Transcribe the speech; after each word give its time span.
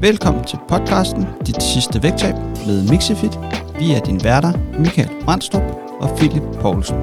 Velkommen 0.00 0.44
til 0.44 0.58
podcasten 0.68 1.26
Dit 1.46 1.62
sidste 1.62 2.02
vægttab 2.02 2.34
med 2.66 2.90
Mixifit. 2.90 3.38
Vi 3.78 3.92
er 3.92 4.00
dine 4.04 4.24
værter, 4.24 4.78
Michael 4.78 5.24
Brandstrup 5.24 5.62
og 6.00 6.16
Philip 6.16 6.42
Poulsen. 6.42 6.96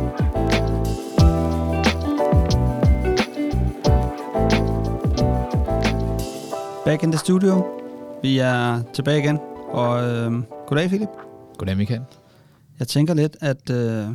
Back 6.86 7.04
in 7.04 7.12
the 7.12 7.20
studio. 7.20 7.82
Vi 8.22 8.38
er 8.38 8.84
tilbage 8.94 9.20
igen. 9.20 9.40
Og 9.70 10.04
øh, 10.04 10.44
goddag, 10.68 10.88
Philip. 10.88 11.10
Goddag, 11.58 11.78
Michael. 11.78 12.02
Jeg 12.80 12.88
tænker 12.88 13.14
lidt 13.14 13.38
at 13.42 13.70
øh, 13.70 14.08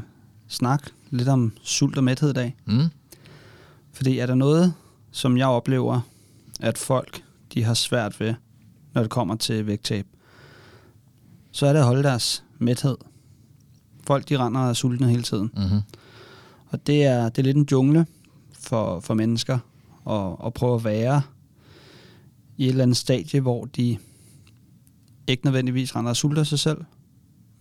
snakke 0.49 0.91
lidt 1.11 1.29
om 1.29 1.53
sult 1.63 1.97
og 1.97 2.05
mæthed 2.05 2.31
i 2.31 2.35
dag. 2.35 2.57
Mm. 2.65 2.89
Fordi 3.93 4.19
er 4.19 4.27
der 4.27 4.35
noget, 4.35 4.75
som 5.11 5.37
jeg 5.37 5.47
oplever, 5.47 6.01
at 6.61 6.79
folk 6.79 7.23
de 7.55 7.65
har 7.65 7.75
svært 7.75 8.21
ved, 8.21 8.35
når 8.93 9.03
det 9.03 9.11
kommer 9.11 9.37
til 9.37 9.67
vægttab, 9.67 10.07
så 11.53 11.67
er 11.67 11.73
det 11.73 11.81
at 11.81 11.87
holde 11.87 12.03
deres 12.03 12.45
mæthed. 12.59 12.97
Folk 14.07 14.29
de 14.29 14.39
render 14.39 14.61
og 14.61 14.69
er 14.69 14.73
sultne 14.73 15.09
hele 15.09 15.23
tiden. 15.23 15.51
Mm-hmm. 15.57 15.81
Og 16.67 16.87
det 16.87 17.05
er, 17.05 17.29
det 17.29 17.39
er 17.39 17.43
lidt 17.43 17.57
en 17.57 17.69
jungle 17.73 18.07
for, 18.53 19.01
for 19.01 19.15
mennesker 19.15 19.59
at, 20.11 20.47
at 20.47 20.55
prøve 20.55 20.75
at 20.75 20.85
være 20.85 21.23
i 22.57 22.65
et 22.65 22.71
eller 22.71 22.83
andet 22.83 22.97
stadie, 22.97 23.41
hvor 23.41 23.65
de 23.65 23.99
ikke 25.27 25.45
nødvendigvis 25.45 25.97
render 25.97 26.11
og 26.11 26.17
sulter 26.17 26.43
sig 26.43 26.59
selv, 26.59 26.85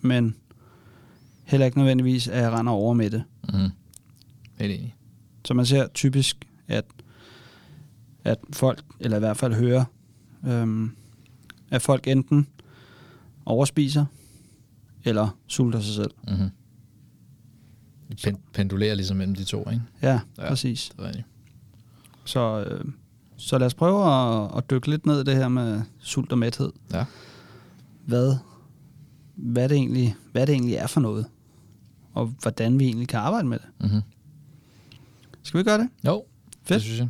men 0.02 0.36
heller 1.44 1.66
ikke 1.66 1.78
nødvendigvis 1.78 2.28
er 2.28 2.58
render 2.60 2.74
over 2.74 2.94
med 2.94 3.10
det. 3.10 3.24
Mm-hmm. 3.44 3.70
Helt 4.60 4.74
enig. 4.74 4.96
Så 5.46 5.54
man 5.54 5.66
ser 5.66 5.88
typisk, 5.88 6.48
at, 6.68 6.86
at 8.24 8.38
folk, 8.54 8.84
eller 9.00 9.18
i 9.18 9.20
hvert 9.20 9.38
fald 9.38 9.54
hører, 9.54 9.86
øhm, 10.48 10.92
at 11.72 11.82
folk 11.82 12.08
enten 12.08 12.48
overspiser, 13.46 14.06
eller 15.04 15.38
sulter 15.48 15.80
sig 15.80 15.96
selv. 15.96 16.12
Mm-hmm. 16.28 16.50
Pen- 18.28 18.42
pendulerer 18.54 18.96
ligesom 18.96 19.18
mellem 19.18 19.36
de 19.36 19.44
to, 19.44 19.70
ikke? 19.70 19.82
Ja, 20.02 20.20
Ja. 20.38 20.48
præcis. 20.50 20.92
Det 20.98 21.06
er. 21.06 21.22
Så, 22.26 22.64
øh, 22.64 22.86
så 23.38 23.58
lad 23.58 23.68
os 23.68 23.74
prøve 23.74 24.06
at, 24.14 24.58
at 24.58 24.70
dykke 24.70 24.90
lidt 24.90 25.06
ned 25.06 25.22
i 25.22 25.24
det 25.24 25.36
her 25.36 25.48
med 25.48 25.82
sult 26.00 26.32
og 26.32 26.38
mæthed. 26.38 26.72
Ja. 26.94 27.06
Hvad, 28.06 28.36
hvad, 29.36 29.70
det 29.70 29.76
egentlig, 29.76 30.16
hvad 30.32 30.48
det 30.48 30.54
egentlig 30.54 30.76
er 30.76 30.88
for 30.88 31.00
noget, 31.02 31.26
og 32.14 32.26
hvordan 32.42 32.80
vi 32.80 32.86
egentlig 32.86 33.08
kan 33.08 33.20
arbejde 33.20 33.48
med 33.48 33.60
det. 33.60 33.68
Mm-hmm. 33.80 34.02
Skal 35.44 35.58
vi 35.58 35.64
gøre 35.64 35.78
det? 35.78 35.90
Jo, 36.06 36.26
Fedt. 36.64 36.68
det 36.70 36.82
synes 36.82 37.00
jeg. 37.00 37.10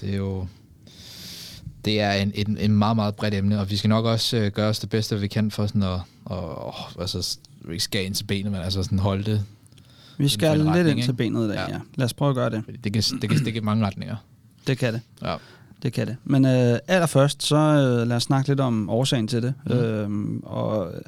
Det 0.00 0.12
er 0.12 0.16
jo... 0.16 0.46
Det 1.86 2.00
er 2.00 2.12
en, 2.12 2.32
en, 2.34 2.58
en 2.58 2.72
meget, 2.72 2.96
meget 2.96 3.14
bredt 3.14 3.34
emne, 3.34 3.60
og 3.60 3.70
vi 3.70 3.76
skal 3.76 3.88
nok 3.88 4.04
også 4.04 4.36
øh, 4.36 4.52
gøre 4.52 4.68
os 4.68 4.78
det 4.78 4.90
bedste, 4.90 5.20
vi 5.20 5.28
kan 5.28 5.50
for 5.50 5.66
sådan 5.66 5.82
at, 5.82 6.00
og, 6.24 6.66
og, 6.66 6.74
altså, 7.00 7.38
ikke 7.70 7.84
skal 7.84 8.04
ind 8.06 8.14
til 8.14 8.24
benet, 8.24 8.52
men 8.52 8.60
altså 8.60 8.82
sådan 8.82 8.98
holde 8.98 9.24
det. 9.24 9.44
Vi 10.18 10.28
skal 10.28 10.58
lidt 10.58 10.68
retning, 10.68 10.98
ind 10.98 11.04
til 11.04 11.12
benet 11.12 11.44
i 11.44 11.48
dag, 11.48 11.56
ja. 11.56 11.72
Ja. 11.72 11.78
Lad 11.94 12.04
os 12.04 12.12
prøve 12.14 12.28
at 12.28 12.34
gøre 12.34 12.50
det. 12.50 12.62
Det 12.84 12.92
kan, 12.92 13.02
det 13.20 13.30
kan 13.30 13.38
stikke 13.38 13.56
i 13.56 13.62
mange 13.62 13.86
retninger. 13.86 14.16
Det 14.66 14.78
kan 14.78 14.92
det. 14.92 15.00
Ja. 15.22 15.36
Det 15.82 15.92
kan 15.92 16.06
det. 16.06 16.16
Men 16.24 16.44
øh, 16.44 16.78
allerførst, 16.88 17.42
så 17.42 17.56
øh, 17.56 18.08
lad 18.08 18.16
os 18.16 18.22
snakke 18.22 18.48
lidt 18.48 18.60
om 18.60 18.90
årsagen 18.90 19.28
til 19.28 19.42
det. 19.42 19.54
Mm. 19.66 19.72
Øhm, 19.72 20.40
og 20.44 20.94
øh, 20.94 21.00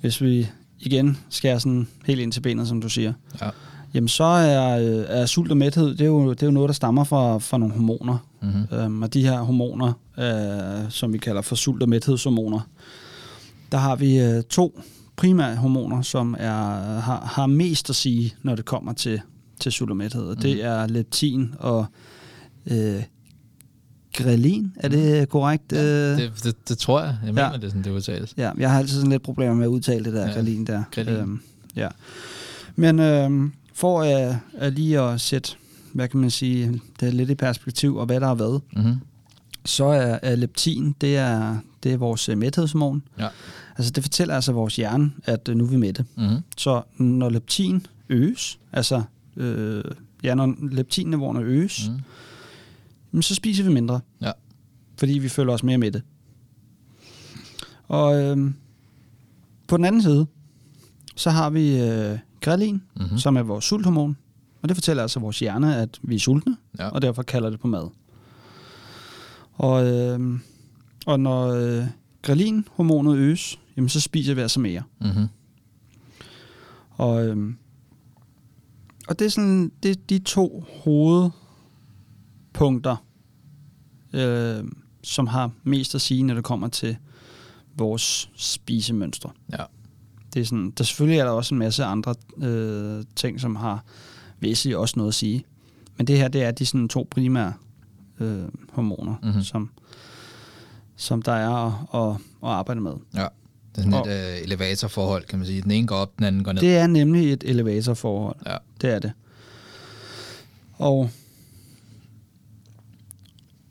hvis 0.00 0.20
vi 0.22 0.48
igen 0.80 1.18
skærer 1.30 1.58
sådan 1.58 1.88
helt 2.04 2.20
ind 2.20 2.32
til 2.32 2.40
benet, 2.40 2.68
som 2.68 2.80
du 2.80 2.88
siger, 2.88 3.12
Ja. 3.42 3.50
Jamen 3.94 4.08
så 4.08 4.24
er, 4.24 4.78
øh, 4.78 5.04
er 5.08 5.26
sult 5.26 5.50
og 5.50 5.56
mæthed, 5.56 5.88
det 5.90 6.00
er, 6.00 6.04
jo, 6.06 6.30
det 6.30 6.42
er 6.42 6.46
jo 6.46 6.50
noget, 6.52 6.68
der 6.68 6.74
stammer 6.74 7.04
fra, 7.04 7.38
fra 7.38 7.58
nogle 7.58 7.74
hormoner. 7.74 8.18
Mm-hmm. 8.42 8.78
Øhm, 8.78 9.02
og 9.02 9.14
de 9.14 9.22
her 9.22 9.40
hormoner, 9.40 9.92
øh, 10.18 10.90
som 10.90 11.12
vi 11.12 11.18
kalder 11.18 11.42
for 11.42 11.56
sult- 11.56 11.82
og 11.82 11.88
mæthedshormoner, 11.88 12.60
der 13.72 13.78
har 13.78 13.96
vi 13.96 14.18
øh, 14.20 14.42
to 14.42 14.80
primære 15.16 15.56
hormoner, 15.56 16.02
som 16.02 16.36
er, 16.38 16.52
har, 17.00 17.20
har 17.34 17.46
mest 17.46 17.90
at 17.90 17.96
sige, 17.96 18.34
når 18.42 18.54
det 18.54 18.64
kommer 18.64 18.92
til, 18.92 19.20
til 19.60 19.72
sult 19.72 19.90
og 19.90 19.96
mæthed. 19.96 20.22
Og 20.22 20.42
det 20.42 20.56
Mhm. 20.56 20.66
er 20.66 20.86
leptin 20.86 21.54
og 21.58 21.86
øh, 22.70 23.02
grelin. 24.16 24.72
Er 24.76 24.88
det 24.88 25.28
korrekt? 25.28 25.72
Ja, 25.72 26.12
Øh, 26.12 26.18
det, 26.18 26.32
det, 26.44 26.68
det, 26.68 26.78
tror 26.78 27.00
jeg. 27.00 27.16
Jeg 27.24 27.34
mener, 27.34 27.50
Ja. 27.50 27.56
det 27.56 27.64
er 27.64 27.68
sådan, 27.68 27.84
det 27.84 27.90
udtales. 27.90 28.34
Ja, 28.36 28.50
jeg 28.58 28.70
har 28.70 28.78
altid 28.78 28.94
sådan 28.96 29.10
lidt 29.10 29.22
problemer 29.22 29.54
med 29.54 29.64
at 29.64 29.68
udtale 29.68 30.04
det 30.04 30.12
der 30.12 30.26
Ja, 30.28 30.32
grelin 30.34 30.66
der. 30.66 30.82
grelin. 30.90 31.14
Øhm, 31.14 31.40
ja. 31.76 31.88
Men 32.76 32.98
øhm, 32.98 33.52
for 33.74 34.02
at, 34.02 34.36
at 34.54 34.72
lige 34.72 35.00
at 35.00 35.20
sætte, 35.20 35.52
hvad 35.92 36.08
kan 36.08 36.20
man 36.20 36.30
sige, 36.30 36.80
det 37.00 37.08
er 37.08 37.12
lidt 37.12 37.30
i 37.30 37.34
perspektiv, 37.34 37.96
og 37.96 38.06
hvad 38.06 38.20
der 38.20 38.26
har 38.26 38.34
været, 38.34 38.60
Mm-hmm. 38.76 38.94
så 39.64 39.84
er, 39.84 40.18
er 40.22 40.36
leptin, 40.36 40.94
det 41.00 41.16
er, 41.16 41.56
det 41.82 41.92
er 41.92 41.96
vores 41.96 42.28
øh, 42.28 42.38
mæthedshormon. 42.38 43.02
Ja. 43.18 43.28
Altså 43.76 43.92
det 43.92 44.04
fortæller 44.04 44.34
altså 44.34 44.52
vores 44.52 44.76
hjerne, 44.76 45.12
at 45.24 45.48
øh, 45.48 45.56
nu 45.56 45.64
er 45.64 45.68
vi 45.68 45.76
mætte. 45.76 46.04
Mm-hmm. 46.16 46.36
Så 46.56 46.82
når 46.98 47.28
leptin 47.30 47.86
øges, 48.08 48.58
altså 48.72 49.02
øh, 49.36 49.84
ja, 50.22 50.34
når 50.34 50.54
leptinniveauerne 50.70 51.40
øges, 51.40 51.88
mm. 51.88 52.00
Jamen, 53.12 53.22
så 53.22 53.34
spiser 53.34 53.64
vi 53.64 53.72
mindre. 53.72 54.00
Ja. 54.20 54.32
Fordi 54.96 55.18
vi 55.18 55.28
føler 55.28 55.52
os 55.52 55.62
mere 55.62 55.78
mætte. 55.78 56.02
Og 57.88 58.22
øh, 58.22 58.50
på 59.68 59.76
den 59.76 59.84
anden 59.84 60.02
side, 60.02 60.26
så 61.16 61.30
har 61.30 61.50
vi 61.50 61.80
øh, 61.80 62.18
grelin, 62.40 62.82
Mm-hmm. 62.96 63.12
mm. 63.12 63.18
som 63.18 63.36
er 63.36 63.42
vores 63.42 63.64
sulthormon. 63.64 64.16
Og 64.62 64.68
det 64.68 64.76
fortæller 64.76 65.02
altså 65.02 65.20
vores 65.20 65.38
hjerne, 65.38 65.76
at 65.76 65.98
vi 66.02 66.14
er 66.14 66.18
sultne, 66.18 66.56
Ja. 66.78 66.88
og 66.88 67.02
derfor 67.02 67.22
kalder 67.22 67.50
det 67.50 67.60
på 67.60 67.66
mad. 67.66 67.88
Og, 69.52 69.86
øh, 69.86 70.38
og 71.06 71.20
når 71.20 71.46
øh, 71.48 71.84
grelin-hormonet 72.22 73.16
øges, 73.16 73.58
jamen, 73.76 73.88
så 73.88 74.00
spiser 74.00 74.34
vi 74.34 74.40
altså 74.40 74.60
mere. 74.60 74.82
Mm-hmm. 75.00 75.26
Og, 76.90 77.26
øhm, 77.26 77.56
og 79.08 79.18
det 79.18 79.24
er 79.24 79.28
sådan 79.28 79.72
det 79.82 79.90
er 79.90 79.94
de 80.08 80.18
to 80.18 80.64
hovedpunkter, 80.84 82.96
øh, 84.12 84.64
som 85.02 85.26
har 85.26 85.50
mest 85.64 85.94
at 85.94 86.00
sige, 86.00 86.22
når 86.22 86.34
det 86.34 86.44
kommer 86.44 86.68
til 86.68 86.96
vores 87.76 88.30
spisemønstre. 88.36 89.30
Ja. 89.52 89.64
Det 90.34 90.40
er 90.40 90.44
sådan, 90.44 90.70
der 90.70 90.84
selvfølgelig 90.84 91.18
er 91.18 91.24
der 91.24 91.30
også 91.30 91.54
en 91.54 91.58
masse 91.58 91.84
andre 91.84 92.14
øh, 92.38 93.04
ting, 93.16 93.40
som 93.40 93.56
har 93.56 93.84
væsentligt 94.40 94.76
også 94.76 94.94
noget 94.96 95.08
at 95.10 95.14
sige. 95.14 95.44
Men 95.96 96.06
det 96.06 96.18
her, 96.18 96.28
det 96.28 96.42
er 96.42 96.50
de 96.50 96.66
sådan 96.66 96.88
to 96.88 97.08
primære 97.10 97.52
øh, 98.20 98.42
hormoner, 98.72 99.14
Mhm. 99.22 99.26
mm-hmm. 99.28 99.42
som, 99.42 99.70
som 100.96 101.22
der 101.22 101.32
er 101.32 101.50
at, 101.94 102.10
at, 102.10 102.16
at 102.42 102.48
arbejde 102.48 102.80
med. 102.80 102.92
Ja. 103.14 103.26
Det 103.76 103.78
er 103.78 103.82
sådan 103.82 103.94
Og- 103.94 104.08
et 104.08 104.36
øh, 104.36 104.42
elevatorforhold, 104.42 105.24
kan 105.24 105.38
man 105.38 105.46
sige. 105.46 105.62
Den 105.62 105.70
ene 105.70 105.86
går 105.86 105.96
op, 105.96 106.16
den 106.18 106.24
anden 106.26 106.44
går 106.44 106.52
ned. 106.52 106.60
Det 106.62 106.76
er 106.76 106.86
nemlig 106.86 107.32
et 107.32 107.44
elevatorforhold. 107.46 108.36
Ja. 108.46 108.56
Det 108.80 108.90
er 108.94 108.98
det. 108.98 109.12
Og, 110.78 111.10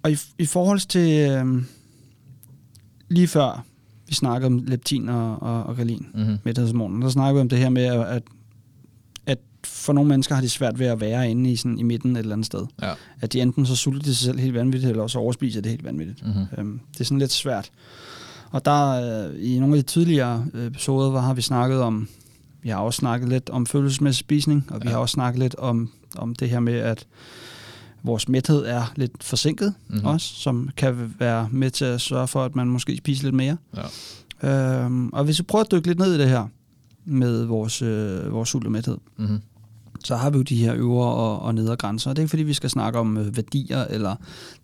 og 0.04 0.12
i, 0.12 0.18
i 0.38 0.46
forhold 0.46 0.80
til 0.80 1.30
øhm, 1.30 1.66
lige 3.10 3.28
før 3.28 3.66
vi 4.10 4.16
snakker 4.16 4.48
om 4.48 4.64
leptin 4.68 5.10
og, 5.10 5.42
og, 5.42 5.64
og 5.64 5.76
grelin, 5.76 6.06
Mm-hmm. 6.14 6.38
mæthedshormoner, 6.44 7.00
der 7.02 7.10
snakker 7.10 7.34
vi 7.34 7.40
om 7.42 7.50
det 7.50 7.58
her 7.60 7.70
med, 7.70 7.84
at, 7.86 8.24
at 9.26 9.38
for 9.66 9.94
nogle 9.94 10.08
mennesker 10.10 10.36
har 10.36 10.42
de 10.42 10.50
svært 10.50 10.80
ved 10.80 10.86
at 10.88 11.02
være 11.02 11.30
inde 11.32 11.52
i, 11.52 11.56
sådan, 11.56 11.80
i 11.80 11.84
midten 11.84 12.16
et 12.16 12.20
eller 12.20 12.34
andet 12.34 12.46
sted. 12.46 12.66
Ja. 12.82 12.92
At 13.22 13.34
de 13.34 13.42
enten 13.42 13.66
så 13.66 13.76
sulter 13.76 14.00
de 14.02 14.16
sig 14.16 14.26
selv 14.26 14.40
helt 14.40 14.54
vanvittigt, 14.54 14.90
eller 14.90 15.04
også 15.04 15.20
overspiser 15.20 15.62
det 15.62 15.72
helt 15.72 15.84
vanvittigt. 15.84 16.26
Mm-hmm. 16.26 16.46
Øhm, 16.58 16.80
det 16.94 17.00
er 17.00 17.04
sådan 17.04 17.20
lidt 17.20 17.32
svært. 17.32 17.70
Og 18.52 18.66
der 18.66 18.90
øh, 19.30 19.36
i 19.40 19.60
nogle 19.60 19.78
af 19.78 19.84
de 19.84 19.88
tidligere 19.90 20.46
øh, 20.54 20.68
episoder, 20.68 21.10
hvor 21.10 21.20
har 21.20 21.34
vi 21.34 21.42
snakket 21.42 21.82
om, 21.82 22.08
vi 22.62 22.70
har 22.70 22.78
også 22.78 22.98
snakket 22.98 23.30
lidt 23.30 23.50
om 23.50 23.66
følelsesmæssig 23.66 24.20
spisning, 24.20 24.66
og 24.70 24.82
vi 24.82 24.88
Ja. 24.88 24.92
har 24.92 24.98
også 25.00 25.14
snakket 25.14 25.40
lidt 25.40 25.56
om, 25.56 25.90
om 26.18 26.36
det 26.36 26.50
her 26.50 26.60
med, 26.60 26.74
at 26.74 27.06
vores 28.04 28.30
mæthed 28.30 28.66
er 28.66 28.94
lidt 28.96 29.24
forsinket 29.24 29.74
Mhm. 29.88 29.96
mm-hmm. 29.96 30.08
også, 30.08 30.28
som 30.28 30.70
kan 30.78 31.16
være 31.20 31.50
med 31.52 31.72
til 31.72 31.86
at 31.86 32.02
sørge 32.02 32.28
for, 32.28 32.44
at 32.46 32.56
man 32.56 32.68
måske 32.68 32.98
spiser 32.98 33.24
lidt 33.24 33.36
mere. 33.36 33.58
Ja. 34.44 34.84
Øhm, 34.86 35.10
og 35.10 35.24
hvis 35.24 35.40
vi 35.40 35.44
prøver 35.44 35.64
at 35.66 35.72
dykke 35.72 35.88
lidt 35.88 36.00
ned 36.00 36.16
i 36.16 36.18
det 36.18 36.30
her 36.30 36.48
med 37.06 37.44
vores, 37.46 37.82
øh, 37.82 38.34
vores 38.34 38.50
sult 38.50 38.66
og 38.66 38.72
mæthed, 38.72 38.98
Mm-hmm. 39.18 39.40
så 40.04 40.16
har 40.16 40.30
vi 40.30 40.38
jo 40.38 40.44
de 40.44 40.56
her 40.56 40.74
øvre 40.76 41.08
og, 41.14 41.40
og 41.42 41.56
nedre 41.56 41.76
grænser. 41.76 42.10
Og 42.10 42.16
det 42.16 42.22
er 42.22 42.24
ikke 42.24 42.30
fordi, 42.30 42.44
vi 42.44 42.54
skal 42.54 42.70
snakke 42.70 43.00
om 43.00 43.18
øh, 43.18 43.36
værdier 43.38 43.84
eller 43.86 44.16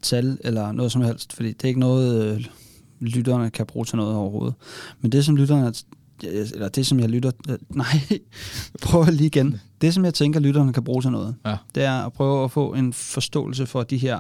tal 0.02 0.38
eller 0.42 0.72
noget 0.72 0.92
som 0.92 1.02
helst, 1.02 1.34
fordi 1.34 1.48
det 1.48 1.64
er 1.64 1.68
ikke 1.68 1.80
noget, 1.80 2.26
øh, 2.36 2.46
lytterne 3.00 3.50
kan 3.50 3.66
bruge 3.66 3.86
til 3.86 3.98
noget 3.98 4.16
overhovedet. 4.16 4.54
Men 5.02 5.12
det, 5.12 5.26
som 5.26 5.36
lytterne, 5.36 5.74
eller 6.24 6.70
det, 6.70 6.88
som 6.88 7.00
jeg 7.00 7.10
lytter, 7.10 7.32
øh, 7.50 7.58
nej, 7.78 8.20
prøver 8.82 9.12
lige 9.12 9.28
igen. 9.28 9.60
Det, 9.82 9.94
som 9.94 10.06
jeg 10.06 10.14
tænker, 10.14 10.40
lytterne 10.40 10.74
kan 10.74 10.84
bruge 10.84 11.02
til 11.02 11.12
noget, 11.12 11.36
Ja. 11.46 11.58
det 11.76 11.84
er 11.84 12.06
at 12.06 12.14
prøve 12.14 12.44
at 12.44 12.52
få 12.52 12.74
en 12.74 12.94
forståelse 12.94 13.66
for 13.66 13.84
de 13.84 13.98
her, 13.98 14.20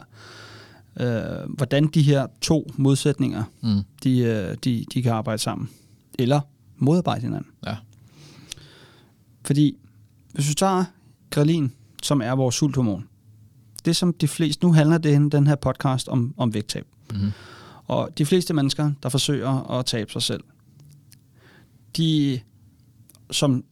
øh, 1.00 1.50
hvordan 1.50 1.88
de 1.88 2.02
her 2.02 2.28
to 2.42 2.72
modsætninger, 2.78 3.44
Mm. 3.62 3.82
de, 4.04 4.20
øh, 4.20 4.58
de, 4.64 4.86
de 4.94 5.02
kan 5.02 5.12
arbejde 5.12 5.42
sammen. 5.42 5.70
Eller 6.20 6.42
modarbejde 6.78 7.22
hinanden. 7.22 7.48
Ja. 7.66 7.76
Fordi 9.46 9.78
hvis 10.34 10.48
du 10.48 10.54
tager 10.54 10.84
grelin, 11.30 11.72
som 12.04 12.22
er 12.22 12.32
vores 12.32 12.56
sulthormon, 12.56 13.08
det 13.86 13.96
som 13.96 14.14
de 14.14 14.28
fleste, 14.28 14.66
nu 14.66 14.74
handler 14.74 14.98
det, 14.98 15.32
den 15.32 15.48
her 15.48 15.56
podcast 15.56 16.08
om, 16.08 16.34
om 16.38 16.54
vægttab. 16.54 16.86
Mm-hmm. 17.14 17.32
Og 17.88 18.10
de 18.18 18.26
fleste 18.26 18.54
mennesker, 18.54 18.92
der 19.04 19.10
forsøger 19.10 19.72
at 19.80 19.86
tabe 19.86 20.12
sig 20.12 20.22
selv, 20.22 20.44
de, 21.98 22.40
som 23.32 23.64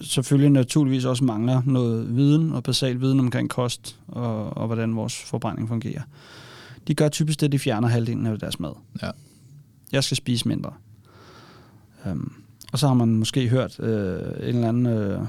selvfølgelig 0.00 0.50
naturligvis 0.50 1.04
også 1.04 1.24
mangler 1.24 1.62
noget 1.66 2.16
viden 2.16 2.52
og 2.52 2.62
basal 2.62 3.00
viden 3.00 3.20
omkring 3.20 3.50
kost 3.50 3.98
og, 4.08 4.56
og 4.56 4.66
hvordan 4.66 4.96
vores 4.96 5.22
forbrænding 5.22 5.68
fungerer, 5.68 6.02
de 6.88 6.94
gør 6.94 7.08
typisk 7.08 7.40
det, 7.40 7.52
de 7.52 7.58
fjerner 7.58 7.88
halvdelen 7.88 8.26
af 8.26 8.38
deres 8.38 8.60
mad. 8.60 8.72
Ja. 9.02 9.10
Jeg 9.92 10.04
skal 10.04 10.16
spise 10.16 10.48
mindre. 10.48 10.72
Um, 12.06 12.32
og 12.72 12.78
så 12.78 12.86
har 12.86 12.94
man 12.94 13.08
måske 13.08 13.48
hørt 13.48 13.80
øh, 13.80 14.18
en 14.18 14.54
eller 14.54 14.68
anden 14.68 14.86
øh, 14.86 15.20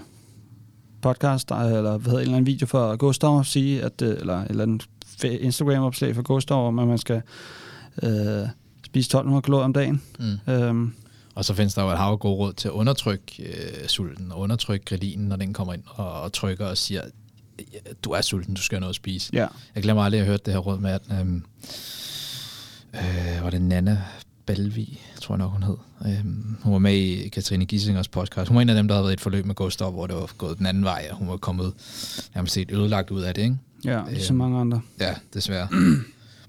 podcast, 1.01 1.51
eller 1.51 1.97
hvad 1.97 2.11
hedder, 2.11 2.17
en 2.17 2.21
eller 2.21 2.37
anden 2.37 2.45
video 2.45 2.67
fra 2.67 2.95
Gustav 2.95 3.43
sige, 3.43 3.83
at, 3.83 4.01
øh, 4.01 4.17
eller 4.19 4.37
et 4.37 4.49
eller 4.49 4.63
andet 4.63 4.87
Instagram-opslag 5.23 6.15
fra 6.15 6.21
Gustav, 6.21 6.67
om 6.67 6.79
at 6.79 6.87
man 6.87 6.97
skal 6.97 7.21
øh, 8.03 8.47
spise 8.85 9.07
1200 9.07 9.41
kalorier 9.41 9.65
om 9.65 9.73
dagen. 9.73 10.01
Mm. 10.19 10.53
Um, 10.53 10.93
Og 11.39 11.45
så 11.45 11.53
findes 11.53 11.73
der 11.73 11.83
jo 11.83 11.89
et 11.89 11.97
hav 11.97 12.17
gode 12.17 12.35
råd 12.35 12.53
til 12.53 12.67
at 12.67 12.71
undertrykke 12.71 13.43
øh, 13.43 13.87
sulten, 13.87 14.31
og 14.31 14.39
undertrykke 14.39 14.85
grillinen, 14.85 15.27
når 15.27 15.35
den 15.35 15.53
kommer 15.53 15.73
ind 15.73 15.83
og, 15.85 16.21
og 16.21 16.33
trykker 16.33 16.65
og 16.65 16.77
siger, 16.77 17.01
du 18.03 18.09
er 18.11 18.21
sulten, 18.21 18.53
du 18.53 18.61
skal 18.61 18.75
have 18.75 18.79
noget 18.79 18.91
at 18.91 18.95
spise. 18.95 19.29
ja. 19.33 19.47
Jeg 19.75 19.83
glemmer 19.83 20.03
aldrig, 20.03 20.19
at 20.19 20.25
jeg 20.25 20.31
hørte 20.31 20.43
det 20.45 20.53
her 20.53 20.59
råd 20.59 20.79
med, 20.79 20.91
at 20.91 21.01
øhm, 21.19 21.43
øh, 22.93 23.43
var 23.43 23.49
det 23.49 23.61
Nana 23.61 24.01
Balvi, 24.45 25.01
tror 25.21 25.35
jeg 25.35 25.37
nok, 25.39 25.51
hun 25.51 25.63
hed. 25.63 25.77
Øhm, 26.05 26.57
hun 26.63 26.73
var 26.73 26.79
med 26.79 26.93
i 26.95 27.27
Katrine 27.27 27.65
Gissingers 27.65 28.07
podcast. 28.07 28.47
Hun 28.47 28.55
var 28.55 28.61
en 28.61 28.69
af 28.69 28.75
dem, 28.75 28.87
der 28.87 28.95
havde 28.95 29.03
været 29.03 29.11
i 29.11 29.13
et 29.13 29.21
forløb 29.21 29.45
med 29.45 29.55
Gustav, 29.55 29.91
hvor 29.91 30.07
det 30.07 30.15
var 30.15 30.31
gået 30.37 30.57
den 30.57 30.65
anden 30.65 30.83
vej, 30.83 31.07
og 31.11 31.17
hun 31.17 31.27
var 31.27 31.37
kommet 31.37 31.73
nærmest 32.35 32.53
set 32.53 32.71
ødelagt 32.71 33.11
ud 33.11 33.21
af 33.21 33.33
det, 33.33 33.41
ikke? 33.41 33.57
Ja, 33.85 34.01
ligesom 34.09 34.35
mange 34.35 34.59
andre. 34.59 34.81
Ja, 34.99 35.15
desværre 35.33 35.67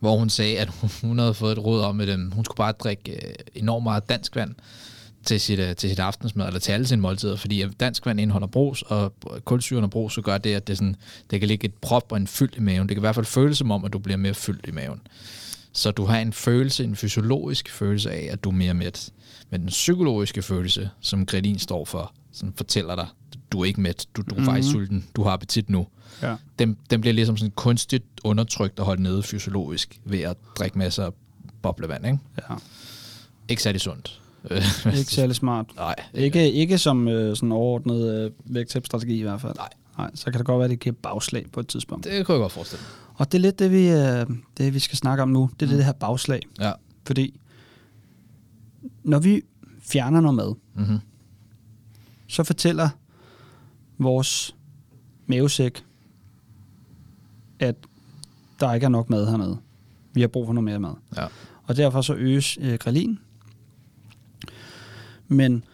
hvor 0.01 0.17
hun 0.17 0.31
sagde, 0.31 0.59
at 0.59 0.69
hun 1.03 1.19
havde 1.19 1.35
fået 1.35 1.53
et 1.53 1.65
råd 1.65 1.83
om, 1.83 2.01
at 2.01 2.09
øhm, 2.09 2.31
hun 2.31 2.45
skulle 2.45 2.57
bare 2.57 2.73
drikke 2.73 3.13
øh, 3.13 3.35
enormt 3.55 3.83
meget 3.83 4.09
dansk 4.09 4.37
vand 4.37 4.55
til 5.25 5.41
sit, 5.41 5.59
øh, 5.59 5.77
til 5.77 5.89
sit 5.91 5.99
aftensmad, 5.99 6.47
eller 6.47 6.61
til 6.61 6.73
alle 6.73 6.87
sine 6.87 7.03
måltider, 7.03 7.37
fordi 7.37 7.63
øh, 7.63 7.73
dansk 7.81 8.07
vand 8.07 8.21
indeholder 8.21 8.47
brus, 8.47 8.83
og 8.83 9.13
kulsyren 9.45 9.85
og 9.85 9.91
brus, 9.91 10.15
så 10.15 10.23
gør 10.23 10.39
det, 10.39 10.55
at 10.55 10.67
det, 10.67 10.79
sådan, 10.79 10.97
det 11.31 11.41
kan 11.41 11.49
ligge 11.49 11.65
et 11.65 11.75
prop 11.75 12.13
og 12.13 12.17
en 12.17 12.27
fyld 12.27 12.57
i 12.57 12.61
maven. 12.61 12.89
Det 12.89 12.95
kan 12.97 13.01
i 13.01 13.07
hvert 13.07 13.15
fald 13.15 13.27
føles 13.27 13.59
som 13.59 13.71
om, 13.71 13.85
at 13.85 13.93
du 13.93 13.99
bliver 13.99 14.17
mere 14.17 14.35
fyldt 14.35 14.69
i 14.69 14.71
maven. 14.71 15.01
Så 15.73 15.91
du 15.91 16.05
har 16.05 16.19
en 16.19 16.33
følelse, 16.33 16.85
en 16.85 16.97
fysiologisk 16.97 17.71
følelse 17.71 18.11
af, 18.11 18.29
at 18.33 18.45
du 18.45 18.49
er 18.49 18.55
mere 18.55 18.75
mæt. 18.75 19.11
Men 19.51 19.61
den 19.61 19.69
psykologiske 19.69 20.43
følelse, 20.43 20.91
som 21.01 21.27
grelin 21.27 21.59
står 21.59 21.85
for, 21.85 22.13
som 22.33 22.53
fortæller 22.53 22.95
dig, 22.95 23.07
du 23.53 23.61
er 23.61 23.65
ikke 23.65 23.81
mæt, 23.81 24.07
du, 24.17 24.23
du 24.23 24.27
er 24.31 24.35
mm-hmm. 24.35 24.47
faktisk 24.47 24.71
sulten, 24.71 25.05
du 25.17 25.23
har 25.23 25.31
appetit 25.31 25.71
nu. 25.71 25.87
Ja. 26.23 26.37
Den, 26.59 26.77
den 26.91 27.01
bliver 27.01 27.15
ligesom 27.15 27.37
sådan 27.37 27.53
kunstigt 27.57 28.05
undertrykt 28.25 28.81
og 28.81 28.87
holdt 28.87 29.01
nede 29.01 29.23
fysiologisk 29.23 30.01
ved 30.05 30.21
at 30.21 30.37
drikke 30.59 30.79
masser 30.79 31.05
af 31.05 31.13
boblevand. 31.63 32.07
Ikke, 32.07 32.19
ja. 32.51 32.55
ikke 33.49 33.63
særlig 33.63 33.81
sundt. 33.81 34.21
Ikke 34.99 35.13
særlig 35.13 35.37
smart. 35.37 35.67
Nej. 35.77 35.95
Ikke, 36.15 36.53
ikke 36.53 36.79
som 36.79 37.09
øh, 37.09 37.37
sådan 37.37 37.53
overordnet 37.53 38.15
øh, 38.15 38.31
vægttabsstrategi 38.45 39.19
i 39.19 39.23
hvert 39.23 39.41
fald. 39.41 39.55
Nej. 39.57 39.69
Nej, 39.99 40.11
så 40.15 40.25
kan 40.25 40.39
det 40.39 40.47
godt 40.47 40.59
være, 40.59 40.65
at 40.65 40.71
det 40.71 40.81
giver 40.81 40.95
bagslag 41.03 41.47
på 41.53 41.61
et 41.61 41.69
tidspunkt. 41.69 42.05
Det 42.05 42.27
kunne 42.27 42.35
jeg 42.35 42.41
godt 42.41 42.53
forestille 42.53 42.83
mig. 42.83 42.91
Og 43.15 43.33
det 43.33 43.39
er 43.39 43.43
lidt 43.43 43.59
det, 43.59 43.71
vi, 43.71 43.89
øh, 43.89 44.27
det, 44.59 44.75
vi 44.75 44.79
skal 44.79 44.99
snakke 44.99 45.23
om 45.23 45.29
nu. 45.29 45.51
Det 45.61 45.67
er 45.67 45.71
mm. 45.71 45.77
det 45.77 45.85
her 45.85 45.93
bagslag. 45.93 46.41
Ja. 46.61 46.73
Fordi 47.07 47.41
når 49.03 49.19
vi 49.19 49.43
fjerner 49.83 50.21
noget 50.21 50.37
mad, 50.37 50.55
Mm-hmm. 50.75 50.99
så 52.27 52.45
fortæller 52.45 52.89
vores 54.01 54.57
mavesæk, 55.27 55.85
at 57.59 57.75
der 58.61 58.73
ikke 58.75 58.85
er 58.85 58.89
nok 58.89 59.11
mad 59.11 59.27
hernede. 59.31 59.59
Vi 60.13 60.21
har 60.21 60.29
brug 60.29 60.47
for 60.47 60.53
noget 60.53 60.65
mere 60.65 60.79
mad. 60.81 60.95
Ja. 61.17 61.27
Og 61.65 61.77
derfor 61.77 62.01
så 62.03 62.15
øges 62.15 62.59
øh, 62.61 62.75
grelin. 62.75 63.19
Men 65.29 65.65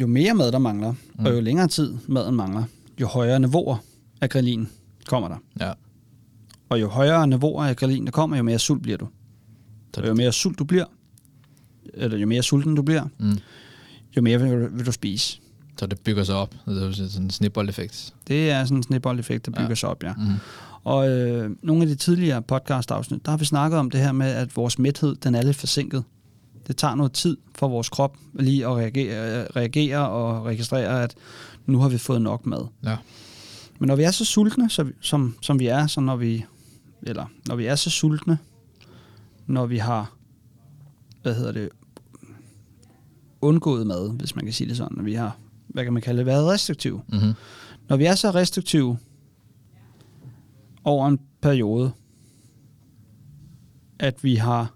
jo 0.00 0.06
mere 0.06 0.34
mad 0.34 0.52
der 0.52 0.58
mangler, 0.58 0.92
mm. 1.18 1.24
og 1.24 1.32
jo 1.34 1.40
længere 1.40 1.68
tid 1.68 1.94
maden 2.08 2.34
mangler, 2.34 2.64
jo 3.00 3.06
højere 3.06 3.40
niveauer 3.40 3.76
af 4.20 4.30
grelin 4.30 4.68
kommer 5.06 5.28
der. 5.28 5.36
Ja. 5.60 5.72
Og 6.68 6.80
jo 6.80 6.88
højere 6.88 7.26
niveauer 7.26 7.64
af 7.64 7.76
grelin 7.76 8.04
der 8.04 8.10
kommer, 8.10 8.36
jo 8.36 8.42
mere 8.42 8.58
sult 8.58 8.82
bliver 8.82 8.98
du. 8.98 9.08
Og 9.96 10.08
jo 10.08 10.14
mere 10.14 10.32
sult 10.32 10.58
du 10.58 10.64
bliver, 10.64 10.84
eller 11.94 12.18
jo 12.18 12.26
mere 12.26 12.42
sulten 12.42 12.74
du 12.74 12.82
bliver, 12.82 13.04
Mm. 13.18 13.38
jo 14.16 14.22
mere 14.22 14.40
vil, 14.40 14.76
vil 14.78 14.86
du 14.86 14.92
spise. 14.92 15.40
Så 15.78 15.86
det 15.86 16.00
bygger 16.00 16.24
sig 16.24 16.34
op. 16.34 16.54
Det 16.66 16.82
er 16.82 16.92
sådan 16.92 17.22
en 17.22 17.30
snibboldeffekt. 17.30 18.14
Det 18.28 18.50
er 18.50 18.64
sådan 18.64 18.76
en 18.76 18.82
snibboldeffekt, 18.82 19.46
der 19.46 19.52
bygger 19.52 19.68
Ja. 19.68 19.74
sig 19.74 19.88
op, 19.88 20.02
ja. 20.04 20.12
Mm. 20.14 20.22
Og 20.84 21.08
øh, 21.10 21.50
nogle 21.62 21.82
af 21.82 21.88
de 21.88 21.94
tidligere 21.94 22.42
podcast-afsnit, 22.42 23.24
der 23.24 23.30
har 23.30 23.38
vi 23.38 23.44
snakket 23.44 23.78
om 23.78 23.90
det 23.90 24.00
her 24.00 24.12
med, 24.12 24.26
at 24.26 24.56
vores 24.56 24.78
mæthed, 24.78 25.14
den 25.16 25.34
er 25.34 25.42
lidt 25.42 25.56
forsinket. 25.56 26.04
Det 26.66 26.76
tager 26.76 26.94
noget 26.94 27.12
tid 27.12 27.36
for 27.54 27.68
vores 27.68 27.88
krop 27.88 28.16
lige 28.34 28.66
at 28.66 28.72
reagere, 28.76 29.46
reagere 29.56 30.08
og 30.08 30.44
registrere, 30.46 31.02
at 31.02 31.14
nu 31.66 31.78
har 31.78 31.88
vi 31.88 31.98
fået 31.98 32.22
nok 32.22 32.46
mad. 32.46 32.66
Ja. 32.84 32.96
Men 33.78 33.86
når 33.86 33.96
vi 33.96 34.02
er 34.02 34.10
så 34.10 34.24
sultne, 34.24 34.70
så, 34.70 34.86
som, 35.00 35.34
som 35.40 35.58
vi 35.58 35.66
er, 35.66 35.86
så 35.86 36.00
når 36.00 36.16
vi, 36.16 36.44
eller 37.02 37.26
når 37.48 37.56
vi 37.56 37.66
er 37.66 37.74
så 37.74 37.90
sultne, 37.90 38.38
når 39.46 39.66
vi 39.66 39.78
har, 39.78 40.12
hvad 41.22 41.34
hedder 41.34 41.52
det, 41.52 41.68
undgået 43.40 43.86
mad, 43.86 44.10
hvis 44.18 44.36
man 44.36 44.44
kan 44.44 44.54
sige 44.54 44.68
det 44.68 44.76
sådan, 44.76 44.96
når 44.96 45.04
vi 45.04 45.14
har, 45.14 45.36
hvad 45.72 45.84
kan 45.84 45.92
man 45.92 46.02
kalde 46.02 46.18
det, 46.18 46.26
været 46.26 46.46
restriktive. 46.46 47.02
Mm-hmm. 47.08 47.32
Når 47.88 47.96
vi 47.96 48.04
er 48.04 48.14
så 48.14 48.30
restriktive 48.30 48.98
over 50.84 51.08
en 51.08 51.18
periode, 51.42 51.92
at 53.98 54.24
vi 54.24 54.34
har, 54.34 54.74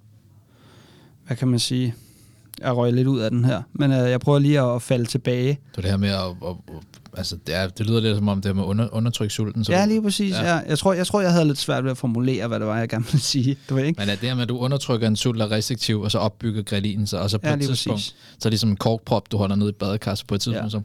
hvad 1.26 1.36
kan 1.36 1.48
man 1.48 1.58
sige, 1.58 1.94
jeg 2.60 2.76
røg 2.76 2.92
lidt 2.92 3.08
ud 3.08 3.18
af 3.18 3.30
den 3.30 3.44
her, 3.44 3.62
men 3.72 3.90
øh, 3.90 4.10
jeg 4.10 4.20
prøver 4.20 4.38
lige 4.38 4.60
at 4.60 4.82
falde 4.82 5.04
tilbage. 5.04 5.48
Det 5.48 5.78
er 5.78 5.82
det 5.82 5.90
her 5.90 5.96
med 5.96 6.08
at... 6.08 6.48
at, 6.48 6.76
at 6.76 6.95
altså, 7.16 7.36
det, 7.46 7.54
er, 7.54 7.68
det 7.68 7.86
lyder 7.86 8.00
lidt 8.00 8.16
som 8.16 8.28
om 8.28 8.40
det 8.40 8.48
er 8.48 8.52
med 8.54 8.64
under, 8.64 8.88
undertryk 8.94 9.30
sulten. 9.30 9.64
Så 9.64 9.72
Ja, 9.72 9.86
lige 9.86 10.02
præcis. 10.02 10.32
Ja. 10.34 10.44
Ja. 10.54 10.60
Jeg, 10.68 10.78
tror, 10.78 10.92
jeg 10.92 11.06
tror, 11.06 11.20
jeg 11.20 11.32
havde 11.32 11.44
lidt 11.46 11.58
svært 11.58 11.84
ved 11.84 11.90
at 11.90 11.98
formulere, 11.98 12.46
hvad 12.48 12.60
det 12.60 12.66
var, 12.66 12.78
jeg 12.78 12.88
gerne 12.88 13.04
ville 13.04 13.20
sige. 13.20 13.56
Du 13.68 13.74
ved 13.74 13.84
ikke? 13.84 14.00
Men 14.00 14.08
er 14.08 14.14
det 14.16 14.28
her 14.28 14.34
med, 14.34 14.42
at 14.42 14.48
du 14.48 14.58
undertrykker 14.58 15.06
en 15.08 15.16
sult, 15.16 15.42
er 15.42 15.50
restriktiv, 15.50 16.00
og 16.00 16.10
så 16.10 16.18
opbygger 16.18 16.62
grelinen 16.62 17.06
sig, 17.06 17.20
og 17.20 17.30
så 17.30 17.38
på 17.38 17.48
Ja, 17.48 17.54
et 17.54 17.60
tidspunkt, 17.60 17.96
præcis. 17.98 18.14
så 18.30 18.36
er 18.38 18.40
det 18.42 18.52
ligesom 18.52 18.70
en 18.70 18.76
korkprop, 18.76 19.32
du 19.32 19.36
holder 19.36 19.56
ned 19.56 19.66
i 19.66 19.68
et 19.68 19.76
badekar, 19.76 20.14
så 20.14 20.24
på 20.28 20.34
et 20.34 20.40
tidspunkt, 20.40 20.64
Ja. 20.64 20.78
så 20.78 20.80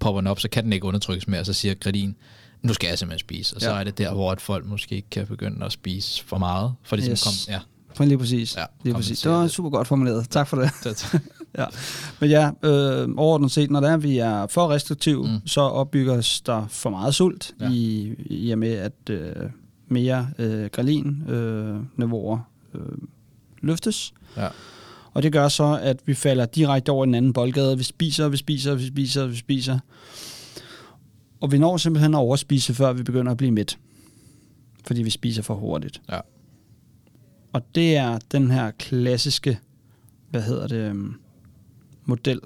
popper 0.00 0.20
den 0.20 0.26
op, 0.26 0.40
så 0.40 0.48
kan 0.48 0.64
den 0.64 0.72
ikke 0.72 0.86
undertrykkes 0.86 1.28
mere, 1.28 1.40
og 1.40 1.46
så 1.46 1.52
siger 1.52 1.74
grelin, 1.74 2.16
nu 2.62 2.74
skal 2.74 2.88
jeg 2.88 2.98
simpelthen 2.98 3.18
spise. 3.26 3.56
Og 3.56 3.60
så 3.60 3.70
Ja. 3.70 3.80
er 3.80 3.84
det 3.84 3.98
der, 3.98 4.12
hvor 4.14 4.32
at 4.32 4.40
folk 4.40 4.66
måske 4.66 4.94
ikke 4.96 5.10
kan 5.10 5.26
begynde 5.26 5.66
at 5.66 5.72
spise 5.72 6.24
for 6.24 6.38
meget, 6.38 6.72
for 6.84 6.96
ligesom 6.96 7.12
Yes. 7.12 7.22
kom, 7.22 7.54
ja, 7.98 8.04
lige 8.06 8.18
præcis. 8.18 8.56
Ja, 8.56 8.64
lige 8.84 8.94
præcis. 8.94 9.20
Det 9.20 9.30
var 9.30 9.42
det. 9.42 9.50
super 9.50 9.70
godt 9.70 9.88
formuleret. 9.88 10.30
Tak 10.30 10.48
for 10.48 10.56
det. 10.56 10.70
Ja. 11.58 11.64
Men 12.20 12.30
ja, 12.30 12.50
øh, 12.62 13.08
overordnet 13.16 13.50
set, 13.50 13.70
når 13.70 13.80
det 13.80 13.90
er, 13.90 13.96
vi 13.96 14.18
er 14.18 14.46
for 14.46 14.68
restriktive, 14.70 15.22
Mm. 15.28 15.46
så 15.46 15.60
opbygges 15.60 16.40
der 16.40 16.66
for 16.68 16.90
meget 16.90 17.14
sult, 17.14 17.54
Ja. 17.60 17.70
i, 17.70 18.14
i 18.30 18.50
og 18.50 18.58
med, 18.58 18.72
at 18.72 19.10
øh, 19.10 19.32
mere 19.88 20.28
øh, 20.38 20.64
grelin-niveauer 20.72 22.38
øh, 22.74 22.80
øh, 22.80 22.88
løftes. 23.62 24.14
ja. 24.36 24.48
Og 25.14 25.22
det 25.22 25.32
gør 25.32 25.48
så, 25.48 25.78
at 25.82 26.00
vi 26.06 26.14
falder 26.14 26.46
direkte 26.46 26.90
over 26.90 27.04
i 27.04 27.06
den 27.06 27.14
anden 27.14 27.32
boldgade. 27.32 27.78
Vi 27.78 27.82
spiser, 27.84 28.28
vi 28.28 28.36
spiser, 28.36 28.74
vi 28.74 28.86
spiser, 28.86 29.26
vi 29.26 29.36
spiser. 29.36 29.78
Og 31.40 31.52
vi 31.52 31.58
når 31.58 31.76
simpelthen 31.76 32.14
at 32.14 32.18
overspise, 32.18 32.74
før 32.74 32.92
vi 32.92 33.02
begynder 33.02 33.32
at 33.32 33.38
blive 33.38 33.50
mæt. 33.52 33.78
Fordi 34.86 35.02
vi 35.02 35.10
spiser 35.10 35.42
for 35.42 35.54
hurtigt. 35.54 36.00
Ja. 36.10 36.20
Og 37.52 37.62
det 37.74 37.96
er 37.96 38.18
den 38.32 38.50
her 38.50 38.70
klassiske, 38.70 39.58
hvad 40.30 40.42
hedder 40.42 40.66
det, 40.66 40.76
øhm, 40.76 41.14
model 42.06 42.40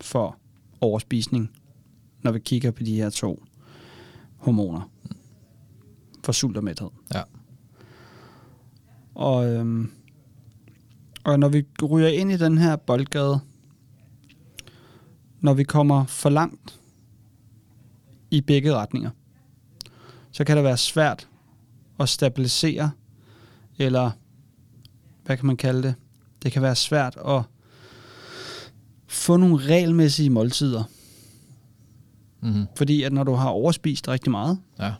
for 0.00 0.38
overspisning, 0.80 1.50
når 2.22 2.32
vi 2.32 2.38
kigger 2.38 2.70
på 2.70 2.82
de 2.82 2.96
her 2.96 3.10
to 3.10 3.42
hormoner. 4.36 4.90
For 6.24 6.32
sult 6.32 6.56
og 6.56 6.64
mæthed. 6.64 6.90
Ja. 7.14 7.22
Og, 9.14 9.46
øhm, 9.46 9.92
og 11.24 11.38
når 11.38 11.48
vi 11.48 11.64
ryger 11.82 12.08
ind 12.08 12.32
i 12.32 12.36
den 12.36 12.58
her 12.58 12.76
boldgade, 12.76 13.40
når 15.40 15.54
vi 15.54 15.64
kommer 15.64 16.04
for 16.04 16.28
langt 16.28 16.80
i 18.30 18.40
begge 18.40 18.74
retninger, 18.74 19.10
så 20.30 20.44
kan 20.44 20.56
det 20.56 20.64
være 20.64 20.76
svært 20.76 21.28
at 22.00 22.08
stabilisere, 22.08 22.90
eller 23.78 24.10
hvad 25.24 25.36
kan 25.36 25.46
man 25.46 25.56
kalde 25.56 25.82
det? 25.82 25.94
Det 26.42 26.52
kan 26.52 26.62
være 26.62 26.76
svært 26.76 27.16
at 27.16 27.42
få 29.06 29.36
nogle 29.36 29.56
regelmæssige 29.56 30.30
måltider. 30.30 30.84
Mm-hmm. 32.42 32.66
Fordi 32.76 33.02
at 33.02 33.12
når 33.12 33.24
du 33.24 33.32
har 33.32 33.48
overspist 33.48 34.08
rigtig 34.08 34.30
meget, 34.30 34.58
ja. 34.78 34.94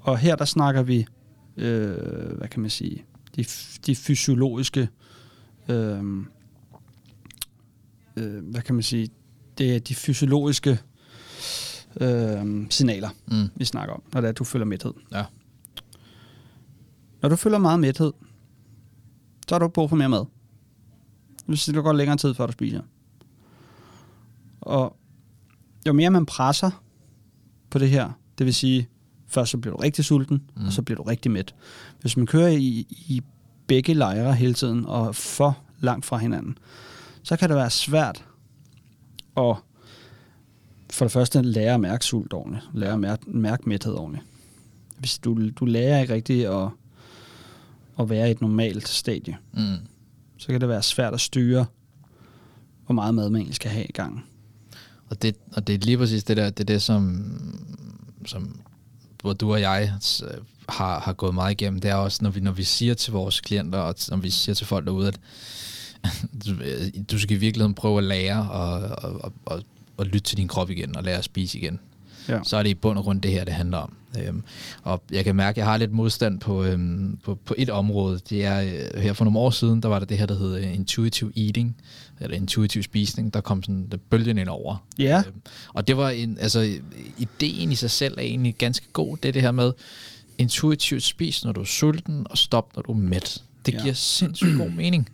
og 0.00 0.18
her 0.18 0.36
der 0.36 0.44
snakker 0.44 0.82
vi, 0.82 1.06
øh, 1.56 2.36
hvad 2.38 2.48
kan 2.48 2.60
man 2.60 2.70
sige, 2.70 3.04
de, 3.36 3.44
de 3.86 3.96
fysiologiske, 3.96 4.88
øh, 5.68 5.98
øh, 8.16 8.44
hvad 8.50 8.62
kan 8.62 8.74
man 8.74 8.82
sige, 8.82 9.08
det 9.58 9.74
er 9.74 9.78
de 9.78 9.94
fysiologiske 9.94 10.78
øh, 12.00 12.66
signaler, 12.70 13.08
Mm. 13.26 13.48
vi 13.56 13.64
snakker 13.64 13.94
om, 13.94 14.02
når 14.12 14.20
det 14.20 14.28
er, 14.28 14.32
at 14.32 14.38
du 14.38 14.44
føler 14.44 14.64
mæthed. 14.64 14.92
Ja. 15.12 15.24
Når 17.22 17.28
du 17.28 17.36
føler 17.36 17.58
meget 17.58 17.80
mæthed, 17.80 18.12
så 19.48 19.54
har 19.54 19.58
du 19.58 19.64
ikke 19.64 19.74
brug 19.74 19.88
for 19.88 19.96
mere 19.96 20.08
mad. 20.08 20.24
Hvis 21.46 21.64
det 21.64 21.74
går 21.74 21.92
længere 21.92 22.16
tid, 22.16 22.34
før 22.34 22.46
du 22.46 22.52
spiser. 22.52 22.80
Og 24.66 24.96
jo 25.86 25.92
mere 25.92 26.10
man 26.10 26.26
presser 26.26 26.70
på 27.70 27.78
det 27.78 27.90
her, 27.90 28.10
det 28.38 28.46
vil 28.46 28.54
sige, 28.54 28.88
først 29.26 29.50
så 29.50 29.58
bliver 29.58 29.76
du 29.76 29.82
rigtig 29.82 30.04
sulten, 30.04 30.42
mm. 30.56 30.66
og 30.66 30.72
så 30.72 30.82
bliver 30.82 30.96
du 30.96 31.02
rigtig 31.02 31.30
mæt. 31.30 31.54
Hvis 32.00 32.16
man 32.16 32.26
kører 32.26 32.48
i, 32.48 32.86
i 32.90 33.22
begge 33.66 33.94
lejre 33.94 34.34
hele 34.34 34.54
tiden, 34.54 34.86
og 34.86 35.14
for 35.14 35.58
langt 35.80 36.06
fra 36.06 36.16
hinanden, 36.16 36.58
så 37.22 37.36
kan 37.36 37.48
det 37.48 37.56
være 37.56 37.70
svært 37.70 38.24
at 39.36 39.56
for 40.92 41.04
det 41.04 41.12
første 41.12 41.42
lære 41.42 41.74
at 41.74 41.80
mærke 41.80 42.04
sult 42.04 42.32
ordentligt, 42.32 42.64
lære 42.74 42.92
at 42.92 43.00
mærke, 43.00 43.30
mærke 43.30 43.68
mæthed 43.68 43.94
ordentligt. 43.94 44.26
Hvis 44.98 45.18
du, 45.18 45.50
du 45.50 45.64
lærer 45.64 46.00
ikke 46.00 46.14
rigtigt 46.14 46.46
at, 46.46 46.68
at 48.00 48.10
være 48.10 48.28
i 48.28 48.30
et 48.30 48.40
normalt 48.40 48.88
stadie, 48.88 49.36
Mm. 49.52 49.76
så 50.38 50.46
kan 50.46 50.60
det 50.60 50.68
være 50.68 50.82
svært 50.82 51.14
at 51.14 51.20
styre, 51.20 51.66
hvor 52.86 52.92
meget 52.94 53.14
mad 53.14 53.30
man 53.30 53.36
egentlig 53.40 53.54
skal 53.54 53.70
have 53.70 53.84
i 53.86 53.92
gang. 53.92 54.24
Og 55.10 55.22
det, 55.22 55.36
og 55.52 55.66
det 55.66 55.74
er 55.74 55.78
lige 55.78 55.98
præcis 55.98 56.24
det 56.24 56.36
der, 56.36 56.50
det 56.50 56.60
er 56.60 56.64
det, 56.64 56.82
som, 56.82 57.24
som 58.26 58.60
både 59.18 59.34
du 59.34 59.52
og 59.52 59.60
jeg 59.60 59.92
øh, 60.22 60.30
har, 60.68 61.00
har 61.00 61.12
gået 61.12 61.34
meget 61.34 61.52
igennem. 61.52 61.80
Det 61.80 61.90
er 61.90 61.94
også, 61.94 62.18
når 62.22 62.30
vi, 62.30 62.40
når 62.40 62.52
vi 62.52 62.64
siger 62.64 62.94
til 62.94 63.12
vores 63.12 63.40
klienter, 63.40 63.78
og 63.78 63.94
når 64.08 64.16
vi 64.16 64.30
siger 64.30 64.54
til 64.54 64.66
folk 64.66 64.86
derude, 64.86 65.08
at 65.08 65.20
du, 66.46 66.54
du 67.10 67.18
skal 67.18 67.36
i 67.36 67.40
virkeligheden 67.40 67.74
prøve 67.74 67.98
at 67.98 68.04
lære 68.04 68.50
og, 68.50 68.72
og, 68.80 69.24
og, 69.24 69.32
og, 69.46 69.62
og 69.96 70.06
lytte 70.06 70.20
til 70.20 70.36
din 70.36 70.48
krop 70.48 70.70
igen, 70.70 70.96
og 70.96 71.04
lære 71.04 71.18
at 71.18 71.24
spise 71.24 71.58
igen. 71.58 71.80
Ja. 72.28 72.40
Så 72.44 72.56
er 72.56 72.62
det 72.62 72.70
i 72.70 72.74
bund 72.74 72.98
og 72.98 73.04
grund 73.04 73.20
det 73.20 73.30
her, 73.30 73.44
det 73.44 73.54
handler 73.54 73.78
om. 73.78 73.92
Øhm, 74.22 74.42
og 74.82 75.02
jeg 75.12 75.24
kan 75.24 75.36
mærke, 75.36 75.50
at 75.54 75.56
jeg 75.56 75.66
har 75.66 75.76
lidt 75.76 75.92
modstand 75.92 76.40
på, 76.40 76.64
øhm, 76.64 77.18
på, 77.24 77.34
på 77.34 77.54
et 77.58 77.70
område. 77.70 78.20
Det 78.30 78.44
er 78.44 78.60
øh, 78.94 79.02
her 79.02 79.12
for 79.12 79.24
nogle 79.24 79.38
år 79.38 79.50
siden, 79.50 79.82
der 79.82 79.88
var 79.88 79.98
der 79.98 80.06
det 80.06 80.18
her, 80.18 80.26
der 80.26 80.38
hedder 80.38 80.58
intuitive 80.58 81.32
eating, 81.36 81.76
eller 82.20 82.36
intuitiv 82.36 82.82
spisning. 82.82 83.34
Der 83.34 83.40
kom 83.40 83.62
sådan 83.62 83.88
der 83.90 83.96
bølgen 84.10 84.38
ind 84.38 84.48
over. 84.48 84.86
Ja. 84.98 85.22
Øhm, 85.26 85.40
og 85.74 85.86
det 85.88 85.96
var 85.96 86.10
en, 86.10 86.38
altså, 86.40 86.78
ideen 87.18 87.72
i 87.72 87.74
sig 87.74 87.90
selv 87.90 88.14
er 88.18 88.22
egentlig 88.22 88.54
ganske 88.58 88.86
god. 88.92 89.16
Det 89.16 89.28
er 89.28 89.32
det 89.32 89.42
her 89.42 89.52
med 89.52 89.72
intuitivt 90.38 91.02
spis, 91.02 91.44
når 91.44 91.52
du 91.52 91.60
er 91.60 91.64
sulten, 91.64 92.26
og 92.30 92.38
stop, 92.38 92.76
når 92.76 92.82
du 92.82 92.92
er 92.92 92.96
mæt. 92.96 93.42
Det 93.66 93.74
Ja. 93.74 93.82
giver 93.82 93.94
sindssygt 93.94 94.56
god 94.58 94.70
mening. 94.82 95.08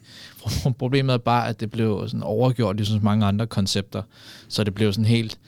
Problemet 0.78 1.12
er 1.14 1.18
bare, 1.18 1.48
at 1.48 1.60
det 1.60 1.70
blev 1.70 2.02
sådan 2.06 2.22
overgjort, 2.22 2.76
ligesom 2.76 3.00
mange 3.02 3.26
andre 3.26 3.46
koncepter. 3.46 4.02
Så 4.48 4.64
det 4.64 4.74
blev 4.74 4.92
sådan 4.92 5.04
helt, 5.04 5.38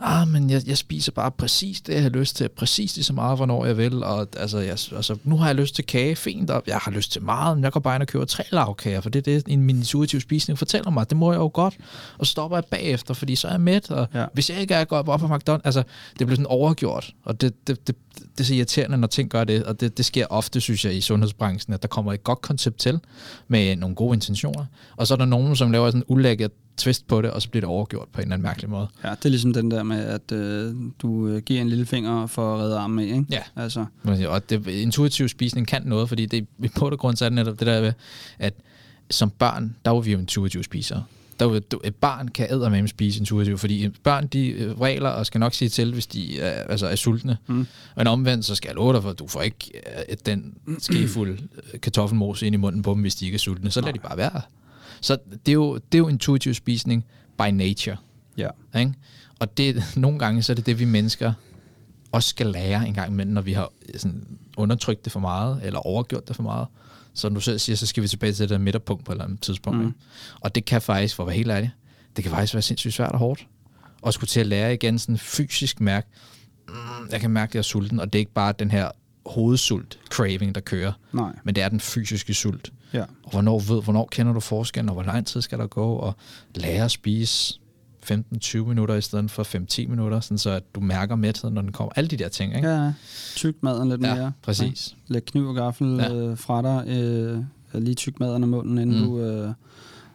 ah, 0.00 0.28
men 0.28 0.50
jeg, 0.50 0.62
jeg 0.66 0.78
spiser 0.78 1.12
bare 1.12 1.30
præcis 1.30 1.80
det, 1.80 1.94
jeg 1.94 2.02
har 2.02 2.08
lyst 2.10 2.36
til, 2.36 2.48
præcis 2.48 2.96
lige 2.96 3.04
så 3.04 3.12
meget, 3.12 3.38
hvornår 3.38 3.64
jeg 3.66 3.76
vil, 3.76 4.04
og 4.04 4.28
altså, 4.36 4.58
jeg, 4.58 4.70
altså, 4.70 5.16
nu 5.24 5.36
har 5.36 5.46
jeg 5.46 5.54
lyst 5.54 5.74
til 5.74 5.86
kage, 5.86 6.16
fint, 6.16 6.50
og 6.50 6.62
jeg 6.66 6.76
har 6.76 6.90
lyst 6.90 7.12
til 7.12 7.22
meget, 7.22 7.56
men 7.56 7.64
jeg 7.64 7.72
går 7.72 7.80
bare 7.80 7.94
ind 7.96 8.02
og 8.02 8.06
køber 8.08 8.24
tre 8.24 8.44
lavkager, 8.52 9.00
for 9.00 9.10
det 9.10 9.28
er 9.28 9.40
det, 9.40 9.58
min 9.58 9.76
intuitive 9.76 10.20
spisning 10.20 10.58
fortæller 10.58 10.90
mig, 10.90 11.10
det 11.10 11.16
må 11.18 11.32
jeg 11.32 11.38
jo 11.38 11.50
godt, 11.54 11.76
og 12.18 12.26
så 12.26 12.30
stopper 12.30 12.56
jeg 12.56 12.64
bagefter, 12.64 13.14
fordi 13.14 13.36
så 13.36 13.48
er 13.48 13.52
jeg 13.52 13.60
mæt, 13.60 13.90
og 13.90 14.06
Ja. 14.14 14.24
hvis 14.32 14.50
jeg 14.50 14.60
ikke 14.60 14.74
er 14.74 14.84
gået 14.84 15.08
op 15.08 15.20
på 15.20 15.26
McDonald's, 15.26 15.60
altså, 15.64 15.82
det 16.18 16.26
bliver 16.26 16.30
sådan 16.36 16.46
overgjort, 16.46 17.10
og 17.24 17.40
det, 17.40 17.66
det, 17.66 17.86
det, 17.86 17.96
det 18.18 18.40
er 18.40 18.44
så 18.44 18.54
irriterende, 18.54 18.98
når 18.98 19.08
ting 19.08 19.30
gør 19.30 19.44
det, 19.44 19.64
og 19.64 19.80
det, 19.80 19.96
det 19.96 20.04
sker 20.04 20.26
ofte, 20.30 20.60
synes 20.60 20.84
jeg, 20.84 20.94
i 20.94 21.00
sundhedsbranchen, 21.00 21.74
at 21.74 21.82
der 21.82 21.88
kommer 21.88 22.12
et 22.12 22.24
godt 22.24 22.40
koncept 22.40 22.78
til, 22.78 23.00
med 23.48 23.76
nogle 23.76 23.96
gode 23.96 24.14
intentioner, 24.14 24.64
og 24.96 25.06
så 25.06 25.14
er 25.14 25.18
der 25.18 25.24
nogen, 25.24 25.56
som 25.56 25.70
laver 25.70 25.86
sådan 25.86 26.00
en 26.00 26.04
ulækkert 26.08 26.50
twist 26.76 27.06
på 27.06 27.22
det, 27.22 27.30
og 27.30 27.42
så 27.42 27.50
bliver 27.50 27.60
det 27.60 27.68
overgjort 27.68 28.08
på 28.12 28.20
en 28.20 28.22
eller 28.22 28.34
anden 28.34 28.46
mærkelig 28.46 28.70
måde. 28.70 28.88
Ja, 29.04 29.10
det 29.10 29.24
er 29.24 29.28
ligesom 29.28 29.52
den 29.52 29.70
der 29.70 29.82
med, 29.82 30.04
at 30.04 30.32
øh, 30.32 30.74
du 31.02 31.28
øh, 31.28 31.42
giver 31.42 31.60
en 31.60 31.68
lille 31.68 31.86
finger 31.86 32.26
for 32.26 32.54
at 32.54 32.60
redde 32.60 32.78
armen 32.78 32.96
med, 32.96 33.04
ikke? 33.04 33.24
Ja. 33.30 33.42
Altså, 33.56 33.84
Og 34.28 34.50
det, 34.50 34.66
intuitiv 34.66 35.28
spisning 35.28 35.66
kan 35.66 35.82
noget, 35.84 36.08
fordi 36.08 36.26
det, 36.26 36.46
i 36.58 36.68
bund 36.78 36.92
og 36.92 36.98
grund 36.98 37.16
så 37.16 37.24
er 37.24 37.28
det 37.28 37.36
netop 37.36 37.58
det 37.58 37.66
der 37.66 37.80
med, 37.80 37.92
at 38.38 38.54
som 39.10 39.30
børn, 39.30 39.76
der 39.84 39.90
var 39.90 40.00
vi 40.00 40.12
jo 40.12 40.18
intuitive 40.18 40.64
spisere. 40.64 41.04
Der 41.40 41.60
du- 41.60 41.80
et 41.84 41.94
barn 41.94 42.28
kan 42.28 42.46
eddermame 42.54 42.88
spise 42.88 43.18
intuitivt, 43.20 43.60
fordi 43.60 43.88
børn, 44.02 44.26
de 44.26 44.48
øh, 44.48 44.80
regler 44.80 45.08
og 45.08 45.26
skal 45.26 45.38
nok 45.38 45.54
sige 45.54 45.68
til, 45.68 45.92
hvis 45.92 46.06
de 46.06 46.40
er, 46.40 46.50
altså 46.70 46.86
er 46.86 46.96
sultne. 46.96 47.36
Mm. 47.46 47.66
Men 47.96 48.06
omvendt, 48.06 48.44
så 48.44 48.54
skal 48.54 48.68
jeg 48.68 48.74
love 48.76 48.92
dig 48.92 49.02
for, 49.02 49.10
at 49.10 49.18
du 49.18 49.26
får 49.26 49.42
ikke 49.42 49.70
øh, 50.08 50.16
den 50.26 50.54
skefuld 50.78 51.38
øh, 51.74 51.80
kartoffelmos 51.80 52.42
ind 52.42 52.54
i 52.54 52.58
munden 52.58 52.82
på 52.82 52.92
dem, 52.94 53.00
hvis 53.00 53.14
de 53.14 53.24
ikke 53.24 53.34
er 53.36 53.38
sultne. 53.38 53.70
Så 53.70 53.80
lader 53.80 53.92
de 53.92 53.98
bare 53.98 54.16
være. 54.16 54.40
Så 55.00 55.18
det 55.46 55.52
er 55.52 55.54
jo, 55.54 55.74
det 55.74 55.94
er 55.94 55.98
jo 55.98 56.08
intuitiv 56.08 56.54
spisning 56.54 57.04
by 57.38 57.50
nature. 57.52 57.96
ja. 58.36 58.48
Ikke? 58.78 58.92
Og 59.40 59.56
det, 59.56 59.82
nogle 59.96 60.18
gange 60.18 60.42
så 60.42 60.52
er 60.52 60.54
det 60.54 60.66
det, 60.66 60.78
vi 60.78 60.84
mennesker 60.84 61.32
også 62.12 62.28
skal 62.28 62.46
lære 62.46 62.86
en 62.88 62.94
gang 62.94 63.12
imellem, 63.12 63.34
når 63.34 63.42
vi 63.42 63.52
har 63.52 63.72
sådan, 63.96 64.26
undertrykt 64.56 65.04
det 65.04 65.12
for 65.12 65.20
meget, 65.20 65.60
eller 65.62 65.78
overgjort 65.86 66.28
det 66.28 66.36
for 66.36 66.42
meget. 66.42 66.66
Så 67.18 67.28
du 67.28 67.40
selv 67.40 67.58
siger, 67.58 67.76
så 67.76 67.86
skal 67.86 68.02
vi 68.02 68.08
tilbage 68.08 68.32
til 68.32 68.42
det 68.42 68.50
der 68.50 68.58
midterpunkt 68.58 69.04
på 69.04 69.12
et 69.12 69.14
eller 69.14 69.24
andet 69.24 69.40
tidspunkt. 69.40 69.78
Mm. 69.78 69.84
Mm. 69.84 69.94
Og 70.40 70.54
det 70.54 70.64
kan 70.64 70.82
faktisk, 70.82 71.14
for 71.14 71.22
at 71.22 71.26
være 71.26 71.36
helt 71.36 71.50
ærlig, 71.50 71.70
det 72.16 72.24
kan 72.24 72.32
faktisk 72.32 72.54
være 72.54 72.62
sindssygt 72.62 72.94
svært 72.94 73.12
og 73.12 73.18
hårdt. 73.18 73.46
Og 74.02 74.12
skulle 74.12 74.28
til 74.28 74.40
at 74.40 74.46
lære 74.46 74.74
igen 74.74 74.98
sådan 74.98 75.18
fysisk 75.18 75.80
mærke, 75.80 76.08
mm, 76.68 76.74
jeg 77.10 77.20
kan 77.20 77.30
mærke, 77.30 77.50
at 77.50 77.54
jeg 77.54 77.58
er 77.58 77.62
sulten, 77.62 78.00
og 78.00 78.12
det 78.12 78.18
er 78.18 78.20
ikke 78.20 78.32
bare 78.32 78.54
den 78.58 78.70
her 78.70 78.90
hovedsult, 79.26 79.98
craving, 80.10 80.54
der 80.54 80.60
kører, 80.60 80.92
Nej. 81.12 81.32
men 81.44 81.54
det 81.54 81.62
er 81.62 81.68
den 81.68 81.80
fysiske 81.80 82.34
sult. 82.34 82.72
Ja. 82.92 83.04
Og 83.24 83.30
hvornår, 83.30 83.58
ved, 83.58 83.82
hvornår 83.82 84.08
kender 84.12 84.32
du 84.32 84.40
forskellen, 84.40 84.88
og 84.88 84.92
hvor 84.92 85.02
lang 85.02 85.26
tid 85.26 85.42
skal 85.42 85.58
der 85.58 85.66
gå, 85.66 85.92
og 85.92 86.14
lære 86.54 86.84
at 86.84 86.90
spise 86.90 87.60
15-20 88.10 88.58
minutter 88.58 88.94
i 88.94 89.00
stedet 89.00 89.30
for 89.30 89.42
5-10 89.84 89.88
minutter, 89.88 90.20
sådan 90.20 90.38
så 90.38 90.50
at 90.50 90.62
du 90.74 90.80
mærker 90.80 91.16
mætheden, 91.16 91.54
når 91.54 91.62
den 91.62 91.72
kommer. 91.72 91.92
Alle 91.96 92.08
de 92.08 92.16
der 92.16 92.28
ting, 92.28 92.56
ikke? 92.56 92.68
Ja, 92.68 92.92
tyk 93.36 93.54
maden 93.62 93.88
lidt 93.88 94.02
Ja, 94.02 94.14
mere. 94.14 94.32
præcis. 94.42 94.96
Ja. 95.08 95.12
Læg 95.14 95.24
kniv 95.24 95.46
og 95.48 95.54
gaffel 95.54 95.96
Ja. 95.96 96.14
øh, 96.14 96.38
fra 96.38 96.62
dig. 96.62 96.88
Øh, 97.74 97.82
lige 97.82 97.94
tyk 97.94 98.20
maden 98.20 98.42
af 98.42 98.48
munden, 98.48 98.78
inden 98.78 99.00
Mm. 99.00 99.04
du 99.06 99.20
øh, 99.20 99.50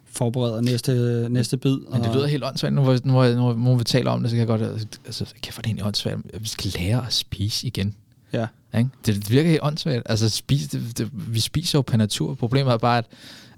forbereder 0.05 0.61
næste, 0.61 1.27
næste 1.29 1.57
bid. 1.57 1.77
Men 1.91 2.03
det 2.03 2.15
lyder 2.15 2.27
helt 2.27 2.43
åndssvagt, 2.43 2.73
nu 2.75 2.83
nu, 3.03 3.23
nu, 3.35 3.53
nu 3.53 3.75
vi 3.75 3.83
taler 3.83 4.11
om 4.11 4.21
det, 4.21 4.29
så 4.29 4.35
kan 4.35 4.39
jeg 4.39 4.59
godt, 4.59 4.61
altså, 5.05 5.33
kæft, 5.41 5.55
hvor 5.55 5.59
er 5.59 5.61
det 5.61 5.65
egentlig 5.67 5.85
åndssvagt, 5.85 6.17
vi 6.39 6.47
skal 6.47 6.71
lære 6.79 7.05
at 7.07 7.13
spise 7.13 7.67
igen. 7.67 7.95
Ja. 8.33 8.47
Ikke? 8.77 8.89
Det, 9.05 9.15
det 9.15 9.31
virker 9.31 9.49
helt 9.49 9.63
åndssvagt. 9.63 10.03
Altså, 10.05 10.29
spise, 10.29 10.67
det, 10.79 10.97
det, 10.97 11.09
vi 11.13 11.39
spiser 11.39 11.77
jo 11.79 11.81
per 11.81 11.97
natur. 11.97 12.33
Problemet 12.33 12.73
er 12.73 12.77
bare, 12.77 12.97
at, 12.97 13.05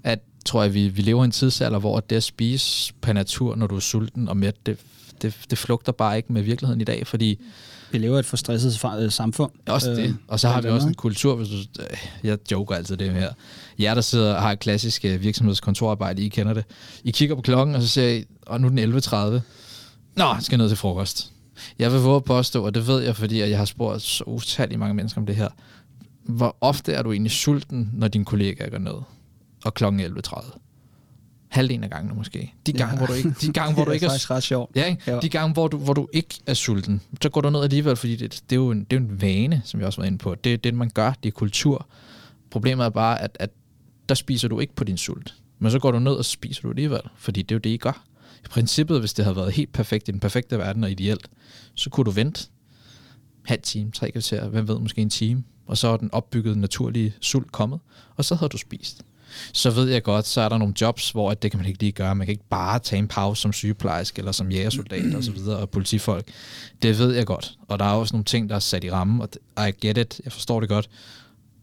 at 0.06 0.18
tror 0.44 0.62
jeg, 0.62 0.74
vi, 0.74 0.88
vi 0.88 1.02
lever 1.02 1.22
i 1.22 1.24
en 1.24 1.30
tidsalder, 1.30 1.78
hvor 1.78 2.00
det 2.00 2.16
at 2.16 2.22
spise 2.22 2.92
per 3.00 3.12
natur, 3.12 3.56
når 3.56 3.66
du 3.66 3.76
er 3.76 3.80
sulten 3.80 4.28
og 4.28 4.36
mæt, 4.36 4.66
det, 4.66 4.78
det, 5.22 5.34
det 5.50 5.58
flugter 5.58 5.92
bare 5.92 6.16
ikke 6.16 6.32
med 6.32 6.42
virkeligheden 6.42 6.80
i 6.80 6.84
dag, 6.84 7.06
fordi 7.06 7.40
Vi 7.92 7.98
lever 7.98 8.16
i 8.16 8.20
et 8.20 8.26
for 8.26 8.36
stresset 8.36 8.84
fa- 8.84 8.96
øh, 9.00 9.10
samfund. 9.12 9.50
også 9.66 9.90
Øh, 9.90 9.96
det. 9.96 10.16
Og 10.28 10.40
så 10.40 10.48
har 10.48 10.60
vi 10.60 10.68
også 10.68 10.88
en 10.88 10.94
kultur, 10.94 11.34
hvis 11.36 11.48
du, 11.48 11.54
øh, 11.82 11.86
jeg 12.22 12.38
joker 12.52 12.74
altid 12.74 12.96
det 12.96 13.10
her. 13.10 13.32
Jer, 13.78 13.94
der 13.94 14.00
sidder 14.00 14.34
og 14.34 14.42
har 14.42 14.52
et 14.52 14.58
klassisk 14.58 15.04
virksomhedskontorarbejde, 15.20 16.22
I 16.22 16.28
kender 16.28 16.54
det. 16.54 16.64
I 17.04 17.10
kigger 17.10 17.34
på 17.34 17.42
klokken, 17.42 17.74
og 17.74 17.82
så 17.82 17.88
siger 17.88 18.08
I, 18.08 18.24
og 18.46 18.60
nu 18.60 18.66
er 18.66 18.70
den 18.70 18.78
11.30. 18.78 19.14
Nå, 20.16 20.24
jeg 20.24 20.38
skal 20.40 20.58
ned 20.58 20.68
til 20.68 20.76
frokost. 20.76 21.32
Jeg 21.78 21.92
vil 21.92 22.00
våge 22.00 22.16
at 22.16 22.24
påstå, 22.24 22.64
og 22.64 22.74
det 22.74 22.86
ved 22.86 23.02
jeg, 23.02 23.16
fordi 23.16 23.40
jeg 23.40 23.58
har 23.58 23.64
spurgt 23.64 24.02
så 24.02 24.24
utallige 24.26 24.78
mange 24.78 24.94
mennesker 24.94 25.20
om 25.20 25.26
det 25.26 25.36
her. 25.36 25.48
Hvor 26.24 26.56
ofte 26.60 26.92
er 26.92 27.02
du 27.02 27.12
egentlig 27.12 27.32
sulten, 27.32 27.90
når 27.92 28.08
din 28.08 28.24
kollega 28.24 28.68
går 28.68 28.78
ned? 28.78 28.94
Og 29.66 29.72
er 29.82 30.50
11.30. 30.52 30.58
Halvdelen 31.48 31.84
af 31.84 31.90
gangene 31.90 32.14
måske. 32.14 32.54
De 32.66 32.72
gange, 32.72 32.92
Ja. 32.92 32.98
hvor 32.98 33.06
du 33.06 33.12
ikke, 33.12 33.30
de 33.40 33.52
gange, 33.52 33.74
hvor 33.74 33.84
du 33.84 33.90
ikke 33.90 34.04
det 34.04 34.06
er 34.06 34.10
er 34.10 34.14
faktisk 34.14 34.30
ret 34.30 34.42
sjovt. 34.42 34.76
Ja, 34.76 34.84
ikke? 34.84 35.02
Ja. 35.06 35.20
De 35.20 35.28
gange, 35.28 35.52
hvor 35.52 35.68
du, 35.68 35.78
hvor 35.78 35.94
du 35.94 36.08
ikke 36.12 36.34
er 36.46 36.54
sulten, 36.54 37.00
så 37.22 37.28
går 37.28 37.40
du 37.40 37.50
ned 37.50 37.62
alligevel, 37.62 37.96
fordi 37.96 38.16
det, 38.16 38.42
det, 38.50 38.56
er, 38.56 38.60
jo 38.60 38.70
en, 38.70 38.84
det 38.84 38.96
er 38.96 39.00
jo 39.00 39.06
en 39.06 39.22
vane, 39.22 39.62
som 39.64 39.80
jeg 39.80 39.86
også 39.86 40.00
var 40.00 40.06
inde 40.06 40.18
på. 40.18 40.34
Det 40.34 40.52
er 40.52 40.56
det, 40.56 40.74
man 40.74 40.90
gør. 40.94 41.12
Det 41.22 41.28
er 41.28 41.32
kultur. 41.32 41.86
Problemet 42.50 42.84
er 42.86 42.90
bare, 42.90 43.20
at, 43.20 43.36
at 43.40 43.50
der 44.08 44.14
spiser 44.14 44.48
du 44.48 44.60
ikke 44.60 44.74
på 44.74 44.84
din 44.84 44.96
sult. 44.96 45.34
Men 45.58 45.70
så 45.70 45.78
går 45.78 45.90
du 45.90 45.98
ned, 45.98 46.12
og 46.12 46.24
spiser 46.24 46.62
du 46.62 46.68
alligevel, 46.70 47.00
fordi 47.16 47.42
det 47.42 47.50
er 47.50 47.56
jo 47.56 47.60
det, 47.60 47.70
I 47.70 47.76
gør. 47.76 48.04
I 48.44 48.48
princippet, 48.48 49.00
hvis 49.00 49.14
det 49.14 49.24
havde 49.24 49.36
været 49.36 49.52
helt 49.52 49.72
perfekt 49.72 50.08
i 50.08 50.12
den 50.12 50.20
perfekte 50.20 50.58
verden 50.58 50.84
og 50.84 50.90
ideelt, 50.90 51.28
så 51.74 51.90
kunne 51.90 52.04
du 52.04 52.10
vente 52.10 52.48
halv 53.44 53.62
time, 53.62 53.90
tre 53.90 54.10
kvarter, 54.10 54.48
hvem 54.48 54.68
ved, 54.68 54.78
måske 54.78 55.00
en 55.02 55.10
time, 55.10 55.44
og 55.66 55.78
så 55.78 55.88
er 55.88 55.96
den 55.96 56.10
opbyggede 56.12 56.60
naturlige 56.60 57.14
sult 57.20 57.52
kommet, 57.52 57.80
og 58.16 58.24
så 58.24 58.34
havde 58.34 58.48
du 58.48 58.58
spist 58.58 59.02
så 59.52 59.70
ved 59.70 59.88
jeg 59.88 60.02
godt, 60.02 60.26
så 60.26 60.40
er 60.40 60.48
der 60.48 60.58
nogle 60.58 60.74
jobs, 60.80 61.10
hvor 61.10 61.30
at 61.30 61.42
det 61.42 61.50
kan 61.50 61.58
man 61.58 61.66
ikke 61.66 61.80
lige 61.80 61.92
gøre. 61.92 62.14
Man 62.14 62.26
kan 62.26 62.32
ikke 62.32 62.48
bare 62.50 62.78
tage 62.78 62.98
en 62.98 63.08
pause 63.08 63.42
som 63.42 63.52
sygeplejerske, 63.52 64.18
eller 64.18 64.32
som 64.32 64.50
jægersoldat 64.50 65.14
og 65.14 65.24
så 65.24 65.32
videre, 65.32 65.56
og 65.56 65.70
politifolk. 65.70 66.28
Det 66.82 66.98
ved 66.98 67.14
jeg 67.14 67.26
godt. 67.26 67.54
Og 67.68 67.78
der 67.78 67.84
er 67.84 67.92
også 67.92 68.14
nogle 68.14 68.24
ting, 68.24 68.48
der 68.48 68.54
er 68.54 68.60
sat 68.60 68.84
i 68.84 68.90
rammen, 68.90 69.20
og 69.56 69.68
I 69.68 69.70
get 69.70 69.98
it, 69.98 70.20
jeg 70.24 70.32
forstår 70.32 70.60
det 70.60 70.68
godt. 70.68 70.88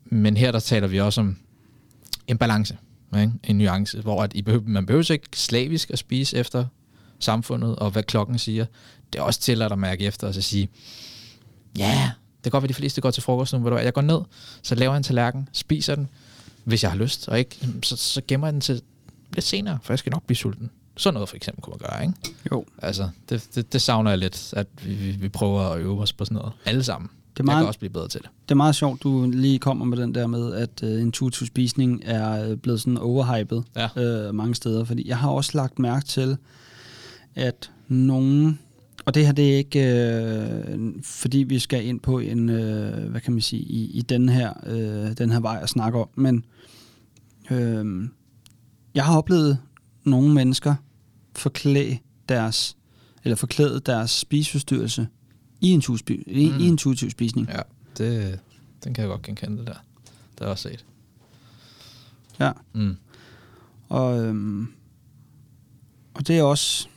Men 0.05 0.37
her 0.37 0.51
der 0.51 0.59
taler 0.59 0.87
vi 0.87 0.99
også 0.99 1.21
om 1.21 1.37
en 2.27 2.37
balance, 2.37 2.77
ikke? 3.15 3.31
en 3.43 3.57
nuance, 3.57 4.01
hvor 4.01 4.23
at 4.23 4.31
I 4.35 4.41
behøver, 4.41 4.63
man 4.67 4.85
behøver 4.85 5.11
ikke 5.11 5.27
slavisk 5.33 5.91
at 5.91 5.99
spise 5.99 6.37
efter 6.37 6.65
samfundet, 7.19 7.75
og 7.75 7.91
hvad 7.91 8.03
klokken 8.03 8.39
siger. 8.39 8.65
Det 9.13 9.19
er 9.19 9.23
også 9.23 9.39
til 9.39 9.61
at 9.61 9.79
mærke 9.79 10.05
efter 10.05 10.27
og 10.27 10.33
så 10.33 10.41
sige, 10.41 10.69
ja, 11.77 12.11
det 12.43 12.43
kan 12.43 12.51
godt 12.51 12.63
være, 12.63 12.67
de 12.67 12.73
fleste 12.73 13.01
går 13.01 13.11
til 13.11 13.23
frokost 13.23 13.53
nu, 13.53 13.59
ved 13.59 13.69
du 13.69 13.73
hvad, 13.75 13.83
jeg 13.83 13.93
går 13.93 14.01
ned, 14.01 14.19
så 14.61 14.75
laver 14.75 14.93
jeg 14.93 14.97
en 14.97 15.03
tallerken, 15.03 15.49
spiser 15.53 15.95
den, 15.95 16.09
hvis 16.63 16.83
jeg 16.83 16.91
har 16.91 16.97
lyst, 16.97 17.27
og 17.29 17.39
ikke, 17.39 17.67
så, 17.83 17.95
så 17.95 18.21
gemmer 18.27 18.47
jeg 18.47 18.53
den 18.53 18.61
til 18.61 18.81
lidt 19.33 19.45
senere, 19.45 19.77
for 19.83 19.93
jeg 19.93 19.99
skal 19.99 20.11
nok 20.11 20.23
blive 20.25 20.37
sulten. 20.37 20.69
Sådan 20.97 21.13
noget 21.13 21.29
for 21.29 21.35
eksempel 21.35 21.61
kunne 21.61 21.75
man 21.79 21.89
gøre, 21.89 22.01
ikke? 22.05 22.13
Jo. 22.51 22.65
Altså, 22.81 23.09
det, 23.29 23.47
det, 23.55 23.73
det 23.73 23.81
savner 23.81 24.11
jeg 24.11 24.17
lidt, 24.17 24.53
at 24.57 24.67
vi, 24.85 24.93
vi, 24.93 25.11
vi 25.11 25.29
prøver 25.29 25.61
at 25.61 25.79
øve 25.79 26.01
os 26.01 26.13
på 26.13 26.25
sådan 26.25 26.35
noget. 26.35 26.53
Alle 26.65 26.83
sammen. 26.83 27.07
Det 27.09 27.15
er 27.15 27.43
Jeg 27.43 27.45
kan 27.45 27.45
meget, 27.45 27.67
også 27.67 27.79
blive 27.79 27.89
bedre 27.89 28.07
til 28.07 28.21
det. 28.21 28.29
det 28.43 28.51
er 28.51 28.55
meget 28.55 28.75
sjovt, 28.75 29.03
du 29.03 29.29
lige 29.33 29.59
kommer 29.59 29.85
med 29.85 29.97
den 29.97 30.15
der 30.15 30.27
med, 30.27 30.53
at 30.53 30.83
uh, 30.83 30.89
intuitiv 31.01 31.47
spisning 31.47 32.01
er 32.05 32.49
øh, 32.49 32.57
blevet 32.57 32.79
sådan 32.81 32.97
overhypet 32.97 33.63
Ja. 33.75 34.27
uh, 34.29 34.35
mange 34.35 34.55
steder. 34.55 34.83
Fordi 34.83 35.07
jeg 35.07 35.17
har 35.17 35.29
også 35.29 35.51
lagt 35.53 35.79
mærke 35.79 36.05
til, 36.05 36.37
at 37.35 37.71
nogen... 37.87 38.59
Og 39.05 39.13
det 39.15 39.25
her, 39.25 39.33
det 39.33 39.53
er 39.53 39.57
ikke, 39.57 39.79
øh, 39.79 40.93
fordi 41.03 41.37
vi 41.37 41.59
skal 41.59 41.85
ind 41.85 41.99
på 41.99 42.19
en, 42.19 42.49
øh, 42.49 43.09
hvad 43.09 43.21
kan 43.21 43.33
man 43.33 43.41
sige, 43.41 43.61
i, 43.61 43.85
i 43.91 44.01
den, 44.01 44.29
her, 44.29 44.53
øh, 44.65 45.17
den 45.17 45.31
her 45.31 45.39
vej 45.39 45.59
at 45.61 45.69
snakke 45.69 45.99
om, 45.99 46.07
men 46.15 46.45
øh, 47.51 48.09
jeg 48.95 49.05
har 49.05 49.17
oplevet 49.17 49.59
nogle 50.03 50.33
mennesker 50.33 50.75
forklæde 51.35 51.97
deres, 52.29 52.77
eller 53.23 53.35
forklæde 53.35 53.79
deres 53.79 54.11
spiseforstyrrelse 54.11 55.07
i 55.61 55.71
intuitiv, 55.71 56.23
i, 56.27 56.49
Mm. 56.49 56.59
i 56.59 56.67
intuitiv 56.67 57.09
spisning. 57.09 57.47
Ja, 57.49 57.59
det, 57.97 58.39
den 58.83 58.93
kan 58.93 59.01
jeg 59.01 59.09
godt 59.09 59.21
genkende 59.21 59.57
det 59.57 59.67
der. 59.67 59.73
Det 59.73 60.39
har 60.39 60.45
jeg 60.45 60.51
også 60.51 60.69
set. 60.69 60.85
Ja. 62.39 62.51
Mm. 62.73 62.95
Og, 63.89 64.23
øhm, 64.23 64.67
og 66.13 66.27
det 66.27 66.37
er 66.37 66.43
også... 66.43 66.87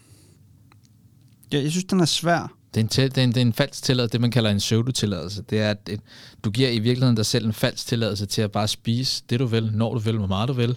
Ja, 1.52 1.62
jeg 1.62 1.70
synes, 1.70 1.84
den 1.84 2.00
er 2.00 2.04
svær. 2.04 2.56
Det 2.76 2.80
er, 2.80 2.84
en 2.84 2.88
til, 2.88 3.10
det, 3.10 3.18
er 3.18 3.22
en, 3.24 3.28
det 3.28 3.36
er 3.36 3.40
en 3.42 3.52
falsk 3.52 3.82
tilladelse, 3.82 4.12
det 4.12 4.20
man 4.20 4.30
kalder 4.30 4.50
en 4.50 4.58
pseudo-tilladelse. 4.58 5.42
Det 5.50 5.60
er, 5.60 5.70
at 5.70 5.78
et, 5.88 6.00
du 6.44 6.50
giver 6.50 6.68
i 6.68 6.78
virkeligheden 6.78 7.16
dig 7.16 7.26
selv 7.26 7.46
en 7.46 7.52
falsk 7.52 7.86
tilladelse 7.86 8.26
til 8.26 8.42
at 8.42 8.52
bare 8.52 8.68
spise 8.68 9.22
det, 9.30 9.40
du 9.40 9.46
vil, 9.46 9.70
når 9.74 9.92
du 9.94 9.98
vil, 9.98 10.16
hvor 10.18 10.26
meget 10.26 10.48
du 10.48 10.52
vil. 10.52 10.76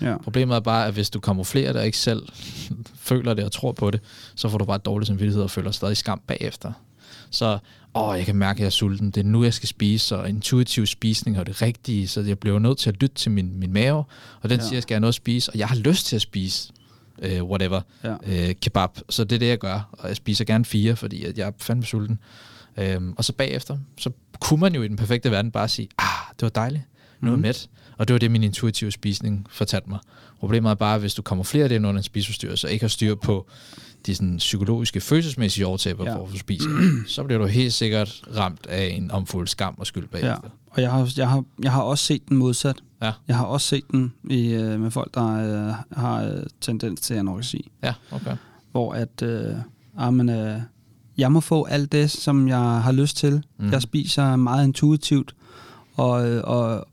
Ja. 0.00 0.16
Problemet 0.18 0.56
er 0.56 0.60
bare, 0.60 0.86
at 0.86 0.92
hvis 0.94 1.10
du 1.10 1.20
kamuflerer 1.20 1.72
det 1.72 1.80
og 1.80 1.86
ikke 1.86 1.98
selv 1.98 2.22
føler 2.94 3.34
det 3.34 3.44
og 3.44 3.52
tror 3.52 3.72
på 3.72 3.90
det, 3.90 4.00
så 4.34 4.48
får 4.48 4.58
du 4.58 4.64
bare 4.64 4.78
dårlig 4.78 5.06
samvittighed 5.06 5.42
og 5.42 5.50
føler 5.50 5.70
stadig 5.70 5.96
skam 5.96 6.20
bagefter. 6.26 6.72
Så, 7.30 7.58
åh, 7.94 8.14
jeg 8.16 8.26
kan 8.26 8.36
mærke, 8.36 8.56
at 8.56 8.60
jeg 8.60 8.66
er 8.66 8.70
sulten. 8.70 9.10
Det 9.10 9.20
er 9.20 9.24
nu, 9.24 9.44
jeg 9.44 9.54
skal 9.54 9.68
spise, 9.68 10.16
og 10.16 10.28
intuitiv 10.28 10.86
spisning 10.86 11.36
er 11.36 11.44
det 11.44 11.62
rigtige, 11.62 12.08
så 12.08 12.20
jeg 12.20 12.38
bliver 12.38 12.58
nødt 12.58 12.78
til 12.78 12.88
at 12.90 12.96
lytte 13.02 13.14
til 13.16 13.30
min, 13.30 13.58
min 13.58 13.72
mave, 13.72 14.04
og 14.40 14.50
den 14.50 14.58
Ja. 14.58 14.62
siger, 14.64 14.70
at 14.70 14.74
jeg 14.74 14.82
skal 14.82 14.94
have 14.94 15.00
noget 15.00 15.10
at 15.12 15.14
spise, 15.14 15.50
og 15.52 15.58
jeg 15.58 15.68
har 15.68 15.76
lyst 15.76 16.06
til 16.06 16.16
at 16.16 16.22
spise 16.22 16.72
øh, 17.20 17.42
whatever, 17.44 17.80
Ja. 18.04 18.14
øh, 18.26 18.54
kebab. 18.62 18.90
Så 19.08 19.24
det 19.24 19.34
er 19.36 19.38
det, 19.38 19.48
jeg 19.48 19.58
gør, 19.58 19.88
og 19.92 20.08
jeg 20.08 20.16
spiser 20.16 20.44
gerne 20.44 20.64
fire, 20.64 20.96
fordi 20.96 21.24
at 21.24 21.38
jeg 21.38 21.46
er 21.48 21.52
fandme 21.58 21.84
sulten. 21.84 22.18
Øhm, 22.76 23.14
og 23.16 23.24
så 23.24 23.32
bagefter, 23.32 23.78
så 23.98 24.10
kunne 24.40 24.60
man 24.60 24.74
jo 24.74 24.82
i 24.82 24.88
den 24.88 24.96
perfekte 24.96 25.30
verden 25.30 25.50
bare 25.50 25.68
sige, 25.68 25.88
ah, 25.98 26.06
det 26.34 26.42
var 26.42 26.48
dejligt, 26.48 26.82
nu 27.20 27.26
er 27.28 27.32
jeg 27.32 27.36
Mhm. 27.36 27.42
mæt. 27.42 27.68
Og 27.98 28.08
det 28.08 28.14
var 28.14 28.18
det, 28.18 28.30
min 28.30 28.42
intuitive 28.42 28.90
spisning 28.90 29.46
fortalte 29.50 29.90
mig. 29.90 29.98
Problemet 30.38 30.70
er 30.70 30.74
bare, 30.74 30.98
hvis 30.98 31.14
du 31.14 31.22
kommer 31.22 31.44
flere 31.44 31.62
af 31.62 31.68
det 31.68 31.76
under 31.76 31.90
en 31.90 32.02
spiseforstyrrelse, 32.02 32.66
og 32.66 32.72
ikke 32.72 32.82
har 32.82 32.88
styr 32.88 33.14
på 33.14 33.46
de 34.06 34.14
sådan, 34.14 34.36
psykologiske, 34.36 35.00
følelsesmæssige 35.00 35.66
overtæpper 35.66 36.04
Ja. 36.04 36.10
ja. 36.10 36.16
for 36.16 36.28
at 36.32 36.38
spise, 36.38 36.68
så 37.08 37.24
bliver 37.24 37.38
du 37.38 37.46
helt 37.46 37.72
sikkert 37.72 38.22
ramt 38.36 38.66
af 38.66 38.84
en 38.98 39.10
omfuld 39.10 39.48
skam 39.48 39.74
og 39.78 39.86
skyld 39.86 40.02
ja. 40.12 40.18
bagefter. 40.18 40.48
Og 40.70 40.82
jeg 40.82 40.90
har, 40.90 41.12
jeg, 41.16 41.28
har, 41.28 41.44
jeg 41.62 41.72
har 41.72 41.82
også 41.82 42.04
set 42.04 42.28
den 42.28 42.36
modsat. 42.36 42.76
Ja. 43.02 43.12
Jeg 43.28 43.36
har 43.36 43.44
også 43.44 43.66
set 43.66 43.84
den 43.92 44.12
i, 44.30 44.52
øh, 44.52 44.80
med 44.80 44.90
folk, 44.90 45.14
der 45.14 45.26
øh, 45.26 45.74
har 45.92 46.22
øh, 46.24 46.42
tendens 46.60 47.00
til 47.00 47.14
anoreksi. 47.14 47.70
Ja, 47.82 47.94
okay. 48.10 48.36
Hvor 48.72 48.92
at, 48.92 49.22
øh, 49.22 49.54
ah, 49.96 50.14
men, 50.14 50.28
øh, 50.28 50.60
jeg 51.18 51.32
må 51.32 51.40
få 51.40 51.64
alt 51.64 51.92
det, 51.92 52.10
som 52.10 52.48
jeg 52.48 52.82
har 52.82 52.92
lyst 52.92 53.16
til. 53.16 53.42
Mm. 53.58 53.70
Jeg 53.70 53.82
spiser 53.82 54.36
meget 54.36 54.64
intuitivt. 54.64 55.34
Og, 55.94 56.28
øh, 56.28 56.42
og, 56.44 56.86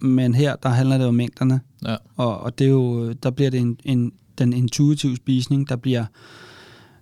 men 0.00 0.34
her, 0.34 0.56
der 0.56 0.68
handler 0.68 0.98
det 0.98 1.06
om 1.06 1.14
mængderne. 1.14 1.60
Ja. 1.84 1.96
Og, 2.16 2.40
og 2.40 2.58
det 2.58 2.64
er 2.64 2.70
jo, 2.70 3.12
der 3.12 3.30
bliver 3.30 3.50
det 3.50 3.60
en, 3.60 3.78
en, 3.84 4.12
den 4.38 4.52
intuitive 4.52 5.16
spisning, 5.16 5.68
der 5.68 5.76
bliver, 5.76 6.04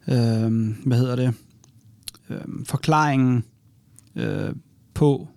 øh, 0.09 0.69
hvad 0.87 0.99
hedder 0.99 1.17
det, 1.17 1.35
øh, 2.31 2.41
forklaringen 2.65 3.45
øh, 4.17 4.53
på, 4.95 5.29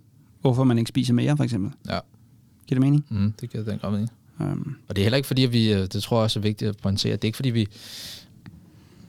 hvorfor 0.42 0.64
man 0.64 0.78
ikke 0.78 0.90
spiser 0.90 1.14
mere, 1.14 1.38
for 1.38 1.44
eksempel. 1.44 1.72
Ja. 1.90 2.00
Giver 2.68 2.80
det 2.80 2.82
mening? 2.82 3.06
Mm, 3.10 3.34
det 3.42 3.50
giver 3.52 3.64
den 3.64 3.78
godt 3.80 3.92
mening. 3.94 4.10
Um, 4.40 4.76
Og 4.90 4.96
det 4.96 5.02
er 5.02 5.06
heller 5.06 5.18
ikke 5.18 5.28
fordi, 5.28 5.44
at 5.44 5.54
vi, 5.54 5.74
øh, 5.74 5.80
det 5.80 6.04
tror 6.04 6.18
jeg 6.18 6.24
også 6.24 6.40
er 6.40 6.42
vigtigt 6.42 6.70
at 6.70 6.78
pointere, 6.78 7.12
det 7.12 7.24
er 7.24 7.28
ikke 7.28 7.36
fordi, 7.36 7.50
vi 7.50 7.68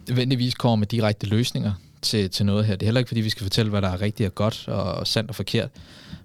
nødvendigvis 0.08 0.54
kommer 0.54 0.76
med 0.76 0.86
direkte 0.86 1.26
løsninger 1.26 1.72
til, 2.02 2.30
til 2.30 2.46
noget 2.46 2.64
her. 2.64 2.76
Det 2.76 2.82
er 2.82 2.86
heller 2.86 2.98
ikke 2.98 3.08
fordi, 3.08 3.20
vi 3.20 3.30
skal 3.30 3.42
fortælle, 3.44 3.70
hvad 3.70 3.82
der 3.82 3.88
er 3.88 4.00
rigtigt 4.00 4.26
og 4.26 4.34
godt 4.34 4.68
og, 4.68 4.82
og 4.94 5.06
sandt 5.06 5.30
og 5.30 5.36
forkert. 5.36 5.70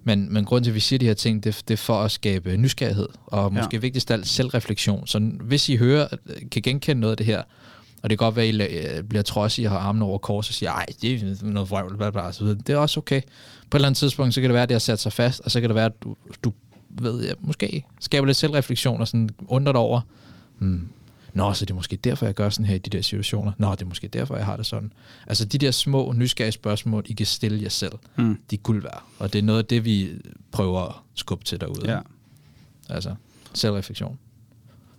Men, 0.04 0.32
men 0.32 0.44
grunden 0.44 0.64
til, 0.64 0.70
at 0.70 0.74
vi 0.74 0.80
siger 0.80 0.98
de 0.98 1.06
her 1.06 1.14
ting, 1.14 1.44
det, 1.44 1.62
det 1.68 1.74
er 1.74 1.78
for 1.78 2.02
at 2.02 2.10
skabe 2.10 2.56
nysgerrighed, 2.56 3.08
og 3.26 3.52
måske 3.52 3.76
Ja. 3.76 3.80
vigtigst 3.80 4.10
alt 4.10 4.28
selvreflektion. 4.28 5.06
Så 5.06 5.18
hvis 5.40 5.68
I 5.68 5.76
hører, 5.76 6.08
kan 6.50 6.62
genkende 6.62 7.00
noget 7.00 7.10
af 7.10 7.16
det 7.16 7.26
her, 7.26 7.42
og 8.02 8.10
det 8.10 8.18
kan 8.18 8.24
godt 8.26 8.36
være, 8.36 8.46
at 8.46 8.54
I 8.54 8.58
la- 8.98 9.02
bliver 9.02 9.22
trodsige 9.22 9.68
og 9.68 9.72
har 9.72 9.78
armene 9.78 10.04
over 10.04 10.18
kors 10.18 10.48
og 10.48 10.54
siger, 10.54 10.72
ej, 10.72 10.86
det 11.02 11.22
er 11.22 11.34
noget 11.42 11.70
vrøvl, 11.70 11.96
bla, 11.96 12.10
bla, 12.10 12.32
så 12.32 12.44
videre. 12.44 12.58
Det 12.66 12.72
er 12.72 12.76
også 12.76 13.00
okay. 13.00 13.20
På 13.70 13.76
et 13.76 13.78
eller 13.78 13.88
andet 13.88 13.98
tidspunkt, 13.98 14.34
så 14.34 14.40
kan 14.40 14.50
det 14.50 14.54
være, 14.54 14.62
at 14.62 14.68
det 14.68 14.74
har 14.74 14.78
sat 14.80 15.00
sig 15.00 15.12
fast, 15.12 15.40
og 15.40 15.50
så 15.50 15.60
kan 15.60 15.70
det 15.70 15.74
være, 15.74 15.84
at 15.84 16.02
du, 16.02 16.16
du 16.44 16.52
ved 16.90 17.24
jeg, 17.24 17.34
måske 17.40 17.84
skaber 18.00 18.26
lidt 18.26 18.36
selvreflektion 18.36 19.00
og 19.00 19.08
sådan 19.08 19.30
undrer 19.48 19.72
dig 19.72 19.80
over, 19.80 20.00
hmm, 20.58 20.88
Nå, 21.34 21.52
så 21.52 21.64
det 21.64 21.70
er 21.70 21.74
måske 21.74 21.96
derfor, 21.96 22.26
jeg 22.26 22.34
gør 22.34 22.48
sådan 22.48 22.66
her 22.66 22.74
i 22.74 22.78
de 22.78 22.90
der 22.90 23.02
situationer. 23.02 23.52
Nå, 23.58 23.70
det 23.72 23.82
er 23.82 23.86
måske 23.86 24.08
derfor, 24.08 24.36
jeg 24.36 24.44
har 24.46 24.56
det 24.56 24.66
sådan. 24.66 24.92
Altså 25.26 25.44
de 25.44 25.58
der 25.58 25.70
små, 25.70 26.12
nysgerrige 26.16 26.52
spørgsmål, 26.52 27.02
I 27.06 27.12
kan 27.12 27.26
stille 27.26 27.62
jer 27.62 27.68
selv, 27.68 27.92
mm, 28.16 28.38
de 28.50 28.56
er 28.56 28.60
guld 28.60 28.82
værd. 28.82 29.02
Og 29.18 29.32
det 29.32 29.38
er 29.38 29.42
noget 29.42 29.58
af 29.58 29.64
det, 29.64 29.84
vi 29.84 30.10
prøver 30.52 30.80
at 30.88 30.94
skubbe 31.14 31.44
til 31.44 31.60
derude. 31.60 31.92
ja, 31.92 32.00
Altså 32.88 33.14
selvreflektion. 33.54 34.18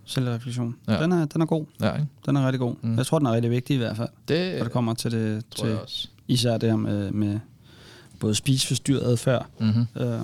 selvreflektion. 0.04 0.76
Ja. 0.88 1.02
Den, 1.02 1.12
er, 1.12 1.24
den 1.24 1.40
er 1.42 1.46
god. 1.46 1.66
Ja, 1.80 1.92
ikke? 1.94 2.06
Den 2.26 2.36
er 2.36 2.46
rigtig 2.46 2.60
god. 2.60 2.74
Mm. 2.82 2.96
Jeg 2.96 3.06
tror, 3.06 3.18
den 3.18 3.26
er 3.26 3.32
rigtig 3.32 3.50
vigtig 3.50 3.74
i 3.74 3.78
hvert 3.78 3.96
fald, 3.96 4.08
Det, 4.28 4.54
når 4.56 4.62
det 4.64 4.72
kommer 4.72 4.94
til 4.94 5.10
det, 5.10 5.44
tror 5.50 5.66
jeg 5.66 5.76
til, 5.76 5.82
også. 5.82 6.08
især 6.28 6.58
det 6.58 6.68
her 6.68 6.76
med, 6.76 7.10
med 7.10 7.40
både 8.20 8.34
spiseforstyrret 8.34 9.02
adfærd, 9.02 9.46
Mm-hmm. 9.60 10.02
øh, 10.02 10.20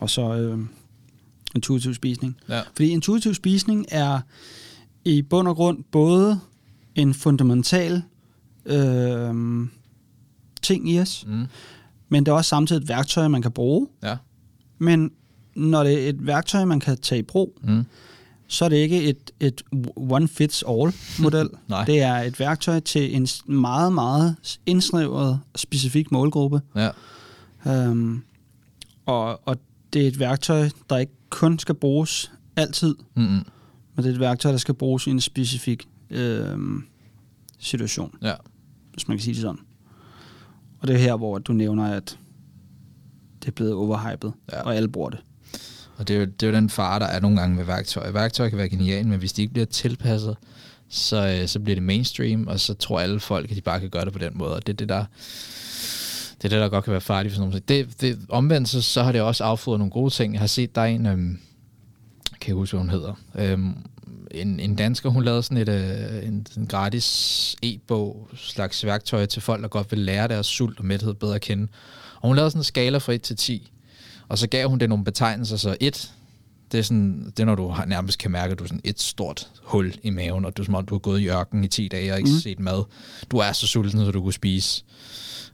og 0.00 0.10
så 0.10 0.34
øh, 0.34 0.58
intuitiv 1.54 1.94
spisning. 1.94 2.36
Ja. 2.48 2.60
Fordi 2.76 2.88
intuitiv 2.88 3.34
spisning 3.34 3.86
er 3.88 4.20
i 5.04 5.22
bund 5.22 5.48
og 5.48 5.56
grund 5.56 5.84
både 5.92 6.40
en 6.94 7.14
fundamental 7.14 8.02
øh, 8.66 9.34
ting 10.62 10.90
i 10.90 11.00
os, 11.00 11.24
Mm. 11.28 11.44
men 12.08 12.26
det 12.26 12.32
er 12.32 12.36
også 12.36 12.48
samtidig 12.48 12.82
et 12.82 12.88
værktøj, 12.88 13.28
man 13.28 13.42
kan 13.42 13.52
bruge. 13.52 13.86
Ja. 14.02 14.16
Men 14.78 15.10
når 15.56 15.84
det 15.84 16.04
er 16.04 16.08
et 16.08 16.26
værktøj, 16.26 16.64
man 16.64 16.80
kan 16.80 16.98
tage 16.98 17.18
i 17.18 17.22
brug, 17.22 17.58
Mm. 17.62 17.84
så 18.48 18.64
er 18.64 18.68
det 18.68 18.76
ikke 18.76 19.02
et, 19.02 19.30
et 19.40 19.62
one-fits-all-model. 19.96 21.48
Det 21.86 22.02
er 22.02 22.14
et 22.14 22.40
værktøj 22.40 22.80
til 22.80 23.16
en 23.16 23.28
meget, 23.46 23.92
meget 23.92 24.36
indsnævret 24.66 25.40
specifik 25.56 26.12
målgruppe. 26.12 26.60
Ja. 26.76 26.90
Um, 27.90 28.24
og, 29.06 29.48
og 29.48 29.56
det 29.92 30.02
er 30.02 30.06
et 30.08 30.18
værktøj, 30.18 30.68
der 30.90 30.98
ikke 30.98 31.12
kun 31.34 31.58
skal 31.58 31.74
bruges 31.74 32.32
altid, 32.56 32.94
Mm-hmm. 33.14 33.32
men 33.94 34.04
det 34.04 34.06
er 34.06 34.10
et 34.14 34.20
værktøj, 34.20 34.50
der 34.52 34.58
skal 34.58 34.74
bruges 34.74 35.06
i 35.06 35.10
en 35.10 35.20
specifik 35.20 35.88
øhm, 36.10 36.84
situation, 37.58 38.14
Ja. 38.22 38.34
hvis 38.92 39.08
man 39.08 39.16
kan 39.16 39.22
sige 39.24 39.34
det 39.34 39.42
sådan. 39.42 39.58
Og 40.80 40.88
det 40.88 40.94
er 40.96 41.00
her, 41.00 41.16
hvor 41.16 41.38
du 41.38 41.52
nævner, 41.52 41.84
at 41.84 42.18
det 43.42 43.48
er 43.48 43.52
blevet 43.52 43.72
overhypet, 43.74 44.32
Ja. 44.52 44.56
ja. 44.56 44.62
og 44.62 44.76
alle 44.76 44.88
bruger 44.88 45.10
det. 45.10 45.18
Og 45.96 46.08
det 46.08 46.16
er, 46.16 46.20
jo, 46.20 46.26
det 46.26 46.42
er 46.42 46.50
jo 46.50 46.56
den 46.56 46.70
fare, 46.70 47.00
der 47.00 47.06
er 47.06 47.20
nogle 47.20 47.40
gange 47.40 47.56
med 47.56 47.64
værktøj. 47.64 48.10
Værktøj 48.10 48.48
kan 48.48 48.58
være 48.58 48.68
genialt, 48.68 49.06
men 49.08 49.18
hvis 49.18 49.32
de 49.32 49.42
ikke 49.42 49.52
bliver 49.52 49.66
tilpasset, 49.66 50.36
så, 50.88 51.38
øh, 51.40 51.48
så 51.48 51.60
bliver 51.60 51.76
det 51.76 51.82
mainstream, 51.82 52.46
og 52.46 52.60
så 52.60 52.74
tror 52.74 53.00
alle 53.00 53.20
folk, 53.20 53.50
at 53.50 53.56
de 53.56 53.60
bare 53.60 53.80
kan 53.80 53.90
gøre 53.90 54.04
det 54.04 54.12
på 54.12 54.18
den 54.18 54.32
måde. 54.38 54.54
Og 54.54 54.66
det 54.66 54.72
er 54.72 54.76
det, 54.76 54.88
der, 54.88 55.04
det, 56.44 56.52
er 56.52 56.56
det, 56.56 56.62
der 56.62 56.68
godt 56.68 56.84
kan 56.84 56.92
være 56.92 57.00
farligt 57.00 57.32
for 57.32 57.36
sådan 57.36 57.48
noget. 57.48 57.68
Det, 57.68 58.00
det, 58.00 58.18
omvendt, 58.28 58.68
så, 58.68 58.82
så 58.82 59.02
har 59.02 59.12
det 59.12 59.20
også 59.20 59.44
affodret 59.44 59.78
nogle 59.78 59.90
gode 59.90 60.10
ting. 60.10 60.32
Jeg 60.32 60.40
har 60.40 60.46
set, 60.46 60.74
der 60.74 60.80
er 60.80 60.86
en, 60.86 61.06
øhm, 61.06 61.38
kan 62.40 62.48
jeg 62.48 62.54
huske, 62.54 62.76
hvad 62.76 62.80
hun 62.80 62.90
hedder, 62.90 63.14
øhm, 63.34 63.74
en, 64.30 64.60
en 64.60 64.76
dansker, 64.76 65.10
hun 65.10 65.24
lavede 65.24 65.42
sådan 65.42 65.58
et 65.58 65.68
øh, 65.68 66.28
en, 66.28 66.46
en 66.56 66.66
gratis 66.66 67.56
e-bog, 67.62 68.28
slags 68.36 68.84
værktøj 68.84 69.26
til 69.26 69.42
folk, 69.42 69.62
der 69.62 69.68
godt 69.68 69.90
vil 69.90 69.98
lære 69.98 70.28
deres 70.28 70.46
sult 70.46 70.78
og 70.78 70.84
mæthed 70.84 71.14
bedre 71.14 71.34
at 71.34 71.40
kende. 71.40 71.68
Og 72.20 72.28
hun 72.28 72.36
lavede 72.36 72.50
sådan 72.50 72.60
en 72.60 72.64
skala 72.64 72.98
fra 72.98 73.12
1 73.12 73.22
til 73.22 73.36
10, 73.36 73.72
og 74.28 74.38
så 74.38 74.48
gav 74.48 74.68
hun 74.68 74.78
det 74.78 74.88
nogle 74.88 75.04
betegnelser, 75.04 75.56
så 75.56 75.76
1, 75.80 76.12
det 76.72 76.78
er, 76.78 76.82
sådan, 76.82 77.24
det 77.36 77.40
er 77.40 77.44
når 77.44 77.54
du 77.54 77.68
har, 77.68 77.84
nærmest 77.84 78.18
kan 78.18 78.30
mærke, 78.30 78.52
at 78.52 78.58
du 78.58 78.64
er 78.64 78.68
sådan 78.68 78.80
et 78.84 79.00
stort 79.00 79.50
hul 79.62 79.94
i 80.02 80.10
maven, 80.10 80.44
og 80.44 80.56
du 80.56 80.64
som 80.64 80.74
om, 80.74 80.86
du 80.86 80.94
har 80.94 80.98
gået 80.98 81.20
i 81.20 81.28
ørken 81.28 81.64
i 81.64 81.68
10 81.68 81.88
dage 81.88 82.12
og 82.12 82.18
ikke 82.18 82.30
mm. 82.30 82.38
Set 82.38 82.60
mad. 82.60 82.84
Du 83.30 83.38
er 83.38 83.52
så 83.52 83.66
sulten, 83.66 84.04
så 84.04 84.10
du 84.10 84.22
kunne 84.22 84.32
spise 84.32 84.84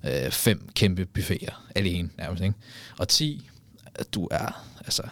øh, 0.05 0.31
fem 0.31 0.68
kæmpe 0.75 1.07
buffeter 1.07 1.53
alene 1.75 2.11
nærmest. 2.18 2.42
Ikke? 2.42 2.55
Og 2.99 3.09
10, 3.09 3.49
at 3.94 4.14
du 4.14 4.29
er 4.31 4.64
altså 4.79 5.03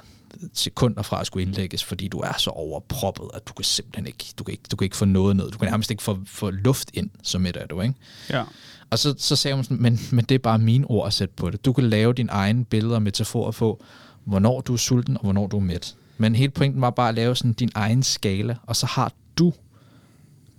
sekunder 0.54 1.02
fra 1.02 1.20
at 1.20 1.26
skulle 1.26 1.46
indlægges, 1.46 1.84
fordi 1.84 2.08
du 2.08 2.18
er 2.18 2.32
så 2.38 2.50
overproppet, 2.50 3.30
at 3.34 3.48
du 3.48 3.52
kan 3.52 3.64
simpelthen 3.64 4.06
ikke, 4.06 4.24
du 4.38 4.44
kan 4.44 4.52
ikke, 4.52 4.64
du 4.70 4.76
kan 4.76 4.84
ikke 4.84 4.96
få 4.96 5.04
noget 5.04 5.36
ned. 5.36 5.50
Du 5.50 5.58
kan 5.58 5.68
nærmest 5.68 5.90
ikke 5.90 6.02
få, 6.02 6.18
få 6.26 6.50
luft 6.50 6.90
ind, 6.94 7.10
så 7.22 7.38
midt 7.38 7.56
er 7.56 7.66
du, 7.66 7.80
ikke? 7.80 7.94
Ja. 8.30 8.44
Og 8.90 8.98
så, 8.98 9.14
så 9.18 9.36
sagde 9.36 9.54
hun 9.54 9.64
sådan, 9.64 9.82
men, 9.82 10.00
men 10.12 10.24
det 10.24 10.34
er 10.34 10.38
bare 10.38 10.58
mine 10.58 10.86
ord 10.90 11.06
at 11.06 11.12
sætte 11.12 11.34
på 11.34 11.50
det. 11.50 11.64
Du 11.64 11.72
kan 11.72 11.84
lave 11.84 12.12
dine 12.12 12.32
egne 12.32 12.64
billeder 12.64 12.94
og 12.94 13.02
metaforer 13.02 13.52
på, 13.52 13.84
hvornår 14.28 14.60
du 14.60 14.72
er 14.72 14.76
sulten 14.76 15.16
og 15.16 15.22
hvornår 15.22 15.46
du 15.46 15.56
er 15.56 15.60
mæt. 15.60 15.94
Men 16.18 16.34
hele 16.34 16.50
pointen 16.50 16.80
var 16.80 16.90
bare 16.90 17.08
at 17.08 17.14
lave 17.14 17.36
sådan 17.36 17.52
din 17.52 17.70
egen 17.74 18.02
skala, 18.02 18.56
og 18.62 18.76
så 18.76 18.86
har 18.86 19.12
du, 19.38 19.52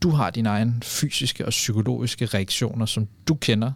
du 0.02 0.10
har 0.10 0.30
dine 0.30 0.50
egne 0.50 0.74
fysiske 0.84 1.46
og 1.46 1.50
psykologiske 1.50 2.26
reaktioner, 2.26 2.86
som 2.86 3.08
du 3.28 3.36
kender, 3.36 3.72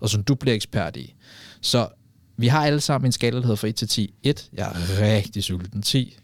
og 0.00 0.08
som 0.10 0.22
du 0.22 0.34
bliver 0.34 0.54
ekspert 0.54 0.96
i. 0.96 1.14
Så 1.60 1.88
vi 2.36 2.46
har 2.46 2.66
alle 2.66 2.80
sammen 2.80 3.08
en 3.08 3.12
skala, 3.12 3.36
der 3.36 3.42
hedder 3.42 3.56
fra 3.56 3.68
1 3.68 3.74
til 3.74 3.88
10. 3.88 4.14
1, 4.22 4.48
jeg 4.52 4.66
er 4.66 5.00
rigtig 5.02 5.44
sulten. 5.44 5.82
10, 5.82 6.16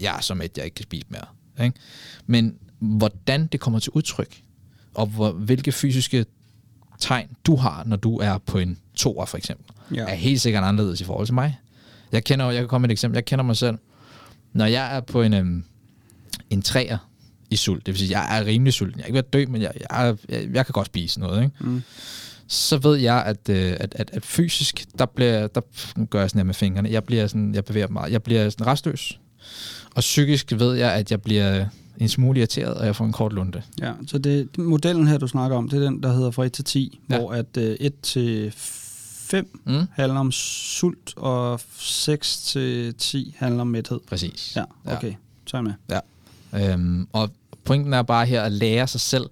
jeg 0.00 0.16
er 0.16 0.20
som 0.20 0.40
et, 0.42 0.56
jeg 0.56 0.64
ikke 0.64 0.74
kan 0.74 0.82
spise 0.82 1.06
mere. 1.08 1.64
Ikke? 1.66 1.78
Men 2.26 2.54
hvordan 2.78 3.46
det 3.46 3.60
kommer 3.60 3.78
til 3.78 3.92
udtryk, 3.92 4.40
og 4.94 5.06
hvor, 5.06 5.32
hvilke 5.32 5.72
fysiske 5.72 6.26
tegn 6.98 7.28
du 7.46 7.56
har, 7.56 7.84
når 7.86 7.96
du 7.96 8.16
er 8.18 8.38
på 8.38 8.58
en 8.58 8.78
toer 8.94 9.24
for 9.24 9.38
eksempel, 9.38 9.64
Ja. 9.94 10.04
er 10.08 10.14
helt 10.14 10.40
sikkert 10.40 10.64
anderledes 10.64 11.00
i 11.00 11.04
forhold 11.04 11.26
til 11.26 11.34
mig. 11.34 11.58
Jeg 12.12 12.24
kender, 12.24 12.50
jeg 12.50 12.60
kan 12.62 12.68
komme 12.68 12.82
med 12.82 12.88
et 12.88 12.92
eksempel, 12.92 13.16
jeg 13.16 13.24
kender 13.24 13.44
mig 13.44 13.56
selv. 13.56 13.78
Når 14.52 14.66
jeg 14.66 14.96
er 14.96 15.00
på 15.00 15.22
en, 15.22 15.34
øhm, 15.34 15.64
en 16.50 16.62
træer 16.62 16.98
i 17.50 17.56
sult, 17.56 17.86
det 17.86 17.92
vil 17.94 17.98
sige, 17.98 18.20
jeg 18.20 18.38
er 18.40 18.44
rimelig 18.44 18.72
sulten, 18.72 18.98
jeg 18.98 19.02
er 19.02 19.06
ikke 19.06 19.14
ved 19.14 19.24
at 19.24 19.32
dø, 19.32 19.44
men 19.48 19.62
jeg, 19.62 19.72
jeg, 19.90 20.08
er- 20.08 20.16
jeg, 20.28 20.48
jeg 20.54 20.66
kan 20.66 20.72
godt 20.72 20.86
spise 20.86 21.20
noget, 21.20 21.42
ikke? 21.44 21.54
Mm. 21.60 21.82
så 22.46 22.78
ved 22.78 22.96
jeg, 22.96 23.22
at, 23.26 23.48
øh, 23.48 23.72
at, 23.80 23.94
at, 23.98 24.10
at 24.12 24.24
fysisk, 24.26 24.84
der, 24.98 25.06
bliver, 25.06 25.46
der 25.46 25.60
gør 26.06 26.20
jeg 26.20 26.30
sådan 26.30 26.38
her 26.38 26.44
med 26.44 26.54
fingrene, 26.54 26.90
jeg 26.90 27.04
bliver 27.04 27.26
sådan, 27.26 27.54
jeg 27.54 27.64
bevæger 27.64 27.88
mig 27.88 28.12
jeg 28.12 28.22
bliver 28.22 28.50
sådan 28.50 28.66
restløs. 28.66 29.20
Og 29.94 30.00
psykisk 30.00 30.52
ved 30.58 30.74
jeg, 30.74 30.92
at 30.92 31.10
jeg 31.10 31.22
bliver 31.22 31.66
en 31.98 32.08
smule 32.08 32.38
irriteret, 32.38 32.74
og 32.74 32.86
jeg 32.86 32.96
får 32.96 33.04
en 33.04 33.12
kort 33.12 33.32
lunde. 33.32 33.62
Ja, 33.80 33.92
så 34.06 34.18
det, 34.18 34.58
modellen 34.58 35.06
her, 35.08 35.18
du 35.18 35.26
snakker 35.28 35.56
om, 35.56 35.68
det 35.68 35.82
er 35.82 35.84
den, 35.84 36.02
der 36.02 36.12
hedder 36.12 36.30
fra 36.30 36.44
1 36.44 36.52
til 36.52 36.64
10, 36.64 37.00
Ja. 37.10 37.14
ja. 37.14 37.20
hvor 37.20 37.32
at 37.32 37.56
øh, 37.58 37.76
1 37.80 38.00
til 38.00 38.52
5 39.26 39.60
Mm? 39.64 39.86
handler 39.92 40.20
om 40.20 40.32
sult, 40.32 41.16
og 41.16 41.60
6 41.78 42.42
til 42.42 42.94
10 42.94 43.34
handler 43.38 43.60
om 43.60 43.66
mæthed. 43.66 44.00
Præcis. 44.08 44.56
Ja, 44.56 44.64
okay. 44.84 45.14
Så 45.46 45.56
er 45.56 45.60
jeg 45.60 45.76
med. 46.52 46.70
Øhm, 46.72 47.08
og 47.12 47.30
pointen 47.64 47.92
er 47.92 48.02
bare 48.02 48.26
her 48.26 48.42
at 48.42 48.52
lære 48.52 48.86
sig 48.86 49.00
selv 49.00 49.24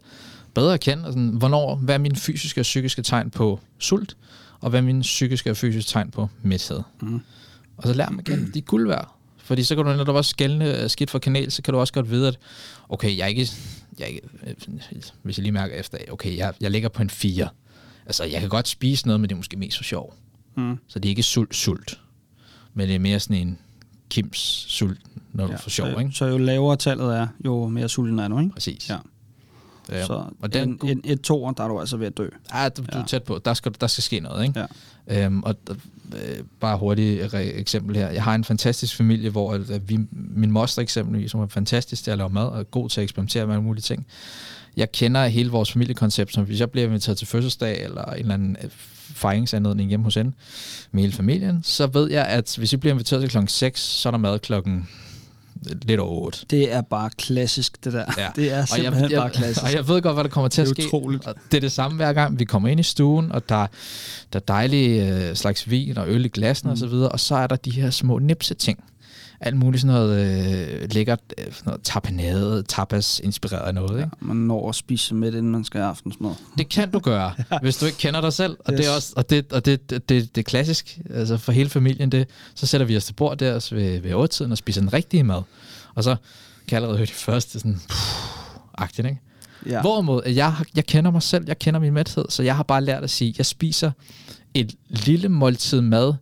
bedre 0.55 0.75
at 0.75 0.81
kende. 0.81 1.05
Altså, 1.05 1.21
hvornår, 1.21 1.77
hvad 1.77 1.95
er 1.95 1.99
mine 1.99 2.17
fysiske 2.17 2.61
og 2.61 2.63
psykiske 2.63 3.03
tegn 3.03 3.31
på 3.31 3.61
sult, 3.79 4.17
og 4.61 4.71
hvad 4.71 4.81
er 4.81 4.85
mine 4.85 5.01
psykiske 5.03 5.51
og 5.51 5.57
fysiske 5.57 5.89
tegn 5.91 6.11
på 6.11 6.29
mæthed. 6.43 6.81
Mm. 7.03 7.21
Og 7.77 7.83
så 7.89 7.93
lær 7.93 8.07
dem 8.07 8.19
at 8.19 8.25
kende, 8.25 8.53
de 8.53 8.59
er 8.59 8.63
guld 8.63 8.87
værd. 8.89 9.15
Fordi 9.37 9.63
så 9.65 9.77
kan 9.77 9.85
du 9.85 9.93
netop 9.93 10.15
også 10.15 10.31
skælne 10.31 10.89
skidt 10.89 11.11
for 11.11 11.19
kanal, 11.19 11.51
så 11.53 11.63
kan 11.63 11.75
du 11.75 11.81
også 11.81 11.93
godt 11.93 12.11
vide, 12.11 12.29
at 12.29 12.39
okay, 12.89 13.17
jeg 13.17 13.25
er 13.25 13.29
ikke, 13.29 13.49
jeg 13.99 14.05
er 14.05 14.09
ikke 14.09 14.21
øh, 14.47 15.03
hvis 15.23 15.39
jeg 15.39 15.43
lige 15.43 15.53
mærker 15.53 15.75
efter, 15.77 15.99
okay, 16.11 16.37
jeg, 16.37 16.55
jeg 16.61 16.71
ligger 16.71 16.89
på 16.89 17.03
en 17.03 17.11
4. 17.11 17.49
Altså, 18.07 18.25
jeg 18.25 18.41
kan 18.41 18.49
godt 18.49 18.69
spise 18.69 19.07
noget, 19.07 19.21
men 19.21 19.29
det 19.29 19.35
er 19.35 19.37
måske 19.37 19.57
mest 19.57 19.77
for 19.77 19.85
sjov. 19.85 20.15
Mm. 20.57 20.79
Så 20.89 20.99
det 20.99 21.09
er 21.09 21.11
ikke 21.11 21.23
sult, 21.23 21.55
sult. 21.55 22.01
Men 22.75 22.89
det 22.89 22.95
er 22.95 22.99
mere 22.99 23.21
sådan 23.21 23.37
en 23.37 23.59
Kims 24.11 24.39
sult, 24.69 25.01
når 25.33 25.47
du 25.47 25.53
Ja, 25.53 25.59
får 25.59 25.71
sjov, 25.71 25.93
så, 25.93 25.99
ikke? 25.99 26.13
så 26.13 26.25
jo 26.27 26.39
lavere 26.39 26.77
tallet 26.77 27.17
er, 27.17 27.27
jo 27.45 27.69
mere 27.69 27.89
sulten 27.89 28.19
er 28.19 28.29
du, 28.29 28.39
ikke? 28.39 28.53
Præcis. 28.53 28.91
Ja. 28.91 28.99
Ja. 29.93 30.07
Så 30.07 30.25
og 30.43 30.53
den, 30.53 30.69
en, 30.69 30.79
en, 30.89 31.01
et 31.05 31.21
toer, 31.21 31.53
der 31.53 31.65
er 31.65 31.69
du 31.69 31.81
altså 31.81 31.97
ved 31.97 32.07
at 32.07 32.17
dø. 32.17 32.29
Ja, 32.55 32.69
du, 32.69 32.83
du 32.83 32.87
er 32.93 32.99
Ja. 32.99 33.05
tæt 33.07 33.23
på. 33.23 33.41
Der 33.45 33.55
skal, 33.55 33.73
der 33.81 33.87
skal 33.87 34.03
ske 34.05 34.21
noget, 34.21 34.47
ikke? 34.47 34.67
Ja. 35.09 35.25
Øhm, 35.27 35.43
og 35.43 35.55
øh, 36.15 36.39
bare 36.61 36.79
hurtigt 36.79 37.35
re- 37.35 37.37
eksempel 37.37 37.97
her. 37.97 38.09
Jeg 38.11 38.23
har 38.25 38.35
en 38.35 38.45
fantastisk 38.45 38.97
familie, 38.97 39.31
hvor 39.31 39.53
at, 39.53 39.89
vi, 39.89 39.99
min 40.13 40.51
moster 40.51 40.83
eksempelvis, 40.83 41.31
som 41.31 41.41
er 41.41 41.47
fantastisk 41.47 42.05
til 42.05 42.11
at 42.11 42.19
lave 42.19 42.31
mad, 42.31 42.47
og 42.47 42.59
er 42.59 42.63
god 42.63 42.89
til 42.89 43.01
at 43.01 43.03
eksperimentere 43.03 43.47
med 43.47 43.55
alle 43.55 43.65
mulige 43.65 43.83
ting. 43.83 44.07
Jeg 44.77 44.93
kender 44.93 45.27
hele 45.27 45.51
vores 45.51 45.73
familiekoncept, 45.73 46.33
som 46.33 46.45
hvis 46.45 46.61
jeg 46.61 46.71
bliver 46.71 46.87
inviteret 46.87 47.19
til 47.19 47.27
fødselsdag, 47.27 47.85
eller 47.85 48.05
en 48.05 48.19
eller 48.19 48.35
anden 48.35 48.57
øh, 48.65 48.71
fejringsanledning 49.15 49.89
hjemme 49.89 50.05
hos 50.05 50.15
hende, 50.15 50.33
med 50.93 51.03
hele 51.03 51.13
familien, 51.13 51.61
så 51.63 51.87
ved 51.87 52.11
jeg, 52.11 52.27
at 52.27 52.55
hvis 52.59 52.73
jeg 52.73 52.81
bliver 52.81 52.93
inviteret 52.95 53.23
til 53.23 53.31
klokken 53.31 53.49
6, 53.49 53.81
så 53.81 54.09
er 54.09 54.11
der 54.11 54.19
mad 54.19 54.39
klokken 54.39 54.89
lidt 55.83 56.01
over 56.01 56.21
8. 56.27 56.47
Det 56.51 56.73
er 56.73 56.81
bare 56.81 57.11
klassisk, 57.19 57.85
det 57.85 57.93
der. 57.93 58.05
Ja. 58.19 58.29
Det 58.37 58.53
er 58.53 58.61
Og 58.63 58.69
simpelthen 58.69 59.03
jeg, 59.05 59.11
jeg, 59.11 59.21
bare 59.21 59.31
klassisk. 59.31 59.63
og 59.65 59.73
jeg 59.73 59.89
ved 59.89 60.03
godt, 60.03 60.15
hvad 60.17 60.25
der 60.25 60.31
kommer 60.31 60.49
til 60.49 60.65
Det 60.65 60.71
at 60.71 60.79
er 60.79 60.83
ske. 60.83 60.87
utroligt. 60.97 61.27
Og 61.27 61.35
det 61.51 61.57
er 61.57 61.61
det 61.61 61.73
samme 61.73 61.97
hver 61.97 62.13
gang. 62.13 62.39
Vi 62.39 62.45
kommer 62.45 62.69
ind 62.69 62.81
i 62.81 62.83
stuen, 62.83 63.33
og 63.33 63.49
der, 63.49 63.67
der 64.33 64.39
er 64.39 64.45
dejlige 64.49 65.09
øh, 65.29 65.35
slags 65.37 65.71
vin 65.71 65.99
og 65.99 66.09
øl 66.09 66.25
i 66.25 66.29
glassen 66.29 66.67
mm. 66.69 66.73
og 66.73 66.79
så 66.79 66.87
videre, 66.87 67.09
og 67.09 67.21
så 67.21 67.35
er 67.37 67.47
der 67.47 67.57
de 67.57 67.71
her 67.71 67.91
små 67.91 68.19
nipse 68.19 68.55
ting. 68.55 68.85
Alt 69.45 69.57
muligt 69.57 69.81
sådan 69.81 69.95
noget 69.95 70.27
øh, 70.83 70.89
lækkert, 70.93 71.21
øh, 71.39 71.45
sådan 71.45 71.63
noget 71.67 71.83
tapenade, 71.83 72.63
tapas-inspireret 72.63 73.75
noget. 73.75 73.91
Ikke? 73.91 74.11
Ja, 74.23 74.27
man 74.27 74.37
når 74.37 74.69
at 74.69 74.75
spise 74.75 75.15
med, 75.15 75.29
inden 75.29 75.53
man 75.53 75.65
skal 75.65 75.81
have 75.81 75.89
aftensmad. 75.89 76.31
Det 76.59 76.69
kan 76.69 76.91
du 76.91 76.99
gøre, 76.99 77.33
hvis 77.63 77.77
du 77.77 77.87
ikke 77.87 77.99
kender 77.99 78.21
dig 78.21 78.33
selv. 78.33 78.57
Og, 78.65 78.73
yes. 78.73 78.81
det, 78.81 78.87
er 78.87 78.95
også, 78.95 79.13
og, 79.17 79.31
det, 79.31 79.53
og 79.53 79.65
det, 79.65 79.91
det, 79.91 80.09
det, 80.09 80.35
det 80.35 80.41
er 80.41 80.45
klassisk 80.45 80.99
altså 81.11 81.37
for 81.37 81.53
hele 81.53 81.71
familien. 81.71 82.13
Det, 82.13 82.29
så 82.55 82.67
sætter 82.67 82.87
vi 82.87 82.97
os 82.97 83.05
til 83.05 83.13
bord 83.13 83.39
der 83.39 83.75
ved, 83.75 84.01
ved 84.01 84.15
8-tiden 84.15 84.53
og 84.53 84.59
spiser 84.59 84.81
den 84.81 84.93
rigtige 84.93 85.25
mad. 85.25 85.43
Og 85.95 86.05
så 86.05 86.17
kan 86.69 86.71
jeg 86.71 86.77
allerede 86.77 86.97
høre 86.97 87.07
de 87.07 87.13
første 87.13 87.59
sådan, 87.59 87.81
agtigt, 88.79 89.09
ikke? 89.09 89.21
Ja. 89.67 89.81
Hvorimod, 89.81 90.23
at 90.25 90.37
jeg, 90.37 90.55
jeg 90.77 90.87
kender 90.87 91.11
mig 91.11 91.23
selv, 91.23 91.45
jeg 91.47 91.59
kender 91.59 91.81
min 91.81 91.93
mæthed, 91.93 92.25
så 92.29 92.43
jeg 92.43 92.57
har 92.57 92.63
bare 92.63 92.85
lært 92.85 93.05
at 93.05 93.11
sige, 93.11 93.35
jeg 93.39 93.47
spiser 93.47 93.91
et 94.55 94.75
lille 94.89 95.29
måltid 95.29 95.81
mad, 95.81 96.15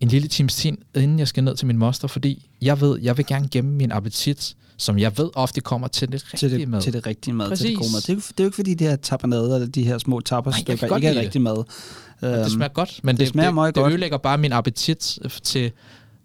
en 0.00 0.08
lille 0.08 0.28
times 0.28 0.54
tid, 0.56 0.72
inden 0.94 1.18
jeg 1.18 1.28
skal 1.28 1.44
ned 1.44 1.56
til 1.56 1.66
min 1.66 1.78
moster, 1.78 2.08
fordi 2.08 2.50
jeg 2.62 2.80
ved, 2.80 2.98
jeg 3.02 3.16
vil 3.16 3.26
gerne 3.26 3.48
gemme 3.48 3.70
min 3.70 3.92
appetit, 3.92 4.56
som 4.76 4.98
jeg 4.98 5.18
ved 5.18 5.30
ofte 5.34 5.60
kommer 5.60 5.88
til 5.88 6.12
det 6.12 6.20
til 6.20 6.28
rigtige 6.48 6.58
det, 6.60 6.68
mad. 6.68 6.80
til 6.82 6.92
det 6.92 7.06
rigtige 7.06 7.34
mad, 7.34 7.46
til 7.46 7.58
det 7.58 7.58
Præcis. 7.64 7.78
gode 7.78 7.92
mad. 7.92 8.00
Det 8.00 8.08
er, 8.10 8.14
jo- 8.14 8.18
det 8.20 8.40
er 8.40 8.44
jo 8.44 8.48
ikke 8.48 8.54
fordi, 8.56 8.74
de 8.74 8.84
her 8.84 8.96
tapanader, 8.96 9.54
eller 9.54 9.68
de 9.68 9.82
her 9.84 9.98
små 9.98 10.20
godt 10.20 10.96
ikke 10.96 11.08
er 11.08 11.12
det. 11.12 11.22
rigtig 11.22 11.40
mad. 11.42 11.56
Det 12.20 12.40
Øhm, 12.40 12.48
smager 12.50 12.68
godt, 12.72 13.00
men 13.02 13.14
det 13.16 13.20
det, 13.20 13.28
smager 13.28 13.48
det, 13.48 13.54
meget 13.54 13.74
det 13.74 13.80
godt. 13.82 13.90
ødelægger 13.90 14.18
bare 14.18 14.38
min 14.38 14.52
appetit 14.52 15.18
øh, 15.24 15.30
til, 15.42 15.70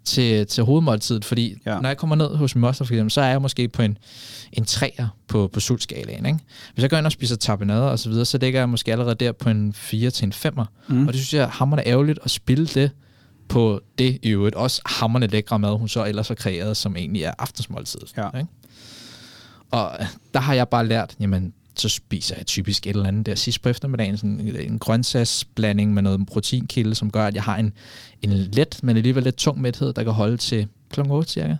til, 0.05 0.47
til 0.47 0.63
hovedmåltidet, 0.63 1.25
fordi 1.25 1.55
ja. 1.65 1.79
Når 1.79 1.89
jeg 1.89 1.97
kommer 1.97 2.15
ned 2.15 2.35
hos 2.35 2.55
min 2.55 2.61
moster 2.61 2.85
for 2.85 2.93
eksempel, 2.93 3.11
så 3.11 3.21
er 3.21 3.27
jeg 3.29 3.41
måske 3.41 3.67
på 3.67 3.81
en, 3.81 3.97
en 4.53 4.65
træer 4.65 5.07
på, 5.27 5.49
på 5.53 5.59
sultskalaen. 5.59 6.25
Ikke? 6.25 6.39
Hvis 6.73 6.81
jeg 6.81 6.89
går 6.89 6.97
ind 6.97 7.05
og 7.05 7.11
spiser 7.11 7.35
tapenader 7.35 7.81
og 7.81 7.99
så 7.99 8.09
videre, 8.09 8.25
så 8.25 8.37
ligger 8.37 8.59
jeg 8.59 8.69
måske 8.69 8.91
allerede 8.91 9.15
der 9.15 9.31
på 9.31 9.49
en 9.49 9.73
4 9.73 10.09
til 10.09 10.25
en 10.25 10.33
5'er. 10.33 10.63
Mm. 10.87 10.95
Mm. 10.95 11.07
Og 11.07 11.13
det 11.13 11.21
synes 11.21 11.33
jeg 11.33 11.43
er 11.43 11.47
hammerende 11.47 11.89
ærgerligt 11.89 12.19
at 12.23 12.31
spille 12.31 12.65
det 12.65 12.91
på 13.53 13.81
det 13.97 14.17
i 14.21 14.29
øvrigt. 14.29 14.55
Også 14.55 14.81
hammerne 14.85 15.27
lækre 15.27 15.59
mad, 15.59 15.77
hun 15.77 15.87
så 15.89 16.05
ellers 16.05 16.27
har 16.27 16.35
kreeret, 16.35 16.77
som 16.77 16.95
egentlig 16.95 17.23
er 17.23 17.33
aftensmåltidet. 17.39 18.13
Ja. 18.17 18.37
Ikke? 18.37 18.49
Og 19.71 19.97
øh, 19.99 20.05
der 20.33 20.39
har 20.39 20.53
jeg 20.53 20.67
bare 20.69 20.87
lært, 20.87 21.15
jamen, 21.19 21.53
så 21.75 21.89
spiser 21.89 22.35
jeg 22.37 22.45
typisk 22.45 22.87
et 22.87 22.89
eller 22.95 23.07
andet 23.07 23.25
der 23.25 23.35
sidst 23.35 23.61
på 23.61 23.69
eftermiddagen, 23.69 24.17
sådan 24.17 24.39
en, 24.39 24.55
en 24.55 24.79
grøntsagsblanding 24.79 25.93
med 25.93 26.01
noget 26.01 26.25
proteinkilde, 26.27 26.95
som 26.95 27.11
gør, 27.11 27.25
at 27.25 27.35
jeg 27.35 27.43
har 27.43 27.57
en, 27.57 27.73
en 28.21 28.29
let, 28.31 28.79
men 28.83 28.97
alligevel 28.97 29.23
lidt 29.23 29.35
tung 29.35 29.61
mæthed, 29.61 29.93
der 29.93 30.03
kan 30.03 30.13
holde 30.13 30.37
til 30.37 30.67
kl. 30.91 30.99
8 31.01 31.31
cirka. 31.31 31.55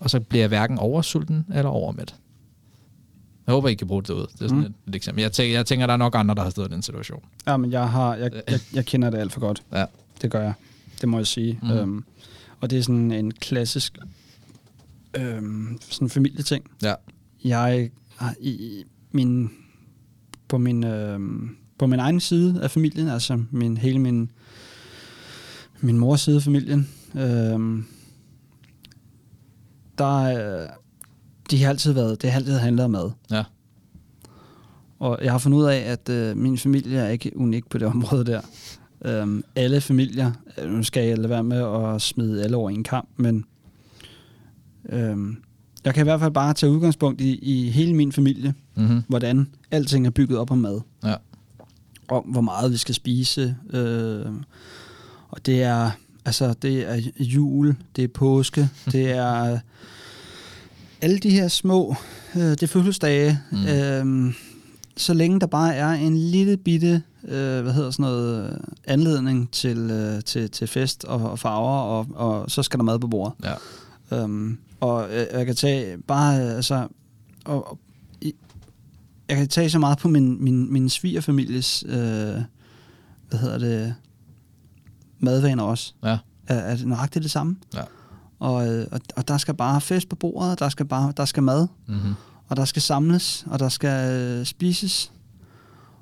Og 0.00 0.10
så 0.10 0.20
bliver 0.20 0.42
jeg 0.42 0.48
hverken 0.48 0.78
oversulten 0.78 1.46
eller 1.54 1.70
overmæt. 1.70 2.14
Jeg 3.46 3.52
håber, 3.52 3.68
I 3.68 3.74
kan 3.74 3.86
bruge 3.86 4.02
det 4.02 4.10
ud. 4.10 4.26
Det 4.32 4.42
er 4.42 4.48
sådan 4.48 4.50
Mm. 4.58 4.58
mm. 4.58 4.66
et, 4.66 4.88
et 4.88 4.94
eksempel. 4.94 5.22
Jeg 5.22 5.32
tænker, 5.32 5.54
jeg 5.56 5.66
tænker, 5.66 5.86
der 5.86 5.92
er 5.92 5.96
nok 5.96 6.14
andre, 6.14 6.34
der 6.34 6.42
har 6.42 6.50
stået 6.50 6.68
i 6.70 6.74
den 6.74 6.82
situation. 6.82 7.22
Ja, 7.46 7.56
men 7.56 7.72
jeg, 7.72 7.90
har, 7.90 8.14
jeg, 8.14 8.30
jeg, 8.50 8.60
jeg 8.74 8.86
kender 8.86 9.10
det 9.10 9.18
alt 9.18 9.32
for 9.32 9.40
godt. 9.40 9.62
Ja. 9.72 9.84
Det 10.22 10.30
gør 10.30 10.42
jeg. 10.42 10.52
Det 11.02 11.08
må 11.08 11.18
jeg 11.18 11.26
sige. 11.26 11.58
Mm. 11.62 11.70
Øhm, 11.70 12.04
og 12.60 12.70
det 12.70 12.78
er 12.78 12.82
sådan 12.82 13.10
en 13.12 13.30
klassisk 13.30 13.98
øhm, 15.14 15.78
sådan 15.80 16.08
familieting. 16.08 16.70
Ja. 16.82 16.94
Jeg 17.44 17.90
i 18.40 18.50
i 18.50 18.84
min, 19.10 19.50
på 20.48 20.58
min, 20.58 20.84
øhm, 20.84 21.56
på 21.78 21.86
min 21.86 21.98
egen 21.98 22.20
side 22.20 22.62
af 22.62 22.70
familien, 22.70 23.08
altså 23.08 23.42
min, 23.50 23.76
hele 23.76 23.98
min, 23.98 24.30
min 25.80 25.98
mors 25.98 26.20
side 26.20 26.36
af 26.36 26.42
familien, 26.42 26.88
øhm, 27.14 27.84
der 29.98 30.16
øh, 30.16 30.68
de 31.50 31.62
har 31.62 31.70
altid 31.70 31.92
været, 31.92 32.22
det 32.22 32.30
har 32.30 32.38
altid 32.38 32.58
handlet 32.58 32.84
om 32.84 32.90
mad. 32.90 33.10
Ja. 33.30 33.44
Og 34.98 35.18
jeg 35.22 35.32
har 35.32 35.38
fundet 35.38 35.58
ud 35.58 35.64
af, 35.64 35.76
at 35.76 36.08
øh, 36.08 36.36
min 36.36 36.58
familie 36.58 36.98
er 36.98 37.08
ikke 37.08 37.32
unik 37.36 37.68
på 37.68 37.78
det 37.78 37.88
område 37.88 38.24
der. 38.24 38.40
Øhm, 39.04 39.44
alle 39.56 39.80
familier, 39.80 40.32
øh, 40.58 40.70
nu 40.70 40.82
skal 40.82 41.08
jeg 41.08 41.16
lade 41.18 41.28
være 41.28 41.44
med 41.44 41.58
at 41.94 42.02
smide 42.02 42.44
alle 42.44 42.56
over 42.56 42.70
en 42.70 42.84
kamp, 42.84 43.08
men 43.16 43.44
øhm, 44.88 45.36
jeg 45.84 45.94
kan 45.94 46.02
i 46.02 46.08
hvert 46.08 46.20
fald 46.20 46.32
bare 46.32 46.54
tage 46.54 46.72
udgangspunkt 46.72 47.20
i, 47.20 47.38
i 47.42 47.70
hele 47.70 47.94
min 47.94 48.12
familie, 48.12 48.54
Mm-hmm. 48.76 49.02
hvordan 49.08 49.48
alting 49.70 50.06
er 50.06 50.10
bygget 50.10 50.38
op 50.38 50.50
om 50.50 50.58
mad. 50.58 50.80
Ja. 51.04 51.14
Om 52.08 52.24
hvor 52.24 52.40
meget 52.40 52.72
vi 52.72 52.76
skal 52.76 52.94
spise. 52.94 53.56
Øh, 53.70 54.26
og 55.28 55.46
det 55.46 55.62
er, 55.62 55.90
altså, 56.24 56.54
det 56.62 56.90
er 56.90 57.00
jul, 57.18 57.76
det 57.96 58.04
er 58.04 58.08
påske, 58.08 58.68
det 58.92 59.10
er 59.10 59.58
alle 61.00 61.18
de 61.18 61.30
her 61.30 61.48
små, 61.48 61.94
øh, 62.36 62.42
det 62.42 62.62
er 62.62 62.66
fødselsdage. 62.66 63.38
Mm. 63.52 63.66
Øh, 63.66 64.34
så 64.96 65.14
længe 65.14 65.40
der 65.40 65.46
bare 65.46 65.74
er 65.74 65.88
en 65.90 66.16
lille 66.18 66.56
bitte, 66.56 67.02
øh, 67.24 67.62
hvad 67.62 67.72
hedder 67.72 67.90
sådan 67.90 68.02
noget, 68.02 68.50
øh, 68.52 68.58
anledning 68.84 69.50
til, 69.50 69.78
øh, 69.78 70.22
til, 70.22 70.50
til 70.50 70.66
fest 70.66 71.04
og, 71.04 71.30
og 71.30 71.38
farver, 71.38 71.80
og, 71.80 72.06
og 72.14 72.50
så 72.50 72.62
skal 72.62 72.78
der 72.78 72.84
mad 72.84 72.98
på 72.98 73.06
bordet. 73.08 73.34
Ja. 73.44 73.54
Øhm, 74.22 74.58
og 74.80 75.12
jeg, 75.12 75.28
jeg 75.32 75.46
kan 75.46 75.56
tage 75.56 75.98
bare, 75.98 76.44
øh, 76.44 76.56
altså, 76.56 76.88
og, 77.44 77.70
og, 77.70 77.78
jeg 79.28 79.36
kan 79.36 79.48
tage 79.48 79.70
så 79.70 79.78
meget 79.78 79.98
på 79.98 80.08
min, 80.08 80.44
min, 80.44 80.72
min 80.72 80.88
svigerfamilies, 80.88 81.84
øh, 81.88 81.94
hvad 83.28 83.38
hedder 83.40 83.58
det, 83.58 83.94
madvaner 85.18 85.62
også. 85.62 85.94
Ja. 86.04 86.18
Er, 86.46 86.54
er 86.54 86.76
det 86.76 86.86
nøjagtigt 86.86 87.22
det 87.22 87.30
samme? 87.30 87.56
Ja. 87.74 87.82
Og, 88.38 88.68
øh, 88.68 88.86
og, 88.92 89.00
og 89.16 89.28
der 89.28 89.38
skal 89.38 89.54
bare 89.54 89.80
fest 89.80 90.08
på 90.08 90.16
bordet, 90.16 90.58
der 90.58 90.68
skal 90.68 90.86
bare, 90.86 91.12
der 91.16 91.24
skal 91.24 91.42
mad, 91.42 91.66
Mm-hmm. 91.86 92.14
og 92.48 92.56
der 92.56 92.64
skal 92.64 92.82
samles, 92.82 93.44
og 93.46 93.58
der 93.58 93.68
skal 93.68 94.10
øh, 94.10 94.46
spises. 94.46 95.12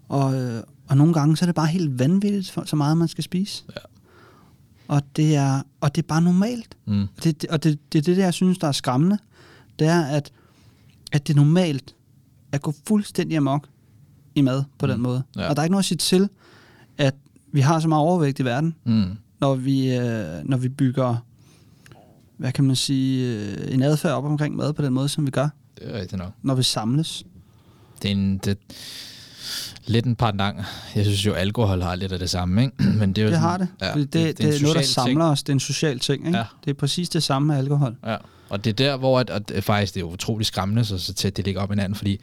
Og, 0.08 0.34
øh, 0.34 0.62
og 0.90 0.96
nogle 0.96 1.14
gange 1.14 1.36
så 1.36 1.44
er 1.44 1.46
det 1.46 1.54
bare 1.54 1.66
helt 1.66 1.98
vanvittigt, 1.98 2.50
for, 2.50 2.64
så 2.64 2.76
meget 2.76 2.96
man 2.98 3.08
skal 3.08 3.24
spise. 3.24 3.64
Ja. 3.76 3.80
Og 4.88 5.02
det 5.16 5.36
er, 5.36 5.62
og 5.80 5.96
det 5.96 6.02
er 6.02 6.06
bare 6.06 6.22
normalt. 6.22 6.76
Mm. 6.86 7.06
Det, 7.24 7.44
og 7.50 7.64
det, 7.64 7.78
det 7.92 7.98
er 7.98 8.02
det, 8.02 8.16
der, 8.16 8.22
jeg 8.24 8.34
synes, 8.34 8.58
der 8.58 8.68
er 8.68 8.72
skræmmende. 8.72 9.18
Det 9.78 9.86
er, 9.86 10.00
at, 10.04 10.32
at 11.12 11.26
det 11.26 11.32
er 11.32 11.36
normalt 11.36 11.94
at 12.52 12.62
gå 12.62 12.74
fuldstændig 12.86 13.36
amok 13.36 13.68
i 14.34 14.40
mad 14.40 14.64
på 14.78 14.86
mm. 14.86 14.92
den 14.92 15.00
måde. 15.00 15.22
Ja. 15.36 15.48
Og 15.48 15.56
der 15.56 15.62
er 15.62 15.64
ikke 15.64 15.72
noget 15.72 15.82
at 15.82 15.86
sige 15.86 15.98
til, 15.98 16.28
at 16.98 17.14
vi 17.52 17.60
har 17.60 17.80
så 17.80 17.88
meget 17.88 18.02
overvægt 18.02 18.40
i 18.40 18.44
verden, 18.44 18.74
Mm. 18.84 19.04
når 19.40 19.54
vi, 19.54 19.96
øh, 19.96 20.44
når 20.44 20.56
vi 20.56 20.68
bygger, 20.68 21.16
hvad 22.36 22.52
kan 22.52 22.64
man 22.64 22.76
sige, 22.76 23.36
øh, 23.36 23.74
en 23.74 23.82
adfærd 23.82 24.12
op 24.12 24.24
omkring 24.24 24.56
mad 24.56 24.72
på 24.72 24.82
den 24.82 24.92
måde, 24.92 25.08
som 25.08 25.26
vi 25.26 25.30
gør, 25.30 25.48
Det 25.78 25.94
er 25.94 26.00
rigtigt 26.00 26.18
nok. 26.22 26.32
når 26.42 26.54
vi 26.54 26.62
samles. 26.62 27.24
Det 28.02 28.08
er 28.08 28.12
en, 28.12 28.38
det, 28.38 28.58
lidt 29.86 30.06
en 30.06 30.16
pendant. 30.16 30.56
Jeg 30.94 31.04
synes 31.04 31.26
jo, 31.26 31.32
alkohol 31.32 31.82
har 31.82 31.94
lidt 31.94 32.12
af 32.12 32.18
det 32.18 32.30
samme, 32.30 32.62
ikke? 32.62 32.82
Men 32.98 33.12
det, 33.12 33.22
er 33.22 33.26
jo 33.26 33.30
Det 33.30 33.38
har 33.38 33.56
det. 33.56 33.68
Ja, 33.80 33.86
det, 33.86 33.96
det, 33.96 34.12
det, 34.12 34.38
det 34.38 34.56
er 34.56 34.62
noget, 34.62 34.76
der 34.76 34.82
samler 34.82 35.24
os. 35.24 35.42
Det 35.42 35.48
er 35.48 35.54
en 35.54 35.60
social 35.60 35.98
ting. 35.98 36.26
Ikke? 36.26 36.38
Ja. 36.38 36.44
Det 36.64 36.70
er 36.70 36.74
præcis 36.74 37.08
det 37.08 37.22
samme 37.22 37.48
med 37.48 37.56
alkohol. 37.56 37.96
Ja, 38.06 38.16
og 38.48 38.64
det 38.64 38.70
er 38.70 38.74
der, 38.74 38.96
hvor 38.96 39.20
at, 39.20 39.30
at 39.30 39.48
det 39.48 39.64
faktisk 39.64 39.94
det 39.94 40.00
er 40.00 40.04
utrolig 40.04 40.46
skræmmende, 40.46 40.84
så, 40.84 40.98
så 40.98 41.14
tæt 41.14 41.36
det 41.36 41.44
ligger 41.44 41.60
op 41.60 41.70
hinanden, 41.70 41.94
fordi 41.94 42.20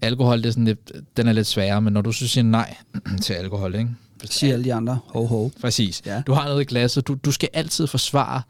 alkohol, 0.00 0.38
det 0.38 0.46
er 0.46 0.50
sådan 0.50 0.64
lidt, 0.64 0.92
den 1.16 1.28
er 1.28 1.32
lidt 1.32 1.46
sværere, 1.46 1.82
men 1.82 1.92
når 1.92 2.00
du 2.00 2.12
så 2.12 2.28
siger 2.28 2.44
nej 2.44 2.76
til 3.22 3.34
alkohol, 3.34 3.74
ikke? 3.74 3.90
Siger 4.24 4.52
alle 4.52 4.64
de 4.64 4.74
andre, 4.74 4.98
ho 5.06 5.26
ho. 5.26 5.50
Præcis. 5.60 6.02
Ja. 6.06 6.22
Du 6.26 6.32
har 6.32 6.44
noget 6.44 6.60
i 6.60 6.64
glasset, 6.64 7.06
du, 7.08 7.14
du 7.24 7.32
skal 7.32 7.48
altid 7.52 7.86
forsvare, 7.86 8.42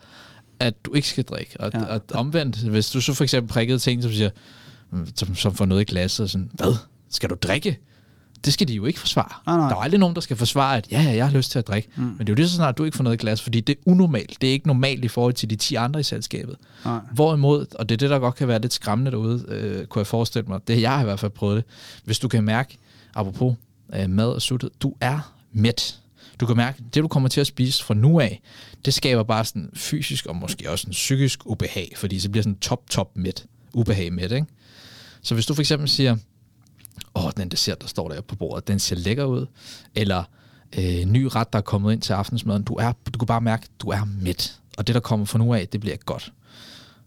at 0.60 0.74
du 0.84 0.92
ikke 0.94 1.08
skal 1.08 1.24
drikke. 1.24 1.60
Og. 1.60 1.70
Ja. 1.74 1.84
og 1.84 2.00
omvendt, 2.14 2.56
hvis 2.56 2.90
du 2.90 3.00
så 3.00 3.14
for 3.14 3.24
eksempel 3.24 3.52
prikkede 3.52 3.78
ting, 3.78 4.02
som 4.02 4.12
siger, 4.12 4.30
som, 5.14 5.34
som 5.34 5.54
får 5.54 5.64
noget 5.64 5.80
i 5.80 5.84
glasset, 5.84 6.24
og 6.24 6.30
sådan, 6.30 6.50
hvad? 6.54 6.74
Skal 7.14 7.30
du 7.30 7.34
drikke? 7.42 7.78
Det 8.44 8.52
skal 8.52 8.68
de 8.68 8.74
jo 8.74 8.84
ikke 8.84 9.00
forsvare. 9.00 9.32
Nej, 9.46 9.56
nej. 9.56 9.68
Der 9.68 9.76
er 9.76 9.80
aldrig 9.80 10.00
nogen, 10.00 10.14
der 10.14 10.20
skal 10.20 10.36
forsvare, 10.36 10.76
at 10.76 10.88
ja, 10.90 11.02
ja, 11.02 11.10
jeg 11.10 11.26
har 11.26 11.36
lyst 11.36 11.50
til 11.50 11.58
at 11.58 11.66
drikke. 11.66 11.88
Mm. 11.96 12.02
Men 12.02 12.18
det 12.18 12.28
er 12.28 12.32
jo 12.32 12.34
lige 12.34 12.48
så 12.48 12.54
snart, 12.54 12.78
du 12.78 12.84
ikke 12.84 12.96
får 12.96 13.04
noget 13.04 13.16
i 13.16 13.20
glas, 13.20 13.42
fordi 13.42 13.60
det 13.60 13.72
er 13.72 13.80
unormalt. 13.86 14.36
Det 14.40 14.48
er 14.48 14.52
ikke 14.52 14.66
normalt 14.66 15.04
i 15.04 15.08
forhold 15.08 15.34
til 15.34 15.50
de 15.50 15.56
10 15.56 15.74
andre 15.74 16.00
i 16.00 16.02
selskabet. 16.02 16.56
Nej. 16.84 16.98
Hvorimod, 17.12 17.66
og 17.74 17.88
det 17.88 17.94
er 17.94 17.96
det, 17.96 18.10
der 18.10 18.18
godt 18.18 18.34
kan 18.34 18.48
være 18.48 18.60
lidt 18.60 18.72
skræmmende 18.72 19.10
derude, 19.10 19.44
øh, 19.48 19.86
kunne 19.86 20.00
jeg 20.00 20.06
forestille 20.06 20.48
mig, 20.48 20.60
det 20.68 20.80
jeg 20.80 20.90
har 20.90 21.00
i 21.00 21.04
hvert 21.04 21.20
fald 21.20 21.32
prøvet 21.32 21.56
det, 21.56 21.64
hvis 22.04 22.18
du 22.18 22.28
kan 22.28 22.44
mærke, 22.44 22.78
apropos 23.14 23.56
øh, 23.94 24.10
mad 24.10 24.28
og 24.28 24.42
suttet, 24.42 24.70
du 24.82 24.94
er 25.00 25.34
mæt. 25.52 25.98
Du 26.40 26.46
kan 26.46 26.56
mærke, 26.56 26.82
det 26.94 27.02
du 27.02 27.08
kommer 27.08 27.28
til 27.28 27.40
at 27.40 27.46
spise 27.46 27.84
fra 27.84 27.94
nu 27.94 28.20
af, 28.20 28.42
det 28.84 28.94
skaber 28.94 29.22
bare 29.22 29.44
sådan 29.44 29.70
fysisk 29.74 30.26
og 30.26 30.36
måske 30.36 30.70
også 30.70 30.86
en 30.86 30.90
psykisk 30.90 31.46
ubehag, 31.46 31.92
fordi 31.96 32.18
så 32.18 32.30
bliver 32.30 32.42
sådan 32.42 32.58
top, 32.58 32.90
top 32.90 33.16
mæt, 33.16 33.44
ubehag 33.72 34.12
mæt, 34.12 34.32
ikke? 34.32 34.46
Så 35.22 35.34
hvis 35.34 35.46
du 35.46 35.54
for 35.54 35.62
eksempel 35.62 35.88
siger, 35.88 36.16
åh, 37.14 37.30
den 37.36 37.48
dessert, 37.48 37.82
der 37.82 37.88
står 37.88 38.08
der 38.08 38.20
på 38.20 38.36
bordet, 38.36 38.68
den 38.68 38.78
ser 38.78 38.96
lækker 38.96 39.24
ud, 39.24 39.46
eller 39.94 40.24
øh, 40.78 41.04
ny 41.04 41.28
ret, 41.34 41.52
der 41.52 41.58
er 41.58 41.62
kommet 41.62 41.92
ind 41.92 42.00
til 42.00 42.12
aftensmaden, 42.12 42.62
du, 42.62 42.74
er, 42.74 42.92
du 43.14 43.18
kan 43.18 43.26
bare 43.26 43.40
mærke, 43.40 43.66
du 43.78 43.88
er 43.88 44.04
mæt, 44.20 44.58
og 44.76 44.86
det, 44.86 44.94
der 44.94 45.00
kommer 45.00 45.26
fra 45.26 45.38
nu 45.38 45.54
af, 45.54 45.68
det 45.68 45.80
bliver 45.80 45.96
godt 45.96 46.32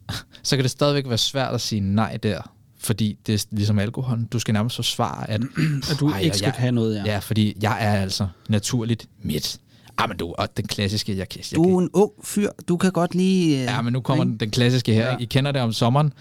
så 0.43 0.55
kan 0.55 0.63
det 0.63 0.71
stadigvæk 0.71 1.07
være 1.09 1.17
svært 1.17 1.53
at 1.53 1.61
sige 1.61 1.81
nej 1.81 2.17
der, 2.17 2.41
fordi 2.79 3.17
det 3.27 3.33
er 3.41 3.45
ligesom 3.51 3.79
alkohol. 3.79 4.23
Du 4.31 4.39
skal 4.39 4.53
nærmest 4.53 4.75
forsvare, 4.75 5.29
at, 5.29 5.41
At 5.91 5.97
du 5.99 6.09
Ej, 6.09 6.19
ikke 6.19 6.37
skal 6.37 6.45
jeg, 6.47 6.53
have 6.53 6.71
noget, 6.71 6.95
ja. 6.95 7.03
ja. 7.05 7.19
fordi 7.19 7.57
jeg 7.61 7.77
er 7.85 8.01
altså 8.01 8.27
naturligt 8.49 9.09
midt. 9.21 9.59
Ah, 9.97 10.09
men 10.09 10.17
du, 10.17 10.33
og 10.37 10.57
den 10.57 10.67
klassiske, 10.67 11.17
jeg, 11.17 11.29
kan- 11.29 11.41
Du 11.55 11.77
er 11.77 11.81
en 11.81 11.89
ung 11.93 12.11
fyr. 12.23 12.49
Du 12.67 12.77
kan 12.77 12.91
godt 12.91 13.15
lige... 13.15 13.57
øh, 13.57 13.63
Ja, 13.63 13.81
men 13.81 13.93
nu 13.93 14.01
kommer 14.01 14.23
den, 14.23 14.37
den 14.37 14.51
klassiske 14.51 14.93
her. 14.93 15.09
Ja. 15.11 15.17
I 15.17 15.25
kender 15.25 15.51
det 15.51 15.61
om 15.61 15.73
sommeren. 15.73 16.13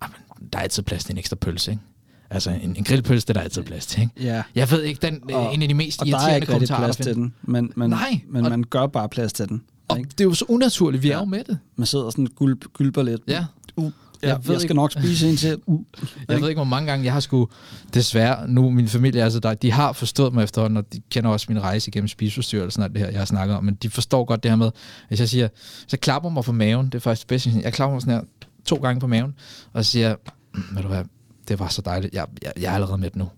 Ah, 0.00 0.08
men 0.38 0.48
der 0.52 0.58
er 0.58 0.62
altid 0.62 0.82
plads 0.82 1.04
til 1.04 1.12
en 1.12 1.18
ekstra 1.18 1.36
pølse, 1.36 1.70
ikke? 1.70 1.82
Altså, 2.30 2.50
en, 2.50 2.76
en 2.76 2.84
grillpølse, 2.84 3.26
det 3.26 3.30
er 3.30 3.34
der 3.34 3.40
altid 3.40 3.62
plads 3.62 3.86
til, 3.86 4.00
ikke? 4.00 4.12
Ja. 4.20 4.42
Jeg 4.54 4.70
ved 4.70 4.82
ikke, 4.82 5.06
den 5.06 5.20
Og- 5.34 5.46
og, 5.48 5.54
en 5.54 5.62
af 5.62 5.68
de 5.68 5.74
mest 5.74 6.00
Og 6.00 6.06
der 6.06 6.12
er 6.12 6.16
irriterende 6.16 6.36
ikke 6.36 6.52
rigtig 6.52 6.68
kommentarer, 6.68 6.92
plads 6.92 6.96
til 7.06 7.14
den, 7.14 7.34
men, 7.42 7.72
men, 7.76 7.90
Nej, 7.90 8.20
men 8.28 8.44
og- 8.44 8.50
man 8.50 8.64
gør 8.70 8.86
bare 8.86 9.08
plads 9.08 9.32
til 9.32 9.48
den. 9.48 9.62
Og 9.88 9.98
Ikke? 9.98 10.10
det 10.10 10.20
er 10.20 10.24
jo 10.24 10.34
så 10.34 10.44
unaturligt, 10.48 11.02
vi 11.02 11.08
er 11.08 11.12
Ja. 11.12 11.18
jo 11.18 11.24
med 11.24 11.44
det. 11.44 11.58
Man 11.76 11.86
sidder 11.86 12.10
sådan 12.10 12.26
gulp, 12.26 12.64
gulper 12.72 13.02
lidt. 13.02 13.20
Ja. 13.28 13.44
Uh, 13.76 13.84
Jeg 14.22 14.28
jeg, 14.28 14.38
ved 14.46 14.52
jeg 14.54 14.60
skal 14.60 14.64
ikke- 14.64 14.74
nok 14.74 14.92
spise 14.92 15.28
en 15.30 15.36
til. 15.36 15.56
Uh, 15.66 15.80
Jeg 16.28 16.40
ved 16.40 16.48
ikke, 16.48 16.58
hvor 16.58 16.64
mange 16.64 16.90
gange 16.90 17.04
jeg 17.04 17.12
har 17.12 17.20
skulle 17.20 17.52
desværre, 17.94 18.48
nu 18.48 18.70
min 18.70 18.88
familie 18.88 19.20
er 19.20 19.28
så 19.28 19.40
der, 19.40 19.54
de 19.54 19.72
har 19.72 19.92
forstået 19.92 20.34
mig 20.34 20.44
efterhånden, 20.44 20.76
og 20.76 20.92
de 20.92 21.00
kender 21.10 21.30
også 21.30 21.46
min 21.48 21.62
rejse 21.62 21.88
igennem 21.88 22.08
spiseforstyrrelsen 22.08 22.82
og 22.82 22.90
det 22.90 22.98
her, 22.98 23.08
jeg 23.10 23.18
har 23.20 23.24
snakket 23.24 23.56
om, 23.56 23.64
men 23.64 23.74
de 23.74 23.90
forstår 23.90 24.24
godt 24.24 24.42
det 24.42 24.50
her 24.50 24.56
med, 24.56 24.70
hvis 25.08 25.20
jeg 25.20 25.28
siger, 25.28 25.48
så 25.86 25.96
klapper 25.96 26.30
mig 26.30 26.44
på 26.44 26.52
maven, 26.52 26.86
det 26.86 26.94
er 26.94 26.98
faktisk 26.98 27.20
det 27.22 27.28
bedste, 27.28 27.50
jeg 27.62 27.72
klapper 27.72 27.94
mig 27.94 28.02
sådan 28.02 28.14
her 28.14 28.22
to 28.64 28.76
gange 28.76 29.00
på 29.00 29.06
maven, 29.06 29.34
og 29.72 29.84
siger, 29.84 30.14
"Mm, 30.54 30.62
ved 30.76 30.82
du 30.82 30.88
hvad, 30.88 31.04
det 31.50 31.58
var 31.60 31.68
så 31.68 31.82
dejligt, 31.82 32.14
jeg, 32.14 32.26
jeg, 32.42 32.52
jeg 32.60 32.70
er 32.70 32.74
allerede 32.74 32.98
med 32.98 33.10
nu. 33.14 33.28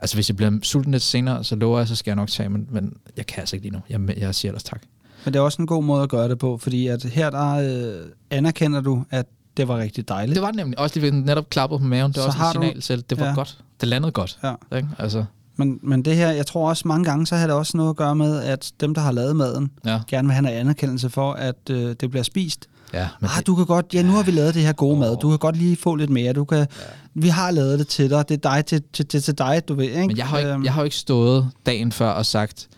Altså 0.00 0.16
hvis 0.16 0.28
jeg 0.28 0.36
bliver 0.36 0.50
sulten 0.62 0.92
lidt 0.92 1.02
senere, 1.02 1.44
så 1.44 1.56
lover 1.56 1.78
jeg, 1.78 1.88
så 1.88 1.96
skal 1.96 2.10
jeg 2.10 2.16
nok 2.16 2.28
tage, 2.28 2.48
men, 2.48 2.66
men 2.70 2.92
jeg 3.16 3.26
kan 3.26 3.40
altså 3.40 3.56
ikke 3.56 3.64
lige 3.70 3.72
nu. 3.72 3.80
Jeg, 4.08 4.18
jeg 4.18 4.34
siger 4.34 4.50
ellers 4.52 4.62
tak. 4.64 4.82
Men 5.24 5.34
det 5.34 5.38
er 5.38 5.42
også 5.42 5.62
en 5.62 5.66
god 5.66 5.82
måde 5.84 6.02
at 6.02 6.08
gøre 6.08 6.28
det 6.28 6.38
på, 6.38 6.58
fordi 6.58 6.86
at 6.86 7.02
her 7.04 7.30
der 7.30 7.52
øh, 7.54 8.06
anerkender 8.30 8.80
du, 8.80 9.04
at 9.10 9.26
det 9.56 9.68
var 9.68 9.78
rigtig 9.78 10.08
dejligt. 10.08 10.34
Det 10.34 10.42
var 10.42 10.48
det 10.48 10.56
nemlig 10.56 10.78
også 10.78 11.00
lige 11.00 11.20
netop 11.20 11.50
klappet 11.50 11.80
på 11.80 11.86
maven, 11.86 12.12
det 12.12 12.16
var 12.22 12.30
Så 12.30 12.38
også 12.38 12.40
et 12.48 12.54
du- 12.54 12.60
signal 12.62 12.82
selv, 12.82 13.02
det 13.10 13.20
var 13.20 13.26
Ja. 13.26 13.34
godt. 13.34 13.58
Det 13.80 13.88
landede 13.88 14.12
godt. 14.12 14.38
Ja. 14.44 14.76
Ikke? 14.76 14.88
Altså, 14.98 15.24
Men, 15.56 15.78
men 15.82 16.02
det 16.04 16.16
her, 16.16 16.30
jeg 16.30 16.46
tror 16.46 16.68
også 16.68 16.88
mange 16.88 17.04
gange, 17.04 17.26
så 17.26 17.36
har 17.36 17.46
det 17.46 17.56
også 17.56 17.76
noget 17.76 17.90
at 17.90 17.96
gøre 17.96 18.14
med, 18.16 18.42
at 18.42 18.72
dem, 18.80 18.94
der 18.94 19.00
har 19.00 19.12
lavet 19.12 19.36
maden, 19.36 19.70
ja. 19.86 20.00
gerne 20.08 20.28
vil 20.28 20.32
have 20.32 20.42
noget 20.42 20.56
anerkendelse 20.56 21.10
for, 21.10 21.32
at 21.32 21.70
øh, 21.70 21.94
det 22.00 22.10
bliver 22.10 22.22
spist. 22.22 22.66
ja 22.92 23.08
men 23.20 23.30
Ah, 23.36 23.42
du 23.46 23.54
kan 23.54 23.66
godt, 23.66 23.86
ja, 23.94 24.02
nu 24.02 24.12
har 24.12 24.22
vi 24.22 24.30
lavet 24.30 24.54
det 24.54 24.62
her 24.62 24.72
gode 24.72 24.98
mad. 24.98 25.16
Du 25.16 25.28
kan 25.28 25.38
godt 25.38 25.56
lige 25.56 25.76
få 25.76 25.94
lidt 25.94 26.10
mere. 26.10 26.32
Du 26.32 26.44
kan, 26.44 26.66
Vi 27.14 27.28
har 27.28 27.50
lavet 27.50 27.78
det 27.78 27.88
til 27.88 28.10
dig. 28.10 28.28
Det 28.28 28.44
er 28.44 28.50
dig 28.54 28.66
til, 28.66 28.82
til, 28.92 29.06
til, 29.06 29.22
til 29.22 29.38
dig, 29.38 29.62
du 29.68 29.74
ved. 29.74 29.84
Ikke? 29.84 30.06
Men 30.06 30.16
jeg 30.16 30.26
har, 30.26 30.38
ikke, 30.38 30.50
Øhm, 30.50 30.64
jeg 30.64 30.72
har 30.72 30.80
jo 30.80 30.84
ikke 30.84 30.96
stået 30.96 31.50
dagen 31.66 31.92
før 31.92 32.08
og 32.10 32.26
sagt, 32.26 32.68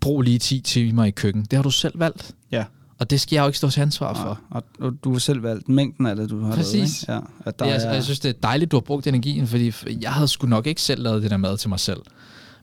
brug 0.00 0.22
lige 0.22 0.38
10 0.38 0.60
timer 0.60 1.04
i 1.04 1.10
køkken. 1.10 1.42
Det 1.42 1.56
har 1.56 1.62
du 1.62 1.70
selv 1.70 2.00
valgt. 2.00 2.34
Ja. 2.52 2.64
Og 2.98 3.10
det 3.10 3.20
skal 3.20 3.36
jeg 3.36 3.42
jo 3.42 3.46
ikke 3.46 3.58
stå 3.58 3.70
til 3.70 3.80
ansvar 3.80 4.14
for. 4.14 4.40
Og, 4.50 4.64
og, 4.80 4.92
du 5.04 5.12
har 5.12 5.18
selv 5.18 5.42
valgt 5.42 5.68
mængden 5.68 6.06
af 6.06 6.16
det, 6.16 6.30
du 6.30 6.44
har 6.44 6.54
Præcis. 6.54 6.72
lavet. 6.72 6.88
Ikke? 6.90 7.12
Ja, 7.12 7.48
at 7.48 7.58
der 7.58 7.66
Jeg, 7.66 7.84
er, 7.84 7.92
jeg 7.92 8.04
synes, 8.04 8.20
det 8.20 8.28
er 8.28 8.40
dejligt, 8.42 8.70
du 8.70 8.76
har 8.76 8.80
brugt 8.80 9.06
energien, 9.06 9.46
fordi 9.46 9.72
jeg 10.00 10.12
havde 10.12 10.28
sgu 10.28 10.46
nok 10.46 10.66
ikke 10.66 10.82
selv 10.82 11.02
lavet 11.02 11.22
det 11.22 11.30
der 11.30 11.36
mad 11.36 11.56
til 11.56 11.68
mig 11.68 11.80
selv. 11.80 12.00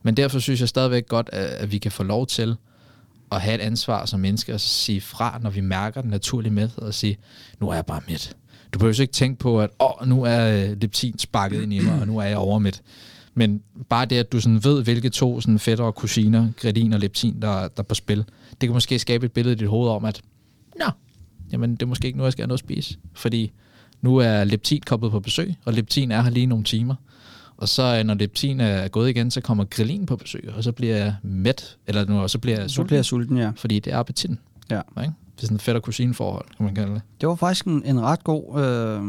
Men 0.02 0.16
derfor 0.16 0.38
synes 0.38 0.60
jeg 0.60 0.68
stadigvæk 0.68 1.08
godt, 1.08 1.30
at, 1.32 1.72
vi 1.72 1.78
kan 1.78 1.92
få 1.92 2.02
lov 2.02 2.26
til 2.26 2.56
at 3.32 3.40
have 3.40 3.54
et 3.54 3.60
ansvar 3.60 4.06
som 4.06 4.20
mennesker 4.20 4.54
og 4.54 4.60
sige 4.60 5.00
fra, 5.00 5.38
når 5.42 5.50
vi 5.50 5.60
mærker 5.60 6.00
den 6.00 6.10
naturlige 6.10 6.52
mæthed 6.52 6.82
og 6.82 6.94
sige, 6.94 7.18
nu 7.60 7.68
er 7.68 7.74
jeg 7.74 7.86
bare 7.86 8.00
midt. 8.08 8.36
Du 8.72 8.78
behøver 8.78 8.94
jo 8.98 9.02
ikke 9.02 9.12
tænke 9.12 9.38
på, 9.38 9.60
at 9.60 9.70
åh, 9.80 10.08
nu 10.08 10.22
er 10.22 10.64
øh, 10.70 10.80
leptin 10.80 11.18
sparket 11.18 11.62
ind 11.62 11.72
i 11.72 11.80
mig, 11.80 12.00
og 12.00 12.06
nu 12.06 12.18
er 12.18 12.24
jeg 12.24 12.36
overmidt. 12.36 12.82
Men 13.34 13.62
bare 13.88 14.04
det, 14.06 14.16
at 14.16 14.32
du 14.32 14.40
sådan 14.40 14.64
ved, 14.64 14.82
hvilke 14.82 15.10
to 15.10 15.40
sådan 15.40 15.58
fætter 15.58 15.84
og 15.84 15.94
kusiner, 15.94 16.48
gredin 16.56 16.92
og 16.92 17.00
leptin, 17.00 17.42
der, 17.42 17.52
der 17.52 17.68
er 17.76 17.82
på 17.82 17.94
spil, 17.94 18.18
det 18.50 18.68
kan 18.68 18.72
måske 18.72 18.98
skabe 18.98 19.26
et 19.26 19.32
billede 19.32 19.52
i 19.52 19.58
dit 19.58 19.68
hoved 19.68 19.90
om, 19.90 20.04
at 20.04 20.20
nå, 20.78 20.84
jamen 21.52 21.72
det 21.72 21.82
er 21.82 21.86
måske 21.86 22.06
ikke 22.06 22.18
nu, 22.18 22.24
jeg 22.24 22.32
skal 22.32 22.42
have 22.42 22.48
noget 22.48 22.62
at 22.62 22.66
spise. 22.66 22.98
Fordi 23.14 23.52
nu 24.02 24.16
er 24.16 24.44
leptin 24.44 24.82
koblet 24.86 25.10
på 25.10 25.20
besøg, 25.20 25.54
og 25.64 25.72
leptin 25.72 26.10
er 26.10 26.22
her 26.22 26.30
lige 26.30 26.46
nogle 26.46 26.64
timer. 26.64 26.94
Og 27.56 27.68
så 27.68 27.98
øh, 27.98 28.04
når 28.04 28.14
leptin 28.14 28.60
er 28.60 28.88
gået 28.88 29.10
igen, 29.10 29.30
så 29.30 29.40
kommer 29.40 29.64
grillin 29.64 30.06
på 30.06 30.16
besøg, 30.16 30.50
og 30.56 30.64
så 30.64 30.72
bliver 30.72 30.96
jeg 30.96 31.14
mæt, 31.22 31.76
eller 31.86 32.04
nu, 32.04 32.20
og 32.20 32.30
så 32.30 32.38
bliver 32.38 32.60
jeg 32.60 32.70
så 32.70 32.74
sulten, 32.74 32.86
bliver 32.86 32.98
jeg 32.98 33.04
sulten, 33.04 33.36
ja. 33.38 33.50
fordi 33.56 33.78
det 33.78 33.92
er 33.92 33.98
appetitten. 33.98 34.38
ja. 34.70 34.80
Ikke? 35.02 35.14
Det 35.40 35.44
er 35.44 35.46
sådan 35.46 35.56
et 35.56 35.62
fætter 35.62 35.80
kusine 35.80 36.14
forhold, 36.14 36.46
kan 36.56 36.66
man 36.66 36.74
kalde 36.74 36.94
det. 36.94 37.02
Det 37.20 37.28
var 37.28 37.34
faktisk 37.34 37.64
en, 37.64 37.82
en 37.84 38.00
ret 38.00 38.24
god, 38.24 38.60
øh, 38.60 39.02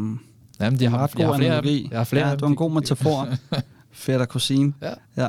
Jamen, 0.59 0.79
de 0.79 0.85
en 0.85 0.91
har, 0.91 0.97
ret 0.97 1.11
jeg 1.17 1.25
god 1.25 1.25
har 1.25 1.37
flere 1.37 1.51
analogi. 1.51 1.87
Jeg 1.91 1.99
har 1.99 2.03
flere 2.03 2.27
ja, 2.27 2.31
det 2.33 2.41
var 2.41 2.47
en 2.47 2.55
god 2.55 2.71
metafor. 2.71 3.27
Fætter 3.91 4.25
kusine. 4.25 4.73
Ja. 4.81 4.93
ja. 5.17 5.27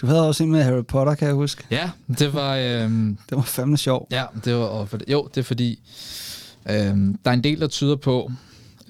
Du 0.00 0.06
havde 0.06 0.28
også 0.28 0.44
en 0.44 0.50
med 0.50 0.62
Harry 0.62 0.84
Potter, 0.84 1.14
kan 1.14 1.26
jeg 1.26 1.34
huske. 1.34 1.64
Ja, 1.70 1.90
det 2.18 2.34
var... 2.34 2.56
Øhm, 2.56 3.18
Det 3.30 3.36
var 3.36 3.42
fandme 3.42 3.76
sjov. 3.76 4.08
Ja, 4.10 4.24
det 4.44 4.54
var, 4.54 4.64
og 4.64 4.88
for, 4.88 4.98
jo, 5.08 5.28
det 5.34 5.40
er 5.40 5.44
fordi, 5.44 5.78
øhm, 6.70 7.18
der 7.24 7.30
er 7.30 7.34
en 7.34 7.44
del, 7.44 7.60
der 7.60 7.66
tyder 7.66 7.96
på, 7.96 8.32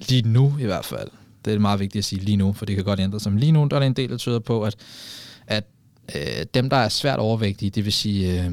lige 0.09 0.21
nu 0.29 0.55
i 0.59 0.65
hvert 0.65 0.85
fald, 0.85 1.07
det 1.45 1.53
er 1.53 1.59
meget 1.59 1.79
vigtigt 1.79 1.99
at 2.01 2.05
sige 2.05 2.21
lige 2.21 2.37
nu, 2.37 2.53
for 2.53 2.65
det 2.65 2.75
kan 2.75 2.85
godt 2.85 2.99
ændre 2.99 3.19
sig, 3.19 3.31
men 3.31 3.39
lige 3.39 3.51
nu 3.51 3.67
der 3.71 3.75
er 3.75 3.79
der 3.79 3.87
en 3.87 3.93
del, 3.93 4.09
der 4.09 4.17
tyder 4.17 4.39
på, 4.39 4.63
at, 4.63 4.75
at 5.47 5.63
øh, 6.15 6.45
dem, 6.53 6.69
der 6.69 6.77
er 6.77 6.89
svært 6.89 7.19
overvægtige, 7.19 7.69
det 7.69 7.85
vil 7.85 7.93
sige 7.93 8.45
øh, 8.45 8.51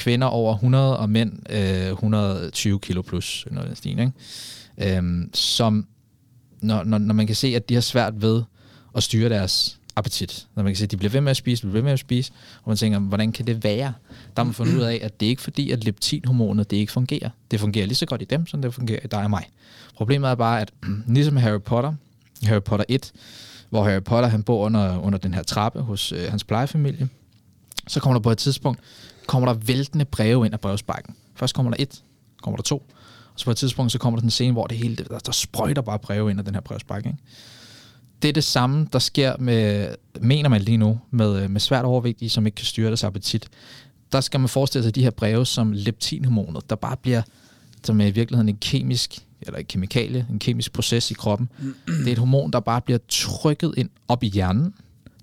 kvinder 0.00 0.26
over 0.26 0.54
100 0.54 0.98
og 0.98 1.10
mænd 1.10 1.32
øh, 1.50 1.90
120 1.90 2.80
kilo 2.80 3.02
plus, 3.02 3.46
noget 3.50 3.62
af 3.62 3.68
den 3.68 3.76
stil, 3.76 3.98
ikke? 3.98 4.96
Øhm, 4.96 5.30
som, 5.34 5.86
når, 6.60 6.84
når, 6.84 6.98
når 6.98 7.14
man 7.14 7.26
kan 7.26 7.36
se, 7.36 7.56
at 7.56 7.68
de 7.68 7.74
har 7.74 7.80
svært 7.80 8.22
ved 8.22 8.42
at 8.96 9.02
styre 9.02 9.28
deres 9.28 9.80
appetit. 9.96 10.46
Når 10.54 10.62
man 10.62 10.72
kan 10.72 10.76
se, 10.76 10.84
at 10.84 10.90
de 10.90 10.96
bliver 10.96 11.10
ved 11.10 11.20
med 11.20 11.30
at 11.30 11.36
spise, 11.36 11.62
bliver 11.62 11.72
ved 11.72 11.82
med 11.82 11.92
at 11.92 11.98
spise, 11.98 12.32
og 12.62 12.70
man 12.70 12.76
tænker, 12.76 12.98
hvordan 12.98 13.32
kan 13.32 13.46
det 13.46 13.64
være? 13.64 13.92
Der 14.36 14.42
har 14.42 14.44
man 14.44 14.54
fundet 14.54 14.76
ud 14.76 14.80
af, 14.80 15.00
at 15.02 15.20
det 15.20 15.26
er 15.26 15.30
ikke 15.30 15.42
fordi, 15.42 15.70
at 15.70 15.84
leptinhormonet 15.84 16.70
det 16.70 16.76
ikke 16.76 16.92
fungerer. 16.92 17.30
Det 17.50 17.60
fungerer 17.60 17.86
lige 17.86 17.96
så 17.96 18.06
godt 18.06 18.22
i 18.22 18.24
dem, 18.24 18.46
som 18.46 18.62
det 18.62 18.74
fungerer 18.74 19.00
i 19.04 19.06
dig 19.06 19.22
og 19.22 19.30
mig. 19.30 19.44
Problemet 19.96 20.30
er 20.30 20.34
bare, 20.34 20.60
at 20.60 20.72
ligesom 21.06 21.36
Harry 21.36 21.60
Potter, 21.60 21.94
Harry 22.42 22.62
Potter 22.62 22.84
1, 22.88 23.12
hvor 23.70 23.84
Harry 23.84 24.02
Potter 24.02 24.28
han 24.28 24.42
bor 24.42 24.66
under, 24.66 24.98
under 24.98 25.18
den 25.18 25.34
her 25.34 25.42
trappe 25.42 25.80
hos 25.80 26.12
øh, 26.12 26.30
hans 26.30 26.44
plejefamilie, 26.44 27.08
så 27.88 28.00
kommer 28.00 28.14
der 28.14 28.22
på 28.22 28.30
et 28.30 28.38
tidspunkt, 28.38 28.80
kommer 29.30 29.52
der 29.52 29.60
væltende 29.60 30.04
breve 30.04 30.46
ind 30.46 30.54
af 30.54 30.60
brevsprækken. 30.60 31.14
Først 31.34 31.54
kommer 31.54 31.72
der 31.72 31.76
et, 31.82 32.02
kommer 32.42 32.56
der 32.56 32.62
to, 32.62 32.76
og 32.76 33.40
så 33.40 33.44
på 33.44 33.50
et 33.50 33.56
tidspunkt, 33.56 33.92
så 33.92 33.98
kommer 33.98 34.16
der 34.18 34.20
den 34.20 34.30
scene, 34.30 34.52
hvor 34.52 34.66
det 34.66 34.76
hele, 34.76 34.96
der, 34.96 35.18
der 35.18 35.32
sprøjter 35.32 35.82
bare 35.82 35.98
breve 35.98 36.30
ind 36.30 36.38
af 36.38 36.44
den 36.44 36.54
her 36.54 36.60
brevsprække. 36.60 37.08
Ikke? 37.08 37.18
Det 38.22 38.28
er 38.28 38.32
det 38.32 38.44
samme, 38.44 38.88
der 38.92 38.98
sker 38.98 39.36
med, 39.38 39.88
mener 40.20 40.48
man 40.48 40.60
lige 40.60 40.76
nu, 40.76 41.00
med, 41.10 41.42
øh, 41.42 41.50
med 41.50 41.60
svært 41.60 41.84
overvægtige, 41.84 42.28
som 42.28 42.46
ikke 42.46 42.56
kan 42.56 42.66
styre 42.66 42.86
deres 42.86 43.04
appetit. 43.04 43.48
der 44.12 44.20
skal 44.20 44.40
man 44.40 44.48
forestille 44.48 44.82
sig 44.82 44.94
de 44.94 45.02
her 45.02 45.10
breve 45.10 45.46
som 45.46 45.72
leptinhormonet, 45.72 46.70
der 46.70 46.76
bare 46.76 46.96
bliver, 47.02 47.22
som 47.84 48.00
er 48.00 48.06
i 48.06 48.10
virkeligheden 48.10 48.48
en 48.48 48.58
kemisk, 48.60 49.26
eller 49.40 49.58
en 49.58 49.66
kemikalie, 49.66 50.26
en 50.30 50.38
kemisk 50.38 50.72
proces 50.72 51.10
i 51.10 51.14
kroppen. 51.14 51.48
Det 51.86 52.08
er 52.08 52.12
et 52.12 52.18
hormon, 52.18 52.50
der 52.50 52.60
bare 52.60 52.80
bliver 52.80 52.98
trykket 53.08 53.74
ind 53.76 53.90
op 54.08 54.22
i 54.22 54.28
hjernen, 54.28 54.74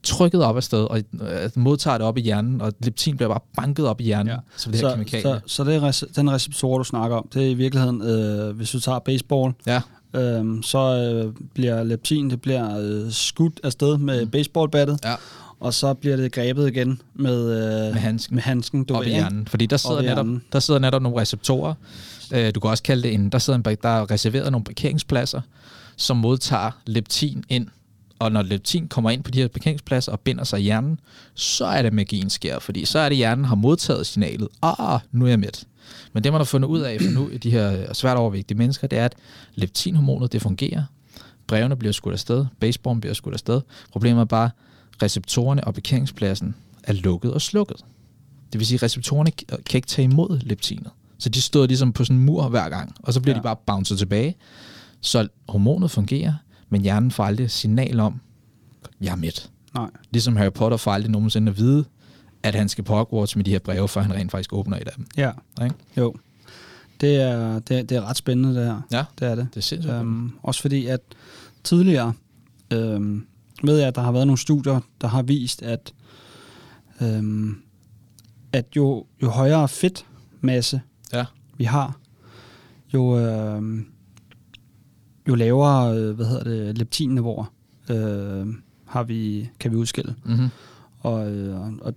trykket 0.04 0.44
op 0.44 0.56
af 0.58 0.64
sted, 0.64 0.84
og 0.84 0.98
øh, 1.22 1.50
modtager 1.56 1.98
det 1.98 2.08
op 2.08 2.18
i 2.18 2.22
hjernen, 2.22 2.62
og 2.62 2.74
leptin 2.80 3.18
bliver 3.18 3.30
bare 3.30 3.40
banket 3.58 3.88
op 3.88 4.02
i 4.02 4.04
hjernen, 4.04 4.28
ja. 4.28 4.38
som 4.58 4.72
det 4.72 4.82
her 4.82 4.90
så, 4.90 4.94
kemikalie. 4.96 5.22
så, 5.22 5.40
så 5.46 5.64
det 5.64 5.76
er 5.76 6.08
den 6.16 6.32
receptor, 6.32 6.78
du 6.78 6.84
snakker 6.84 7.18
om, 7.18 7.28
det 7.34 7.44
er 7.46 7.50
i 7.50 7.54
virkeligheden, 7.54 8.02
øh, 8.02 8.56
hvis 8.56 8.72
du 8.72 8.80
tager 8.80 9.00
baseball, 9.00 9.54
ja, 9.68 9.82
øh, 10.14 10.46
så 10.64 10.80
øh, 11.26 11.34
bliver 11.54 11.84
leptin, 11.84 12.30
det 12.30 12.42
bliver 12.42 12.80
øh, 12.80 13.12
skudt 13.12 13.60
afsted 13.64 13.98
med 13.98 14.26
Mm. 14.26 14.32
baseballbattet, 14.32 15.00
ja, 15.06 15.16
og 15.60 15.74
så 15.74 15.94
bliver 15.94 16.16
det 16.16 16.32
grebet 16.32 16.68
igen 16.68 17.02
med, 17.16 17.42
øh, 17.42 17.94
med 17.94 18.02
handsken. 18.02 18.36
med 18.36 18.44
handsken. 18.44 18.84
Du 18.84 18.94
op 18.94 19.02
i 19.04 19.06
ved, 19.06 19.12
ikke? 19.12 19.20
hjernen. 19.22 19.48
Fordi 19.48 19.66
der 19.66 19.78
sidder, 19.78 19.96
Op 19.96 20.02
i 20.04 20.06
netop, 20.06 20.26
hjernen. 20.26 20.44
der 20.54 20.60
sidder 20.60 20.80
netop 20.80 21.02
nogle 21.02 21.22
receptorer. 21.22 21.74
Øh, 22.34 22.56
du 22.56 22.60
kan 22.60 22.70
også 22.70 22.84
kalde 22.84 23.04
det 23.04 23.14
en, 23.14 23.30
der, 23.30 23.38
sidder 23.38 23.60
en, 23.60 23.78
der 23.84 23.90
er 23.90 24.12
reserveret 24.12 24.52
nogle 24.52 24.64
parkeringspladser, 24.66 25.42
som 25.98 26.18
modtager 26.18 26.72
leptin 26.86 27.44
ind. 27.50 27.68
Og 28.20 28.32
når 28.32 28.42
leptin 28.42 28.88
kommer 28.88 29.10
ind 29.10 29.24
på 29.24 29.32
de 29.32 29.40
her 29.40 29.48
parkeringspladser 29.48 30.12
og 30.12 30.20
binder 30.20 30.44
sig 30.44 30.60
i 30.60 30.64
hjernen, 30.64 31.00
så 31.34 31.66
er 31.66 31.82
det 31.82 31.94
magien 31.94 32.30
sker, 32.30 32.60
fordi 32.60 32.86
så 32.86 33.00
er 33.00 33.10
det, 33.10 33.18
hjernen 33.18 33.46
har 33.46 33.56
modtaget 33.56 34.08
signalet. 34.08 34.48
Ah, 34.62 35.00
nu 35.12 35.26
er 35.26 35.30
jeg 35.30 35.40
mæt. 35.40 35.66
Men 36.14 36.24
det, 36.24 36.32
man 36.32 36.40
har 36.40 36.46
fundet 36.46 36.70
ud 36.70 36.80
af 36.80 37.02
for 37.02 37.12
nu, 37.12 37.30
i 37.30 37.38
de 37.38 37.52
her 37.52 37.94
svært 37.94 38.18
overvægtige 38.18 38.58
mennesker, 38.58 38.88
det 38.88 39.00
er, 39.00 39.06
at 39.06 39.16
leptinhormonet, 39.56 40.32
det 40.32 40.42
fungerer. 40.42 40.84
Brevene 41.48 41.76
bliver 41.76 41.92
skudt 41.92 42.14
afsted, 42.14 42.46
baseballen 42.60 43.02
bliver 43.02 43.14
skudt 43.14 43.34
afsted. 43.34 43.62
Problemet 43.92 44.22
er 44.22 44.26
bare, 44.26 44.50
receptorerne 45.02 45.64
og 45.64 45.74
parkeringspladsen 45.74 46.56
er 46.84 46.94
lukket 46.94 47.34
og 47.34 47.42
slukket. 47.42 47.78
Det 48.54 48.60
vil 48.60 48.68
sige, 48.68 48.76
at 48.76 48.84
receptorerne 48.84 49.32
kan 49.66 49.78
ikke 49.78 49.88
tage 49.88 50.04
imod 50.04 50.40
leptinet. 50.40 50.90
Så 51.20 51.30
de 51.30 51.42
stod 51.42 51.68
ligesom 51.68 51.94
på 51.94 52.04
sådan 52.04 52.18
en 52.18 52.26
mur 52.26 52.50
hver 52.50 52.70
gang, 52.70 52.96
og 53.00 53.14
så 53.14 53.22
bliver. 53.22 53.36
Ja. 53.36 53.40
de 53.40 53.44
bare 53.44 53.56
bounced 53.66 53.98
tilbage. 53.98 54.36
Så 55.02 55.28
hormonet 55.50 55.92
fungerer, 55.92 56.34
men 56.70 56.82
hjernen 56.82 57.12
får 57.12 57.24
aldrig 57.24 57.52
signal 57.52 58.00
om, 58.00 58.20
jeg 59.02 59.12
er 59.12 59.16
mæt. 59.16 59.50
Nej. 59.74 59.90
Ligesom 60.12 60.36
Harry 60.36 60.52
Potter 60.52 60.78
får 60.78 60.92
aldrig 60.92 61.12
nogensinde 61.12 61.50
at 61.50 61.58
vide, 61.58 61.86
at 62.44 62.56
han 62.56 62.70
skal 62.70 62.84
på 62.84 62.96
Hogwarts 62.96 63.36
med 63.36 63.46
de 63.46 63.52
her 63.52 63.60
breve, 63.60 63.88
før 63.88 64.02
han 64.02 64.14
rent 64.14 64.32
faktisk 64.32 64.54
åbner 64.54 64.78
et 64.78 64.88
af 64.88 64.94
dem. 64.98 65.06
Ja, 65.18 65.32
Ikke? 65.64 65.76
jo. 65.98 66.16
Det 67.02 67.16
er, 67.16 67.60
det, 67.60 67.80
er- 67.80 67.84
det 67.84 67.98
er 67.98 68.02
ret 68.10 68.18
spændende, 68.18 68.56
det 68.60 68.66
her. 68.66 68.82
Ja, 68.92 69.06
Det 69.20 69.28
er 69.28 69.36
det. 69.36 69.48
det 69.54 69.58
er 69.58 69.62
sindssygt. 69.62 69.94
Øhm, 69.96 70.32
også 70.44 70.62
fordi, 70.62 70.86
at 70.86 71.00
tidligere 71.64 72.14
øhm, 72.74 73.26
ved 73.64 73.78
jeg, 73.78 73.88
at 73.88 73.96
der 73.96 74.02
har 74.02 74.12
været 74.12 74.28
nogle 74.28 74.38
studier, 74.38 74.80
der 75.02 75.08
har 75.08 75.22
vist, 75.22 75.62
at, 75.62 75.94
øhm, 77.02 77.58
at 78.54 78.66
jo, 78.76 79.06
jo 79.22 79.30
højere 79.30 79.68
fedtmasse 79.68 80.82
ja, 81.14 81.26
vi 81.58 81.64
har, 81.64 81.98
jo, 82.94 83.18
øhm, 83.20 83.86
jo 85.30 85.36
lavere 85.36 85.98
øh, 85.98 86.16
hvad 86.16 86.26
hedder 86.26 86.44
det, 86.44 86.78
leptinniveauer 86.78 87.46
øh, 87.90 88.48
har 88.86 89.04
vi, 89.04 89.50
kan 89.60 89.72
vi 89.72 89.76
udskille. 89.76 90.16
mm-hmm. 90.26 90.48
Og, 91.00 91.32
øh, 91.32 91.56
og 91.82 91.94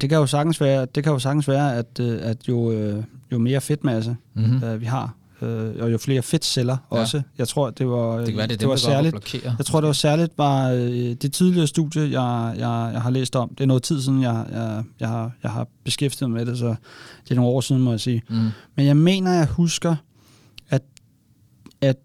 det 0.00 0.08
kan 0.10 0.18
jo 0.18 0.26
sagtens 0.26 0.60
være, 0.60 0.86
det 0.94 1.04
kan 1.04 1.12
jo 1.12 1.18
sagtens 1.18 1.48
være 1.48 1.76
at, 1.76 2.00
øh, 2.00 2.18
at 2.22 2.48
jo, 2.48 2.72
øh, 2.72 3.04
jo 3.32 3.38
mere 3.38 3.60
fedtmasse 3.60 4.16
Mm-hmm. 4.34 4.64
øh, 4.64 4.80
vi 4.80 4.86
har, 4.86 5.14
øh, 5.42 5.72
og 5.80 5.92
jo 5.92 5.98
flere 5.98 6.22
fedtceller 6.22 6.76
Ja. 6.92 6.96
også. 7.00 7.22
Jeg 7.38 7.48
tror, 7.48 7.70
det 7.70 7.88
var, 7.88 8.16
Det 8.16 8.26
kan 8.26 8.36
være, 8.36 8.42
det 8.46 8.50
det 8.50 8.60
dem, 8.60 8.68
var 8.68 8.76
særligt, 8.76 9.12
blokerer. 9.12 9.54
jeg 9.58 9.66
tror, 9.66 9.80
det 9.80 9.86
var 9.86 9.92
særligt 9.92 10.32
var 10.38 10.70
øh, 10.70 10.80
det 10.90 11.32
tidligere 11.32 11.66
studie, 11.66 12.02
jeg, 12.20 12.54
jeg, 12.58 12.90
jeg 12.92 13.02
har 13.02 13.10
læst 13.10 13.36
om. 13.36 13.48
Det 13.48 13.60
er 13.60 13.66
noget 13.66 13.82
tid 13.82 14.02
siden, 14.02 14.22
jeg, 14.22 14.46
jeg, 14.52 14.82
jeg, 15.00 15.08
har, 15.08 15.32
jeg 15.42 15.50
har 15.50 15.66
beskæftiget 15.84 16.30
med 16.30 16.46
det, 16.46 16.58
så 16.58 16.74
det 17.24 17.30
er 17.30 17.34
nogle 17.34 17.50
år 17.50 17.60
siden, 17.60 17.82
må 17.82 17.90
jeg 17.90 18.00
sige. 18.00 18.22
Mm. 18.30 18.36
Men 18.76 18.86
jeg 18.86 18.96
mener, 18.96 19.32
jeg 19.32 19.46
husker, 19.46 19.96
at, 20.68 20.82
at, 21.80 21.96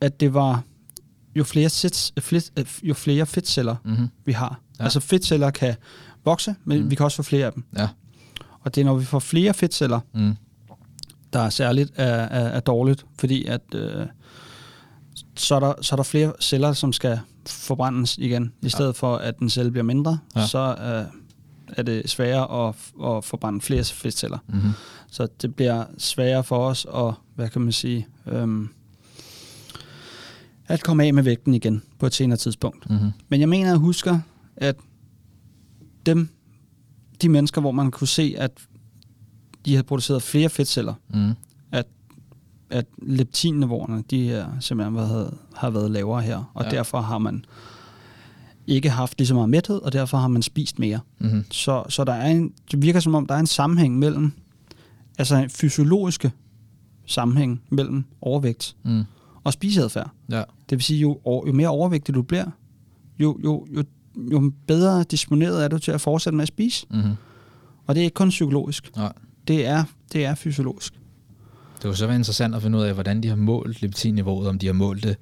at 0.00 0.20
det 0.20 0.34
var 0.34 0.62
jo 1.36 1.44
flere, 1.44 1.68
sits, 1.68 2.12
flit, 2.20 2.52
jo 2.82 2.94
flere 2.94 3.26
fedtceller, 3.26 3.76
Mm-hmm. 3.84 4.08
vi 4.24 4.32
har. 4.32 4.60
Ja. 4.78 4.84
Altså 4.84 5.00
fedtceller 5.00 5.50
kan 5.50 5.74
vokse, 6.24 6.54
men 6.64 6.82
Mm. 6.82 6.90
vi 6.90 6.94
kan 6.94 7.04
også 7.04 7.16
få 7.16 7.22
flere 7.22 7.46
af 7.46 7.52
dem. 7.52 7.64
Ja. 7.78 7.88
Og 8.60 8.74
det 8.74 8.80
er, 8.80 8.84
når 8.84 8.94
vi 8.96 9.04
får 9.04 9.18
flere 9.18 9.54
fedtceller, 9.54 10.00
Mm. 10.14 10.34
der 11.32 11.40
er 11.40 11.50
særligt 11.50 11.92
er, 11.96 12.04
er, 12.14 12.48
er 12.48 12.60
dårligt, 12.60 13.06
fordi 13.18 13.44
at 13.44 13.60
øh, 13.74 14.06
så, 15.36 15.54
er 15.54 15.60
der, 15.60 15.74
så 15.80 15.94
er 15.94 15.96
der 15.96 16.02
flere 16.04 16.32
celler, 16.40 16.72
som 16.72 16.92
skal 16.92 17.20
forbrændes 17.46 18.18
igen. 18.18 18.52
I 18.62 18.68
stedet 18.68 18.96
for, 18.96 19.16
at 19.16 19.38
en 19.38 19.50
celle 19.50 19.70
bliver 19.70 19.84
mindre, 19.84 20.18
Ja. 20.36 20.46
så 20.46 20.58
øh, 20.58 21.20
er 21.76 21.82
det 21.82 22.10
sværere 22.10 22.68
at, 22.68 22.74
at 23.16 23.24
forbrænde 23.24 23.60
flere 23.60 23.84
fedtceller. 23.84 24.38
Mm-hmm. 24.48 24.70
Så 25.10 25.28
det 25.42 25.54
bliver 25.54 25.84
sværere 25.98 26.44
for 26.44 26.58
os 26.68 26.86
at, 26.94 27.14
hvad 27.34 27.48
kan 27.48 27.62
man 27.62 27.72
sige, 27.72 28.06
øhm, 28.26 28.68
at 30.68 30.82
komme 30.82 31.04
af 31.04 31.14
med 31.14 31.22
vægten 31.22 31.54
igen 31.54 31.82
på 31.98 32.06
et 32.06 32.14
senere 32.14 32.36
tidspunkt. 32.38 32.90
Mm-hmm. 32.90 33.10
Men 33.28 33.40
jeg 33.40 33.48
mener, 33.48 33.68
jeg 33.68 33.76
husker, 33.76 34.18
at 34.56 34.76
dem, 36.06 36.28
de 37.22 37.28
mennesker, 37.28 37.60
hvor 37.60 37.72
man 37.72 37.90
kunne 37.90 38.08
se, 38.08 38.34
at 38.38 38.50
de 39.64 39.70
havde 39.72 39.82
produceret 39.86 40.22
flere 40.22 40.48
fedtceller, 40.48 40.94
Mm. 41.14 41.32
at 42.70 42.86
leptinniveauerne, 43.02 44.04
de 44.10 44.32
er 44.32 44.46
simpelthen 44.60 44.96
været, 44.96 45.34
har 45.56 45.70
været 45.70 45.90
lavere 45.90 46.22
her, 46.22 46.50
og 46.54 46.64
ja. 46.64 46.70
derfor 46.70 47.00
har 47.00 47.18
man 47.18 47.44
ikke 48.66 48.90
haft 48.90 49.18
lige 49.18 49.26
så 49.28 49.34
meget 49.34 49.48
mæthed, 49.48 49.82
og 49.82 49.92
derfor 49.92 50.18
har 50.18 50.28
man 50.28 50.42
spist 50.42 50.78
mere. 50.78 51.00
Mm-hmm. 51.18 51.44
Så, 51.50 51.84
så 51.88 52.04
der 52.04 52.12
er 52.12 52.30
en, 52.30 52.52
det 52.70 52.82
virker 52.82 53.00
som 53.00 53.14
om, 53.14 53.26
der 53.26 53.34
er 53.34 53.38
en 53.38 53.46
sammenhæng 53.46 53.98
mellem, 53.98 54.32
altså 55.18 55.36
en 55.36 55.50
fysiologiske 55.50 56.32
sammenhæng 57.06 57.62
mellem 57.70 58.04
overvægt 58.20 58.76
Mm. 58.82 59.04
Og 59.46 59.52
spiseadfærd. 59.52 60.10
Ja. 60.30 60.38
Det 60.38 60.78
vil 60.78 60.82
sige, 60.82 61.00
jo, 61.00 61.18
jo 61.46 61.52
mere 61.52 61.68
overvægtig 61.68 62.14
du 62.14 62.22
bliver, 62.22 62.44
jo, 63.18 63.38
jo, 63.44 63.66
jo, 63.76 63.84
jo 64.32 64.52
bedre 64.66 65.04
disponeret 65.04 65.64
er 65.64 65.68
du 65.68 65.78
til 65.78 65.90
at 65.92 66.00
fortsætte 66.00 66.36
med 66.36 66.42
at 66.42 66.48
spise. 66.48 66.86
Mm-hmm. 66.90 67.12
Og 67.86 67.94
det 67.94 68.00
er 68.00 68.04
ikke 68.04 68.14
kun 68.14 68.28
psykologisk. 68.28 68.96
Nej. 68.96 69.12
Det 69.48 69.66
er, 69.66 69.84
det 70.12 70.24
er 70.24 70.34
fysiologisk. 70.34 70.92
Det 71.74 71.82
kunne 71.82 71.96
så 71.96 72.06
være 72.06 72.16
interessant 72.16 72.54
at 72.54 72.62
finde 72.62 72.78
ud 72.78 72.82
af, 72.82 72.94
hvordan 72.94 73.22
de 73.22 73.28
har 73.28 73.36
målt 73.36 73.82
leptinniveauet, 73.82 74.48
om 74.48 74.58
de 74.58 74.66
har 74.66 74.72
målt 74.72 75.02
det. 75.04 75.16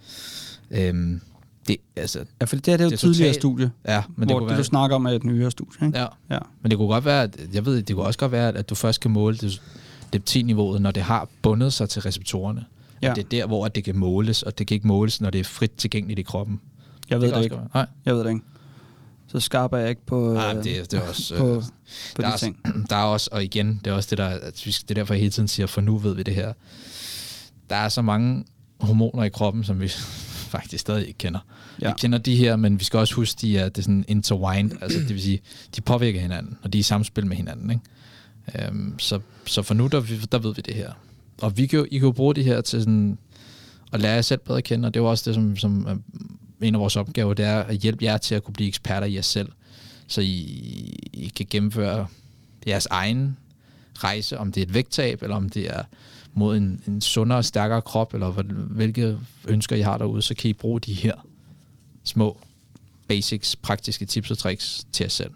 Øhm, 0.71 1.21
det, 1.69 1.77
altså, 1.97 2.25
Ja, 2.41 2.45
for 2.47 2.57
det 2.57 2.69
er 2.69 2.77
det 2.77 2.85
jo 2.85 2.89
Det 2.89 2.93
er 2.93 2.97
et 2.97 3.01
tidligere 3.01 3.29
totalt- 3.29 3.41
studie, 3.41 3.71
ja, 3.89 4.03
men 4.07 4.15
men 4.17 4.29
det 4.29 4.33
hvor 4.35 4.39
kunne 4.41 4.49
det, 4.49 4.51
være... 4.51 4.59
du 4.59 4.65
snakker 4.65 4.97
om, 4.97 5.07
er 5.07 5.11
et 5.11 5.25
nyere 5.25 5.51
studie. 5.51 5.87
Ikke? 5.87 5.99
Ja, 5.99 6.07
Ja. 6.31 6.39
men 6.63 6.71
det 6.71 6.79
kunne 6.79 6.89
godt 6.89 7.05
være, 7.05 7.23
at, 7.23 7.41
jeg 7.55 7.67
ved, 7.67 7.83
det 7.83 7.97
kunne 7.97 8.07
også 8.07 8.19
godt 8.19 8.33
være, 8.33 8.49
at 8.49 8.71
du 8.71 8.75
først 8.75 9.01
kan 9.01 9.11
måle 9.11 9.37
det, 9.37 9.63
leptinniveauet, 10.13 10.83
når 10.83 10.91
det 10.91 11.03
har 11.03 11.29
bundet 11.43 11.73
sig 11.73 11.89
til 11.89 12.03
receptorerne. 12.03 12.65
Ja. 13.03 13.13
Det 13.15 13.25
er 13.25 13.29
der, 13.29 13.47
hvor 13.47 13.69
det 13.69 13.85
kan 13.85 13.97
måles, 13.97 14.43
og 14.43 14.59
det 14.59 14.67
kan 14.67 14.75
ikke 14.75 14.87
måles, 14.87 15.21
når 15.21 15.31
det 15.31 15.39
er 15.41 15.45
frit 15.45 15.71
tilgængeligt 15.73 16.19
i 16.19 16.23
kroppen. 16.23 16.61
Jeg 17.11 17.21
ved 17.21 17.27
det, 17.29 17.35
også 17.35 17.45
ikke. 17.45 17.57
godt. 17.57 17.75
Nej, 17.75 17.87
Jeg 18.05 18.15
ved 18.15 18.25
det 18.25 18.31
ikke. 18.31 18.41
Så 19.29 19.41
skarp 19.41 19.73
er 19.73 19.77
jeg 19.79 19.89
ikke 19.89 20.07
på, 20.07 20.33
Nej, 20.35 20.51
øh, 20.51 20.57
men 20.57 20.65
det, 20.65 20.91
det 20.91 20.99
er 20.99 21.09
også... 21.09 21.37
på, 21.37 21.55
øh, 21.57 21.63
på 22.17 22.23
der, 22.23 22.29
de 22.29 22.33
er, 22.33 22.37
ting. 22.37 22.57
også- 22.65 22.81
der 22.91 22.97
er 22.97 23.03
også, 23.05 23.29
og 23.33 23.45
igen, 23.45 23.81
det 23.85 23.91
er 23.91 23.95
også 23.95 24.11
det, 24.11 24.19
der, 24.19 24.27
at 24.27 24.63
vi, 24.67 24.71
det 24.71 24.91
er 24.91 24.95
derfor, 24.95 25.15
jeg 25.15 25.21
hele 25.21 25.31
tiden 25.31 25.49
siger, 25.49 25.67
for 25.67 25.81
nu 25.81 25.99
ved 25.99 26.15
vi 26.15 26.23
det 26.23 26.35
her. 26.35 26.53
Der 27.71 27.77
er 27.77 27.89
så 27.89 28.03
mange 28.03 28.45
hormoner 28.81 29.23
i 29.25 29.29
kroppen, 29.29 29.65
som 29.65 29.81
vi 29.81 29.89
faktisk 30.55 30.81
stadig 30.81 31.07
ikke 31.07 31.19
kender. 31.19 31.41
Ja. 31.83 31.89
Vi 31.89 31.95
kender 31.99 32.19
de 32.19 32.37
her, 32.37 32.57
men 32.57 32.79
vi 32.81 32.85
skal 32.85 32.99
også 32.99 33.15
huske, 33.15 33.39
de 33.41 33.59
er, 33.59 33.69
det 33.69 33.79
er 33.79 33.83
sådan 33.83 34.05
intertwined, 34.09 34.71
altså 34.81 34.99
det 34.99 35.09
vil 35.09 35.23
sige, 35.23 35.41
de 35.77 35.81
påvirker 35.81 36.21
hinanden, 36.21 36.59
og 36.63 36.73
de 36.73 36.79
er 36.79 36.81
i 36.81 36.83
samspil 36.83 37.27
med 37.27 37.37
hinanden. 37.37 37.71
Ikke? 37.71 38.67
Øhm, 38.69 38.99
så, 38.99 39.21
så 39.47 39.63
for 39.63 39.75
nu, 39.75 39.87
der, 39.87 40.03
der 40.33 40.39
ved 40.39 40.55
vi 40.55 40.63
det 40.65 40.75
her. 40.75 40.93
Og 41.43 41.57
vi 41.57 41.67
kan 41.67 41.87
I 41.91 41.99
kan 41.99 42.07
jo 42.07 42.13
bruge 42.13 42.35
det 42.35 42.45
her 42.45 42.61
til 42.61 42.81
sådan, 42.81 43.19
at 43.93 44.01
lære 44.01 44.15
jer 44.15 44.23
selv 44.23 44.41
bedre 44.41 44.59
at 44.59 44.65
kende, 44.65 44.87
og 44.87 44.95
det 44.95 45.01
er 45.01 45.05
jo 45.05 45.11
også 45.11 45.31
det, 45.31 45.35
som, 45.35 45.57
som 45.57 45.87
øh, 45.89 45.97
en 46.69 46.75
af 46.75 46.81
vores 46.81 46.97
opgaver, 46.97 47.35
det 47.35 47.45
er 47.45 47.59
at 47.59 47.77
hjælpe 47.77 48.05
jer 48.05 48.17
til 48.17 48.35
at 48.35 48.45
kunne 48.45 48.55
blive 48.55 48.69
eksperter 48.69 49.07
i 49.07 49.15
jer 49.15 49.23
selv, 49.23 49.49
så 50.07 50.21
I, 50.21 50.31
I 51.13 51.33
kan 51.37 51.47
gennemføre 51.51 52.07
jeres 52.67 52.87
egen 52.91 53.37
rejse, 53.95 54.39
om 54.39 54.53
det 54.53 54.61
er 54.61 54.67
et 54.67 54.75
vægttab, 54.75 55.23
eller 55.23 55.37
om 55.37 55.49
det 55.49 55.71
er 55.71 55.83
mod 56.35 56.57
en, 56.57 56.83
en 56.89 57.01
sundere 57.01 57.39
og 57.39 57.45
stærkere 57.45 57.83
krop, 57.83 58.15
eller 58.15 58.31
hvilke 58.53 59.19
ønsker 59.49 59.77
I 59.77 59.81
har 59.81 59.99
derude, 59.99 60.23
så 60.23 60.35
kan 60.35 60.51
I 60.51 60.53
bruge 60.53 60.81
de 60.81 60.95
her 60.95 61.15
små 62.05 62.39
basics, 63.09 63.57
praktiske 63.57 64.07
tips 64.07 64.31
og 64.31 64.39
tricks 64.39 64.87
til 64.93 65.05
jer 65.05 65.09
selv. 65.09 65.31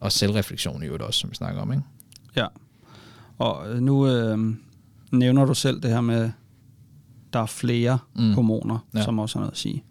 Og 0.00 0.12
selvreflektion 0.12 0.82
i 0.82 0.86
øvrigt 0.86 1.02
også, 1.02 1.20
som 1.20 1.30
vi 1.30 1.34
snakker 1.34 1.62
om, 1.62 1.72
ikke? 1.72 1.84
Ja. 2.36 2.46
Og 3.38 3.70
øh, 3.70 3.80
nu 3.80 4.08
øh, 4.08 4.54
nævner 5.12 5.44
du 5.44 5.54
selv 5.54 5.80
det 5.82 5.90
her 5.90 6.00
med, 6.00 6.30
der 7.32 7.38
er 7.40 7.46
flere 7.46 7.98
Mm. 8.16 8.32
hormoner, 8.34 8.78
Ja. 8.94 9.02
som 9.04 9.18
også 9.18 9.38
har 9.38 9.40
noget 9.40 9.52
at 9.52 9.58
sige. 9.58 9.84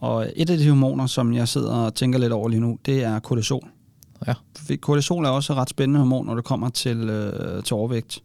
Og 0.00 0.32
et 0.36 0.50
af 0.50 0.58
de 0.58 0.68
hormoner, 0.68 1.06
som 1.06 1.32
jeg 1.34 1.48
sidder 1.48 1.72
og 1.74 1.94
tænker 1.94 2.18
lidt 2.18 2.32
over 2.32 2.48
lige 2.48 2.60
nu, 2.60 2.78
det 2.86 3.04
er 3.04 3.18
kortisol. 3.18 3.68
Ja. 4.26 4.34
Kortisol 4.80 5.24
er 5.24 5.28
også 5.28 5.52
et 5.52 5.56
ret 5.56 5.70
spændende 5.70 5.98
hormon, 6.00 6.26
når 6.26 6.34
det 6.34 6.44
kommer 6.44 6.68
til, 6.68 6.96
øh, 7.10 7.62
til 7.62 7.74
overvægt 7.74 8.22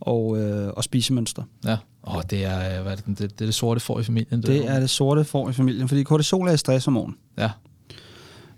og, 0.00 0.38
øh, 0.38 0.68
og 0.76 0.84
spisemønster. 0.84 1.42
Ja. 1.64 1.76
Åh, 2.06 2.22
det 2.30 2.44
er, 2.44 2.76
øh, 2.76 2.82
hvad 2.82 2.92
er 2.92 2.96
det, 2.96 3.06
det, 3.06 3.18
det, 3.18 3.24
er 3.40 3.46
det 3.46 3.54
sorte 3.54 3.80
får 3.80 4.00
i 4.00 4.02
familien. 4.02 4.42
Det 4.42 4.68
er 4.70 4.80
det 4.80 4.90
sorte 4.90 5.24
får 5.24 5.50
i 5.50 5.52
familien, 5.52 5.88
fordi 5.88 6.02
kortisol 6.02 6.48
er 6.48 6.52
et 6.52 6.58
stresshormon. 6.60 7.16
Ja. 7.38 7.50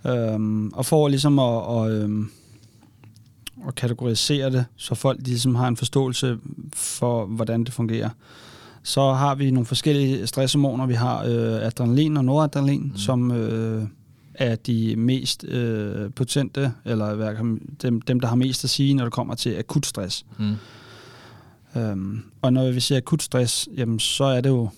Øhm, 0.07 0.69
og 0.69 0.87
for 0.87 1.09
ligesom 1.09 1.39
at, 1.39 1.45
og, 1.45 1.91
øhm, 1.91 2.31
og 3.67 3.75
kategorisere 3.75 4.51
det, 4.51 4.65
så 4.77 4.95
folk 4.95 5.21
ligesom 5.27 5.55
har 5.55 5.69
en 5.69 5.77
forståelse 5.77 6.39
for, 6.73 7.27
hvordan 7.27 7.65
det 7.65 7.73
fungerer. 7.73 8.11
Så 8.83 9.13
har 9.13 9.35
vi 9.35 9.51
nogle 9.51 9.67
forskellige 9.67 10.27
stresshormoner. 10.27 10.87
Vi 10.87 10.95
har 10.95 11.25
øh, 11.25 11.67
adrenalin 11.67 12.17
og 12.17 12.25
noradrenalin, 12.25 12.83
mm. 12.83 12.97
som 12.97 13.31
øh, 13.31 13.85
er 14.35 14.57
de 14.57 14.97
mest 14.97 15.45
øh, 15.45 16.11
potente, 16.11 16.73
eller 16.85 17.35
dem, 17.83 18.01
dem, 18.01 18.21
der 18.21 18.29
har 18.29 18.37
mest 18.37 18.65
at 18.65 18.71
sige, 18.71 18.95
når 18.95 19.05
det 19.05 19.13
kommer 19.13 19.35
til 19.35 19.59
akut 19.59 19.87
stress. 19.87 20.27
Mm. 20.39 20.55
Øhm, 21.77 22.23
og 22.43 22.53
når 22.53 22.71
vi 22.71 22.81
siger 22.81 22.99
akut 22.99 23.23
stress, 23.23 23.69
jamen, 23.77 23.99
så 23.99 24.25
er 24.25 24.41
det 24.41 24.51
jo 24.51 24.69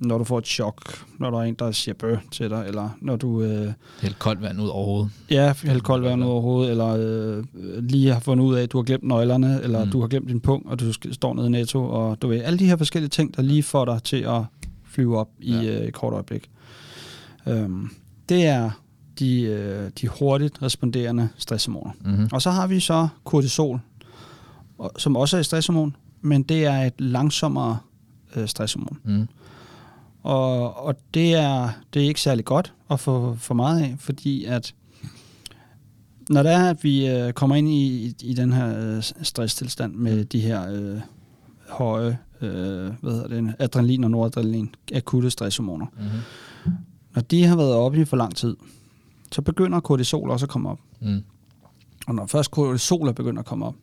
når 0.00 0.18
du 0.18 0.24
får 0.24 0.38
et 0.38 0.46
chok, 0.46 1.04
når 1.18 1.30
der 1.30 1.38
er 1.38 1.42
en, 1.42 1.54
der 1.54 1.72
siger 1.72 1.94
bøh 1.94 2.18
til 2.30 2.50
dig, 2.50 2.64
eller 2.66 2.88
når 3.00 3.16
du... 3.16 3.42
Øh, 3.42 3.72
helt 4.02 4.18
koldt 4.18 4.42
vand 4.42 4.60
ud 4.60 4.68
over 4.68 4.84
hovedet. 4.84 5.10
Ja, 5.30 5.52
helt 5.64 5.82
koldt 5.82 6.04
vand 6.04 6.24
ud 6.24 6.28
over 6.28 6.40
hovedet, 6.40 6.70
eller 6.70 6.96
øh, 6.98 7.44
lige 7.82 8.12
har 8.12 8.20
fundet 8.20 8.44
ud 8.44 8.54
af, 8.54 8.62
at 8.62 8.72
du 8.72 8.78
har 8.78 8.82
glemt 8.82 9.04
nøglerne, 9.04 9.60
eller 9.62 9.84
mm. 9.84 9.90
du 9.90 10.00
har 10.00 10.08
glemt 10.08 10.28
din 10.28 10.40
punkt, 10.40 10.68
og 10.68 10.80
du 10.80 10.92
står 11.12 11.34
nede 11.34 11.46
i 11.46 11.50
netto, 11.50 11.84
og 11.84 12.22
du 12.22 12.28
ved, 12.28 12.42
alle 12.42 12.58
de 12.58 12.66
her 12.66 12.76
forskellige 12.76 13.10
ting, 13.10 13.36
der 13.36 13.42
lige 13.42 13.62
får 13.62 13.84
dig 13.84 14.02
til 14.02 14.16
at 14.16 14.42
flyve 14.84 15.18
op 15.18 15.28
i 15.40 15.54
ja. 15.54 15.80
øh, 15.80 15.88
et 15.88 15.94
kort 15.94 16.12
øjeblik. 16.12 16.50
Øhm, 17.46 17.90
det 18.28 18.46
er 18.46 18.70
de, 19.18 19.42
øh, 19.42 19.90
de 20.00 20.08
hurtigt 20.08 20.62
responderende 20.62 21.28
stresshormoner. 21.36 21.90
Mm-hmm. 22.00 22.28
Og 22.32 22.42
så 22.42 22.50
har 22.50 22.66
vi 22.66 22.80
så 22.80 23.08
kortisol, 23.24 23.80
som 24.96 25.16
også 25.16 25.36
er 25.36 25.40
et 25.40 25.46
stresshormon, 25.46 25.96
men 26.20 26.42
det 26.42 26.64
er 26.64 26.82
et 26.82 26.94
langsommere 26.98 27.78
øh, 28.36 28.48
stresshormon. 28.48 28.98
Mm. 29.04 29.28
Og, 30.22 30.76
og 30.76 30.94
det, 31.14 31.34
er, 31.34 31.70
det 31.94 32.02
er 32.02 32.06
ikke 32.06 32.20
særlig 32.20 32.44
godt 32.44 32.74
at 32.90 33.00
få 33.00 33.34
for 33.34 33.54
meget 33.54 33.82
af, 33.82 33.96
fordi 33.98 34.44
at 34.44 34.74
når 36.30 36.42
det 36.42 36.52
er, 36.52 36.70
at 36.70 36.84
vi 36.84 37.08
øh, 37.08 37.32
kommer 37.32 37.56
ind 37.56 37.68
i, 37.68 38.14
i 38.22 38.34
den 38.34 38.52
her 38.52 38.96
øh, 38.96 39.02
stresstilstand 39.22 39.94
med 39.94 40.24
de 40.24 40.40
her 40.40 40.72
øh, 40.72 41.00
høje 41.68 42.18
øh, 42.40 42.92
hvad 43.00 43.12
hedder 43.12 43.28
det, 43.28 43.54
adrenalin 43.58 44.04
og 44.04 44.10
noradrenalin, 44.10 44.74
akutte 44.94 45.30
stresshormoner, 45.30 45.86
mm-hmm. 45.86 46.74
når 47.14 47.22
de 47.22 47.44
har 47.44 47.56
været 47.56 47.74
oppe 47.74 48.00
i 48.00 48.04
for 48.04 48.16
lang 48.16 48.36
tid, 48.36 48.56
så 49.32 49.42
begynder 49.42 49.80
kortisol 49.80 50.30
også 50.30 50.46
at 50.46 50.50
komme 50.50 50.68
op. 50.68 50.78
Mm. 51.00 51.22
Og 52.06 52.14
når 52.14 52.26
først 52.26 52.50
kortisol 52.50 53.08
er 53.08 53.12
begyndt 53.12 53.38
at 53.38 53.44
komme 53.44 53.66
op, 53.66 53.74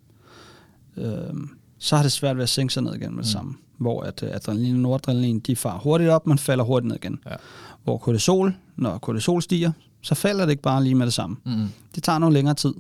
øh, 0.98 1.34
så 1.78 1.96
har 1.96 2.04
det 2.04 2.12
svært 2.12 2.36
ved 2.36 2.44
at 2.44 2.50
sænke 2.50 2.74
sig 2.74 2.84
ned 2.84 2.94
igen 2.96 3.16
med 3.16 3.24
det 3.24 3.30
mm. 3.30 3.40
samme 3.40 3.56
hvor 3.78 4.02
at 4.02 4.24
uh, 4.24 4.30
adrenalin 4.30 4.76
og 4.76 4.82
noradrenalin, 4.82 5.40
de 5.40 5.56
farer 5.56 5.80
hurtigt 5.80 6.10
op, 6.10 6.28
men 6.28 6.38
falder 6.38 6.64
hurtigt 6.64 6.88
ned 6.88 6.96
igen. 6.96 7.20
Ja. 7.26 7.36
Hvor 7.84 7.98
kortisol, 7.98 8.56
når 8.76 8.98
kortisol 8.98 9.42
stiger, 9.42 9.72
så 10.02 10.16
falder 10.16 10.46
det 10.46 10.52
ikke 10.52 10.64
bare 10.64 10.84
lige 10.84 10.96
med 10.96 11.06
det 11.06 11.14
samme. 11.14 11.38
Mm. 11.46 11.68
Det 11.96 12.04
tager 12.04 12.20
noget 12.20 12.34
længere 12.34 12.56
tid. 12.56 12.74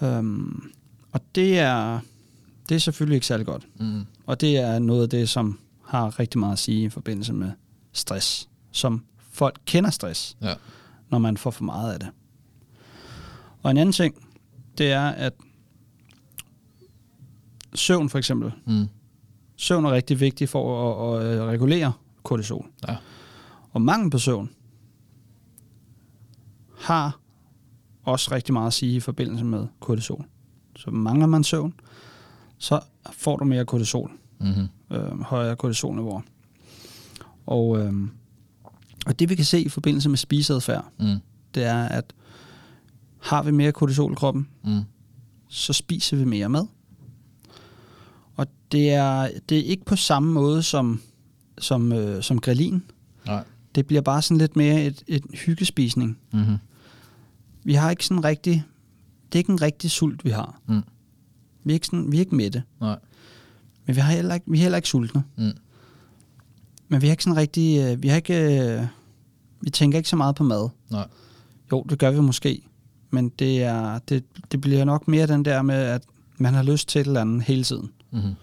Um, 0.00 0.70
og 1.12 1.20
det 1.34 1.58
er, 1.58 2.00
det 2.68 2.74
er 2.74 2.78
selvfølgelig 2.78 3.14
ikke 3.14 3.26
særlig 3.26 3.46
godt. 3.46 3.66
Mm. 3.80 4.06
Og 4.26 4.40
det 4.40 4.56
er 4.56 4.78
noget 4.78 5.02
af 5.02 5.08
det, 5.08 5.28
som 5.28 5.58
har 5.84 6.18
rigtig 6.18 6.38
meget 6.40 6.52
at 6.52 6.58
sige 6.58 6.82
i 6.82 6.88
forbindelse 6.88 7.32
med 7.32 7.50
stress. 7.92 8.48
Som 8.70 9.04
folk 9.32 9.58
kender 9.66 9.90
stress, 9.90 10.36
ja. 10.42 10.54
når 11.10 11.18
man 11.18 11.36
får 11.36 11.50
for 11.50 11.64
meget 11.64 11.92
af 11.92 12.00
det. 12.00 12.08
Og 13.62 13.70
en 13.70 13.76
anden 13.76 13.92
ting, 13.92 14.14
det 14.78 14.92
er, 14.92 15.08
at 15.08 15.32
søvn 17.74 18.08
for 18.08 18.18
eksempel, 18.18 18.52
mm. 18.66 18.88
Søvn 19.60 19.84
er 19.84 19.92
rigtig 19.92 20.20
vigtig 20.20 20.48
for 20.48 21.16
at, 21.16 21.22
at, 21.22 21.38
at 21.38 21.44
regulere 21.46 21.92
kortisol. 22.22 22.66
Ja. 22.88 22.96
Og 23.70 23.82
mangel 23.82 24.10
på 24.10 24.18
søvn 24.18 24.50
har 26.78 27.20
også 28.04 28.34
rigtig 28.34 28.52
meget 28.52 28.66
at 28.66 28.72
sige 28.72 28.96
i 28.96 29.00
forbindelse 29.00 29.44
med 29.44 29.66
kortisol. 29.80 30.24
Så 30.76 30.90
mangler 30.90 31.26
man 31.26 31.44
søvn, 31.44 31.74
så 32.58 32.80
får 33.12 33.36
du 33.36 33.44
mere 33.44 33.64
kortisol. 33.64 34.10
Mm-hmm. 34.40 34.96
Øh, 34.96 35.20
højere 35.20 35.56
kortisolniveauer. 35.56 36.20
Og, 37.46 37.78
øh, 37.78 37.92
og 39.06 39.18
det 39.18 39.28
vi 39.28 39.34
kan 39.34 39.44
se 39.44 39.60
i 39.60 39.68
forbindelse 39.68 40.08
med 40.08 40.18
spiseadfærd, 40.18 40.84
mm. 40.98 41.16
det 41.54 41.64
er, 41.64 41.84
at 41.84 42.14
har 43.18 43.42
vi 43.42 43.50
mere 43.50 43.72
kortisol 43.72 44.12
i 44.12 44.14
kroppen, 44.14 44.48
mm. 44.64 44.80
så 45.48 45.72
spiser 45.72 46.16
vi 46.16 46.24
mere 46.24 46.48
mad 46.48 46.66
det 48.72 48.90
er, 48.90 49.28
det 49.48 49.58
er 49.58 49.62
ikke 49.62 49.84
på 49.84 49.96
samme 49.96 50.32
måde 50.32 50.62
som, 50.62 51.00
som, 51.58 51.92
øh, 51.92 52.22
som 52.22 52.40
grillin. 52.40 52.82
Nej. 53.26 53.44
Det 53.74 53.86
bliver 53.86 54.02
bare 54.02 54.22
sådan 54.22 54.38
lidt 54.38 54.56
mere 54.56 54.84
et, 54.84 55.02
et 55.06 55.24
hyggespisning. 55.46 56.18
Mm-hmm. 56.32 56.56
Vi 57.64 57.74
har 57.74 57.90
ikke 57.90 58.04
sådan 58.04 58.24
rigtig... 58.24 58.64
Det 59.26 59.34
er 59.34 59.40
ikke 59.40 59.52
en 59.52 59.62
rigtig 59.62 59.90
sult, 59.90 60.24
vi 60.24 60.30
har. 60.30 60.60
Mm. 60.66 60.82
Vi 61.64 61.72
er 61.72 61.74
ikke, 61.74 61.86
sådan, 61.86 62.12
vi 62.12 62.16
er 62.16 62.20
ikke 62.20 62.34
mætte. 62.34 62.62
Nej. 62.80 62.98
Men 63.86 63.96
vi, 63.96 64.00
har 64.00 64.12
heller 64.12 64.34
ikke, 64.34 64.46
vi 64.50 64.58
er 64.58 64.62
heller 64.62 64.76
ikke 64.76 64.88
sultne. 64.88 65.24
Mm. 65.36 65.52
Men 66.88 67.02
vi 67.02 67.06
har 67.06 67.10
ikke 67.12 67.24
sådan 67.24 67.36
rigtig... 67.36 67.78
Øh, 67.78 68.02
vi 68.02 68.08
har 68.08 68.16
ikke... 68.16 68.62
Øh, 68.62 68.86
vi 69.60 69.70
tænker 69.70 69.98
ikke 69.98 70.08
så 70.08 70.16
meget 70.16 70.34
på 70.34 70.44
mad. 70.44 70.68
Nej. 70.90 71.06
Jo, 71.72 71.82
det 71.90 71.98
gør 71.98 72.10
vi 72.10 72.20
måske. 72.20 72.62
Men 73.10 73.28
det, 73.28 73.62
er, 73.62 73.98
det, 73.98 74.24
det 74.52 74.60
bliver 74.60 74.84
nok 74.84 75.08
mere 75.08 75.26
den 75.26 75.44
der 75.44 75.62
med, 75.62 75.74
at 75.74 76.02
man 76.36 76.54
har 76.54 76.62
lyst 76.62 76.88
til 76.88 77.00
et 77.00 77.06
eller 77.06 77.20
andet 77.20 77.42
hele 77.42 77.64
tiden. 77.64 77.90
Mm-hmm 78.10 78.34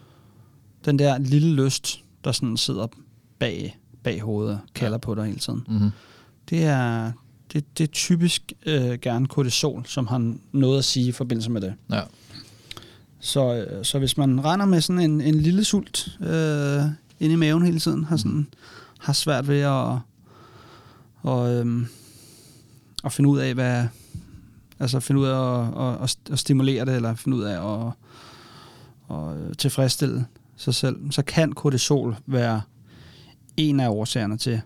den 0.86 1.00
der 1.00 1.18
lille 1.18 1.64
lyst, 1.66 2.04
der 2.24 2.32
sådan 2.32 2.58
sidder 2.58 2.88
bag, 3.40 3.78
bag 4.04 4.22
hovedet 4.22 4.60
kalder 4.76 4.94
ja. 4.94 4.98
på 4.98 5.16
dig 5.16 5.26
hele 5.26 5.40
tiden. 5.40 5.64
Mm-hmm. 5.68 5.90
Det 6.50 6.64
er 6.64 7.12
det, 7.54 7.78
det 7.78 7.84
er 7.84 7.92
typisk 7.92 8.54
øh, 8.66 9.00
gerne 9.02 9.28
kortisol, 9.28 9.86
som 9.86 10.08
har 10.08 10.34
noget 10.52 10.78
at 10.78 10.86
sige 10.86 11.08
i 11.08 11.12
forbindelse 11.12 11.52
med 11.52 11.62
det. 11.62 11.74
Ja. 11.92 12.02
Så, 13.20 13.56
øh, 13.56 13.86
så 13.86 14.00
hvis 14.00 14.18
man 14.18 14.46
render 14.46 14.66
med 14.66 14.82
sådan 14.82 15.02
en, 15.02 15.22
en 15.22 15.36
lille 15.36 15.64
sult 15.64 16.18
øh, 16.22 16.82
inde 17.20 17.34
i 17.34 17.36
maven 17.36 17.66
hele 17.66 17.80
tiden, 17.80 18.04
har, 18.04 18.18
sådan, 18.18 18.48
har 19.00 19.14
svært 19.14 19.48
ved 19.48 19.60
at, 19.60 19.98
og, 21.22 21.54
øh, 21.54 21.86
at 23.04 23.14
finde 23.14 23.30
ud 23.30 23.40
af, 23.40 23.54
hvad, 23.54 23.88
altså 24.80 25.00
finde 25.00 25.22
ud 25.22 25.26
af 25.26 25.68
at, 25.80 26.04
at, 26.04 26.18
at 26.32 26.40
stimulere 26.40 26.86
det, 26.86 26.96
eller 26.96 27.16
finde 27.16 27.38
ud 27.38 27.44
af 27.44 27.86
at, 27.88 27.92
at 29.10 29.58
tilfredsstille 29.58 30.26
sig 30.56 30.76
selv, 30.76 31.12
så 31.12 31.22
kan 31.22 31.52
kortisol 31.54 32.16
være 32.26 32.62
en 33.58 33.80
af 33.80 33.90
årsagerne 33.90 34.38
til, 34.38 34.62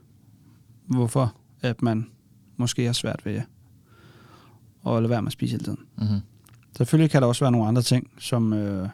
hvorfor 0.86 1.36
at 1.62 1.82
man 1.82 2.08
måske 2.58 2.86
har 2.86 2.94
svært 2.94 3.26
ved 3.26 3.42
at 4.88 4.94
lade 4.94 5.10
være 5.10 5.22
med 5.22 5.28
at 5.28 5.34
spise 5.34 5.52
hele 5.52 5.64
tiden. 5.64 5.80
Mm-hmm. 5.98 6.20
Selvfølgelig 6.78 7.12
kan 7.12 7.22
der 7.22 7.28
også 7.28 7.44
være 7.44 7.52
nogle 7.52 7.68
andre 7.68 7.82
ting, 7.82 8.10
som, 8.20 8.54
øh, 8.54 8.90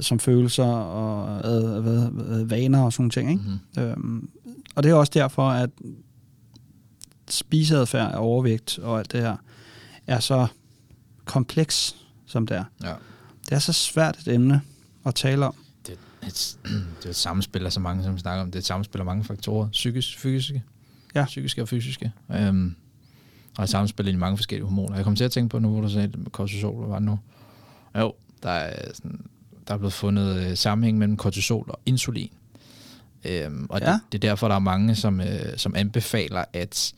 som 0.00 0.18
følelser 0.18 0.64
og 0.64 1.44
ad, 1.44 1.80
hvad, 1.80 2.44
vaner 2.44 2.82
og 2.82 2.92
sådan 2.92 3.10
ting. 3.10 3.30
Ikke? 3.30 3.42
Mm-hmm. 3.42 3.82
Øhm, 3.82 4.30
og 4.74 4.82
det 4.82 4.90
er 4.90 4.94
også 4.94 5.12
derfor, 5.14 5.48
at 5.50 5.70
spiseadfærd 7.28 8.12
er 8.12 8.16
overvægt 8.16 8.78
og 8.78 8.98
alt 8.98 9.12
det 9.12 9.20
her 9.20 9.36
er 10.06 10.20
så 10.20 10.46
kompleks, 11.24 11.96
som 12.26 12.46
det 12.46 12.56
er. 12.56 12.64
Ja. 12.82 12.94
Det 13.50 13.56
er 13.56 13.60
så 13.60 13.72
svært 13.72 14.18
et 14.18 14.34
emne 14.34 14.62
at 15.06 15.14
tale 15.14 15.46
om 15.46 15.54
et, 16.26 16.56
det 16.98 17.04
er 17.04 17.10
et 17.10 17.16
samspil 17.16 17.66
af 17.66 17.72
så 17.72 17.80
mange, 17.80 18.04
som 18.04 18.14
vi 18.14 18.20
snakker 18.20 18.42
om. 18.42 18.50
Det 18.50 18.54
er 18.54 18.60
et 18.60 18.66
samspil 18.66 18.98
af 18.98 19.04
mange 19.04 19.24
faktorer. 19.24 19.68
Psykisk, 19.68 20.18
fysiske. 20.18 20.62
Ja. 21.14 21.24
Psykiske 21.24 21.62
og 21.62 21.68
fysiske. 21.68 22.12
Øhm, 22.30 22.74
og 23.58 23.64
et 23.64 23.70
samspil 23.70 24.08
i 24.08 24.16
mange 24.16 24.36
forskellige 24.36 24.66
hormoner. 24.66 24.96
Jeg 24.96 25.04
kom 25.04 25.16
til 25.16 25.24
at 25.24 25.32
tænke 25.32 25.48
på 25.48 25.58
nu, 25.58 25.68
hvor 25.68 25.80
du 25.80 25.88
sagde, 25.88 26.12
at 26.26 26.32
kortisol, 26.32 26.88
var 26.88 26.98
det 26.98 27.06
nu? 27.06 27.18
Jo, 27.98 28.14
der 28.42 28.50
er, 28.50 28.90
sådan, 28.94 29.20
der 29.68 29.74
er 29.74 29.78
blevet 29.78 29.92
fundet 29.92 30.36
øh, 30.36 30.56
sammenhæng 30.56 30.98
mellem 30.98 31.16
kortisol 31.16 31.64
og 31.68 31.80
insulin. 31.86 32.30
Øhm, 33.24 33.66
og 33.70 33.80
ja. 33.80 33.92
det, 33.92 34.00
det 34.12 34.24
er 34.24 34.28
derfor, 34.28 34.48
der 34.48 34.54
er 34.54 34.58
mange, 34.58 34.94
som, 34.94 35.20
øh, 35.20 35.56
som 35.56 35.74
anbefaler, 35.76 36.44
at 36.52 36.92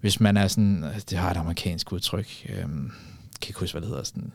hvis 0.00 0.20
man 0.20 0.36
er 0.36 0.48
sådan, 0.48 0.84
det 1.10 1.18
har 1.18 1.30
et 1.30 1.36
amerikansk 1.36 1.92
udtryk, 1.92 2.46
øhm, 2.48 2.92
kan 3.40 3.48
ikke 3.48 3.60
huske, 3.60 3.74
hvad 3.74 3.82
det 3.82 3.88
hedder, 3.88 4.04
sådan, 4.04 4.32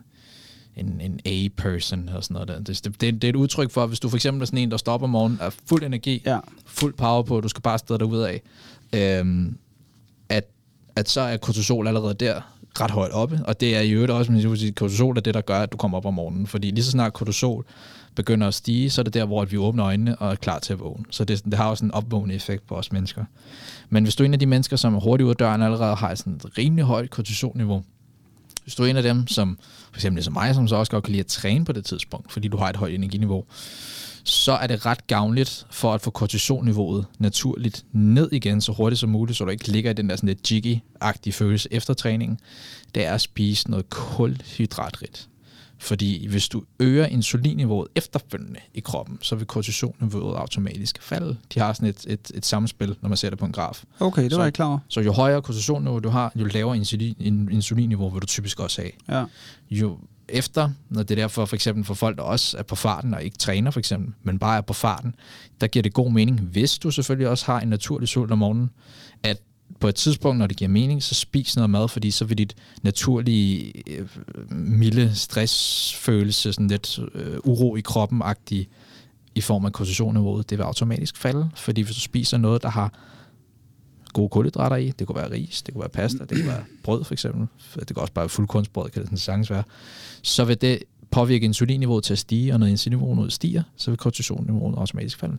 en, 0.78 1.00
en 1.00 1.20
A-person 1.24 2.08
og 2.08 2.24
sådan 2.24 2.34
noget 2.34 2.48
der. 2.48 2.60
Det, 2.60 2.84
det, 3.00 3.22
det, 3.22 3.24
er 3.24 3.28
et 3.28 3.36
udtryk 3.36 3.70
for, 3.70 3.86
hvis 3.86 4.00
du 4.00 4.08
for 4.08 4.16
eksempel 4.16 4.42
er 4.42 4.46
sådan 4.46 4.58
en, 4.58 4.70
der 4.70 4.76
stopper 4.76 5.06
om 5.06 5.10
morgenen, 5.10 5.38
er 5.40 5.50
fuld 5.66 5.82
energi, 5.82 6.22
ja. 6.26 6.38
fuld 6.66 6.94
power 6.94 7.22
på, 7.22 7.40
du 7.40 7.48
skal 7.48 7.62
bare 7.62 7.78
stå 7.78 7.96
ud 8.04 8.18
af, 8.18 8.42
øhm, 8.92 9.58
at, 10.28 10.44
at 10.96 11.08
så 11.08 11.20
er 11.20 11.36
kortisol 11.36 11.86
allerede 11.86 12.14
der 12.14 12.40
ret 12.80 12.90
højt 12.90 13.12
oppe, 13.12 13.40
og 13.44 13.60
det 13.60 13.76
er 13.76 13.80
i 13.80 13.90
øvrigt 13.90 14.12
også, 14.12 14.32
men 14.32 14.56
sige, 14.56 14.72
kortisol 14.72 15.16
er 15.16 15.20
det, 15.20 15.34
der 15.34 15.40
gør, 15.40 15.60
at 15.60 15.72
du 15.72 15.76
kommer 15.76 15.98
op 15.98 16.06
om 16.06 16.14
morgenen, 16.14 16.46
fordi 16.46 16.70
lige 16.70 16.84
så 16.84 16.90
snart 16.90 17.12
kortisol 17.12 17.64
begynder 18.14 18.48
at 18.48 18.54
stige, 18.54 18.90
så 18.90 19.00
er 19.00 19.02
det 19.02 19.14
der, 19.14 19.24
hvor 19.24 19.44
vi 19.44 19.56
åbner 19.56 19.86
øjnene 19.86 20.16
og 20.16 20.30
er 20.30 20.34
klar 20.34 20.58
til 20.58 20.72
at 20.72 20.80
vågne. 20.80 21.04
Så 21.10 21.24
det, 21.24 21.44
det 21.44 21.54
har 21.54 21.70
også 21.70 21.84
en 21.84 21.90
opvågende 21.90 22.34
effekt 22.34 22.66
på 22.66 22.74
os 22.74 22.92
mennesker. 22.92 23.24
Men 23.88 24.02
hvis 24.02 24.16
du 24.16 24.22
er 24.22 24.26
en 24.26 24.32
af 24.32 24.38
de 24.38 24.46
mennesker, 24.46 24.76
som 24.76 24.94
er 24.94 25.00
hurtigt 25.00 25.24
ud 25.24 25.30
af 25.30 25.36
døren 25.36 25.62
allerede 25.62 25.94
har 25.94 26.14
sådan 26.14 26.32
et 26.32 26.58
rimelig 26.58 26.84
højt 26.84 27.10
kortisolniveau, 27.10 27.82
hvis 28.68 28.74
du 28.74 28.82
er 28.82 28.86
en 28.86 28.96
af 28.96 29.02
dem, 29.02 29.26
som 29.26 29.58
for 29.90 29.96
eksempel 29.96 30.24
som 30.24 30.32
mig, 30.32 30.54
som 30.54 30.68
så 30.68 30.76
også 30.76 30.92
godt 30.92 31.04
kan 31.04 31.12
lide 31.12 31.20
at 31.20 31.26
træne 31.26 31.64
på 31.64 31.72
det 31.72 31.84
tidspunkt, 31.84 32.32
fordi 32.32 32.48
du 32.48 32.56
har 32.56 32.68
et 32.68 32.76
højt 32.76 32.94
energiniveau, 32.94 33.44
så 34.24 34.52
er 34.52 34.66
det 34.66 34.86
ret 34.86 35.06
gavnligt 35.06 35.66
for 35.70 35.94
at 35.94 36.00
få 36.00 36.10
kortisolniveauet 36.10 37.06
naturligt 37.18 37.84
ned 37.92 38.28
igen 38.32 38.60
så 38.60 38.72
hurtigt 38.72 39.00
som 39.00 39.10
muligt, 39.10 39.38
så 39.38 39.44
du 39.44 39.50
ikke 39.50 39.68
ligger 39.68 39.90
i 39.90 39.94
den 39.94 40.08
der 40.08 40.16
sådan 40.16 40.28
lidt 40.28 40.52
jiggy-agtige 40.52 41.32
følelse 41.32 41.68
efter 41.70 41.94
træningen. 41.94 42.38
Det 42.94 43.04
er 43.04 43.14
at 43.14 43.20
spise 43.20 43.70
noget 43.70 43.90
kulhydratrigt. 43.90 45.28
Fordi 45.80 46.26
hvis 46.26 46.48
du 46.48 46.62
øger 46.80 47.06
insulinniveauet 47.06 47.88
efterfølgende 47.94 48.60
i 48.74 48.80
kroppen, 48.80 49.18
så 49.22 49.36
vil 49.36 49.46
kortisolniveauet 49.46 50.36
automatisk 50.36 51.02
falde. 51.02 51.36
De 51.54 51.60
har 51.60 51.72
sådan 51.72 51.88
et, 51.88 52.04
et, 52.08 52.30
et 52.34 52.46
samspil, 52.46 52.96
når 53.00 53.08
man 53.08 53.16
ser 53.16 53.30
det 53.30 53.38
på 53.38 53.44
en 53.46 53.52
graf. 53.52 53.84
Okay, 54.00 54.22
det 54.24 54.30
Så- 54.32 54.36
var 54.36 54.44
jeg 54.44 54.48
ikke 54.48 54.56
klar 54.56 54.66
over. 54.66 54.78
Så 54.88 55.00
jo 55.00 55.12
højere 55.12 55.42
kortisolniveau 55.42 55.98
du 55.98 56.08
har, 56.08 56.32
jo 56.36 56.44
lavere 56.44 56.76
insulin, 56.76 57.16
in, 57.20 57.48
insulinniveau 57.52 58.08
vil 58.10 58.20
du 58.22 58.26
typisk 58.26 58.60
også 58.60 58.80
have. 58.82 58.92
Ja. 59.20 59.24
Jo 59.70 59.98
efter, 60.28 60.70
når 60.90 61.02
det 61.02 61.10
er 61.18 61.22
derfor 61.22 61.44
for 61.44 61.56
eksempel 61.56 61.84
for 61.84 61.94
folk, 61.94 62.16
der 62.16 62.22
også 62.22 62.58
er 62.58 62.62
på 62.62 62.74
farten 62.74 63.14
og 63.14 63.22
ikke 63.24 63.38
træner 63.38 63.70
for 63.70 63.78
eksempel, 63.78 64.14
men 64.22 64.38
bare 64.38 64.56
er 64.56 64.60
på 64.60 64.72
farten, 64.72 65.14
der 65.60 65.66
giver 65.66 65.82
det 65.82 65.92
god 65.92 66.12
mening, 66.12 66.40
hvis 66.40 66.78
du 66.78 66.90
selvfølgelig 66.90 67.28
også 67.28 67.46
har 67.46 67.60
en 67.60 67.68
naturlig 67.68 68.08
sult 68.08 68.32
om 68.32 68.38
morgenen, 68.38 68.70
at 69.22 69.38
på 69.80 69.88
et 69.88 69.94
tidspunkt, 69.94 70.38
når 70.38 70.46
det 70.46 70.56
giver 70.56 70.68
mening, 70.68 71.02
så 71.02 71.14
spis 71.14 71.56
noget 71.56 71.70
mad, 71.70 71.88
fordi 71.88 72.10
så 72.10 72.24
vil 72.24 72.38
dit 72.38 72.56
naturlige 72.82 73.72
øh, 73.86 74.08
milde 74.50 75.14
stressfølelse, 75.14 76.52
sådan 76.52 76.68
lidt 76.68 77.00
øh, 77.14 77.38
uro 77.44 77.76
i 77.76 77.80
kroppen 77.80 78.22
agtig 78.24 78.68
i 79.34 79.40
form 79.40 79.64
af 79.64 79.72
kortisolniveauet, 79.72 80.50
det 80.50 80.58
vil 80.58 80.64
automatisk 80.64 81.16
falde, 81.16 81.50
fordi 81.54 81.80
hvis 81.80 81.94
du 81.94 82.00
spiser 82.00 82.38
noget, 82.38 82.62
der 82.62 82.68
har 82.68 82.92
gode 84.12 84.28
kulhydrater 84.28 84.76
i, 84.76 84.92
det 84.98 85.06
kunne 85.06 85.16
være 85.16 85.30
ris, 85.30 85.62
det 85.62 85.74
kunne 85.74 85.80
være 85.80 85.88
pasta, 85.88 86.24
det 86.24 86.30
kunne 86.30 86.46
være 86.46 86.64
brød 86.82 87.04
for 87.04 87.14
eksempel, 87.14 87.46
det 87.74 87.86
kan 87.86 87.98
også 87.98 88.12
bare 88.12 88.22
være 88.22 88.28
fuldkornsbrød, 88.28 88.90
kan 88.90 89.02
det 89.02 89.08
sådan 89.08 89.18
sagtens 89.18 89.50
være, 89.50 89.62
så 90.22 90.44
vil 90.44 90.60
det 90.60 90.78
påvirke 91.10 91.44
insulinniveauet 91.44 92.04
til 92.04 92.12
at 92.12 92.18
stige, 92.18 92.52
og 92.52 92.60
når 92.60 92.66
insulinniveauet 92.66 93.32
stiger, 93.32 93.62
så 93.76 93.90
vil 93.90 93.98
kortisolniveauet 93.98 94.78
automatisk 94.78 95.18
falde. 95.18 95.38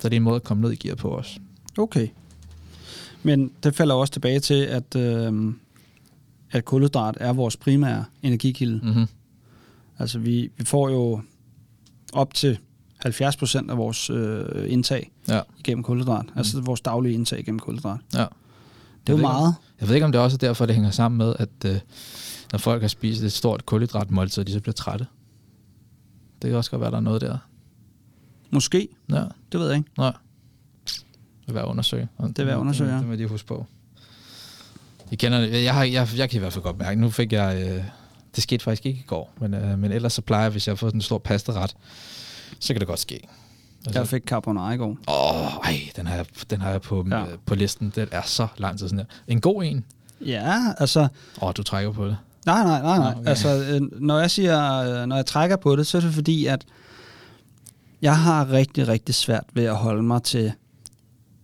Så 0.00 0.08
det 0.08 0.16
er 0.16 0.16
en 0.16 0.22
måde 0.22 0.36
at 0.36 0.42
komme 0.42 0.60
ned 0.60 0.72
i 0.72 0.76
gear 0.76 0.94
på 0.94 1.16
os. 1.16 1.38
Okay. 1.78 2.08
Men 3.22 3.52
det 3.62 3.74
falder 3.74 3.94
også 3.94 4.12
tilbage 4.12 4.40
til, 4.40 4.54
at, 4.64 4.96
øh, 4.96 5.54
at 6.50 6.64
kulhydrat 6.64 7.16
er 7.20 7.32
vores 7.32 7.56
primære 7.56 8.04
energikilde. 8.22 8.80
Mm-hmm. 8.82 9.06
Altså 9.98 10.18
vi, 10.18 10.50
vi 10.56 10.64
får 10.64 10.88
jo 10.88 11.20
op 12.12 12.34
til 12.34 12.58
70 12.96 13.36
procent 13.36 13.70
af 13.70 13.76
vores 13.76 14.10
øh, 14.10 14.44
indtag 14.72 15.10
Ja. 15.28 15.40
igennem 15.58 15.82
kulhydrat. 15.84 16.24
Mm. 16.26 16.32
Altså 16.38 16.60
vores 16.60 16.80
daglige 16.80 17.14
indtag 17.14 17.38
igennem 17.40 17.58
kulhydrat. 17.58 18.00
ja. 18.14 18.18
Det 19.06 19.12
er 19.12 19.12
jo 19.12 19.16
ved 19.16 19.18
ikke, 19.18 19.22
meget. 19.32 19.54
Jeg 19.80 19.88
ved 19.88 19.94
ikke, 19.94 20.04
om 20.04 20.12
det 20.12 20.20
også 20.20 20.34
er 20.36 20.38
derfor, 20.38 20.66
det 20.66 20.74
hænger 20.74 20.90
sammen 20.90 21.18
med, 21.18 21.34
at 21.38 21.48
øh, 21.66 21.78
når 22.52 22.58
folk 22.58 22.80
har 22.82 22.88
spist 22.88 23.22
et 23.22 23.32
stort 23.32 23.66
kulhydratmåltid, 23.66 24.44
de 24.44 24.52
så 24.52 24.60
bliver 24.60 24.72
trætte. 24.72 25.06
Det 26.42 26.48
kan 26.50 26.56
også 26.56 26.70
godt 26.70 26.80
være, 26.80 26.90
der 26.90 26.96
er 26.96 27.00
noget 27.00 27.20
der. 27.20 27.38
Måske. 28.50 28.88
Ja, 29.10 29.24
Det 29.52 29.60
ved 29.60 29.66
jeg 29.68 29.76
ikke. 29.76 29.90
nej. 29.98 30.12
Det 31.42 31.48
er 31.48 31.52
værd 31.52 31.64
at 31.64 31.68
undersøge. 31.68 32.08
Og 32.18 32.28
Det 32.28 32.38
er 32.38 32.44
værd 32.44 32.54
at 32.54 32.60
undersøge, 32.60 32.88
det, 32.90 32.94
ja. 32.94 33.00
Det 33.00 33.06
må 33.08 33.14
de 33.16 33.26
huske 33.26 33.46
på. 33.48 33.66
I 35.10 35.14
kender 35.16 35.40
det. 35.40 35.64
Jeg, 35.64 35.74
har, 35.74 35.84
jeg, 35.84 36.08
jeg 36.16 36.30
kan 36.30 36.36
i 36.36 36.40
hvert 36.40 36.52
fald 36.52 36.62
godt 36.64 36.78
mærke, 36.78 37.00
nu 37.00 37.10
fik 37.10 37.32
jeg... 37.32 37.62
Øh, 37.68 37.84
det 38.36 38.42
skete 38.42 38.64
faktisk 38.64 38.86
ikke 38.86 38.98
i 38.98 39.04
går, 39.06 39.32
men, 39.40 39.54
øh, 39.54 39.78
men 39.78 39.92
ellers 39.92 40.12
så 40.12 40.22
plejer 40.22 40.42
jeg, 40.42 40.50
hvis 40.52 40.66
jeg 40.66 40.72
har 40.72 40.76
fået 40.76 40.94
en 40.94 41.00
stor 41.00 41.18
pastaret, 41.18 41.76
så 42.60 42.74
kan 42.74 42.80
det 42.80 42.88
godt 42.88 42.98
ske. 43.00 43.28
Altså, 43.86 44.00
Jeg 44.00 44.08
fik 44.08 44.22
carbonara 44.26 44.72
i 44.72 44.76
går. 44.76 44.96
Åh, 45.08 45.56
ej, 45.64 45.80
den 45.96 46.06
har 46.06 46.16
jeg, 46.16 46.26
den 46.50 46.60
har 46.60 46.70
jeg 46.70 46.80
på, 46.82 47.06
Ja. 47.10 47.18
ja. 47.18 47.24
på 47.46 47.54
listen. 47.54 47.92
Den 47.94 48.08
er 48.12 48.22
så 48.24 48.46
lang 48.56 48.78
tid 48.78 48.88
sådan 48.88 48.98
her. 48.98 49.06
En 49.28 49.40
god 49.40 49.64
en. 49.64 49.84
Ja, 50.20 50.58
altså... 50.78 51.08
Åh, 51.42 51.52
du 51.56 51.62
trækker 51.62 51.92
på 51.92 52.06
det. 52.06 52.16
Nej, 52.46 52.64
nej, 52.64 52.82
nej, 52.82 52.98
nej. 52.98 53.14
Okay. 53.16 53.28
Altså, 53.28 53.48
øh, 53.70 53.80
når 54.02 54.18
jeg 54.20 54.30
siger, 54.30 54.74
øh, 55.02 55.06
når 55.06 55.16
jeg 55.16 55.26
trækker 55.26 55.56
på 55.56 55.76
det, 55.76 55.86
så 55.86 55.96
er 55.98 56.00
det 56.00 56.14
fordi, 56.14 56.46
at 56.46 56.64
jeg 58.02 58.18
har 58.18 58.50
rigtig, 58.52 58.88
rigtig 58.88 59.14
svært 59.14 59.44
ved 59.52 59.64
at 59.64 59.76
holde 59.76 60.02
mig 60.02 60.22
til, 60.22 60.52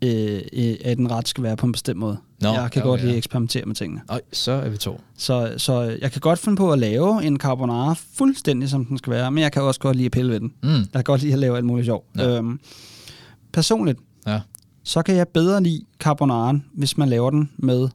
øh, 0.02 0.42
øh, 0.52 0.74
at 0.84 0.98
en 0.98 1.10
ret 1.10 1.28
skal 1.28 1.44
være 1.44 1.56
på 1.56 1.66
en 1.66 1.72
bestemt 1.72 1.98
måde. 1.98 2.18
Nå, 2.40 2.48
jeg 2.48 2.70
kan 2.72 2.82
ja, 2.82 2.88
godt 2.88 3.00
ja. 3.00 3.04
lide 3.04 3.12
at 3.14 3.18
eksperimentere 3.18 3.64
med 3.64 3.74
tingene. 3.74 4.02
Oj, 4.08 4.20
så 4.32 4.52
er 4.52 4.68
vi 4.68 4.76
to. 4.76 5.00
Så, 5.16 5.54
så 5.56 5.80
jeg 5.80 6.12
kan 6.12 6.20
godt 6.20 6.38
finde 6.38 6.56
på 6.56 6.72
at 6.72 6.78
lave 6.78 7.24
en 7.24 7.36
carbonara 7.40 7.94
fuldstændig, 8.12 8.68
som 8.68 8.84
den 8.84 8.98
skal 8.98 9.10
være, 9.10 9.30
men 9.30 9.42
jeg 9.42 9.52
kan 9.52 9.62
også 9.62 9.80
godt 9.80 9.96
lide 9.96 10.06
at 10.06 10.12
pille 10.12 10.32
ved 10.32 10.40
den. 10.40 10.52
Mm. 10.62 10.68
Jeg 10.68 10.86
kan 10.94 11.04
godt 11.04 11.22
lide 11.22 11.32
at 11.32 11.38
lave 11.38 11.56
alt 11.56 11.66
muligt 11.66 11.86
sjov. 11.86 12.04
Ja. 12.16 12.36
Øhm, 12.38 12.60
personligt, 13.52 13.98
Ja. 14.26 14.40
så 14.82 15.02
kan 15.02 15.16
jeg 15.16 15.28
bedre 15.28 15.62
lide 15.62 15.84
carbonaren, 16.00 16.64
hvis 16.74 16.96
man 16.96 17.08
laver 17.08 17.30
den 17.30 17.50
med 17.56 17.88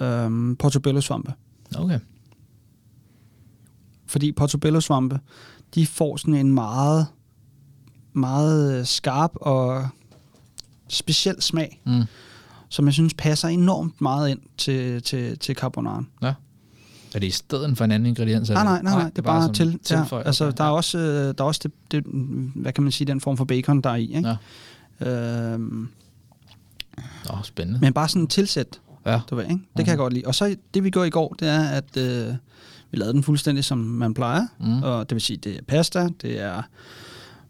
øhm, 0.00 0.56
portobello-svampe. 0.56 1.32
Okay. 1.76 1.98
Fordi 4.06 4.32
portobello-svampe, 4.32 5.18
de 5.74 5.86
får 5.86 6.16
sådan 6.16 6.34
en 6.34 6.52
meget, 6.52 7.06
meget 8.12 8.88
skarp 8.88 9.30
og 9.34 9.88
speciel 10.88 11.42
smag, 11.42 11.80
Mm. 11.86 12.02
som 12.68 12.84
jeg 12.86 12.92
synes 12.94 13.14
passer 13.14 13.48
enormt 13.48 14.00
meget 14.00 14.28
ind 14.30 14.38
til, 14.58 15.02
til, 15.02 15.38
til 15.38 15.54
carbonaren. 15.54 16.08
Ja. 16.22 16.32
Er 17.14 17.18
det 17.18 17.26
i 17.26 17.30
stedet 17.30 17.78
for 17.78 17.84
en 17.84 17.90
anden 17.92 18.06
ingrediens? 18.06 18.50
Nej, 18.50 18.64
nej, 18.64 18.82
nej, 18.82 18.94
nej, 18.94 19.08
det 19.10 19.18
er 19.18 19.22
bare, 19.22 19.42
som 19.42 19.54
til. 19.54 19.68
Ja, 19.90 19.96
tilføj. 20.00 20.22
altså, 20.26 20.44
Okay, 20.44 20.56
der 20.56 20.64
er 20.64 20.68
ja. 20.68 20.74
også, 20.74 20.98
øh, 20.98 21.04
der 21.38 21.44
er 21.44 21.48
også 21.48 21.60
det, 21.62 21.72
det, 21.90 22.04
hvad 22.54 22.72
kan 22.72 22.82
man 22.84 22.92
sige, 22.92 23.06
den 23.06 23.20
form 23.20 23.36
for 23.36 23.44
bacon, 23.44 23.80
der 23.80 23.90
er 23.90 23.94
i. 23.96 24.14
Ikke? 24.16 24.36
Ja. 25.00 25.52
Øhm, 25.52 25.88
Åh, 27.30 27.38
spændende. 27.44 27.80
men 27.80 27.92
bare 27.92 28.08
sådan 28.08 28.26
tilsæt, 28.26 28.80
Ja. 29.06 29.20
du 29.30 29.36
ved, 29.36 29.44
ikke? 29.44 29.54
det 29.76 29.84
kan 29.84 29.88
jeg 29.88 29.98
godt 29.98 30.12
lide. 30.12 30.26
Og 30.26 30.34
så 30.34 30.56
det, 30.74 30.84
vi 30.84 30.90
gjorde 30.90 31.06
i 31.08 31.10
går, 31.10 31.34
det 31.38 31.48
er, 31.48 31.64
at 31.68 31.96
øh, 31.96 32.34
vi 32.90 32.96
lavede 32.98 33.12
den 33.14 33.22
fuldstændig, 33.22 33.64
som 33.64 33.78
man 33.78 34.14
plejer. 34.14 34.46
Mm. 34.60 34.82
Og 34.82 35.10
det 35.10 35.14
vil 35.16 35.22
sige, 35.22 35.36
det 35.36 35.56
er 35.56 35.60
pasta, 35.68 36.08
det 36.22 36.40
er, 36.40 36.62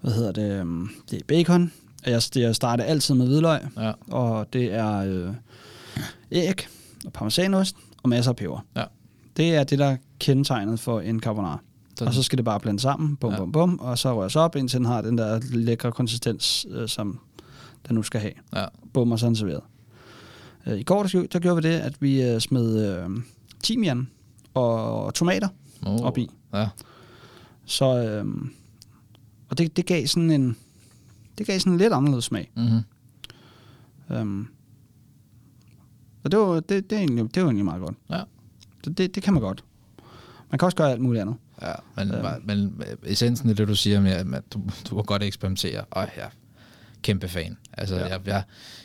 hvad 0.01 0.13
hedder 0.13 0.33
det, 0.33 0.61
øhm, 0.61 0.89
det 1.11 1.17
er 1.17 1.25
bacon. 1.29 1.73
Jeg, 2.07 2.23
jeg 2.37 2.55
starter 2.57 2.85
altid 2.85 3.15
med 3.15 3.27
hvidløg, 3.27 3.61
Ja. 3.77 3.93
og 4.11 4.53
det 4.53 4.73
er 4.75 4.97
øh, 4.97 5.35
æg 6.33 6.67
og 7.07 7.13
parmesanost 7.13 7.77
og 8.03 8.09
masser 8.09 8.31
af 8.33 8.37
peber. 8.37 8.65
Ja. 8.77 8.85
Det 9.37 9.55
er 9.55 9.65
det, 9.65 9.79
der 9.79 9.87
er 9.87 9.97
kendetegnet 10.19 10.81
for 10.81 11.01
en 11.01 11.21
carbonara. 11.21 11.59
Sådan. 11.97 12.09
Og 12.09 12.15
så 12.15 12.23
skal 12.23 12.37
det 12.37 12.45
bare 12.45 12.61
blande 12.61 12.81
sammen, 12.81 13.17
bum, 13.17 13.33
Ja. 13.33 13.39
bum, 13.39 13.53
bum, 13.53 13.79
og 13.83 13.99
så 13.99 14.17
røres 14.21 14.37
op, 14.37 14.57
indtil 14.57 14.79
den 14.79 14.87
har 14.87 15.01
den 15.01 15.19
der 15.19 15.41
lækre 15.51 15.93
konsistens, 15.93 16.67
øh, 16.71 16.89
som 16.89 17.19
den 17.89 17.95
nu 17.95 18.03
skal 18.03 18.21
have. 18.21 18.33
Ja. 18.55 18.65
Bum, 18.93 19.13
og 19.13 19.19
så 19.19 19.27
den 19.27 19.37
serveret. 19.37 19.61
Øh, 20.67 20.79
I 20.79 20.83
går, 20.83 21.03
der, 21.03 21.27
der 21.33 21.39
gjorde 21.39 21.63
vi 21.63 21.69
det, 21.69 21.75
at 21.79 22.03
vi 22.03 22.23
øh, 22.23 22.41
smed 22.41 22.97
øh, 22.99 23.11
timian 23.63 24.09
og 24.55 25.15
tomater 25.15 25.49
Oh. 25.87 26.01
op 26.01 26.19
i. 26.19 26.31
Ja. 26.55 26.69
Så, 27.65 27.99
øh, 27.99 28.25
og 29.49 29.59
det, 29.59 29.77
det 29.77 29.87
gav 29.87 30.07
sådan 30.07 30.31
en, 30.31 30.57
det 31.39 31.47
gav 31.47 31.59
sådan 31.61 31.73
en 31.73 31.79
lidt 31.79 31.93
anderledes 31.93 32.25
smag. 32.25 32.51
Mm-hmm. 32.57 32.81
Um, 34.21 34.49
og 36.25 36.31
det 36.31 36.39
var, 36.41 36.55
det, 36.61 36.91
det, 36.91 36.93
er 36.93 37.01
egentlig, 37.01 37.35
det 37.35 37.43
var 37.43 37.49
egentlig 37.49 37.65
meget 37.65 37.81
godt. 37.81 37.97
Ja. 38.11 38.21
Så 38.85 38.91
det, 38.91 39.15
det 39.15 39.23
kan 39.23 39.33
man 39.33 39.43
godt. 39.43 39.65
Man 40.51 40.59
kan 40.59 40.67
også 40.67 40.77
gøre 40.77 40.91
alt 40.93 41.01
muligt 41.01 41.23
andet. 41.23 41.37
Ja, 41.63 41.73
men, 41.97 42.09
Ja. 42.09 42.29
ja. 42.29 42.35
men 42.45 42.83
essensen 43.03 43.51
af 43.51 43.57
det, 43.57 43.69
du 43.69 43.75
siger 43.75 44.01
med, 44.01 44.13
at 44.13 44.53
du, 44.53 44.61
du 44.91 44.95
må 44.95 45.03
godt 45.03 45.23
eksperimentere, 45.23 45.85
og 45.91 46.01
jeg 46.17 46.25
er 46.25 46.29
kæmpe 47.03 47.29
fan. 47.29 47.57
Altså, 47.73 47.95
Ja. 47.97 48.01
ja. 48.03 48.09
jeg, 48.09 48.21
jeg, 48.27 48.43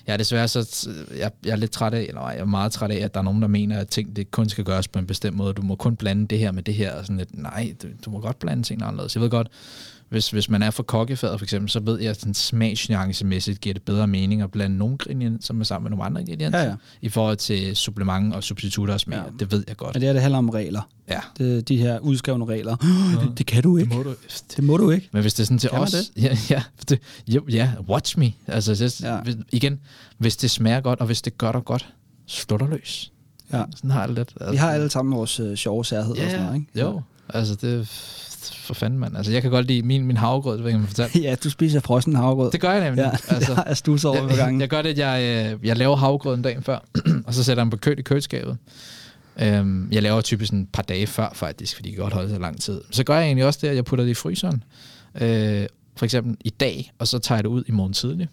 jeg 0.08 0.14
er 0.14 0.18
desværre 0.18 0.48
så, 0.48 0.90
jeg, 1.18 1.32
jeg 1.46 1.52
er 1.52 1.56
lidt 1.56 1.72
træt 1.72 1.94
af, 1.94 2.02
eller 2.10 2.30
jeg 2.30 2.40
er 2.40 2.46
meget 2.46 2.72
træt 2.72 2.92
af, 2.92 2.96
at 3.06 3.14
der 3.14 3.20
er 3.20 3.24
nogen, 3.24 3.42
der 3.42 3.48
mener, 3.48 3.80
at 3.80 3.88
ting 3.88 4.16
det 4.16 4.32
kun 4.32 4.50
skal 4.50 4.64
gøres 4.64 4.88
på 4.88 5.00
en 5.00 5.08
bestemt 5.08 5.38
måde. 5.38 5.54
Du 5.54 5.62
må 5.62 5.76
kun 5.76 5.96
blande 5.96 6.28
det 6.28 6.40
her 6.40 6.52
med 6.52 6.64
det 6.64 6.74
her, 6.74 6.94
og 6.96 7.06
sådan 7.06 7.18
lidt, 7.18 7.38
nej, 7.38 7.76
du, 7.84 7.88
du 8.06 8.10
må 8.10 8.20
godt 8.20 8.40
blande 8.40 8.64
ting 8.64 8.82
anderledes. 8.82 9.16
Jeg 9.16 9.22
ved 9.24 9.30
godt, 9.30 9.48
hvis, 10.12 10.30
hvis 10.30 10.50
man 10.50 10.64
er 10.64 10.72
for 10.72 10.84
kokkefadet 10.84 11.40
for 11.40 11.46
eksempel, 11.46 11.70
så 11.70 11.80
ved 11.80 12.00
jeg, 12.00 12.10
at 12.10 12.26
smagsnuancemæssigt 12.34 13.62
giver 13.62 13.74
det 13.74 13.84
bedre 13.84 14.08
mening 14.08 14.42
at 14.42 14.52
blande 14.52 14.78
nogle 14.78 14.94
ingredienser 15.10 15.54
med 15.54 15.66
sammen 15.66 15.84
med 15.84 15.90
nogle 15.92 16.04
andre 16.06 16.22
ingredienser, 16.22 16.60
Ja, 16.60 16.66
ja. 16.70 16.76
i 17.02 17.10
forhold 17.10 17.38
til 17.38 17.76
supplement 17.76 18.36
og 18.36 18.44
substitutter 18.44 18.94
og 18.94 19.00
smag. 19.00 19.18
Ja. 19.18 19.24
Ja. 19.24 19.30
Det 19.40 19.52
ved 19.52 19.64
jeg 19.68 19.78
godt. 19.78 19.96
Men 19.96 20.02
det 20.02 20.10
er 20.10 20.14
det 20.14 20.22
handler 20.22 20.38
om 20.38 20.50
regler. 20.50 20.82
Ja. 21.10 21.20
Det, 21.38 21.68
de 21.70 21.78
her 21.78 22.00
udskrevne 22.00 22.46
regler. 22.46 22.76
Det, 23.22 23.38
det 23.38 23.46
kan 23.46 23.64
du 23.64 23.78
ikke. 23.78 23.90
Det 23.90 23.98
må 23.98 24.04
du, 24.04 24.14
Det 24.56 24.64
må 24.64 24.78
du 24.78 24.90
ikke. 24.92 25.10
Men 25.12 25.22
hvis 25.22 25.34
det 25.34 25.44
er 25.44 25.46
sådan 25.46 25.58
til 25.58 25.70
Kan 25.70 25.80
os... 25.80 25.96
Ja, 26.22 26.38
ja, 26.50 26.64
det, 26.90 27.00
jo, 27.28 27.42
ja, 27.50 27.72
watch 27.90 28.20
me. 28.20 28.34
Altså, 28.48 28.76
det, 28.76 29.02
Ja. 29.02 29.16
ja. 29.16 29.22
igen, 29.52 29.80
hvis 30.18 30.38
det 30.38 30.52
smager 30.52 30.82
godt, 30.82 31.00
og 31.00 31.06
hvis 31.06 31.22
det 31.22 31.38
gør 31.38 31.52
dig 31.52 31.62
godt, 31.66 31.94
slå 32.28 32.58
dig 32.58 32.68
løs. 32.70 33.12
Ja. 33.54 33.64
Sådan 33.76 33.92
har 33.92 34.06
det 34.08 34.16
lidt. 34.16 34.34
Altså, 34.42 34.52
Vi 34.52 34.58
har 34.58 34.72
alle 34.72 34.90
sammen 34.90 35.16
vores 35.16 35.40
øh, 35.40 35.56
sjove 35.56 35.86
særheder 35.86 36.12
og 36.12 36.18
ja, 36.18 36.30
sådan 36.30 36.46
noget, 36.46 36.60
ikke? 36.60 36.80
Jo, 36.80 37.02
altså 37.30 37.56
det 37.56 37.88
for 38.50 38.74
fanden, 38.74 39.00
mand. 39.00 39.18
Altså, 39.18 39.32
jeg 39.32 39.42
kan 39.42 39.52
godt 39.52 39.68
lide 39.68 39.82
min, 39.82 40.06
min 40.06 40.18
havregrød, 40.18 40.58
det 40.58 40.64
ved 40.64 40.72
jeg 40.72 40.78
ikke, 40.78 40.84
jeg 40.84 40.88
fortalte. 40.88 41.20
ja, 41.20 41.36
du 41.36 41.50
spiser 41.50 41.80
frossen 41.80 42.16
havregrød. 42.16 42.52
Det 42.52 42.62
gør 42.62 42.72
jeg 42.72 42.84
nemlig. 42.84 43.02
ja, 43.02 43.36
altså, 43.36 43.64
jeg 43.68 43.78
stusset 43.78 44.12
over 44.12 44.28
på 44.28 44.36
gangen. 44.36 44.62
jeg, 44.62 44.62
jeg 44.62 44.70
gør 44.70 44.82
det, 44.82 44.90
at 44.90 44.98
jeg, 44.98 45.54
øh, 45.54 45.68
jeg 45.68 45.78
laver 45.78 45.96
havregrøden 45.96 46.42
dagen 46.42 46.64
før, 46.64 46.80
og 47.28 47.34
så 47.34 47.44
sætter 47.44 47.62
jeg 47.62 47.66
den 47.66 47.72
på 47.72 47.78
køl 47.78 48.00
i 48.00 48.02
køleskabet. 48.02 48.58
Øhm, 49.42 49.92
jeg 49.92 50.04
laver 50.04 50.22
typisk 50.22 50.54
en 50.54 50.68
par 50.74 50.82
dage 50.82 51.08
før, 51.08 51.30
faktisk, 51.34 51.76
fordi 51.76 51.90
det 51.90 51.96
kan 51.96 52.04
godt 52.04 52.14
holde 52.14 52.30
så 52.30 52.40
lang 52.40 52.62
tid. 52.62 52.82
Så 52.92 53.04
gør 53.04 53.16
jeg 53.16 53.26
egentlig 53.26 53.46
også 53.46 53.60
det, 53.62 53.68
at 53.68 53.76
jeg 53.76 53.86
putter 53.86 54.06
det 54.06 54.12
i 54.12 54.14
fryseren. 54.14 54.64
Øh, 55.22 55.66
for 55.96 56.06
eksempel 56.06 56.38
i 56.46 56.50
dag, 56.50 56.92
og 57.00 57.08
så 57.08 57.20
tager 57.20 57.38
jeg 57.38 57.44
det 57.44 57.50
ud 57.50 57.64
i 57.68 57.72
morgen 57.72 57.94
tidlig. 57.94 58.28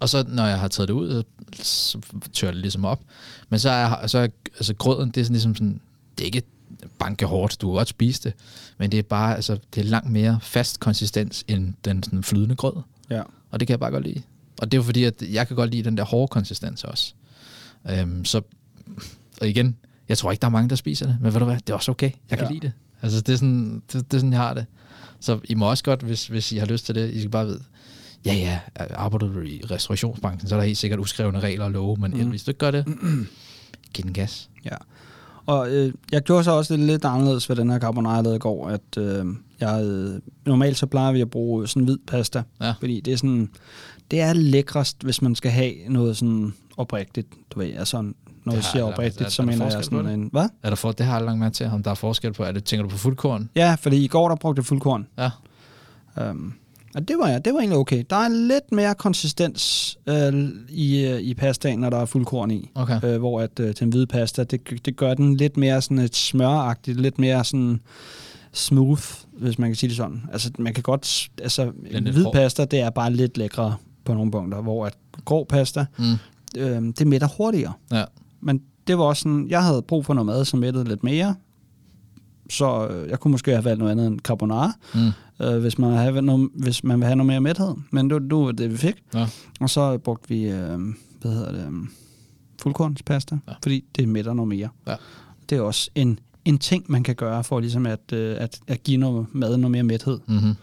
Og 0.00 0.08
så 0.08 0.24
når 0.28 0.46
jeg 0.46 0.58
har 0.58 0.68
taget 0.68 0.88
det 0.88 0.94
ud, 0.94 1.22
så 1.62 1.98
tør 2.32 2.50
det 2.50 2.60
ligesom 2.60 2.84
op. 2.84 3.00
Men 3.48 3.58
så 3.58 3.70
er, 3.70 4.06
så 4.06 4.18
er 4.18 4.28
altså, 4.56 4.74
grøden, 4.74 5.10
det 5.10 5.20
er 5.20 5.24
sådan 5.24 5.34
ligesom 5.34 5.54
sådan, 5.54 5.80
det 6.18 6.22
er 6.22 6.26
ikke 6.26 6.42
banke 6.98 7.26
hårdt, 7.26 7.60
du 7.60 7.66
kan 7.68 7.74
godt 7.76 7.88
spise 7.88 8.22
det, 8.22 8.32
men 8.78 8.92
det 8.92 8.98
er 8.98 9.02
bare, 9.02 9.34
altså, 9.36 9.58
det 9.74 9.80
er 9.80 9.84
langt 9.84 10.10
mere 10.10 10.38
fast 10.42 10.80
konsistens 10.80 11.44
end 11.48 11.74
den 11.84 12.02
sådan 12.02 12.22
flydende 12.22 12.56
grød. 12.56 12.72
Ja. 13.10 13.22
Og 13.50 13.60
det 13.60 13.66
kan 13.68 13.72
jeg 13.72 13.80
bare 13.80 13.90
godt 13.90 14.04
lide. 14.06 14.22
Og 14.60 14.72
det 14.72 14.76
er 14.76 14.78
jo 14.78 14.82
fordi, 14.82 15.04
at 15.04 15.22
jeg 15.32 15.46
kan 15.46 15.56
godt 15.56 15.70
lide 15.70 15.82
den 15.82 15.96
der 15.96 16.04
hårde 16.04 16.28
konsistens 16.28 16.84
også. 16.84 17.14
Øhm, 17.90 18.24
så, 18.24 18.40
og 19.40 19.48
igen, 19.48 19.76
jeg 20.08 20.18
tror 20.18 20.30
ikke, 20.32 20.40
der 20.40 20.46
er 20.46 20.50
mange, 20.52 20.68
der 20.70 20.76
spiser 20.76 21.06
det, 21.06 21.18
men 21.20 21.32
ved 21.32 21.40
du 21.40 21.44
hvad, 21.46 21.56
det 21.56 21.70
er 21.70 21.74
også 21.74 21.90
okay. 21.90 22.10
Jeg 22.30 22.38
kan 22.38 22.46
Ja. 22.46 22.52
lide 22.52 22.66
det. 22.66 22.72
Altså, 23.02 23.20
det 23.20 23.32
er, 23.32 23.36
sådan, 23.36 23.82
det, 23.92 24.10
det 24.10 24.14
er 24.14 24.18
sådan, 24.18 24.32
jeg 24.32 24.40
har 24.40 24.54
det. 24.54 24.66
Så 25.20 25.40
I 25.44 25.54
må 25.54 25.70
også 25.70 25.84
godt, 25.84 26.02
hvis, 26.02 26.26
hvis 26.26 26.52
I 26.52 26.56
har 26.56 26.66
lyst 26.66 26.86
til 26.86 26.94
det, 26.94 27.10
I 27.10 27.18
skal 27.18 27.30
bare 27.30 27.46
vide, 27.46 27.62
ja, 28.24 28.34
ja, 28.34 28.58
arbejder 28.94 29.32
du 29.32 29.40
i 29.40 29.62
restaurationsbranchen, 29.70 30.48
så 30.48 30.54
er 30.54 30.58
der 30.58 30.66
helt 30.66 30.78
sikkert 30.78 31.00
uskrevne 31.00 31.40
regler 31.40 31.64
og 31.64 31.70
love, 31.70 31.96
men 31.96 32.10
mm. 32.10 32.28
hvis 32.30 32.44
du 32.44 32.50
ikke 32.50 32.58
gør 32.58 32.70
det, 32.70 32.84
giv 33.94 34.04
den 34.04 34.12
gas. 34.12 34.50
Ja. 34.64 34.76
Og 35.46 35.70
øh, 35.70 35.92
jeg 36.12 36.22
gjorde 36.22 36.44
så 36.44 36.50
også 36.50 36.74
det 36.76 36.86
lidt 36.86 37.04
anderledes 37.04 37.48
ved 37.48 37.56
den 37.56 37.70
her 37.70 37.78
carbonara, 37.78 38.14
jeg 38.14 38.22
lavede 38.22 38.36
i 38.36 38.40
går, 38.40 38.68
at 38.68 38.98
øh, 38.98 39.26
jeg, 39.60 39.84
øh, 39.84 40.20
normalt 40.46 40.76
så 40.78 40.86
plejer 40.86 41.12
vi 41.12 41.20
at 41.20 41.30
bruge 41.30 41.66
sådan 41.68 41.84
hvid 41.84 41.98
pasta, 42.06 42.42
Ja. 42.60 42.74
fordi 42.78 43.00
det 43.00 43.12
er 43.12 43.16
sådan, 43.16 43.50
det 44.10 44.20
er 44.20 44.32
lækrest, 44.32 45.02
hvis 45.02 45.22
man 45.22 45.34
skal 45.34 45.50
have 45.50 45.72
noget 45.88 46.16
sådan 46.16 46.54
oprigtigt, 46.76 47.28
du 47.50 47.58
ved, 47.58 47.72
altså 47.74 48.02
når 48.44 48.52
jeg 48.54 48.64
siger 48.64 48.82
oprigtigt, 48.84 49.26
er- 49.26 49.28
så 49.30 49.42
er 49.42 49.46
mener 49.46 49.64
jeg 49.64 49.84
sådan 49.84 50.06
en, 50.06 50.28
hvad? 50.32 50.48
Er 50.62 50.68
der 50.68 50.76
for, 50.76 50.92
det 50.92 51.06
har 51.06 51.16
jeg 51.16 51.24
langt 51.24 51.40
med 51.40 51.50
til, 51.50 51.66
om 51.66 51.82
der 51.82 51.90
er 51.90 51.94
forskel 51.94 52.32
på, 52.32 52.42
er 52.42 52.52
det, 52.52 52.64
tænker 52.64 52.82
du 52.82 52.88
på 52.90 52.98
fuldkorn? 52.98 53.50
Ja, 53.56 53.76
fordi 53.80 54.04
i 54.04 54.08
går 54.08 54.28
der 54.28 54.36
brugte 54.36 54.60
jeg 54.60 54.66
fuldkorn. 54.66 55.06
Ja. 55.18 55.30
Um, 56.30 56.54
og 56.94 57.08
det 57.08 57.16
var, 57.18 57.28
ja, 57.28 57.38
det 57.38 57.52
var 57.54 57.58
egentlig 57.60 57.78
okay. 57.78 58.04
Der 58.10 58.16
er 58.16 58.28
lidt 58.28 58.72
mere 58.72 58.94
konsistens 58.94 59.96
øh, 60.06 60.48
i, 60.68 61.04
øh, 61.06 61.20
i 61.20 61.34
pastaen, 61.34 61.78
når 61.78 61.90
der 61.90 61.96
er 61.98 62.04
fuldkorn 62.06 62.50
i. 62.50 62.70
Okay. 62.74 63.00
Øh, 63.04 63.18
hvor 63.18 63.40
at 63.40 63.60
øh, 63.60 63.74
den 63.80 63.88
hvide 63.88 64.06
pasta, 64.06 64.44
det, 64.44 64.86
det 64.86 64.96
gør 64.96 65.14
den 65.14 65.36
lidt 65.36 65.56
mere 65.56 65.82
sådan 65.82 65.98
et 65.98 66.16
smøragtigt, 66.16 67.00
lidt 67.00 67.18
mere 67.18 67.44
sådan 67.44 67.80
smooth, 68.52 69.02
hvis 69.32 69.58
man 69.58 69.68
kan 69.70 69.76
sige 69.76 69.88
det 69.88 69.96
sådan. 69.96 70.22
Altså, 70.32 70.50
man 70.58 70.74
kan 70.74 70.82
godt... 70.82 71.28
Altså, 71.42 71.72
hvid 72.12 72.24
pasta, 72.32 72.64
det 72.64 72.80
er 72.80 72.90
bare 72.90 73.12
lidt 73.12 73.36
lækre 73.38 73.76
på 74.04 74.14
nogle 74.14 74.30
punkter, 74.30 74.60
hvor 74.62 74.86
at 74.86 74.94
grå 75.24 75.44
pasta, 75.44 75.86
Mm. 75.98 76.04
øh, 76.58 76.82
det 76.98 77.06
mætter 77.06 77.28
hurtigere. 77.36 77.72
Ja. 77.92 78.04
Men 78.40 78.62
det 78.86 78.98
var 78.98 79.04
også 79.04 79.20
sådan, 79.22 79.46
jeg 79.48 79.64
havde 79.64 79.82
brug 79.82 80.06
for 80.06 80.14
noget 80.14 80.26
mad, 80.26 80.44
som 80.44 80.58
mættede 80.58 80.84
lidt 80.88 81.04
mere, 81.04 81.34
så 82.50 82.86
øh, 82.88 83.08
jeg 83.10 83.20
kunne 83.20 83.32
måske 83.32 83.50
have 83.50 83.64
valgt 83.64 83.78
noget 83.78 83.92
andet 83.92 84.06
end 84.06 84.20
carbonara, 84.20 84.72
Mm. 84.94 85.10
Øh, 85.40 85.58
hvis, 85.58 85.78
man 85.78 85.92
have 85.92 86.22
noget, 86.22 86.50
hvis 86.54 86.84
man 86.84 86.98
vil 86.98 87.06
have 87.06 87.16
noget 87.16 87.26
mere 87.26 87.40
mæthed. 87.40 87.74
Men 87.90 88.10
det, 88.10 88.22
det 88.22 88.38
var 88.38 88.52
det, 88.52 88.70
vi 88.72 88.76
fik. 88.76 88.94
Ja. 89.14 89.26
Og 89.60 89.70
så 89.70 89.98
brugte 89.98 90.28
vi, 90.28 90.44
øh, 90.44 90.78
hvad 91.20 91.32
hedder 91.32 91.52
det, 91.52 91.66
øh, 91.66 91.72
fuldkornspasta, 92.62 93.38
Ja. 93.48 93.52
fordi 93.62 93.84
det 93.96 94.08
mætter 94.08 94.34
noget 94.34 94.48
mere. 94.48 94.68
Ja. 94.86 94.94
Det 95.50 95.58
er 95.58 95.62
også 95.62 95.90
en, 95.94 96.18
en 96.44 96.58
ting, 96.58 96.84
man 96.88 97.02
kan 97.02 97.14
gøre 97.14 97.44
for 97.44 97.60
ligesom 97.60 97.86
at, 97.86 98.12
øh, 98.12 98.36
at, 98.40 98.60
at 98.66 98.82
give 98.82 98.96
noget 98.96 99.26
mad 99.32 99.56
noget 99.56 99.70
mere 99.70 99.82
mæthed. 99.82 100.18
Mm-hmm. 100.26 100.54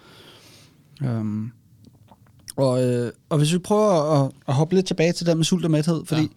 Um, 1.10 1.52
og, 2.56 2.84
øh, 2.84 3.12
og 3.30 3.38
hvis 3.38 3.54
vi 3.54 3.58
prøver 3.58 4.24
at, 4.26 4.32
at 4.48 4.54
hoppe 4.54 4.76
lidt 4.76 4.86
tilbage 4.86 5.14
til 5.14 5.26
det 5.26 5.38
med 5.38 5.46
sult 5.46 5.66
og 5.66 5.72
mæthed, 5.72 6.06
fordi 6.06 6.22
ja. 6.22 6.28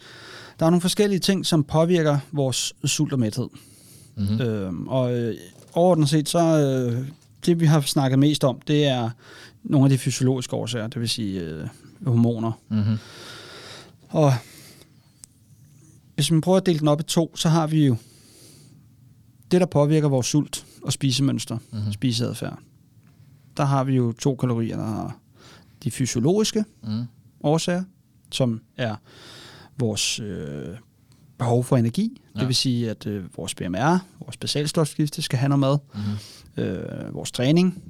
der 0.60 0.66
er 0.66 0.70
nogle 0.70 0.80
forskellige 0.80 1.18
ting, 1.18 1.46
som 1.46 1.64
påvirker 1.64 2.18
vores 2.32 2.72
sult 2.84 3.12
og 3.12 3.18
mæthed. 3.18 3.48
Mm-hmm. 4.16 4.40
Øhm, 4.40 4.88
og 4.88 5.16
øh, 5.18 5.34
overordnet 5.72 6.08
set, 6.08 6.28
så 6.28 6.38
øh, 6.38 7.06
det 7.46 7.60
vi 7.60 7.66
har 7.66 7.80
snakket 7.80 8.18
mest 8.18 8.44
om, 8.44 8.60
det 8.60 8.84
er 8.86 9.10
nogle 9.62 9.84
af 9.86 9.90
de 9.90 9.98
fysiologiske 9.98 10.56
årsager, 10.56 10.86
det 10.86 11.00
vil 11.00 11.08
sige 11.08 11.40
øh, 11.40 11.68
hormoner. 12.06 12.52
Mm-hmm. 12.68 12.98
Og 14.08 14.32
hvis 16.14 16.30
man 16.30 16.40
prøver 16.40 16.58
at 16.58 16.66
dele 16.66 16.78
den 16.78 16.88
op 16.88 17.00
i 17.00 17.02
to, 17.02 17.36
så 17.36 17.48
har 17.48 17.66
vi 17.66 17.86
jo 17.86 17.96
det, 19.50 19.60
der 19.60 19.66
påvirker 19.66 20.08
vores 20.08 20.26
sult 20.26 20.66
og 20.82 20.92
spisemønster, 20.92 21.54
Mhm. 21.54 21.64
mm-hmm. 21.78 21.92
spiseadfærd. 21.92 22.58
Der 23.56 23.64
har 23.64 23.84
vi 23.84 23.94
jo 23.96 24.12
to 24.12 24.36
kalorier, 24.36 24.76
der 24.76 24.84
har 24.86 25.16
de 25.84 25.90
fysiologiske 25.90 26.64
Mm. 26.82 27.04
årsager, 27.42 27.84
som 28.30 28.60
er 28.76 28.96
vores 29.78 30.20
øh, 30.20 30.76
behov 31.38 31.64
for 31.64 31.76
energi. 31.76 32.20
Ja. 32.34 32.40
Det 32.40 32.48
vil 32.48 32.56
sige, 32.56 32.90
at 32.90 33.06
øh, 33.06 33.36
vores 33.36 33.54
BMR, 33.54 33.98
vores 34.20 34.36
basalstofskifte, 34.36 35.22
skal 35.22 35.38
have 35.38 35.48
noget 35.48 35.60
med. 35.60 36.02
Mm-hmm. 36.02 36.18
Øh, 36.56 37.14
vores 37.14 37.32
træning, 37.32 37.82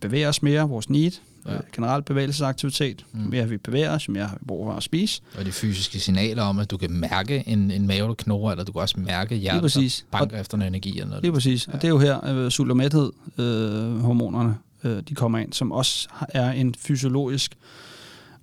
bevæger 0.00 0.28
os 0.28 0.42
mere, 0.42 0.68
vores 0.68 0.90
need, 0.90 1.10
Ja. 1.46 1.52
ja. 1.52 1.56
øh, 1.56 1.62
generelt 1.72 2.04
bevægelsesaktivitet. 2.04 3.06
Mm. 3.12 3.20
Mere 3.20 3.48
vi 3.48 3.56
bevæger 3.56 3.90
os, 3.90 4.08
jo 4.08 4.12
mere 4.12 4.26
har 4.26 4.36
vi 4.36 4.44
brug 4.46 4.66
for 4.66 4.72
at 4.72 4.82
spise. 4.82 5.22
Og 5.38 5.44
de 5.44 5.52
fysiske 5.52 6.00
signaler 6.00 6.42
om, 6.42 6.58
at 6.58 6.70
du 6.70 6.76
kan 6.76 6.90
mærke 6.90 7.44
en, 7.46 7.70
en 7.70 7.86
mave, 7.86 8.08
der 8.08 8.14
knurrer, 8.14 8.50
eller 8.50 8.64
du 8.64 8.72
kan 8.72 8.80
også 8.80 9.00
mærke 9.00 9.36
hjertet, 9.36 9.74
der 9.74 10.02
banker 10.10 10.40
efter 10.40 10.56
noget 10.56 10.68
energi. 10.68 10.90
Eller 10.90 11.06
noget. 11.06 11.22
Lige 11.22 11.32
præcis. 11.32 11.66
Og 11.66 11.74
det 11.74 11.84
er 11.84 11.88
jo 11.88 11.98
her, 11.98 12.26
øh, 12.26 12.50
sult 12.50 12.70
og 12.70 12.76
mæthed, 12.76 13.12
øh, 13.38 13.98
hormonerne, 13.98 14.58
øh, 14.84 15.02
de 15.08 15.14
kommer 15.14 15.38
ind, 15.38 15.52
som 15.52 15.72
også 15.72 16.08
er 16.28 16.50
en 16.52 16.74
fysiologisk 16.78 17.56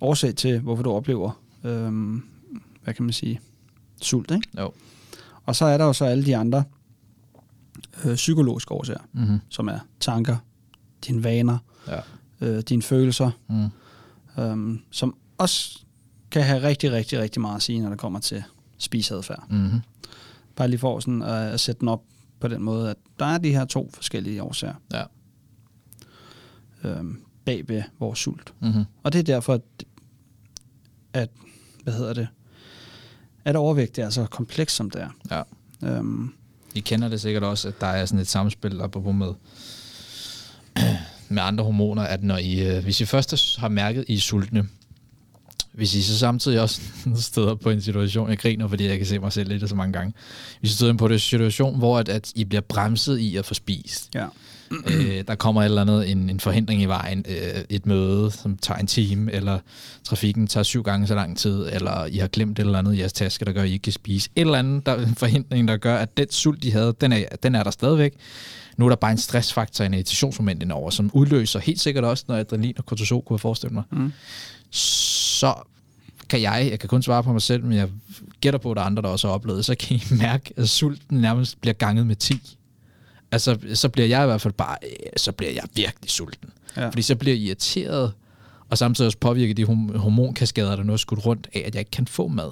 årsag 0.00 0.34
til, 0.34 0.58
hvorfor 0.58 0.82
du 0.82 0.92
oplever, 0.92 1.40
øh, 1.64 1.92
hvad 2.84 2.94
kan 2.94 3.04
man 3.04 3.12
sige, 3.12 3.40
sult, 4.02 4.30
ikke? 4.30 4.48
Jo. 4.58 4.72
Og 5.46 5.56
så 5.56 5.64
er 5.64 5.78
der 5.78 5.84
jo 5.84 5.92
så 5.92 6.04
alle 6.04 6.26
de 6.26 6.36
andre 6.36 6.64
øh, 8.04 8.14
psykologiske 8.14 8.72
årsager, 8.72 9.00
Mm-hmm. 9.12 9.38
som 9.48 9.68
er 9.68 9.78
tanker, 10.00 10.36
dine 11.06 11.24
vaner, 11.24 11.58
Ja. 11.88 12.00
øh, 12.40 12.62
dine 12.62 12.82
følelser, 12.82 13.30
Mm. 13.48 14.42
øh, 14.42 14.78
som 14.90 15.16
også 15.38 15.78
kan 16.30 16.42
have 16.42 16.62
rigtig, 16.62 16.92
rigtig, 16.92 17.18
rigtig 17.18 17.40
meget 17.42 17.56
at 17.56 17.62
sige, 17.62 17.80
når 17.80 17.88
det 17.90 17.98
kommer 17.98 18.18
til 18.20 18.42
spiseadfærd. 18.78 19.46
Mm-hmm. 19.50 19.80
Bare 20.56 20.68
lige 20.68 20.78
for 20.78 21.00
sådan 21.00 21.22
at, 21.22 21.30
at 21.52 21.60
sætte 21.60 21.80
den 21.80 21.88
op 21.88 22.02
på 22.40 22.48
den 22.48 22.62
måde, 22.62 22.90
at 22.90 22.96
der 23.18 23.26
er 23.26 23.38
de 23.38 23.50
her 23.52 23.64
to 23.64 23.90
forskellige 23.94 24.42
årsager 24.42 24.74
Ja. 24.92 25.02
øh, 26.84 27.04
bag 27.44 27.68
ved 27.68 27.82
vores 27.98 28.18
sult. 28.18 28.54
Mm-hmm. 28.60 28.84
Og 29.02 29.12
det 29.12 29.18
er 29.18 29.22
derfor, 29.22 29.54
at, 29.54 29.62
at 31.12 31.30
hvad 31.82 31.94
hedder 31.94 32.12
det, 32.12 32.28
at 33.44 33.56
overvægt 33.56 33.98
er 33.98 34.10
så 34.10 34.26
kompleks, 34.26 34.72
som 34.72 34.90
det 34.90 35.02
er. 35.02 35.10
Ja. 35.30 35.42
Øhm, 35.96 36.32
i 36.74 36.80
kender 36.80 37.08
det 37.08 37.20
sikkert 37.20 37.42
også, 37.42 37.68
at 37.68 37.80
der 37.80 37.86
er 37.86 38.06
sådan 38.06 38.20
et 38.20 38.28
samspil 38.28 38.80
apropos 38.80 39.14
med, 39.14 39.32
med 41.28 41.42
andre 41.42 41.64
hormoner, 41.64 42.02
at 42.02 42.22
når 42.22 42.36
I, 42.36 42.60
øh, 42.60 42.82
hvis 42.82 43.00
I 43.00 43.04
først 43.04 43.56
har 43.58 43.68
mærket, 43.68 44.00
at 44.00 44.08
I 44.08 44.14
er 44.14 44.20
sultne, 44.20 44.68
hvis 45.72 45.94
I 45.94 46.02
så 46.02 46.18
samtidig 46.18 46.60
også 46.60 46.80
støder 47.16 47.54
på 47.54 47.70
en 47.70 47.82
situation, 47.82 48.30
jeg 48.30 48.38
griner, 48.38 48.68
fordi 48.68 48.86
jeg 48.86 48.98
kan 48.98 49.06
se 49.06 49.18
mig 49.18 49.32
selv 49.32 49.48
lidt 49.48 49.68
så 49.68 49.74
mange 49.74 49.92
gange, 49.92 50.12
hvis 50.60 50.70
I 50.70 50.74
støder 50.74 50.94
på 50.94 51.06
en 51.06 51.18
situation, 51.18 51.78
hvor 51.78 51.98
at, 51.98 52.08
at 52.08 52.32
I 52.34 52.44
bliver 52.44 52.60
bremset 52.60 53.18
i 53.18 53.36
at 53.36 53.46
få 53.46 53.54
spist, 53.54 54.10
ja 54.14 54.26
øh, 54.70 55.24
der 55.28 55.34
kommer 55.34 55.60
et 55.60 55.64
eller 55.64 55.80
andet, 55.80 56.10
en, 56.10 56.30
en 56.30 56.40
forhindring 56.40 56.82
i 56.82 56.84
vejen, 56.84 57.24
øh, 57.28 57.64
et 57.68 57.86
møde, 57.86 58.30
som 58.30 58.56
tager 58.56 58.78
en 58.78 58.86
time, 58.86 59.32
eller 59.32 59.58
trafikken 60.04 60.46
tager 60.46 60.64
syv 60.64 60.82
gange 60.82 61.06
så 61.06 61.14
lang 61.14 61.38
tid, 61.38 61.66
eller 61.72 62.06
I 62.06 62.16
har 62.16 62.28
glemt 62.28 62.58
et 62.58 62.64
eller 62.64 62.78
andet 62.78 62.94
i 62.94 62.98
jeres 62.98 63.12
taske, 63.12 63.44
der 63.44 63.52
gør, 63.52 63.62
at 63.62 63.68
I 63.68 63.72
ikke 63.72 63.82
kan 63.82 63.92
spise. 63.92 64.30
Et 64.36 64.40
eller 64.40 64.58
andet, 64.58 64.86
der, 64.86 64.96
en 64.96 65.14
forhindring, 65.14 65.68
der 65.68 65.76
gør, 65.76 65.96
at 65.96 66.16
den 66.16 66.30
sult, 66.30 66.62
de 66.62 66.72
havde, 66.72 66.94
den 67.00 67.12
er, 67.12 67.24
den 67.42 67.54
er 67.54 67.62
der 67.62 67.70
stadigvæk. 67.70 68.14
Nu 68.76 68.84
er 68.84 68.88
der 68.88 68.96
bare 68.96 69.12
en 69.12 69.18
stressfaktor, 69.18 69.84
en 69.84 69.94
irritationsmoment 69.94 70.62
indover, 70.62 70.90
som 70.90 71.10
udløser 71.12 71.58
helt 71.58 71.80
sikkert 71.80 72.04
også 72.04 72.24
noget 72.28 72.40
adrenalin 72.40 72.74
og 72.78 72.86
kortisol, 72.86 73.22
kunne 73.22 73.34
jeg 73.34 73.40
forestille 73.40 73.74
mig. 73.74 73.82
Mm. 73.90 74.12
Så 74.70 75.54
kan 76.28 76.42
jeg, 76.42 76.68
jeg 76.70 76.78
kan 76.78 76.88
kun 76.88 77.02
svare 77.02 77.22
på 77.22 77.32
mig 77.32 77.42
selv, 77.42 77.64
men 77.64 77.72
jeg 77.72 77.88
gætter 78.40 78.58
på, 78.58 78.70
at 78.70 78.76
der 78.76 78.82
er 78.82 78.86
andre, 78.86 79.02
der 79.02 79.08
også 79.08 79.28
har 79.28 79.34
oplevet, 79.34 79.64
så 79.64 79.74
kan 79.74 79.96
I 79.96 80.02
mærke, 80.10 80.54
at 80.56 80.68
sulten 80.68 81.18
nærmest 81.20 81.60
bliver 81.60 81.74
ganget 81.74 82.06
med 82.06 82.16
10 82.16 82.56
altså, 83.32 83.58
så 83.74 83.88
bliver 83.88 84.08
jeg 84.08 84.22
i 84.22 84.26
hvert 84.26 84.40
fald 84.40 84.54
bare, 84.54 84.76
øh, 84.82 84.90
så 85.16 85.32
bliver 85.32 85.52
jeg 85.52 85.62
virkelig 85.74 86.10
sulten. 86.10 86.50
Ja. 86.76 86.88
Fordi 86.88 87.02
så 87.02 87.16
bliver 87.16 87.36
jeg 87.36 87.42
irriteret, 87.44 88.12
og 88.70 88.78
samtidig 88.78 89.06
også 89.06 89.18
påvirker 89.18 89.54
de 89.54 89.64
horm- 89.64 89.96
hormonkaskader, 89.98 90.76
der 90.76 90.82
nu 90.82 90.92
er 90.92 90.96
skudt 90.96 91.26
rundt 91.26 91.48
af, 91.54 91.62
at 91.66 91.74
jeg 91.74 91.80
ikke 91.80 91.90
kan 91.90 92.06
få 92.06 92.28
mad. 92.28 92.50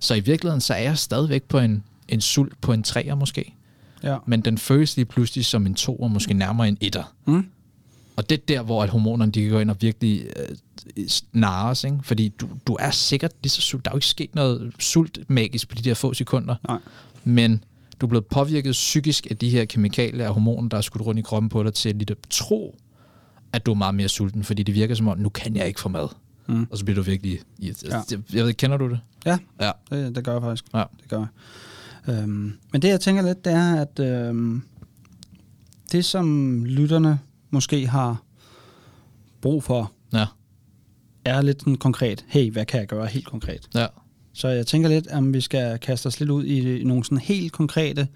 Så 0.00 0.14
i 0.14 0.20
virkeligheden, 0.20 0.60
så 0.60 0.74
er 0.74 0.78
jeg 0.82 0.98
stadigvæk 0.98 1.42
på 1.42 1.58
en, 1.58 1.84
en 2.08 2.20
sult 2.20 2.60
på 2.60 2.72
en 2.72 2.82
træer 2.82 3.14
måske. 3.14 3.54
ja. 4.02 4.16
Men 4.26 4.40
den 4.40 4.58
føles 4.58 4.96
lige 4.96 5.04
pludselig 5.04 5.44
som 5.44 5.66
en 5.66 5.74
to, 5.74 5.96
og 5.96 6.10
måske 6.10 6.34
nærmere 6.34 6.68
en 6.68 6.78
etter. 6.80 7.14
Mm. 7.26 7.46
Og 8.16 8.30
det 8.30 8.38
er 8.38 8.42
der, 8.48 8.62
hvor 8.62 8.82
at 8.82 8.88
hormonerne 8.90 9.32
de 9.32 9.42
kan 9.42 9.50
gå 9.50 9.58
ind 9.58 9.70
og 9.70 9.76
virkelig 9.80 10.26
øh, 10.96 11.06
narres, 11.32 11.84
ikke? 11.84 11.98
Fordi 12.02 12.28
du, 12.28 12.48
du 12.66 12.76
er 12.80 12.90
sikkert 12.90 13.32
lige 13.42 13.50
så 13.50 13.60
sult. 13.60 13.84
Der 13.84 13.90
er 13.90 13.94
jo 13.94 13.96
ikke 13.96 14.06
sket 14.06 14.34
noget 14.34 14.72
sult 14.78 15.18
magisk 15.30 15.68
på 15.68 15.74
de 15.74 15.82
der 15.82 15.94
få 15.94 16.14
sekunder. 16.14 16.54
Nej. 16.68 16.78
Men 17.24 17.64
du 18.00 18.06
er 18.06 18.08
blevet 18.08 18.26
påvirket 18.26 18.72
psykisk 18.72 19.26
af 19.30 19.36
de 19.36 19.48
her 19.50 19.64
kemikalier 19.64 20.28
og 20.28 20.34
hormoner, 20.34 20.68
der 20.68 20.76
er 20.76 20.80
skudt 20.80 21.02
rundt 21.06 21.18
i 21.18 21.22
kroppen 21.22 21.48
på 21.48 21.62
dig, 21.62 21.74
til 21.74 21.88
at 22.10 22.16
tro, 22.30 22.78
at 23.52 23.66
du 23.66 23.70
er 23.70 23.74
meget 23.74 23.94
mere 23.94 24.08
sulten, 24.08 24.44
fordi 24.44 24.62
det 24.62 24.74
virker 24.74 24.94
som 24.94 25.08
om, 25.08 25.18
nu 25.18 25.28
kan 25.28 25.56
jeg 25.56 25.66
ikke 25.66 25.80
få 25.80 25.88
mad. 25.88 26.08
Mm. 26.46 26.66
Og 26.70 26.78
så 26.78 26.84
bliver 26.84 26.96
du 26.96 27.02
virkelig... 27.02 27.40
Ja. 27.62 27.66
Ja. 27.84 28.02
Jeg 28.32 28.44
ved, 28.44 28.52
kender 28.54 28.76
du 28.76 28.88
det? 28.90 29.00
Ja, 29.26 29.38
Ja. 29.60 29.70
det, 29.90 30.16
det 30.16 30.24
gør 30.24 30.32
jeg 30.32 30.42
faktisk. 30.42 30.64
Ja. 30.74 30.84
Det 31.02 31.08
gør 31.08 31.18
jeg. 31.18 31.28
Øhm, 32.22 32.52
men 32.72 32.82
det, 32.82 32.88
jeg 32.88 33.00
tænker 33.00 33.22
lidt, 33.22 33.44
det 33.44 33.52
er, 33.52 33.80
at 33.80 33.98
øhm, 34.00 34.62
det, 35.92 36.04
som 36.04 36.64
lytterne 36.64 37.18
måske 37.50 37.86
har 37.86 38.22
brug 39.40 39.62
for, 39.64 39.92
Ja. 40.12 40.26
er 41.24 41.42
lidt 41.42 41.60
sådan 41.60 41.74
konkret. 41.76 42.24
Hey, 42.28 42.50
hvad 42.52 42.66
kan 42.66 42.80
jeg 42.80 42.88
gøre 42.88 43.06
helt 43.06 43.26
konkret? 43.26 43.68
Ja. 43.74 43.86
Så 44.38 44.48
jeg 44.48 44.66
tænker 44.66 44.88
lidt, 44.88 45.06
om 45.06 45.34
vi 45.34 45.40
skal 45.40 45.78
kaste 45.78 46.06
os 46.06 46.20
lidt 46.20 46.30
ud 46.30 46.44
i, 46.44 46.84
nogle 46.84 47.04
sådan 47.04 47.18
helt 47.18 47.52
konkrete 47.52 48.08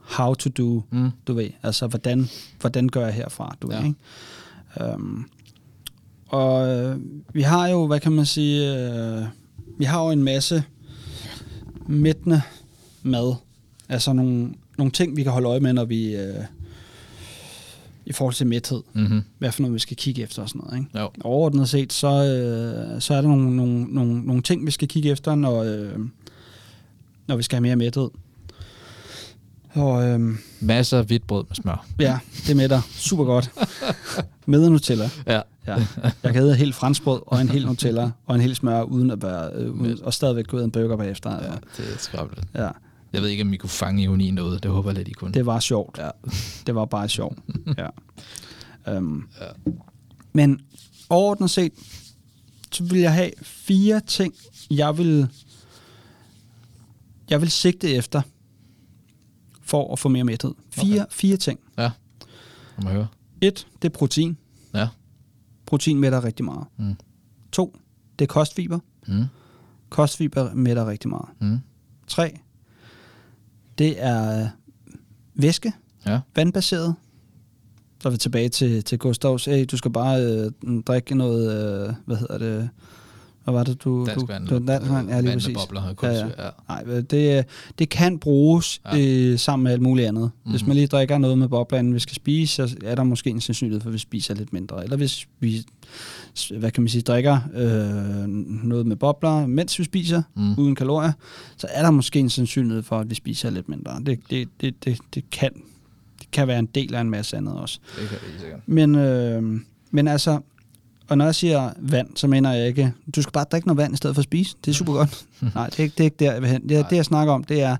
how 0.00 0.34
to 0.34 0.50
do, 0.50 0.82
Mm. 0.90 1.10
du 1.26 1.34
ved. 1.34 1.50
Altså, 1.62 1.86
hvordan, 1.86 2.28
hvordan 2.60 2.88
gør 2.88 3.04
jeg 3.04 3.14
herfra, 3.14 3.56
du 3.62 3.72
Ja. 3.72 3.78
ved, 3.78 3.86
ikke? 3.86 4.94
Um, 4.94 5.28
og 6.28 6.68
øh, 6.68 6.96
vi 7.32 7.42
har 7.42 7.68
jo, 7.68 7.86
hvad 7.86 8.00
kan 8.00 8.12
man 8.12 8.26
sige, 8.26 8.78
øh, 8.88 9.22
vi 9.78 9.84
har 9.84 10.04
jo 10.04 10.10
en 10.10 10.22
masse 10.22 10.62
mættende 11.86 12.42
mad. 13.02 13.34
Altså 13.88 14.12
nogle, 14.12 14.52
nogle 14.78 14.90
ting, 14.90 15.16
vi 15.16 15.22
kan 15.22 15.32
holde 15.32 15.48
øje 15.48 15.60
med, 15.60 15.72
når 15.72 15.84
vi... 15.84 16.16
Øh, 16.16 16.34
i 18.06 18.12
forhold 18.12 18.34
til 18.34 18.46
mæthed. 18.46 18.82
Mm-hmm. 18.92 19.22
Hvad 19.38 19.52
for 19.52 19.62
noget, 19.62 19.74
vi 19.74 19.78
skal 19.78 19.96
kigge 19.96 20.22
efter 20.22 20.42
og 20.42 20.48
sådan 20.48 20.60
noget, 20.64 20.78
ikke? 20.78 20.98
Jo. 20.98 21.10
Overordnet 21.20 21.68
set, 21.68 21.92
så, 21.92 22.06
øh, 22.08 23.00
så 23.00 23.14
er 23.14 23.20
der 23.20 23.28
nogle, 23.28 23.56
nogle, 23.56 23.84
nogle, 23.84 24.20
nogle 24.20 24.42
ting, 24.42 24.66
vi 24.66 24.70
skal 24.70 24.88
kigge 24.88 25.10
efter, 25.10 25.34
når, 25.34 25.62
øh, 25.62 25.92
når 27.26 27.36
vi 27.36 27.42
skal 27.42 27.56
have 27.56 27.62
mere 27.62 27.76
mæthed. 27.76 28.08
Og 29.72 30.08
øh, 30.08 30.20
Masser 30.60 30.98
af 30.98 31.04
hvidt 31.04 31.26
brød 31.26 31.44
med 31.48 31.54
smør. 31.56 31.86
ja, 31.98 32.18
det 32.46 32.56
mætter 32.56 32.80
super 32.90 33.24
godt. 33.24 33.50
Med 34.46 34.70
Nutella. 34.70 35.10
Ja. 35.26 35.40
Ja. 35.66 35.76
Jeg 36.22 36.32
kan 36.32 36.36
æde 36.42 36.54
helt 36.54 36.74
franskbrød 36.74 37.20
og 37.26 37.40
en 37.40 37.48
hel 37.48 37.66
Nutella 37.66 38.10
og 38.26 38.34
en 38.34 38.40
hel 38.40 38.54
smør, 38.56 38.82
uden 38.82 39.10
at 39.10 39.22
være, 39.22 39.50
øh, 39.54 39.70
uden, 39.72 39.98
og 40.02 40.14
stadigvæk 40.14 40.46
gå 40.46 40.56
ud 40.56 40.62
en 40.64 40.70
burger 40.70 40.96
bagefter. 40.96 41.30
Ja. 41.30 41.38
det 41.76 41.92
er 41.94 41.98
skræmmeligt. 41.98 42.46
ja. 42.54 42.68
Jeg 43.12 43.22
ved 43.22 43.28
ikke, 43.28 43.42
om 43.42 43.52
I 43.52 43.56
kunne 43.56 43.70
fange 43.70 44.02
ironi 44.02 44.30
noget. 44.30 44.62
Det 44.62 44.70
håber 44.70 44.90
jeg 44.90 44.96
lidt, 44.96 45.08
I 45.08 45.12
kunne. 45.12 45.32
Det 45.32 45.46
var 45.46 45.60
sjovt. 45.60 45.98
Ja. 45.98 46.10
Det 46.66 46.74
var 46.74 46.84
bare 46.84 47.08
sjovt. 47.08 47.38
Ja. 47.78 47.88
Um, 48.98 49.28
Ja. 49.40 49.46
Men 50.32 50.60
overordnet 51.08 51.50
set, 51.50 51.72
så 52.72 52.84
vil 52.84 52.98
jeg 53.00 53.14
have 53.14 53.30
fire 53.42 54.00
ting, 54.00 54.34
jeg 54.70 54.98
vil, 54.98 55.28
jeg 57.30 57.40
vil 57.40 57.50
sigte 57.50 57.94
efter, 57.94 58.22
for 59.62 59.92
at 59.92 59.98
få 59.98 60.08
mere 60.08 60.24
mæthed. 60.24 60.54
Fire, 60.70 61.00
okay. 61.02 61.12
fire 61.12 61.36
ting. 61.36 61.60
Ja. 61.78 61.90
Må 62.76 62.82
man 62.84 62.92
høre. 62.92 63.06
Et, 63.40 63.66
det 63.82 63.88
er 63.88 63.98
protein. 63.98 64.36
Ja. 64.74 64.88
Protein 65.66 65.98
mætter 65.98 66.24
rigtig 66.24 66.44
meget. 66.44 66.66
Mm. 66.76 66.94
To, 67.52 67.76
det 68.18 68.24
er 68.24 68.26
kostfiber. 68.28 68.78
Mm. 69.06 69.24
Kostfiber 69.88 70.54
mætter 70.54 70.86
rigtig 70.88 71.10
meget. 71.10 71.28
Mm. 71.40 71.58
Tre, 72.06 72.38
det 73.78 74.02
er 74.04 74.40
øh, 74.40 74.48
væske. 75.34 75.72
Ja. 76.06 76.20
vandbaseret. 76.36 76.94
Så 78.02 78.08
er 78.08 78.10
vi 78.10 78.16
tilbage 78.18 78.48
til, 78.48 78.84
til 78.84 78.98
Gustavs. 78.98 79.44
Hey, 79.44 79.64
du 79.70 79.76
skal 79.76 79.90
bare 79.90 80.22
øh, 80.22 80.52
drikke 80.86 81.14
noget, 81.14 81.52
øh, 81.88 81.94
hvad 82.04 82.16
hedder 82.16 82.38
det, 82.38 82.70
hvad 83.46 83.54
var 83.54 83.64
det, 83.64 83.84
du... 83.84 84.06
Dansk 84.06 84.20
du, 84.20 84.26
vand. 84.26 84.48
Du, 84.48 84.62
dansk 84.66 84.90
vand, 84.90 85.08
ja, 85.10 85.20
lige 85.20 85.32
præcis. 85.34 85.56
Ja, 86.02 86.08
ja. 86.12 86.26
Ja. 86.44 86.50
Nej, 86.68 87.00
det, 87.00 87.44
det 87.78 87.88
kan 87.88 88.18
bruges 88.18 88.80
Ja. 88.92 88.98
øh, 89.00 89.38
sammen 89.38 89.64
med 89.64 89.72
alt 89.72 89.82
muligt 89.82 90.08
andet. 90.08 90.22
Mm-hmm. 90.24 90.50
Hvis 90.52 90.66
man 90.66 90.76
lige 90.76 90.86
drikker 90.86 91.18
noget 91.18 91.38
med 91.38 91.48
bobler, 91.48 91.78
inden 91.78 91.94
vi 91.94 91.98
skal 91.98 92.14
spise, 92.14 92.54
så 92.68 92.76
er 92.84 92.94
der 92.94 93.02
måske 93.02 93.30
en 93.30 93.40
sandsynlighed 93.40 93.80
for, 93.80 93.88
at 93.88 93.94
vi 93.94 93.98
spiser 93.98 94.34
lidt 94.34 94.52
mindre. 94.52 94.84
Eller 94.84 94.96
hvis 94.96 95.28
vi, 95.40 95.64
hvad 96.58 96.70
kan 96.70 96.82
man 96.82 96.88
sige, 96.88 97.02
drikker 97.02 97.38
øh, 97.54 98.28
noget 98.68 98.86
med 98.86 98.96
bobler, 98.96 99.46
mens 99.46 99.78
vi 99.78 99.84
spiser, 99.84 100.22
Mm. 100.34 100.42
mm. 100.42 100.54
uden 100.58 100.74
kalorier, 100.74 101.12
så 101.56 101.66
er 101.70 101.82
der 101.82 101.90
måske 101.90 102.18
en 102.18 102.30
sandsynlighed 102.30 102.82
for, 102.82 102.98
at 102.98 103.10
vi 103.10 103.14
spiser 103.14 103.50
lidt 103.50 103.68
mindre. 103.68 103.92
Det, 104.06 104.18
det, 104.30 104.48
det, 104.60 104.84
det, 104.84 104.98
det, 105.14 105.30
kan, 105.30 105.50
det 106.20 106.30
kan 106.32 106.48
være 106.48 106.58
en 106.58 106.66
del 106.66 106.94
af 106.94 107.00
en 107.00 107.10
masse 107.10 107.36
andet 107.36 107.54
også. 107.54 107.78
Det 108.00 108.08
kan 108.08 108.18
det 108.18 108.40
sikkert. 108.40 108.60
Men, 108.66 108.94
øh, 108.94 109.60
men 109.90 110.08
altså, 110.08 110.38
og 111.08 111.18
når 111.18 111.24
jeg 111.24 111.34
siger 111.34 111.70
vand, 111.78 112.08
så 112.16 112.26
mener 112.26 112.52
jeg 112.52 112.66
ikke, 112.66 112.92
du 113.16 113.22
skal 113.22 113.32
bare 113.32 113.44
drikke 113.52 113.68
noget 113.68 113.76
vand 113.78 113.94
i 113.94 113.96
stedet 113.96 114.16
for 114.16 114.20
at 114.20 114.24
spise. 114.24 114.56
Det 114.64 114.70
er 114.70 114.74
super 114.74 114.92
godt. 114.92 115.24
Nej, 115.54 115.66
det 115.66 115.78
er, 115.80 115.82
ikke, 115.84 115.92
det 115.94 116.00
er 116.00 116.04
ikke 116.04 116.16
der, 116.18 116.32
jeg 116.32 116.42
vil 116.42 116.50
hen. 116.50 116.68
Det, 116.68 116.86
det, 116.90 116.96
jeg 116.96 117.04
snakker 117.04 117.34
om, 117.34 117.44
det 117.44 117.62
er 117.62 117.76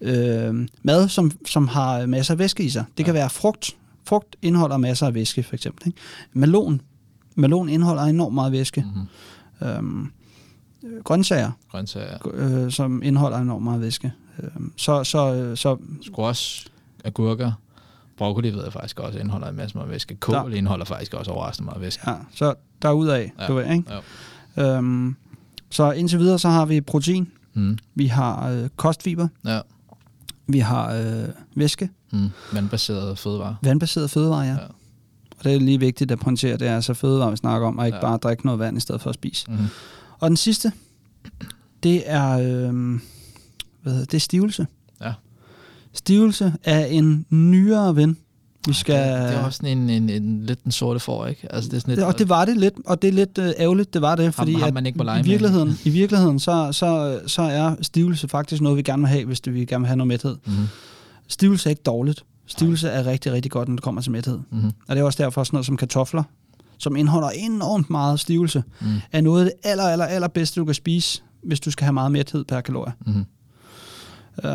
øh, 0.00 0.68
mad, 0.82 1.08
som, 1.08 1.30
som 1.46 1.68
har 1.68 2.06
masser 2.06 2.34
af 2.34 2.38
væske 2.38 2.62
i 2.62 2.70
sig. 2.70 2.84
Det 2.98 3.04
kan 3.04 3.14
Ja. 3.14 3.20
være 3.20 3.30
frugt. 3.30 3.76
Frugt 4.04 4.36
indeholder 4.42 4.76
masser 4.76 5.06
af 5.06 5.14
væske, 5.14 5.42
for 5.42 5.54
eksempel. 5.54 5.86
Ikke? 5.86 5.98
Melon. 6.32 6.80
Melon 7.34 7.68
indeholder 7.68 8.02
enormt 8.02 8.34
meget 8.34 8.52
væske. 8.52 8.84
Mm-hmm. 9.60 9.68
Øhm, 9.68 10.10
øh, 10.84 11.02
grøntsager, 11.04 11.50
Grøntsager. 11.70 12.18
øh, 12.34 12.72
som 12.72 13.02
indeholder 13.02 13.38
enormt 13.38 13.64
meget 13.64 13.80
væske. 13.80 14.12
Øhm, 14.42 14.72
så, 14.76 15.04
så, 15.04 15.52
så 15.56 15.76
Squash, 16.02 16.66
agurker, 17.04 17.52
broccoli 18.18 18.50
ved 18.54 18.62
jeg 18.64 18.72
faktisk 18.72 19.00
også 19.00 19.18
indeholder 19.18 19.48
en 19.48 19.56
masse 19.56 19.76
meget 19.76 19.90
væske. 19.90 20.14
Kål 20.14 20.34
Der- 20.34 20.48
indeholder 20.56 20.84
faktisk 20.84 21.14
også 21.14 21.30
overraskende 21.30 21.64
meget 21.64 21.80
væske. 21.80 22.10
Ja, 22.10 22.16
så 22.34 22.54
derudaf, 22.82 23.30
Ja. 23.38 23.42
ja. 23.42 23.48
du 23.48 23.54
ved, 23.54 23.70
ikke? 23.72 23.92
Ja. 24.56 24.76
Øhm, 24.76 25.16
så 25.70 25.90
indtil 25.92 26.18
videre, 26.18 26.38
så 26.38 26.48
har 26.48 26.66
vi 26.66 26.80
protein, 26.80 27.28
Mm. 27.54 27.78
vi 27.94 28.06
har 28.06 28.50
øh, 28.50 28.68
kostfiber, 28.76 29.28
Ja. 29.44 29.60
vi 30.46 30.58
har 30.58 30.94
øh, 30.94 31.28
væske, 31.54 31.90
Mm. 32.12 32.28
Vandbaserede 32.52 33.16
fødevarer. 33.16 33.54
vandbaseret 33.62 34.10
fødevarer, 34.10 34.44
ja. 34.44 34.48
Ja. 34.50 34.54
ja. 34.60 34.66
Og 35.38 35.44
det 35.44 35.54
er 35.54 35.60
lige 35.60 35.80
vigtigt 35.80 36.10
at 36.10 36.18
pointere, 36.18 36.56
det 36.56 36.68
er 36.68 36.74
altså 36.74 36.94
fødevarer, 36.94 37.30
vi 37.30 37.36
snakker 37.36 37.68
om, 37.68 37.78
og 37.78 37.86
ikke 37.86 37.96
Ja. 37.96 38.06
ja. 38.06 38.10
bare 38.10 38.18
drikke 38.18 38.46
noget 38.46 38.58
vand 38.60 38.76
i 38.76 38.80
stedet 38.80 39.00
for 39.00 39.08
at 39.10 39.14
spise. 39.14 39.50
Mm. 39.50 39.56
Og 40.20 40.28
den 40.30 40.36
sidste, 40.36 40.72
det 41.82 42.02
er, 42.10 42.30
øh, 42.38 43.00
hvad 43.82 43.92
hedder 43.92 44.00
det, 44.00 44.10
det 44.12 44.16
er 44.16 44.20
stivelse. 44.20 44.66
Ja. 45.00 45.12
Stivelse 45.98 46.52
er 46.64 46.84
en 46.86 47.26
nyere 47.30 47.96
ven. 47.96 48.16
Vi 48.66 48.72
skal... 48.72 48.94
Det, 48.94 49.28
det 49.28 49.36
er 49.36 49.44
også 49.44 49.56
sådan 49.56 49.78
en, 49.78 49.90
en, 49.90 50.10
en, 50.10 50.46
lidt 50.46 50.64
den 50.64 50.72
sorte 50.72 51.00
for, 51.00 51.26
ikke? 51.26 51.52
Altså, 51.54 51.70
det 51.70 51.76
er 51.76 51.80
sådan 51.80 51.94
lidt, 51.94 52.06
og 52.06 52.18
det 52.18 52.28
var 52.28 52.44
det 52.44 52.56
lidt, 52.56 52.74
og 52.86 53.02
det 53.02 53.08
er 53.08 53.12
lidt 53.12 53.38
øh, 53.38 53.52
ærgerligt, 53.58 53.94
det 53.94 54.02
var 54.02 54.14
det, 54.16 54.34
fordi 54.34 54.52
ham 54.52 54.62
at 54.68 54.74
man 54.74 54.86
ikke 54.86 54.98
må 54.98 55.04
lege 55.04 55.18
i 55.18 55.22
med. 55.22 55.28
virkeligheden, 55.30 55.78
i 55.84 55.90
virkeligheden 55.90 56.38
så, 56.38 56.68
så, 56.72 57.20
så 57.26 57.42
er 57.42 57.74
stivelse 57.82 58.28
faktisk 58.28 58.62
noget, 58.62 58.76
vi 58.76 58.82
gerne 58.82 59.02
vil 59.02 59.08
have, 59.08 59.24
hvis 59.24 59.40
det, 59.40 59.54
vi 59.54 59.64
gerne 59.64 59.82
vil 59.82 59.86
have 59.86 59.96
noget 59.96 60.08
mæthed. 60.08 60.36
Mm-hmm. 60.46 60.64
Stivelse 61.28 61.68
er 61.68 61.70
ikke 61.70 61.82
dårligt. 61.82 62.24
Stivelse 62.46 62.88
er 62.88 63.06
rigtig, 63.06 63.32
rigtig 63.32 63.50
godt, 63.50 63.68
når 63.68 63.76
det 63.76 63.82
kommer 63.84 64.00
til 64.00 64.12
mæthed. 64.12 64.38
Mm-hmm. 64.50 64.70
Og 64.88 64.96
det 64.96 65.00
er 65.00 65.04
også 65.04 65.22
derfor 65.22 65.44
sådan 65.44 65.56
noget 65.56 65.66
som 65.66 65.76
kartofler, 65.76 66.22
som 66.78 66.96
indeholder 66.96 67.28
enormt 67.28 67.90
meget 67.90 68.20
stivelse, 68.20 68.62
Mm. 68.80 68.86
er 69.12 69.20
noget 69.20 69.44
af 69.44 69.50
det 69.50 69.70
aller, 69.70 69.84
aller, 69.84 70.04
aller 70.04 70.28
bedste, 70.28 70.60
du 70.60 70.64
kan 70.64 70.74
spise, 70.74 71.22
hvis 71.44 71.60
du 71.60 71.70
skal 71.70 71.84
have 71.84 71.92
meget 71.92 72.12
mæthed 72.12 72.44
per 72.44 72.60
kalorie. 72.60 72.92
Mm-hmm. 73.06 73.24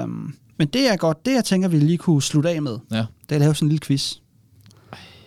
Um, 0.04 0.34
men 0.58 0.68
det 0.68 0.88
er 0.92 0.96
godt. 0.98 1.26
Det, 1.26 1.34
jeg 1.34 1.46
tænker, 1.46 1.68
vi 1.68 1.80
lige 1.80 1.98
kunne 1.98 2.22
slutte 2.22 2.50
af 2.50 2.62
med, 2.62 2.78
Ja, 2.92 2.98
det 2.98 3.06
er 3.30 3.36
at 3.36 3.42
lave 3.42 3.56
sådan 3.56 3.66
en 3.66 3.70
lille 3.70 3.80
quiz. 3.86 4.14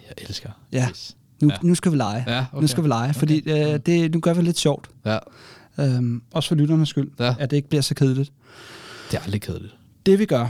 jeg 0.08 0.14
elsker. 0.28 0.50
Ja. 0.72 0.86
Yes. 0.90 1.16
Nu, 1.42 1.48
Ja. 1.48 1.56
nu 1.62 1.74
skal 1.74 1.92
vi 1.92 1.96
lege. 1.96 2.24
Ja, 2.26 2.46
Okay. 2.52 2.60
Nu 2.62 2.66
skal 2.66 2.82
vi 2.82 2.88
lege, 2.88 3.14
fordi 3.14 3.40
Okay. 3.40 3.74
øh, 3.74 3.80
det, 3.86 4.14
nu 4.14 4.20
gør 4.20 4.34
vi 4.34 4.42
lidt 4.42 4.58
sjovt. 4.58 4.88
Ja, 5.04 5.18
Um, 5.78 6.22
også 6.32 6.48
for 6.48 6.54
lytternes 6.54 6.88
skyld, 6.88 7.10
Ja. 7.20 7.34
at 7.38 7.50
det 7.50 7.56
ikke 7.56 7.68
bliver 7.68 7.82
så 7.82 7.94
kedeligt. 7.94 8.32
det 9.10 9.16
er 9.18 9.22
aldrig 9.22 9.40
kedeligt. 9.42 9.74
Det 10.06 10.18
vi 10.18 10.24
gør, 10.26 10.48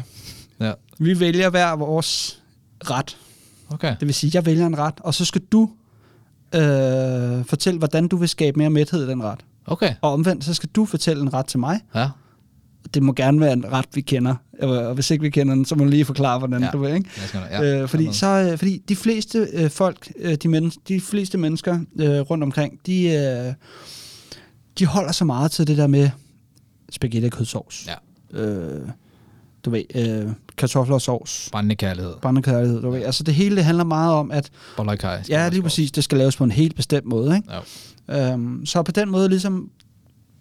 Ja. 0.61 0.73
vi 0.99 1.21
vælger 1.21 1.51
hver 1.51 1.77
vores 1.77 2.43
ret. 2.91 3.17
Okay. 3.69 3.97
Det 4.01 4.07
vil 4.07 4.15
sige, 4.15 4.31
jeg 4.35 4.47
vælger 4.47 4.67
en 4.67 4.79
ret, 4.79 4.95
og 5.01 5.15
så 5.15 5.25
skal 5.25 5.41
du 5.53 5.71
øh, 6.55 7.45
fortælle, 7.45 7.79
hvordan 7.79 8.09
du 8.09 8.17
vil 8.17 8.29
skabe 8.29 8.59
mere 8.59 8.71
mæthed 8.71 9.07
i 9.07 9.11
den 9.11 9.23
ret. 9.23 9.41
Okay. 9.67 9.95
Og 10.01 10.13
omvendt, 10.13 10.45
så 10.45 10.55
skal 10.55 10.69
du 10.77 10.85
fortælle 10.85 11.23
en 11.23 11.33
ret 11.35 11.47
til 11.47 11.59
mig. 11.61 11.81
Ja. 11.95 12.09
Det 12.95 13.03
må 13.03 13.13
gerne 13.13 13.41
være 13.41 13.53
en 13.53 13.73
ret, 13.73 13.85
vi 13.95 14.01
kender. 14.01 14.35
Og 14.63 14.95
hvis 14.95 15.11
ikke 15.11 15.23
vi 15.23 15.31
kender 15.31 15.55
den, 15.55 15.65
så 15.65 15.75
må 15.75 15.85
du 15.85 15.91
lige 15.91 16.05
forklare, 16.05 16.39
hvordan 16.39 16.63
Ja. 16.63 16.69
du 16.73 16.79
vil. 16.79 16.95
Ikke? 16.95 17.11
Skal, 17.27 17.41
Ja, 17.51 17.83
øh, 17.83 17.89
fordi, 17.89 18.09
så, 18.13 18.27
øh, 18.53 18.59
fordi 18.59 18.83
de 18.89 18.97
fleste 18.97 19.49
øh, 19.53 19.71
folk, 19.71 20.13
øh, 20.19 20.35
de, 20.35 20.49
men, 20.49 20.73
de 20.89 21.01
fleste 21.01 21.39
mennesker 21.39 21.79
øh, 21.99 22.21
rundt 22.21 22.45
omkring, 22.45 22.81
de, 22.87 23.03
øh, 23.09 23.55
de 24.79 24.87
holder 24.87 25.13
så 25.13 25.25
meget 25.25 25.51
til 25.51 25.67
det 25.67 25.77
der 25.77 25.87
med 25.87 26.11
spaghetti 26.93 27.27
og 27.27 27.33
kødsovs. 27.33 27.89
Ja. 28.35 28.39
Øh, 28.41 28.89
du 29.65 29.71
ved, 29.71 29.83
øh, 29.95 30.31
kartofler 30.57 30.95
og 30.95 31.03
sovs. 31.03 31.49
Brændende 31.53 31.75
kærlighed. 31.77 32.13
Brændekærlighed, 32.23 32.83
du 32.83 32.91
ved. 32.91 33.03
Altså 33.03 33.23
det 33.25 33.35
hele 33.35 33.57
det 33.57 33.65
handler 33.65 33.85
meget 33.85 34.13
om, 34.15 34.31
at 34.31 34.51
Boller 34.77 34.93
i 34.93 34.97
kaj. 34.97 35.23
ja, 35.29 35.49
lige 35.49 35.63
præcis, 35.63 35.93
det 35.93 36.05
skal 36.05 36.19
laves 36.19 36.37
på 36.37 36.45
en 36.45 36.51
helt 36.51 36.77
bestemt 36.77 37.07
måde. 37.07 37.37
Ikke? 37.37 37.49
Ja. 38.09 38.33
Øhm, 38.33 38.67
så 38.67 38.83
på 38.83 38.93
den 38.93 39.11
måde 39.11 39.29
ligesom 39.29 39.71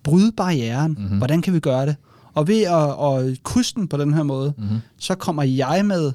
bryde 0.03 0.31
barrieren. 0.31 0.91
Mhm. 0.91 1.01
Mm-hmm. 1.01 1.17
Hvordan 1.17 1.41
kan 1.41 1.53
vi 1.53 1.59
gøre 1.59 1.85
det? 1.85 1.95
Og 2.35 2.47
ved 2.47 2.61
at, 2.63 3.29
at 3.31 3.43
krydse 3.43 3.75
den 3.75 3.87
på 3.87 3.97
den 3.97 4.13
her 4.13 4.23
måde, 4.23 4.53
Mm-hmm. 4.57 4.77
så 4.99 5.15
kommer 5.15 5.43
jeg 5.43 5.85
med 5.85 6.11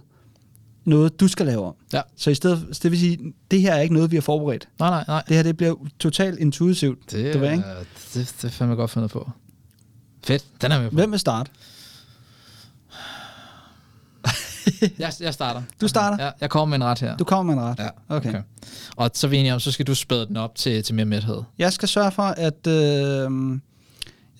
noget, 0.84 1.20
du 1.20 1.28
skal 1.28 1.46
lave 1.46 1.64
om. 1.66 1.74
Ja. 1.92 2.00
Så 2.16 2.30
i 2.30 2.34
stedet, 2.34 2.66
så 2.72 2.80
det 2.82 2.90
vil 2.90 3.00
sige, 3.00 3.32
det 3.50 3.60
her 3.60 3.74
er 3.74 3.80
ikke 3.80 3.94
noget, 3.94 4.10
vi 4.10 4.16
har 4.16 4.20
forberedt. 4.20 4.68
Nej, 4.78 4.90
nej, 4.90 5.04
nej. 5.08 5.22
Det 5.28 5.36
her, 5.36 5.42
det 5.42 5.56
bliver 5.56 5.74
totalt 5.98 6.38
intuitivt. 6.38 7.10
Det, 7.10 7.34
du 7.34 7.38
ved, 7.38 7.50
ikke? 7.52 7.64
det, 8.14 8.34
det 8.42 8.44
er 8.44 8.48
fandme 8.48 8.74
godt 8.76 8.90
fundet 8.90 9.10
på. 9.10 9.30
Fedt. 10.24 10.44
Den 10.62 10.72
er 10.72 10.80
med 10.80 10.90
på. 10.90 10.94
Hvem 10.94 11.10
vil 11.10 11.20
starte? 11.20 11.50
Jeg, 14.98 15.12
jeg 15.20 15.34
starter. 15.34 15.62
Du 15.80 15.88
starter? 15.88 16.24
Ja, 16.24 16.30
jeg 16.40 16.50
kommer 16.50 16.76
med 16.78 16.84
en 16.86 16.90
ret 16.90 16.98
her. 17.00 17.16
Du 17.16 17.24
kommer 17.24 17.54
med 17.54 17.62
en 17.62 17.68
ret. 17.68 17.78
Ja, 17.78 17.88
Okay. 18.16 18.28
okay. 18.28 18.42
Og 18.96 19.10
så 19.14 19.28
vi 19.28 19.50
om, 19.50 19.60
så 19.60 19.72
skal 19.72 19.86
du 19.86 19.94
spæde 19.94 20.26
den 20.26 20.36
op 20.36 20.54
til, 20.54 20.82
til 20.82 20.94
mere 20.94 21.04
mæthed. 21.06 21.42
Jeg 21.58 21.72
skal 21.72 21.88
sørge 21.88 22.10
for, 22.10 22.22
at... 22.22 22.66
Øh, 22.66 23.30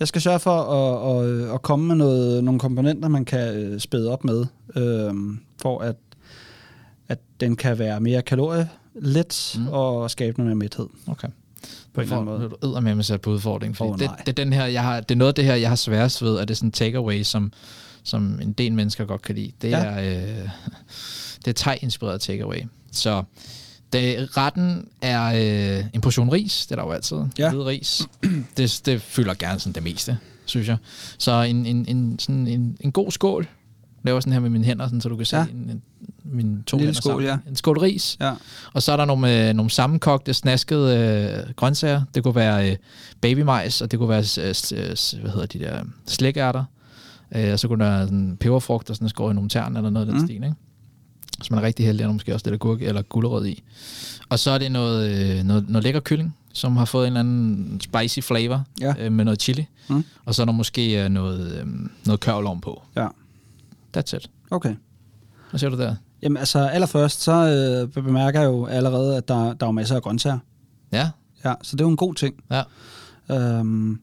jeg 0.01 0.09
skal 0.09 0.21
sørge 0.21 0.39
for 0.39 0.61
at, 0.61 1.25
at, 1.27 1.55
at 1.55 1.63
komme 1.63 1.87
med 1.87 1.95
noget, 1.97 2.45
nogle 2.45 2.61
komponenter, 2.61 3.09
man 3.09 3.25
kan 3.25 3.55
øh, 3.55 3.81
spæde 3.81 4.11
op 4.13 4.25
med, 4.25 4.47
øh, 4.77 5.15
for 5.63 5.79
at, 5.81 5.97
at 7.09 7.19
den 7.41 7.57
kan 7.57 7.79
være 7.79 8.01
mere 8.01 8.23
kalorielet 8.23 8.69
Mm. 9.59 9.69
og 9.69 10.11
skabe 10.11 10.39
noget 10.39 10.47
mere 10.49 10.55
mæthed. 10.57 10.87
Okay. 11.07 11.29
På 11.95 12.01
en 12.01 12.03
eller 12.05 12.17
anden 12.17 12.39
måde. 12.39 12.49
Du 12.61 12.67
æder 12.69 12.81
med 12.81 12.95
mig 12.95 13.05
sat 13.05 13.21
på 13.21 13.31
udfordringen, 13.31 13.75
fordi 13.75 13.91
oh, 13.91 13.99
det, 13.99 14.11
det, 14.19 14.29
er 14.29 14.45
den 14.45 14.53
her, 14.53 14.65
jeg 14.67 14.83
har, 14.83 15.01
det 15.01 15.11
er 15.11 15.17
noget 15.19 15.29
af 15.29 15.35
det 15.35 15.45
her, 15.45 15.55
jeg 15.55 15.69
har 15.69 15.77
sværest 15.77 16.23
ved, 16.23 16.39
at 16.39 16.49
det 16.49 16.55
er 16.55 16.57
sådan 16.57 16.67
en 16.69 16.73
takeaway, 16.73 17.23
som, 17.23 17.53
som 18.03 18.39
en 18.43 18.53
del 18.53 18.73
mennesker 18.73 19.05
godt 19.05 19.23
kan 19.23 19.35
lide. 19.35 19.53
Det 19.63 19.71
Ja. 19.71 19.77
er, 19.85 20.01
øh, 20.43 20.49
det 21.45 21.49
er 21.49 21.53
thai-inspireret 21.65 22.21
takeaway. 22.21 22.59
Så 22.93 23.23
det, 23.93 24.37
retten 24.37 24.89
er 25.03 25.25
øh, 25.79 25.85
en 25.95 26.01
portion 26.01 26.29
ris, 26.29 26.67
det 26.67 26.73
er 26.73 26.77
der 26.77 26.83
jo 26.89 26.93
altid. 26.93 27.17
Ja. 27.39 27.51
Hvid 27.51 27.61
ris. 27.63 28.09
Det, 28.57 28.81
det 28.87 29.03
fylder 29.03 29.35
gerne 29.35 29.61
sådan 29.61 29.73
det 29.73 29.83
meste, 29.83 30.19
synes 30.45 30.69
jeg. 30.69 30.77
Så 31.19 31.43
en, 31.43 31.67
en, 31.67 31.85
en, 31.89 32.19
sådan 32.19 32.47
en, 32.47 32.77
en 32.81 32.93
god 32.93 33.11
skål. 33.11 33.49
Laver 34.05 34.21
sådan 34.21 34.33
her 34.33 34.41
med 34.41 34.51
mine 34.51 34.65
hænder, 34.65 34.87
sådan, 34.87 35.01
så 35.01 35.09
du 35.09 35.17
kan 35.17 35.27
se 35.27 35.37
Ja. 35.37 35.47
en, 35.53 35.71
en, 35.71 35.83
mine 36.25 36.63
to 36.67 36.77
En 36.77 36.81
hænder 36.81 36.95
skål, 36.95 37.13
sammen. 37.13 37.27
ja. 37.27 37.39
En 37.51 37.57
skål 37.57 37.79
ris. 37.79 38.17
Ja. 38.21 38.33
Og 38.73 38.83
så 38.83 38.93
er 38.93 38.97
der 38.97 39.05
nogle, 39.05 39.49
øh, 39.49 39.55
nogle 39.55 39.71
sammenkogte, 39.71 40.35
snaskede 40.35 40.97
øh, 41.49 41.55
grøntsager. 41.55 42.03
Det 42.15 42.23
kunne 42.23 42.35
være 42.35 42.71
øh, 42.71 42.77
babymajs, 43.21 43.81
og 43.83 43.91
det 43.91 43.99
kunne 43.99 44.09
være 44.09 44.25
øh, 44.41 44.55
øh, 44.73 45.21
hvad 45.23 45.31
hedder 45.33 45.47
de 45.47 45.59
der, 45.59 45.85
slikærter. 46.07 46.65
Øh, 47.35 47.53
og 47.53 47.59
så 47.59 47.69
kunne 47.69 47.85
der 47.85 47.91
være 47.91 48.05
sådan 48.07 48.37
peberfrugt, 48.41 48.91
og 48.91 48.97
sådan 48.97 49.09
skåret 49.09 49.33
i 49.33 49.35
nogle 49.35 49.51
tern 49.51 49.77
eller 49.77 49.91
noget 49.91 50.07
af 50.07 50.13
den 50.13 50.21
Mm. 50.21 50.27
stil, 50.27 50.35
ikke? 50.37 50.55
Så 51.43 51.49
man 51.55 51.63
er 51.63 51.67
rigtig 51.67 51.87
heldig, 51.87 52.07
og 52.07 52.13
måske 52.13 52.35
også 52.35 52.47
lidt 52.47 52.55
agurk 52.55 52.83
eller 52.83 53.03
gulerod 53.03 53.47
i. 53.47 53.63
Og 54.29 54.39
så 54.39 54.51
er 54.51 54.59
det 54.59 54.73
noget, 54.73 55.11
øh, 55.39 55.45
noget, 55.45 55.69
noget 55.69 55.85
lækker 55.85 56.01
kylling, 56.01 56.37
som 56.53 56.77
har 56.77 56.85
fået 56.85 57.07
en 57.07 57.11
eller 57.13 57.21
anden 57.21 57.81
spicy 57.81 58.21
flavor 58.21 58.65
Ja. 58.81 58.95
øh, 58.99 59.13
med 59.13 59.25
noget 59.25 59.43
chili. 59.43 59.67
Mm. 59.89 60.05
Og 60.25 60.35
så 60.35 60.43
er 60.43 60.47
der 60.47 60.53
måske 60.53 61.03
øh, 61.05 61.09
noget, 61.09 61.53
øh, 61.61 61.67
noget 62.07 62.21
kørl 62.21 62.61
på. 62.63 62.83
Ja. 62.97 63.07
That's 63.97 64.17
it. 64.17 64.31
Okay. 64.51 64.75
Hvad 65.51 65.59
siger 65.59 65.71
du 65.71 65.79
der? 65.79 65.95
Jamen 66.23 66.37
altså, 66.37 66.59
allerførst, 66.67 67.23
så 67.23 67.33
øh, 67.33 68.03
bemærker 68.05 68.41
jeg 68.41 68.47
jo 68.47 68.67
allerede, 68.67 69.17
at 69.17 69.29
der, 69.29 69.53
der 69.53 69.67
er 69.67 69.71
masser 69.71 69.97
af 69.97 70.03
grøntsager. 70.03 70.39
Ja, 70.93 71.11
Ja, 71.45 71.55
så 71.63 71.77
det 71.77 71.81
er 71.81 71.85
jo 71.85 71.91
en 71.91 71.97
god 71.97 72.15
ting. 72.15 72.35
ja. 72.51 72.63
Øhm, 73.31 74.01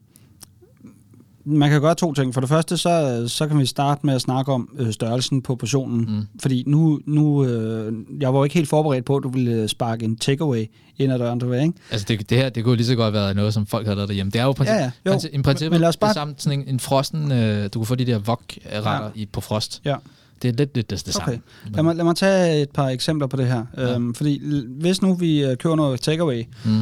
man 1.48 1.70
kan 1.70 1.80
gøre 1.80 1.94
to 1.94 2.14
ting. 2.14 2.34
For 2.34 2.40
det 2.40 2.48
første, 2.48 2.76
så, 2.76 3.24
så 3.28 3.46
kan 3.46 3.58
vi 3.58 3.66
starte 3.66 4.06
med 4.06 4.14
at 4.14 4.20
snakke 4.20 4.52
om 4.52 4.68
øh, 4.78 4.92
størrelsen 4.92 5.42
på 5.42 5.54
portionen. 5.56 6.00
Mm. 6.00 6.22
Fordi 6.42 6.64
nu, 6.66 7.00
nu 7.06 7.44
øh, 7.44 7.92
jeg 8.20 8.32
var 8.34 8.40
jo 8.40 8.44
ikke 8.44 8.54
helt 8.54 8.68
forberedt 8.68 9.04
på, 9.04 9.16
at 9.16 9.22
du 9.22 9.28
ville 9.28 9.68
sparke 9.68 10.04
en 10.04 10.16
takeaway 10.16 10.64
ind 10.98 11.12
ad 11.12 11.18
døren, 11.18 11.38
du 11.38 11.48
ved, 11.48 11.60
ikke? 11.62 11.74
Altså 11.90 12.04
det, 12.08 12.30
det 12.30 12.38
her, 12.38 12.48
det 12.48 12.64
kunne 12.64 12.76
lige 12.76 12.86
så 12.86 12.94
godt 12.94 13.14
være 13.14 13.34
noget, 13.34 13.54
som 13.54 13.66
folk 13.66 13.86
havde 13.86 13.96
lavet 13.96 14.08
derhjemme. 14.08 14.30
Det 14.32 14.40
er 14.40 14.44
jo 14.44 14.52
princip, 14.52 14.74
Ja, 14.74 14.80
ja, 14.82 14.90
jo. 15.06 15.10
princip, 15.10 15.30
i 15.34 15.42
princippet 15.42 15.80
Men 15.80 15.88
os 15.88 15.96
bare- 15.96 16.08
det 16.08 16.14
samme, 16.14 16.34
sådan 16.38 16.60
en, 16.60 16.68
en 16.68 16.80
frosten, 16.80 17.32
øh, 17.32 17.64
du 17.74 17.78
kunne 17.78 17.86
få 17.86 17.94
de 17.94 18.04
der 18.04 18.18
wok-retter 18.18 19.02
Ja. 19.04 19.08
i, 19.14 19.26
på 19.26 19.40
frost. 19.40 19.80
Ja. 19.84 19.94
Det 20.42 20.48
er 20.48 20.52
lidt, 20.52 20.74
lidt 20.74 20.90
det, 20.90 21.06
det 21.06 21.14
samme. 21.14 21.32
Okay. 21.32 21.38
Lad 21.74 21.82
mig, 21.82 21.96
lad 21.96 22.04
mig 22.04 22.16
tage 22.16 22.62
et 22.62 22.70
par 22.70 22.88
eksempler 22.88 23.26
på 23.26 23.36
det 23.36 23.46
her. 23.46 23.64
Ja. 23.76 23.94
Øhm, 23.94 24.14
fordi 24.14 24.40
hvis 24.80 25.02
nu 25.02 25.14
vi 25.14 25.44
øh, 25.44 25.56
køber 25.56 25.76
noget 25.76 26.00
takeaway, 26.00 26.42
Mm. 26.64 26.80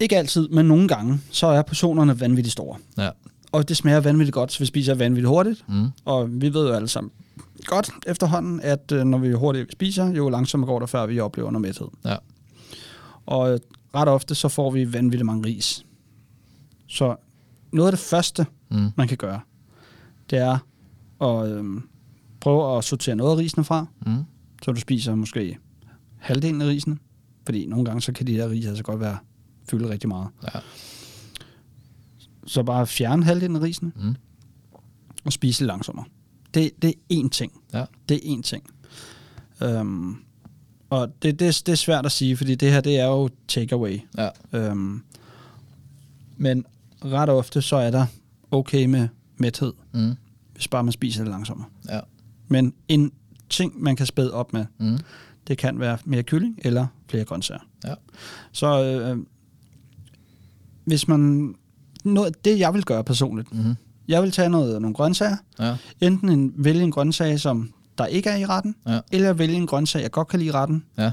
Ikke 0.00 0.16
altid, 0.16 0.48
men 0.48 0.66
nogle 0.66 0.88
gange, 0.88 1.20
så 1.30 1.46
er 1.46 1.62
portionerne 1.62 2.20
vanvittigt 2.20 2.52
store. 2.52 2.78
Ja. 2.98 3.10
Og 3.52 3.68
det 3.68 3.76
smager 3.76 4.00
vanvittigt 4.00 4.34
godt, 4.34 4.52
så 4.52 4.58
vi 4.58 4.66
spiser 4.66 4.94
vanvittigt 4.94 5.28
hurtigt. 5.28 5.64
Mm. 5.68 5.86
Og 6.04 6.40
vi 6.40 6.54
ved 6.54 6.68
jo 6.68 6.72
alle 6.74 6.88
sammen 6.88 7.10
godt 7.64 7.90
efterhånden, 8.06 8.60
at 8.60 8.92
øh, 8.92 9.04
når 9.04 9.18
vi 9.18 9.32
hurtigt 9.32 9.72
spiser, 9.72 10.12
jo 10.12 10.28
langsommere 10.28 10.66
går 10.68 10.78
det, 10.80 10.88
før 10.88 11.06
vi 11.06 11.20
oplever 11.20 11.50
noget 11.50 11.62
mæthed. 11.62 11.86
Ja. 12.04 12.16
Og 13.26 13.52
øh, 13.52 13.60
ret 13.94 14.08
ofte, 14.08 14.34
så 14.34 14.48
får 14.48 14.70
vi 14.70 14.92
vanvittigt 14.92 15.26
mange 15.26 15.46
ris. 15.48 15.86
Så 16.88 17.16
noget 17.72 17.88
af 17.88 17.92
det 17.92 18.00
første, 18.00 18.46
Mm. 18.70 18.88
man 18.96 19.08
kan 19.08 19.16
gøre, 19.16 19.40
det 20.30 20.38
er 20.38 20.58
at 21.24 21.48
øh, 21.50 21.64
prøve 22.40 22.78
at 22.78 22.84
sortere 22.84 23.16
noget 23.16 23.32
af 23.32 23.36
risene 23.36 23.64
fra, 23.64 23.86
Mm. 24.06 24.24
så 24.62 24.72
du 24.72 24.80
spiser 24.80 25.14
måske 25.14 25.58
halvdelen 26.18 26.62
af 26.62 26.66
risene. 26.66 26.96
Fordi 27.46 27.66
nogle 27.66 27.84
gange, 27.84 28.00
så 28.02 28.12
kan 28.12 28.26
de 28.26 28.32
her 28.32 28.48
ris 28.50 28.66
altså 28.66 28.82
godt 28.84 29.00
være 29.00 29.18
fylde 29.70 29.88
rigtig 29.88 30.08
meget. 30.08 30.28
Ja. 30.54 30.58
Så 32.46 32.62
bare 32.62 32.86
fjerne 32.86 33.24
halvdelen 33.24 33.56
af 33.56 33.60
risene, 33.62 33.92
Mm. 33.96 34.14
og 35.24 35.32
spise 35.32 35.58
det 35.58 35.66
langsommere. 35.66 36.04
Det, 36.54 36.70
det 36.82 36.88
er 37.10 37.14
én 37.24 37.28
ting. 37.28 37.52
Ja. 37.72 37.84
Det 38.08 38.14
er 38.32 38.36
én 38.36 38.42
ting. 38.42 38.64
Øhm, 39.62 40.16
og 40.90 41.08
det, 41.22 41.40
det, 41.40 41.62
det 41.66 41.72
er 41.72 41.76
svært 41.76 42.06
at 42.06 42.12
sige, 42.12 42.36
fordi 42.36 42.54
det 42.54 42.72
her, 42.72 42.80
det 42.80 42.98
er 42.98 43.06
jo 43.06 43.28
takeaway. 43.48 43.98
Ja. 44.18 44.28
Øhm, 44.52 45.02
men 46.36 46.64
ret 47.04 47.28
ofte, 47.28 47.62
så 47.62 47.76
er 47.76 47.90
der 47.90 48.06
okay 48.50 48.84
med 48.86 49.08
mæthed, 49.36 49.72
Mm. 49.92 50.14
hvis 50.54 50.68
bare 50.68 50.84
man 50.84 50.92
spiser 50.92 51.22
det 51.24 51.30
langsommere. 51.30 51.68
Ja. 51.88 52.00
Men 52.48 52.74
en 52.88 53.12
ting, 53.48 53.82
man 53.82 53.96
kan 53.96 54.06
spæde 54.06 54.32
op 54.32 54.52
med, 54.52 54.66
Mm. 54.78 54.98
det 55.48 55.58
kan 55.58 55.80
være 55.80 55.98
mere 56.04 56.22
kylling 56.22 56.58
eller 56.62 56.86
flere 57.08 57.24
grøntsager. 57.24 57.60
Ja. 57.84 57.94
Så 58.52 58.82
øh, 58.84 59.18
hvis 60.86 61.08
man... 61.08 61.54
Noget, 62.04 62.44
det 62.44 62.58
jeg 62.58 62.74
vil 62.74 62.84
gøre 62.84 63.04
personligt, 63.04 63.52
Mm. 63.54 63.74
jeg 64.08 64.22
vil 64.22 64.30
tage 64.30 64.48
noget, 64.48 64.82
nogle 64.82 64.94
grøntsager, 64.94 65.36
Ja. 65.58 65.76
enten 66.00 66.28
en, 66.28 66.52
vælge 66.56 66.82
en 66.82 66.90
grøntsag, 66.90 67.40
som 67.40 67.70
der 67.98 68.06
ikke 68.06 68.30
er 68.30 68.36
i 68.36 68.44
retten, 68.46 68.74
Ja. 68.88 69.00
eller 69.12 69.32
vælge 69.32 69.56
en 69.56 69.66
grøntsag, 69.66 70.02
jeg 70.02 70.10
godt 70.10 70.28
kan 70.28 70.38
lide 70.38 70.48
i 70.48 70.52
retten, 70.52 70.84
Ja. 70.98 71.10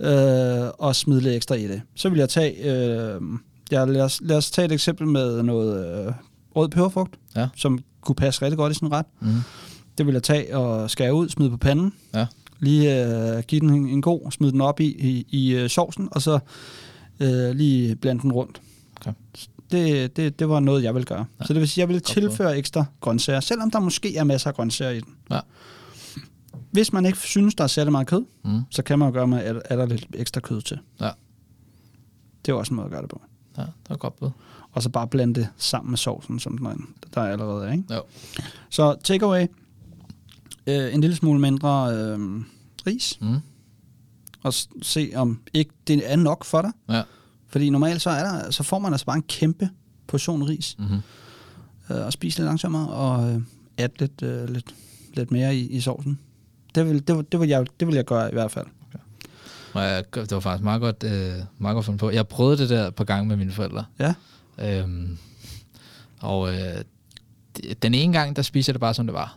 øh, 0.00 0.70
og 0.78 0.96
smide 0.96 1.20
lidt 1.20 1.34
ekstra 1.34 1.54
i 1.54 1.66
det. 1.68 1.82
Så 1.94 2.08
vil 2.08 2.18
jeg 2.18 2.28
tage... 2.28 2.64
Øh, 2.64 3.20
ja, 3.72 3.84
lad, 3.84 4.00
os, 4.02 4.20
lad 4.22 4.36
os 4.36 4.50
tage 4.50 4.66
et 4.66 4.72
eksempel 4.72 5.06
med 5.06 5.42
noget 5.42 6.06
øh, 6.06 6.12
rød 6.56 6.68
peberfrugt, 6.68 7.14
Ja. 7.36 7.48
som 7.56 7.78
kunne 8.00 8.16
passe 8.16 8.42
rigtig 8.42 8.56
godt 8.58 8.72
i 8.72 8.74
sådan 8.74 8.88
en 8.88 8.92
ret. 8.92 9.06
Mm. 9.20 9.28
Det 9.98 10.06
vil 10.06 10.12
jeg 10.12 10.22
tage 10.22 10.56
og 10.56 10.90
skære 10.90 11.14
ud, 11.14 11.28
smide 11.28 11.50
på 11.50 11.56
panden. 11.56 11.92
Ja. 12.14 12.26
Lige 12.60 13.06
øh, 13.06 13.42
give 13.42 13.60
den 13.60 13.70
en, 13.70 13.88
en 13.88 14.02
god, 14.02 14.30
smide 14.30 14.52
den 14.52 14.60
op 14.60 14.80
i, 14.80 14.86
i, 14.86 15.26
i 15.30 15.54
øh, 15.54 15.68
sovsen, 15.70 16.08
og 16.10 16.22
så 16.22 16.38
øh, 17.20 17.50
lige 17.50 17.96
blande 17.96 18.22
den 18.22 18.32
rundt. 18.32 18.60
Okay. 19.06 19.12
Det, 19.70 20.16
det, 20.16 20.38
det 20.38 20.48
var 20.48 20.60
noget, 20.60 20.82
jeg 20.82 20.94
vil 20.94 21.04
gøre. 21.04 21.26
Ja. 21.40 21.44
Så 21.46 21.52
det 21.52 21.60
vil 21.60 21.68
sige, 21.68 21.80
jeg 21.82 21.88
vil 21.88 21.96
Godt 21.96 22.04
tilføre 22.04 22.58
ekstra 22.58 22.84
grøntsager, 23.00 23.40
selvom 23.40 23.70
der 23.70 23.80
måske 23.80 24.16
er 24.16 24.24
masser 24.24 24.48
af 24.50 24.54
grøntsager 24.56 24.90
i 24.90 25.00
den. 25.00 25.14
Ja. 25.30 25.40
Hvis 26.70 26.92
man 26.92 27.06
ikke 27.06 27.18
synes, 27.18 27.54
der 27.54 27.64
er 27.64 27.68
særlig 27.68 27.92
meget 27.92 28.06
kød, 28.06 28.24
Mm. 28.44 28.60
så 28.70 28.82
kan 28.82 28.98
man 28.98 29.08
jo 29.08 29.12
gøre 29.12 29.26
med, 29.26 29.38
at 29.38 29.56
er 29.64 29.76
der 29.76 29.86
lidt 29.86 30.06
ekstra 30.14 30.40
kød 30.40 30.62
til. 30.62 30.78
Ja. 31.00 31.10
Det 32.46 32.52
er 32.52 32.56
også 32.56 32.70
en 32.72 32.76
måde 32.76 32.84
at 32.84 32.90
gøre 32.90 33.02
det 33.02 33.10
på. 33.10 33.20
Ja, 33.56 33.62
det 33.62 33.90
var 33.90 33.96
godt 33.96 34.16
bud. 34.16 34.30
Og 34.72 34.82
så 34.82 34.88
bare 34.88 35.08
blande 35.08 35.34
det 35.34 35.48
sammen 35.56 35.90
med 35.90 35.98
sovsen, 35.98 36.38
som 36.38 36.58
den 36.58 36.66
er, 36.66 36.74
der 37.14 37.20
er 37.20 37.32
allerede 37.32 37.66
er. 37.68 37.72
Ikke? 37.72 37.94
Jo. 37.94 38.02
Så 38.70 38.96
takeaway, 39.04 39.46
øh, 40.66 40.94
en 40.94 41.00
lille 41.00 41.16
smule 41.16 41.40
mindre 41.40 41.94
øh, 41.94 42.18
ris, 42.86 43.18
Mm. 43.20 43.36
og 44.42 44.54
se 44.82 45.12
om 45.14 45.40
ikke 45.54 45.70
det 45.86 46.12
er 46.12 46.16
nok 46.16 46.44
for 46.44 46.62
dig. 46.62 46.70
Ja. 46.88 47.02
Fordi 47.56 47.70
normalt 47.70 48.02
så, 48.02 48.10
er 48.10 48.24
der, 48.24 48.50
så 48.50 48.62
får 48.62 48.78
man 48.78 48.92
altså 48.92 49.06
bare 49.06 49.16
en 49.16 49.22
kæmpe 49.22 49.68
portion 50.06 50.42
ris, 50.42 50.76
Mm-hmm. 50.78 51.00
øh, 51.90 52.06
og 52.06 52.12
spise 52.12 52.38
lidt 52.38 52.46
langsommere, 52.46 52.88
og 52.88 53.30
øh, 53.30 53.40
add 53.78 53.92
lidt, 53.98 54.22
øh, 54.22 54.48
lidt, 54.48 54.74
lidt 55.14 55.30
mere 55.30 55.56
i, 55.56 55.66
i 55.66 55.80
sovsen. 55.80 56.18
Det 56.74 56.86
vil, 56.86 57.08
det, 57.08 57.32
det, 57.32 57.40
vil 57.40 57.48
jeg, 57.48 57.66
det 57.80 57.88
vil 57.88 57.94
jeg 57.94 58.04
gøre 58.04 58.30
i 58.30 58.32
hvert 58.32 58.50
fald. 58.50 58.66
Jeg, 59.74 60.04
det 60.14 60.30
var 60.30 60.40
faktisk 60.40 60.64
meget 60.64 60.80
godt, 60.80 61.04
øh, 61.04 61.34
meget 61.58 61.74
godt 61.74 61.84
fundet 61.84 62.00
på. 62.00 62.10
Jeg 62.10 62.28
prøvede 62.28 62.58
det 62.58 62.68
der 62.68 62.90
på 62.90 63.04
gang 63.04 63.26
med 63.26 63.36
mine 63.36 63.52
forældre. 63.52 63.84
Ja. 63.98 64.14
Øhm, 64.58 65.18
og 66.20 66.54
øh, 66.54 66.84
den 67.82 67.94
ene 67.94 68.12
gang, 68.12 68.36
der 68.36 68.42
spiser 68.42 68.72
jeg 68.72 68.74
det 68.74 68.80
bare, 68.80 68.94
som 68.94 69.06
det 69.06 69.14
var. 69.14 69.36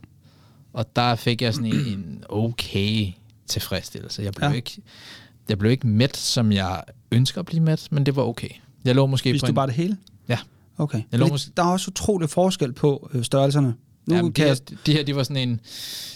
Og 0.73 0.95
der 0.95 1.15
fik 1.15 1.41
jeg 1.41 1.53
sådan 1.53 1.73
en, 1.73 1.87
en 1.87 2.23
okay 2.29 3.07
tilfredsstillelse. 3.47 4.23
Jeg 4.23 4.33
blev, 4.33 4.49
ja. 4.49 4.55
ikke, 4.55 4.81
jeg 5.49 5.57
blev 5.57 5.71
ikke 5.71 5.87
mæt, 5.87 6.17
som 6.17 6.51
jeg 6.51 6.83
ønsker 7.11 7.39
at 7.39 7.45
blive 7.45 7.63
mæt, 7.63 7.87
men 7.91 8.05
det 8.05 8.15
var 8.15 8.23
okay. 8.23 8.49
Jeg 8.85 8.95
lå 8.95 9.05
måske 9.05 9.29
Spiste 9.29 9.43
på 9.43 9.47
du 9.47 9.51
en, 9.51 9.55
bare 9.55 9.67
det 9.67 9.75
hele? 9.75 9.97
Ja. 10.29 10.37
Okay. 10.77 11.01
Jeg 11.11 11.19
lå 11.19 11.25
Fordi 11.27 11.33
mås- 11.35 11.51
Der 11.57 11.63
er 11.63 11.67
også 11.67 11.91
utrolig 11.91 12.29
forskel 12.29 12.73
på 12.73 13.09
øh, 13.13 13.23
størrelserne. 13.23 13.73
Nu 14.05 14.15
Jamen, 14.15 14.29
de, 14.29 14.33
kan 14.33 14.45
her, 14.47 14.55
jeg, 14.71 14.77
de 14.85 14.93
her, 14.93 15.03
de 15.03 15.15
var 15.15 15.23
sådan 15.23 15.49
en, 15.49 15.59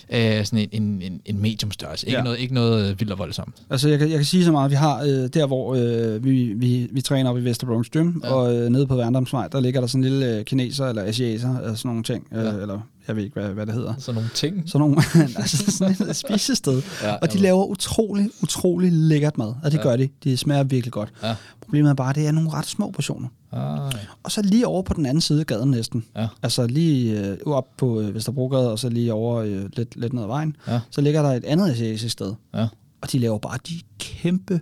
øh, 0.10 0.46
sådan 0.46 0.60
en, 0.72 0.84
en, 0.84 1.02
en, 1.02 1.22
en 1.26 1.42
medium 1.42 1.72
størrelse. 1.72 2.08
Ikke, 2.08 2.18
Ja. 2.18 2.24
noget, 2.24 2.40
ikke 2.40 2.54
noget 2.54 2.92
øh, 2.92 3.00
vildt 3.00 3.12
og 3.12 3.20
voldsomt. 3.20 3.56
altså 3.70 3.90
jeg, 3.90 4.00
kan, 4.00 4.10
jeg 4.10 4.18
kan 4.18 4.26
sige 4.26 4.46
så 4.46 4.52
meget, 4.52 4.72
vi 4.72 4.76
har 4.76 5.02
øh, 5.02 5.08
der, 5.34 5.48
hvor 5.48 5.76
øh, 5.76 6.24
vi, 6.24 6.54
vi, 6.54 6.88
vi 6.92 7.02
træner 7.02 7.30
op 7.30 7.38
i 7.38 7.42
Vesterbronx 7.44 7.90
Gym, 7.90 8.20
ja. 8.24 8.28
Ja. 8.28 8.34
og 8.34 8.56
øh, 8.56 8.70
nede 8.70 8.88
på 8.88 8.96
Værndomsvej, 8.96 9.48
der 9.48 9.60
ligger 9.60 9.80
der 9.80 9.88
sådan 9.88 10.04
en 10.04 10.10
lille 10.10 10.38
øh, 10.38 10.46
kineser 10.46 10.86
eller 10.86 11.04
asiater, 11.04 11.58
eller 11.60 11.76
sådan 11.76 11.90
nogle 11.90 12.04
ting, 12.04 12.28
øh, 12.32 12.44
Ja. 12.46 12.52
eller 12.52 12.80
jeg 13.08 13.16
ved 13.16 13.24
ikke, 13.24 13.34
hvad, 13.42 13.50
hvad 13.50 13.66
det 13.66 13.74
hedder. 13.74 13.94
Sådan 13.98 14.16
nogle 14.16 14.30
ting. 14.34 14.70
Sådan 14.70 14.80
nogle, 14.80 15.04
altså 15.42 15.72
sådan 15.72 16.10
et 16.10 16.16
spisested. 16.16 16.82
Ja, 17.02 17.16
Og 17.16 17.34
de 17.34 17.38
laver 17.38 17.66
utrolig, 17.66 18.30
utrolig 18.44 18.92
lækkert 18.92 19.38
mad. 19.38 19.48
Og 19.48 19.72
det 19.72 19.74
ja. 19.74 19.78
Ja. 19.78 19.84
gør 19.84 19.96
de. 19.96 20.10
De 20.24 20.38
smager 20.38 20.64
virkelig 20.64 20.92
godt. 20.94 21.14
Ja. 21.24 21.36
Problemet 21.62 21.90
er 21.90 21.94
bare, 21.94 22.10
at 22.10 22.16
det 22.16 22.28
er 22.28 22.32
nogle 22.32 22.50
ret 22.54 22.66
små 22.66 22.92
portioner. 22.92 23.28
Ah, 23.52 23.92
ja. 23.94 24.00
Og 24.24 24.32
så 24.32 24.42
lige 24.42 24.68
over 24.68 24.82
på 24.82 24.94
den 24.94 25.06
anden 25.06 25.22
side 25.22 25.40
af 25.40 25.46
gaden 25.46 25.72
næsten. 25.72 26.06
Ja. 26.16 26.28
Altså 26.44 26.68
lige 26.68 27.20
øh, 27.28 27.38
op 27.46 27.68
på 27.78 28.02
øh, 28.02 28.16
Vesterbrogade, 28.16 28.72
og 28.72 28.80
så 28.80 28.90
lige 28.90 29.14
over 29.14 29.36
øh, 29.38 29.66
lidt, 29.74 29.96
lidt 29.96 30.14
ned 30.14 30.22
ad 30.24 30.28
vejen. 30.28 30.56
Ja. 30.68 30.80
Så 30.90 31.02
ligger 31.02 31.22
der 31.22 31.30
et 31.30 31.46
andet 31.46 31.70
asiatisk 31.72 32.10
sted. 32.10 32.34
Ja. 32.54 32.68
Og 33.02 33.12
de 33.12 33.20
laver 33.20 33.38
bare 33.38 33.58
de 33.70 33.74
kæmpe, 34.00 34.62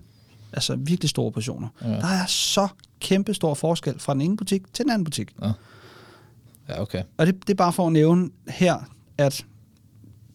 altså 0.53 0.75
virkelig 0.75 1.09
store 1.09 1.31
portioner. 1.31 1.67
Ja. 1.83 1.87
Der 1.89 2.07
er 2.07 2.25
så 2.27 2.67
kæmpe 2.99 3.33
stor 3.33 3.53
forskel 3.53 3.99
fra 3.99 4.13
den 4.13 4.21
ene 4.21 4.37
butik 4.37 4.73
til 4.73 4.83
den 4.85 4.91
anden 4.91 5.03
butik. 5.05 5.31
ja, 5.43 5.51
okay. 6.79 7.03
Og 7.17 7.25
det, 7.27 7.35
det 7.41 7.49
er 7.49 7.57
bare 7.57 7.73
for 7.73 7.87
at 7.87 7.93
nævne 7.93 8.29
her, 8.47 8.75
at 9.17 9.45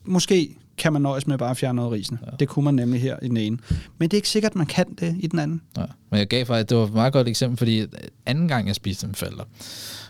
måske 0.04 0.56
kan 0.78 0.92
man 0.92 1.02
nøjes 1.02 1.26
med 1.26 1.38
bare 1.38 1.50
at 1.50 1.56
fjerne 1.56 1.76
noget 1.76 1.92
risene. 1.92 2.18
Ja. 2.22 2.26
Ja. 2.30 2.36
Det 2.36 2.48
kunne 2.48 2.64
man 2.64 2.74
nemlig 2.74 3.00
her 3.02 3.16
i 3.22 3.28
den 3.28 3.36
ene. 3.36 3.58
Men 3.98 4.08
det 4.10 4.16
er 4.16 4.18
ikke 4.18 4.28
sikkert, 4.28 4.52
at 4.52 4.56
man 4.56 4.66
kan 4.66 4.94
det 5.00 5.16
i 5.20 5.26
den 5.26 5.38
anden. 5.38 5.60
Ja. 5.76 5.84
Men 6.10 6.18
jeg 6.18 6.26
gav 6.28 6.46
faktisk, 6.46 6.68
det 6.70 6.78
var 6.78 6.84
et 6.84 6.92
meget 6.92 7.12
godt 7.12 7.28
eksempel, 7.28 7.58
fordi 7.58 7.86
anden 8.26 8.48
gang 8.48 8.66
jeg 8.66 8.74
spiste 8.74 9.06
med 9.06 9.14
forældre, 9.14 9.44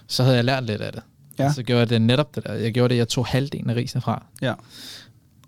så 0.07 0.22
havde 0.22 0.37
jeg 0.37 0.45
lært 0.45 0.64
lidt 0.64 0.81
af 0.81 0.93
det. 0.93 1.03
Ja. 1.39 1.53
Så 1.53 1.62
gjorde 1.62 1.81
jeg 1.81 1.91
det 1.91 2.03
netop 2.03 2.35
det 2.35 2.45
der. 2.45 2.53
Jeg 2.55 2.72
gjorde 2.74 2.93
det, 2.95 2.99
jeg 2.99 3.09
tog 3.09 3.27
halvdelen 3.27 3.70
af 3.70 3.74
risene 3.74 4.01
fra, 4.01 4.24
Ja. 4.43 4.55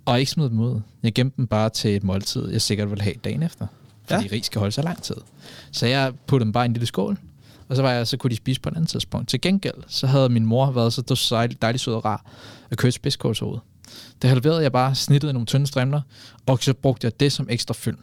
og 0.04 0.18
ikke 0.20 0.30
smed 0.32 0.50
dem 0.50 0.60
ud. 0.60 0.80
Jeg 1.02 1.14
gemte 1.14 1.36
dem 1.36 1.46
bare 1.46 1.70
til 1.70 1.96
et 1.96 2.04
måltid, 2.04 2.50
jeg 2.50 2.62
sikkert 2.62 2.90
ville 2.90 3.02
have 3.02 3.14
dagen 3.24 3.42
efter. 3.42 3.66
Fordi 4.06 4.22
Ja. 4.22 4.28
ja. 4.30 4.36
ris 4.36 4.46
skal 4.46 4.58
holde 4.58 4.72
sig 4.72 4.84
lang 4.84 5.02
tid. 5.02 5.16
Så 5.72 5.86
jeg 5.86 6.12
puttede 6.26 6.44
dem 6.46 6.52
bare 6.52 6.64
i 6.64 6.66
en 6.66 6.72
lille 6.72 6.86
skål, 6.86 7.18
og 7.68 7.76
så, 7.76 7.82
var 7.82 7.92
jeg, 7.92 8.06
så 8.06 8.16
kunne 8.16 8.30
de 8.30 8.36
spise 8.36 8.60
på 8.60 8.68
et 8.68 8.76
andet 8.76 8.90
tidspunkt. 8.90 9.28
Til 9.28 9.40
gengæld, 9.40 9.74
så 9.86 10.06
havde 10.06 10.28
min 10.28 10.46
mor 10.46 10.70
været 10.70 10.92
så 10.92 11.28
dejligt, 11.30 11.62
dejligt 11.62 11.82
sød 11.82 11.94
og 11.94 12.04
rar 12.04 12.24
at 12.70 12.78
købe 12.78 12.92
spidskålshoved. 12.92 13.58
Det 14.22 14.30
halverede 14.30 14.62
jeg 14.62 14.72
bare, 14.72 14.94
snittet 14.94 15.28
i 15.28 15.32
nogle 15.32 15.46
tynde 15.46 15.66
strimler, 15.66 16.00
og 16.46 16.58
så 16.62 16.74
brugte 16.74 17.04
jeg 17.04 17.20
det 17.20 17.32
som 17.32 17.46
ekstra 17.50 17.74
fyld 17.74 17.96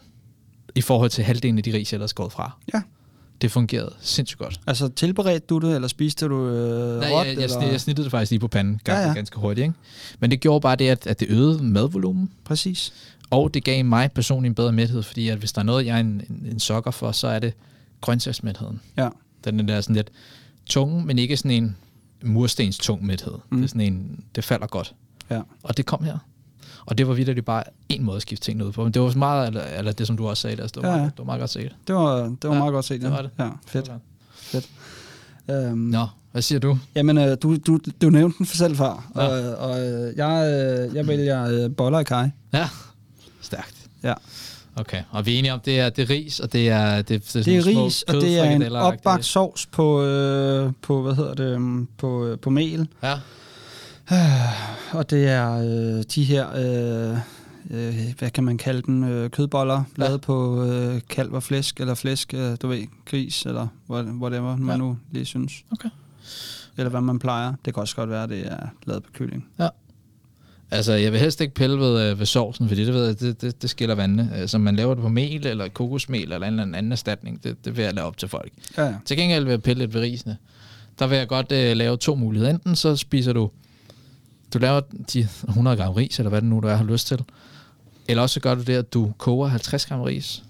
i 0.76 0.82
forhold 0.82 1.10
til 1.10 1.24
halvdelen 1.24 1.58
af 1.58 1.64
de 1.64 1.74
ris, 1.74 1.92
jeg 1.92 1.98
ellers 1.98 2.10
skåret 2.10 2.32
fra. 2.32 2.52
Ja. 2.74 2.82
Det 3.42 3.52
fungerede 3.52 3.94
sindssygt 4.00 4.40
godt. 4.40 4.60
Altså, 4.68 4.88
tilberedte 4.88 5.46
du 5.48 5.60
det, 5.60 5.76
eller 5.76 5.88
spiste 5.88 6.26
du 6.26 6.50
øh, 6.50 7.00
Nej, 7.00 7.12
råt? 7.12 7.28
jeg, 7.28 7.36
jeg, 7.36 7.44
eller? 7.44 7.62
jeg, 7.62 7.82
snittede 7.82 8.04
det 8.04 8.12
faktisk 8.12 8.32
lige 8.32 8.40
på 8.40 8.48
panden 8.48 8.80
ganske, 8.84 9.02
ja. 9.02 9.08
ja. 9.08 9.14
ganske 9.14 9.40
hurtigt. 9.40 9.64
Ikke? 9.64 9.76
Men 10.20 10.32
det 10.32 10.40
gjorde 10.40 10.62
bare 10.62 10.76
det, 10.76 10.90
at, 10.90 11.08
at 11.08 11.20
det 11.20 11.28
øgede 11.30 11.64
madvolumen, 11.64 12.32
Præcis. 12.44 12.94
og 13.30 13.54
det 13.54 13.64
gav 13.64 13.86
mig 13.86 14.12
personligt 14.12 14.52
en 14.52 14.56
bedre 14.56 14.72
mæthed, 14.72 15.04
fordi 15.04 15.30
at 15.30 15.38
hvis 15.38 15.52
der 15.54 15.60
er 15.60 15.66
noget, 15.66 15.86
jeg 15.86 15.96
er 15.96 16.00
en, 16.00 16.22
en, 16.30 16.48
en 16.52 16.60
sokker 16.60 16.92
for, 16.92 17.12
så 17.12 17.28
er 17.28 17.40
det 17.40 17.54
grøntsagsmætheden. 18.02 18.82
Ja. 18.98 19.10
Den 19.46 19.60
er 19.60 19.64
der 19.64 19.82
sådan 19.82 19.96
lidt 19.96 20.12
tung, 20.66 21.06
men 21.06 21.20
ikke 21.20 21.38
sådan 21.38 21.52
en 21.52 21.76
murstens 22.24 22.78
tung 22.78 23.06
mæthed. 23.06 23.34
Mm. 23.50 23.58
Det 23.58 23.64
er 23.64 23.68
sådan 23.68 23.82
en, 23.82 24.24
det 24.36 24.44
falder 24.44 24.68
godt. 24.68 24.94
Ja. 25.30 25.42
Og 25.64 25.78
det 25.78 25.86
kom 25.86 26.04
her. 26.04 26.18
Og 26.86 26.98
det 26.98 27.08
var 27.08 27.14
virkelig 27.14 27.46
bare 27.46 27.64
en 27.90 28.04
måde 28.04 28.16
at 28.16 28.22
skifte 28.22 28.46
tingene 28.46 28.66
ud 28.66 28.72
på. 28.72 28.84
Men 28.84 28.94
det 28.94 29.02
var 29.02 29.10
så 29.10 29.18
meget, 29.18 29.48
eller, 29.48 29.64
eller 29.64 29.92
det 29.92 30.08
som 30.08 30.18
du 30.18 30.28
også 30.28 30.42
sagde, 30.42 30.58
der, 30.58 30.68
det 30.68 30.84
var, 30.84 30.90
Ja, 30.90 30.90
ja, 30.90 30.96
ja. 30.96 31.02
meget, 31.02 31.12
det 31.18 31.20
var 31.20 31.26
meget 31.26 31.40
godt 31.40 31.50
set. 31.50 31.76
Det 31.88 31.96
var, 31.96 32.16
det 32.24 32.38
var 32.44 32.54
Ja, 32.54 32.60
meget 32.60 32.74
godt 32.74 32.86
set. 32.86 33.02
det 33.02 33.12
var 33.12 33.22
det. 33.22 33.30
Ja, 33.40 33.50
fedt. 33.68 33.92
Sådan. 34.42 34.68
Øhm, 35.52 35.78
Nå, 35.78 36.08
hvad 36.32 36.42
siger 36.42 36.60
du? 36.60 36.78
Jamen, 36.96 37.18
øh, 37.18 37.38
du, 37.44 37.58
du, 37.58 37.80
du 38.02 38.10
nævnte 38.10 38.38
den 38.38 38.46
for 38.46 38.56
selv 38.56 38.76
før, 38.76 39.12
Ja. 39.16 39.22
og, 39.28 39.56
og 39.70 39.80
øh, 39.88 40.18
jeg, 40.18 40.52
øh, 40.90 40.96
jeg 40.96 41.08
vælger 41.08 41.44
øh, 41.66 41.76
boller 41.76 42.00
i 42.00 42.04
kaj. 42.04 42.30
Ja, 42.54 42.70
stærkt. 43.42 43.76
Ja. 44.04 44.14
Okay, 44.80 45.04
og 45.12 45.26
vi 45.26 45.36
er 45.36 45.40
enige 45.40 45.54
om, 45.54 45.60
det 45.60 45.80
er, 45.80 45.90
det 45.90 46.02
er 46.02 46.10
ris, 46.10 46.40
og 46.40 46.54
det 46.54 46.70
er... 46.70 46.96
Det, 47.02 47.08
det 47.08 47.36
er, 47.36 47.44
Det 47.44 47.58
er 47.58 47.66
ris, 47.86 48.02
og 48.04 48.14
det 48.14 48.40
er 48.40 48.44
en 48.44 48.72
opbagt 48.72 49.26
sovs 49.26 49.66
på, 49.66 50.02
øh, 50.04 50.72
på, 50.82 51.02
hvad 51.02 51.16
hedder 51.16 51.34
det, 51.34 51.56
um, 51.56 51.88
på, 51.98 52.26
øh, 52.28 52.40
på 52.40 52.50
mel. 52.50 52.88
Ja, 53.04 53.20
Og 54.92 55.10
det 55.10 55.28
er 55.28 55.52
øh, 55.98 56.04
de 56.16 56.24
her, 56.24 56.48
øh, 56.56 57.18
øh, 57.70 58.14
hvad 58.20 58.30
kan 58.30 58.44
man 58.44 58.58
kalde 58.58 58.82
dem, 58.82 59.04
øh, 59.04 59.30
kødboller, 59.30 59.84
Ja. 59.98 60.04
lavet 60.04 60.22
på 60.22 60.64
øh, 60.66 61.02
kalv 61.10 61.34
og 61.34 61.44
flæsk, 61.44 61.80
eller 61.80 61.94
flæsk, 61.94 62.34
øh, 62.34 62.58
du 62.62 62.68
ved, 62.68 62.84
gris, 63.06 63.46
eller 63.46 63.68
what- 63.92 64.22
whatever 64.22 64.56
man 64.58 64.70
Ja. 64.76 64.78
nu 64.78 64.98
lige 65.12 65.26
synes. 65.26 65.54
Okay. 65.72 65.90
Eller 66.78 66.90
hvad 66.90 67.02
man 67.02 67.20
plejer. 67.20 67.54
Det 67.66 67.74
kan 67.74 67.82
også 67.82 67.96
godt 67.96 68.10
være, 68.10 68.28
det 68.28 68.48
er 68.52 68.68
lavet 68.86 69.04
på 69.04 69.10
kylling. 69.14 69.48
Altså 70.76 70.94
jeg 70.94 71.12
vil 71.12 71.20
helst 71.20 71.42
ikke 71.42 71.54
pille 71.54 71.78
ved, 71.80 72.12
øh, 72.12 72.20
ved 72.20 72.26
sovsen, 72.26 72.68
fordi 72.68 72.86
det 72.86 72.94
ved 72.94 73.06
jeg, 73.06 73.20
det, 73.20 73.42
det, 73.42 73.62
det 73.62 73.70
skiller 73.70 73.96
vandene. 73.96 74.30
Altså 74.34 74.58
man 74.58 74.76
laver 74.76 74.94
det 74.94 75.02
på 75.02 75.10
mel, 75.10 75.48
eller 75.48 75.68
kokosmel, 75.68 76.32
eller 76.32 76.48
en 76.48 76.60
eller 76.60 76.78
anden 76.78 76.92
erstatning, 76.92 77.44
det, 77.44 77.66
det 77.66 77.78
vil 77.78 77.84
jeg 77.84 77.94
lade 77.94 78.06
op 78.06 78.18
til 78.18 78.28
folk. 78.30 78.52
Ja, 78.78 78.86
ja. 78.86 78.94
Til 79.06 79.18
gengæld 79.18 79.44
vil 79.44 79.52
jeg 79.52 79.62
pille 79.64 79.80
lidt 79.84 79.94
ved 79.94 80.02
risene. 80.02 80.38
Der 81.00 81.08
vil 81.08 81.18
jeg 81.18 81.28
godt 81.28 81.52
øh, 81.52 81.78
lave 81.78 81.98
to 81.98 82.16
muligheder. 82.16 82.52
Enten 82.54 82.76
så 82.76 82.96
spiser 82.96 83.34
du, 83.34 83.52
du 84.54 84.58
laver 84.60 84.82
de 85.14 85.28
100 85.48 85.78
gram 85.78 85.94
ris, 85.94 86.20
eller 86.20 86.30
hvad 86.30 86.42
det 86.42 86.50
nu 86.50 86.60
du 86.60 86.68
er, 86.68 86.76
har 86.76 86.84
lyst 86.84 87.08
til. 87.08 87.24
Eller 88.08 88.24
også 88.24 88.34
så 88.34 88.40
gør 88.40 88.56
du 88.56 88.62
det, 88.62 88.76
at 88.76 88.94
du 88.94 89.14
koger 89.18 89.48
50 89.48 89.86
gram 89.86 90.02
ris, 90.02 90.44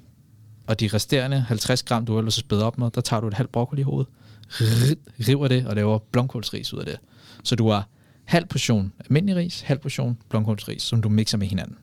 og 0.67 0.79
de 0.79 0.89
resterende 0.93 1.39
50 1.47 1.83
gram, 1.83 2.05
du 2.05 2.17
ellers 2.17 2.33
spæder 2.33 2.63
op 2.65 2.77
med, 2.77 2.91
der 2.95 3.01
tager 3.01 3.19
du 3.21 3.27
et 3.27 3.33
halvt 3.33 3.51
broccoli 3.51 3.81
i 3.81 3.83
hovedet, 3.83 4.07
ri- 4.49 5.23
river 5.27 5.47
det 5.47 5.65
og 5.67 5.75
laver 5.75 5.99
blomkålsris 6.11 6.73
ud 6.73 6.79
af 6.79 6.85
det. 6.85 6.95
Så 7.43 7.55
du 7.55 7.69
har 7.69 7.87
halv 8.25 8.45
portion 8.45 8.91
almindelig 8.99 9.35
ris, 9.35 9.61
halv 9.61 9.79
portion 9.79 10.17
blomkålsris, 10.29 10.81
som 10.83 11.01
du 11.01 11.09
mixer 11.09 11.37
med 11.37 11.47
hinanden 11.47 11.75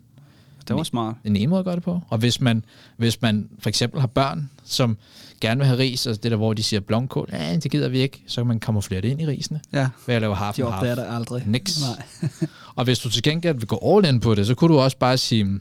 Det 0.68 0.76
var 0.76 0.82
smart. 0.82 1.14
en 1.24 1.36
ene 1.36 1.46
måde 1.46 1.58
at 1.58 1.64
gøre 1.64 1.74
det 1.76 1.82
på. 1.82 2.00
Og 2.08 2.18
hvis 2.18 2.40
man, 2.40 2.64
hvis 2.96 3.22
man 3.22 3.48
for 3.58 3.68
eksempel 3.68 4.00
har 4.00 4.06
børn, 4.06 4.50
som 4.64 4.96
gerne 5.40 5.58
vil 5.58 5.66
have 5.66 5.78
ris, 5.78 6.06
og 6.06 6.22
det 6.22 6.30
der, 6.30 6.36
hvor 6.36 6.52
de 6.54 6.62
siger 6.62 6.80
blomkål, 6.80 7.28
ja, 7.32 7.56
det 7.56 7.70
gider 7.70 7.88
vi 7.88 7.98
ikke, 7.98 8.22
så 8.26 8.40
kan 8.40 8.46
man 8.46 8.60
kamuflere 8.60 9.00
det 9.00 9.08
ind 9.08 9.20
i 9.20 9.26
risene, 9.26 9.60
Ja, 9.72 9.88
ved 10.06 10.14
at 10.14 10.20
lave 10.20 10.36
half 10.36 10.56
de 10.56 10.62
opdager 10.62 10.94
det 10.94 11.06
aldrig. 11.08 11.42
Niks. 11.46 11.80
Nej. 12.22 12.28
Og 12.76 12.84
hvis 12.84 12.98
du 12.98 13.10
til 13.10 13.22
gengæld 13.22 13.56
vil 13.58 13.66
gå 13.66 13.96
all 13.96 14.14
in 14.14 14.20
på 14.20 14.34
det, 14.34 14.46
så 14.46 14.54
kunne 14.54 14.74
du 14.74 14.78
også 14.80 14.96
bare 14.98 15.18
sige, 15.18 15.44
"Mm, 15.44 15.60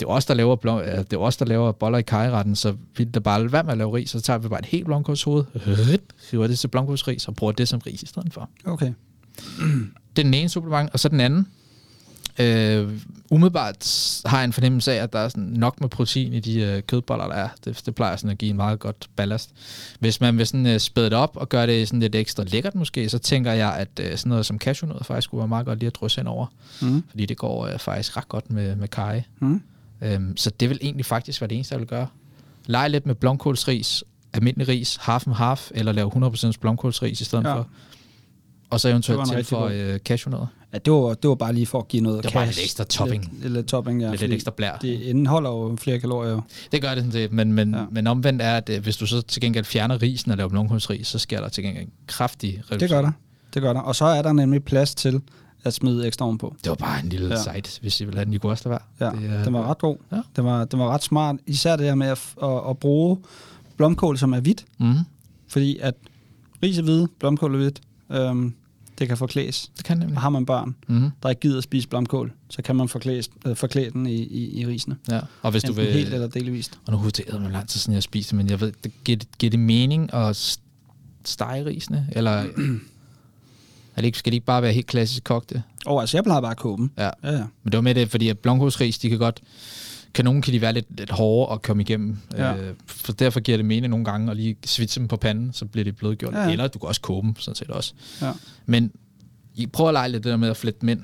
det 0.00 0.06
er 0.06 0.10
os, 0.10 0.24
der 0.26 0.34
laver, 0.34 0.56
blom, 0.56 0.80
det 0.84 1.12
er 1.12 1.16
os, 1.18 1.36
der 1.36 1.44
laver 1.44 1.72
boller 1.72 1.98
i 1.98 2.02
kajretten, 2.02 2.56
så 2.56 2.76
vi 2.96 3.04
da 3.04 3.20
bare 3.20 3.52
være 3.52 3.62
med 3.64 3.72
at 3.72 3.78
lave 3.78 3.94
ris, 3.96 4.10
så 4.10 4.20
tager 4.20 4.38
vi 4.38 4.48
bare 4.48 4.58
et 4.60 4.66
helt 4.66 4.84
blomkålshoved, 4.84 5.44
river 6.32 6.46
det 6.46 6.58
til 6.58 6.68
blomkålsris, 6.68 7.28
og 7.28 7.34
bruger 7.34 7.52
det 7.52 7.68
som 7.68 7.80
ris 7.86 8.02
i 8.02 8.06
stedet 8.06 8.32
for. 8.32 8.50
Okay. 8.64 8.92
Det 10.16 10.22
er 10.22 10.24
den 10.24 10.34
ene 10.34 10.48
supplement, 10.48 10.90
og 10.92 11.00
så 11.00 11.08
den 11.08 11.20
anden. 11.20 11.46
Øh, 12.38 13.00
umiddelbart 13.30 14.22
har 14.26 14.38
jeg 14.38 14.44
en 14.44 14.52
fornemmelse 14.52 14.92
af, 14.92 15.02
at 15.02 15.12
der 15.12 15.18
er 15.18 15.28
sådan 15.28 15.44
nok 15.44 15.80
med 15.80 15.88
protein 15.88 16.32
i 16.32 16.40
de 16.40 16.60
øh, 16.60 16.82
kødboller, 16.82 17.26
der 17.26 17.34
er. 17.34 17.48
Det, 17.64 17.82
det 17.86 17.94
plejer 17.94 18.16
sådan 18.16 18.30
at 18.30 18.38
give 18.38 18.50
en 18.50 18.56
meget 18.56 18.78
godt 18.78 19.08
ballast. 19.16 19.50
Hvis 20.00 20.20
man 20.20 20.38
vil 20.38 20.46
sådan, 20.46 20.66
øh, 20.66 20.80
spæde 20.80 21.10
det 21.10 21.18
op 21.18 21.36
og 21.36 21.48
gøre 21.48 21.66
det 21.66 21.88
sådan 21.88 22.00
lidt 22.00 22.14
ekstra 22.14 22.44
lækkert 22.44 22.74
måske, 22.74 23.08
så 23.08 23.18
tænker 23.18 23.52
jeg, 23.52 23.74
at 23.74 23.88
øh, 24.00 24.16
sådan 24.16 24.30
noget 24.30 24.46
som 24.46 24.58
cashewnødder 24.58 25.04
faktisk 25.04 25.30
kunne 25.30 25.38
være 25.38 25.48
meget 25.48 25.66
godt 25.66 25.78
lige 25.78 25.86
at 25.86 25.94
drysse 25.94 26.20
ind 26.20 26.28
over. 26.28 26.46
Mm. 26.82 27.04
Fordi 27.10 27.26
det 27.26 27.36
går 27.36 27.66
øh, 27.66 27.78
faktisk 27.78 28.16
ret 28.16 28.28
godt 28.28 28.50
med, 28.50 28.76
med 28.76 28.88
kaj. 28.88 29.22
Mm. 29.38 29.62
Øhm, 30.02 30.36
så 30.36 30.50
det 30.50 30.70
vil 30.70 30.78
egentlig 30.82 31.06
faktisk 31.06 31.40
være 31.40 31.48
det 31.48 31.54
eneste, 31.54 31.72
jeg 31.72 31.80
vil 31.80 31.88
gøre. 31.88 32.06
Lege 32.66 32.88
lidt 32.88 33.06
med 33.06 33.14
blomkålsris, 33.14 34.04
almindelig 34.32 34.68
ris, 34.68 34.96
half 35.00 35.26
and 35.26 35.36
half, 35.36 35.70
eller 35.74 35.92
lave 35.92 36.10
100% 36.10 36.52
blomkålsris 36.60 37.20
i 37.20 37.24
stedet 37.24 37.44
ja. 37.44 37.54
for. 37.54 37.68
Og 38.74 38.80
så 38.80 38.88
eventuelt 38.88 39.28
til 39.28 39.44
for 39.44 39.64
øh, 39.72 39.98
cashewnødder. 39.98 40.46
Ja, 40.72 40.78
det 40.78 40.92
var, 40.92 41.14
det 41.14 41.28
var 41.28 41.34
bare 41.34 41.52
lige 41.52 41.66
for 41.66 41.78
at 41.78 41.88
give 41.88 42.02
noget 42.02 42.24
Det 42.24 42.34
var 42.34 42.40
bare 42.40 42.46
cash. 42.46 42.58
lidt 42.58 42.64
ekstra 42.66 42.84
topping. 42.84 43.38
Lidt, 43.42 43.52
lidt 43.52 43.66
topping, 43.66 44.00
ja. 44.02 44.10
Lidt, 44.10 44.20
lidt 44.20 44.32
ekstra 44.32 44.50
blær. 44.56 44.76
Det, 44.76 45.00
indeholder 45.00 45.50
jo 45.50 45.76
flere 45.80 45.98
kalorier. 45.98 46.30
jo. 46.32 46.40
det 46.72 46.82
gør 46.82 46.88
det 46.88 46.98
sådan 46.98 47.12
set, 47.12 47.32
men, 47.32 47.52
men, 47.52 47.74
Ja. 47.74 47.84
men 47.90 48.06
omvendt 48.06 48.42
er, 48.42 48.56
at 48.56 48.68
øh, 48.68 48.82
hvis 48.82 48.96
du 48.96 49.06
så 49.06 49.22
til 49.22 49.42
gengæld 49.42 49.64
fjerner 49.64 50.02
risen 50.02 50.30
og 50.30 50.36
laver 50.36 50.48
blomkålsris, 50.48 51.06
så 51.06 51.18
sker 51.18 51.40
der 51.40 51.48
til 51.48 51.64
gengæld 51.64 51.84
en 51.84 51.90
kraftig 52.06 52.50
reduktion. 52.58 52.80
Det 52.80 52.90
gør 52.90 53.02
der. 53.02 53.12
Det 53.54 53.62
gør 53.62 53.72
der. 53.72 53.80
Og 53.80 53.96
så 53.96 54.04
er 54.04 54.22
der 54.22 54.32
nemlig 54.32 54.64
plads 54.64 54.94
til 54.94 55.20
at 55.64 55.74
smide 55.74 56.06
ekstra 56.06 56.24
ovenpå. 56.26 56.56
Det 56.64 56.68
var 56.70 56.74
bare 56.76 57.00
en 57.02 57.08
lille 57.08 57.28
Ja. 57.46 57.54
site, 57.54 57.80
hvis 57.80 58.00
I 58.00 58.04
vil 58.04 58.14
have 58.14 58.24
den. 58.24 58.32
I 58.34 58.38
kunne 58.38 58.52
også 58.52 58.68
lade 58.68 58.80
være. 59.00 59.10
Ja, 59.12 59.16
det, 59.28 59.38
er- 59.38 59.44
den 59.44 59.52
var 59.52 59.70
ret 59.70 59.78
god. 59.78 59.96
Ja. 60.12 60.20
Den, 60.36 60.44
var, 60.44 60.64
den 60.64 60.78
var 60.78 60.88
ret 60.88 61.02
smart. 61.02 61.36
Især 61.46 61.76
det 61.76 61.86
her 61.86 61.94
med 61.94 62.06
at, 62.06 62.20
at, 62.42 62.60
at 62.70 62.78
bruge 62.78 63.18
blomkål, 63.76 64.18
som 64.18 64.32
er 64.32 64.40
hvidt. 64.40 64.64
Mm, 64.80 64.94
Fordi 65.48 65.78
at 65.78 65.94
ris 66.62 66.78
er 66.78 66.82
hvide, 66.82 67.08
blomkål 67.20 67.54
er 67.54 67.58
hvidt. 67.58 67.80
Øhm, 68.12 68.54
det 68.98 69.08
kan 69.08 69.16
forklæs. 69.16 69.70
det 69.76 69.84
kan 69.84 69.98
nemlig. 69.98 70.16
Og 70.16 70.22
har 70.22 70.28
man 70.28 70.46
børn, 70.46 70.76
Mm, 70.86 71.10
der 71.22 71.28
ikke 71.28 71.40
gider 71.40 71.58
at 71.58 71.64
spise 71.64 71.88
blomkål, 71.88 72.32
så 72.48 72.62
kan 72.62 72.76
man 72.76 72.88
forklæde, 72.88 73.22
øh, 73.46 73.56
forklæde 73.56 73.90
den 73.90 74.06
i, 74.06 74.14
i, 74.22 74.60
i 74.60 74.66
risene. 74.66 74.96
ja. 75.10 75.20
Og 75.42 75.50
hvis 75.50 75.62
du 75.62 75.68
Enten 75.72 75.84
vil... 75.84 75.92
helt 75.92 76.14
eller 76.14 76.26
delvist. 76.28 76.78
Og 76.86 76.92
nu 76.92 76.98
husker 76.98 77.24
jeg, 77.26 77.40
det 77.40 77.46
er 77.46 77.50
lang 77.50 77.68
tid 77.68 77.80
siden, 77.80 77.94
jeg 77.94 78.02
spiste, 78.02 78.36
men 78.36 78.50
jeg 78.50 78.60
ved, 78.60 78.72
det, 78.84 78.92
giver, 79.04 79.18
det, 79.18 79.28
giver 79.38 79.50
det 79.50 79.60
mening 79.60 80.14
at 80.14 80.58
stege 81.24 81.64
risene? 81.66 82.08
Eller 82.12 82.30
er 82.30 82.46
det 83.96 84.04
ikke, 84.04 84.18
skal 84.18 84.32
de 84.32 84.36
ikke 84.36 84.46
bare 84.46 84.62
være 84.62 84.72
helt 84.72 84.86
klassisk 84.86 85.24
kogte? 85.24 85.62
Og 85.86 86.00
altså, 86.00 86.16
jeg 86.16 86.24
plejer 86.24 86.40
bare 86.40 86.50
at 86.50 86.56
koge 86.56 86.78
dem. 86.78 86.90
Ja. 86.98 87.10
Ja, 87.24 87.32
ja. 87.32 87.38
Men 87.62 87.72
det 87.72 87.74
var 87.74 87.80
med 87.80 87.94
det, 87.94 88.10
fordi 88.10 88.28
at 88.28 88.38
blomkålsris, 88.38 88.98
de 88.98 89.08
kan 89.08 89.18
godt... 89.18 89.40
Kan 90.14 90.24
nogen 90.24 90.42
kan 90.42 90.52
de 90.52 90.60
være 90.60 90.72
lidt, 90.72 90.86
lidt 90.98 91.10
hårde 91.10 91.52
at 91.52 91.62
komme 91.62 91.82
igennem. 91.82 92.16
Ja. 92.36 92.56
Øh, 92.56 92.74
for 92.86 93.12
derfor 93.12 93.40
giver 93.40 93.58
det 93.58 93.66
mening 93.66 93.90
nogle 93.90 94.04
gange 94.04 94.30
at 94.30 94.36
lige 94.36 94.56
svitse 94.64 95.00
dem 95.00 95.08
på 95.08 95.16
panden, 95.16 95.52
så 95.52 95.64
bliver 95.66 95.84
det 95.84 95.96
blødgjort. 95.96 96.32
Ja, 96.34 96.38
Ja. 96.38 96.44
ja. 96.46 96.52
Eller 96.52 96.66
du 96.68 96.78
kan 96.78 96.88
også 96.88 97.00
koge 97.00 97.22
dem, 97.22 97.36
sådan 97.36 97.54
set 97.56 97.70
også. 97.70 97.94
ja. 98.22 98.32
Men 98.66 98.90
I 99.54 99.66
prøver 99.66 99.88
at 99.90 99.94
lege 99.94 100.08
lidt 100.08 100.24
det 100.24 100.30
der 100.30 100.36
med 100.36 100.48
at 100.48 100.56
flette 100.56 100.80
dem 100.80 100.88
ind. 100.88 101.00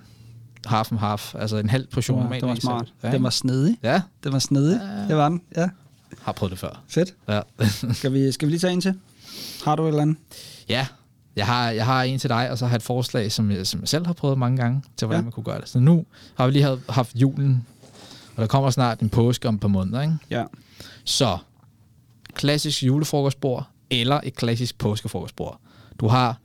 Half 0.66 0.92
and 0.92 1.00
half. 1.00 1.34
Altså 1.34 1.56
en 1.56 1.70
halv 1.70 1.82
Det 1.82 1.90
portion 1.90 2.22
normalt. 2.22 2.40
det 2.40 2.48
var 2.48 2.54
smart. 2.54 2.92
Ja, 3.02 3.12
Den 3.12 3.22
var 3.22 3.30
snedig. 3.30 3.76
ja, 3.82 4.02
Den 4.24 4.32
var 4.32 4.38
snedig. 4.38 4.80
Ja. 4.82 5.08
Det 5.08 5.16
var 5.16 5.28
den. 5.28 5.40
Ja. 5.56 5.68
har 6.22 6.32
prøvet 6.32 6.50
det 6.50 6.58
før. 6.58 6.82
Fedt. 6.88 7.14
Ja. 7.28 7.40
Skal 7.92 8.12
vi, 8.12 8.32
skal 8.32 8.48
vi 8.48 8.52
lige 8.52 8.61
tage 8.61 8.72
en 8.72 8.80
til? 8.80 8.94
Har 9.64 9.76
du 9.76 9.82
et 9.84 9.88
eller 9.88 10.02
andet? 10.02 10.16
Ja, 10.68 10.86
jeg 11.36 11.46
har, 11.46 11.70
jeg 11.70 11.84
har 11.86 12.02
en 12.02 12.18
til 12.18 12.30
dig, 12.30 12.50
og 12.50 12.58
så 12.58 12.64
har 12.66 12.70
jeg 12.72 12.76
et 12.76 12.82
forslag, 12.82 13.32
som 13.32 13.50
jeg, 13.50 13.66
som 13.66 13.80
jeg 13.80 13.88
selv 13.88 14.06
har 14.06 14.12
prøvet 14.12 14.38
mange 14.38 14.56
gange, 14.56 14.82
til 14.96 15.06
hvordan 15.06 15.16
Ja. 15.18 15.20
ja. 15.20 15.24
man 15.24 15.32
kunne 15.32 15.44
gøre 15.44 15.61
det. 15.61 15.68
Så 15.68 15.78
nu 15.80 16.04
har 16.34 16.46
vi 16.46 16.52
lige 16.52 16.62
haft, 16.62 16.80
haft 16.88 17.16
julen, 17.16 17.66
og 18.41 18.43
der 18.43 18.49
kommer 18.49 18.70
snart 18.70 19.01
en 19.01 19.09
påske 19.09 19.49
om 19.49 19.55
et 19.55 19.61
par 19.61 19.68
måneder, 19.68 20.01
ikke? 20.03 20.14
Ja. 20.30 20.45
Så, 21.05 21.38
klassisk 22.34 22.82
julefrokostbord, 22.82 23.68
eller 23.91 24.20
et 24.24 24.36
klassisk 24.36 24.78
påskefrokostbord. 24.78 25.61
Du 26.01 26.09
har 26.09 26.38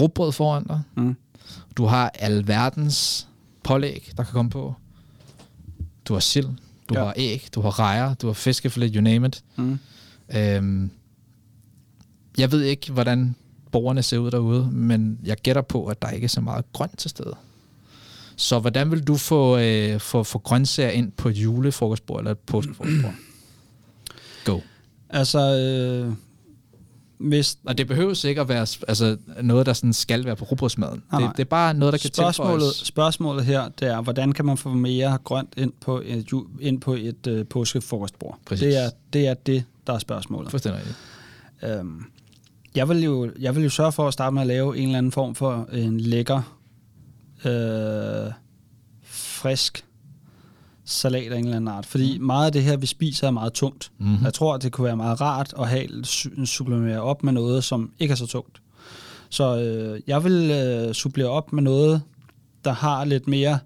rugbrød 0.00 0.32
foran 0.32 0.64
dig, 0.64 0.82
Mm. 0.94 1.16
du 1.76 1.84
har 1.84 2.10
alverdens 2.14 3.28
pålæg, 3.64 4.10
der 4.16 4.22
kan 4.22 4.32
komme 4.32 4.50
på. 4.50 4.74
Du 6.08 6.12
har 6.12 6.20
sild, 6.20 6.48
du 6.88 6.94
Ja. 6.98 7.04
har 7.04 7.14
æg, 7.16 7.48
du 7.54 7.60
har 7.60 7.78
rejer, 7.78 8.14
du 8.14 8.26
har 8.26 8.34
fiskefilet, 8.34 8.92
you 8.94 9.02
name 9.02 9.26
it. 9.28 9.44
Mm. 9.56 9.78
Øhm, 10.36 10.90
jeg 12.38 12.52
ved 12.52 12.62
ikke, 12.62 12.92
hvordan 12.92 13.34
borgerne 13.72 14.02
ser 14.02 14.18
ud 14.18 14.30
derude, 14.30 14.70
men 14.72 15.18
jeg 15.24 15.36
gætter 15.36 15.62
på, 15.62 15.86
at 15.86 16.02
der 16.02 16.08
ikke 16.08 16.24
er 16.24 16.28
så 16.28 16.40
meget 16.40 16.72
grønt 16.72 16.98
til 16.98 17.10
stede. 17.10 17.34
Så 18.36 18.58
hvordan 18.58 18.90
vil 18.90 19.02
du 19.02 19.16
få, 19.16 19.58
øh, 19.58 20.00
få, 20.00 20.22
få 20.22 20.38
grøntsager 20.38 20.90
ind 20.90 21.12
på 21.12 21.28
et 21.28 21.36
julefrokostbord 21.36 22.20
eller 22.20 22.30
et 22.30 22.38
påskefrokostbord? 22.38 23.14
Go. 24.44 24.60
Altså, 25.10 25.38
øh, 25.38 26.12
hvis 27.18 27.58
Og 27.64 27.78
det 27.78 27.86
behøver 27.86 28.26
ikke 28.26 28.40
at 28.40 28.48
være 28.48 28.66
altså, 28.88 29.16
noget, 29.42 29.66
der 29.66 29.72
sådan 29.72 29.92
skal 29.92 30.24
være 30.24 30.36
på 30.36 30.44
rugbrødsmaden. 30.44 31.02
Det, 31.12 31.30
det 31.36 31.40
er 31.40 31.44
bare 31.44 31.74
noget, 31.74 31.92
der 31.92 31.98
kan 31.98 32.10
spørgsmålet, 32.14 32.60
tilføjes. 32.60 32.76
spørgsmålet 32.76 33.44
her, 33.44 33.68
det 33.68 33.88
er, 33.88 34.00
hvordan 34.00 34.32
kan 34.32 34.44
man 34.44 34.56
få 34.56 34.68
mere 34.68 35.18
grønt 35.24 35.54
ind 35.56 35.72
på 35.80 36.02
et, 36.04 36.32
ind 36.60 36.80
på 36.80 36.94
et 36.94 37.26
øh, 37.26 37.46
påskefrokostbord? 37.46 38.38
Præcis. 38.46 38.62
Det 38.62 38.84
er, 38.84 38.90
det 39.12 39.26
er 39.26 39.34
det, 39.34 39.64
der 39.86 39.92
er 39.92 39.98
spørgsmålet. 39.98 40.50
Fuldstændig 40.50 40.80
rigtigt. 40.80 41.78
Øhm, 41.78 42.04
jeg, 42.74 42.88
vil 42.88 43.02
jo, 43.04 43.30
jeg 43.38 43.56
vil 43.56 43.62
jo 43.62 43.70
sørge 43.70 43.92
for 43.92 44.08
at 44.08 44.12
starte 44.12 44.34
med 44.34 44.40
at 44.42 44.46
lave 44.46 44.78
en 44.78 44.84
eller 44.84 44.98
anden 44.98 45.12
form 45.12 45.34
for 45.34 45.68
en 45.72 46.00
lækker, 46.00 46.55
øh, 47.44 48.32
frisk 49.04 49.84
salat 50.84 51.32
af 51.32 51.38
en 51.38 51.44
eller 51.44 51.56
anden 51.56 51.68
art. 51.68 51.86
Fordi 51.86 52.18
meget 52.18 52.46
af 52.46 52.52
det 52.52 52.62
her, 52.62 52.76
vi 52.76 52.86
spiser, 52.86 53.26
er 53.26 53.30
meget 53.30 53.52
tungt. 53.52 53.90
Mhm. 53.98 54.24
Jeg 54.24 54.34
tror, 54.34 54.54
at 54.54 54.62
det 54.62 54.72
kunne 54.72 54.84
være 54.84 54.96
meget 54.96 55.20
rart 55.20 55.54
at 55.58 55.68
have 55.68 55.86
su- 56.06 56.44
supplere 56.46 57.00
op 57.00 57.22
med 57.24 57.32
noget, 57.32 57.64
som 57.64 57.90
ikke 57.98 58.12
er 58.12 58.16
så 58.16 58.26
tungt. 58.26 58.60
Så 59.28 59.56
øh, 59.60 60.00
jeg 60.06 60.24
vil 60.24 60.50
øh, 60.50 60.94
supplere 60.94 61.28
op 61.28 61.52
med 61.52 61.62
noget, 61.62 62.02
der 62.64 62.72
har 62.72 63.04
lidt 63.04 63.28
mere 63.28 63.58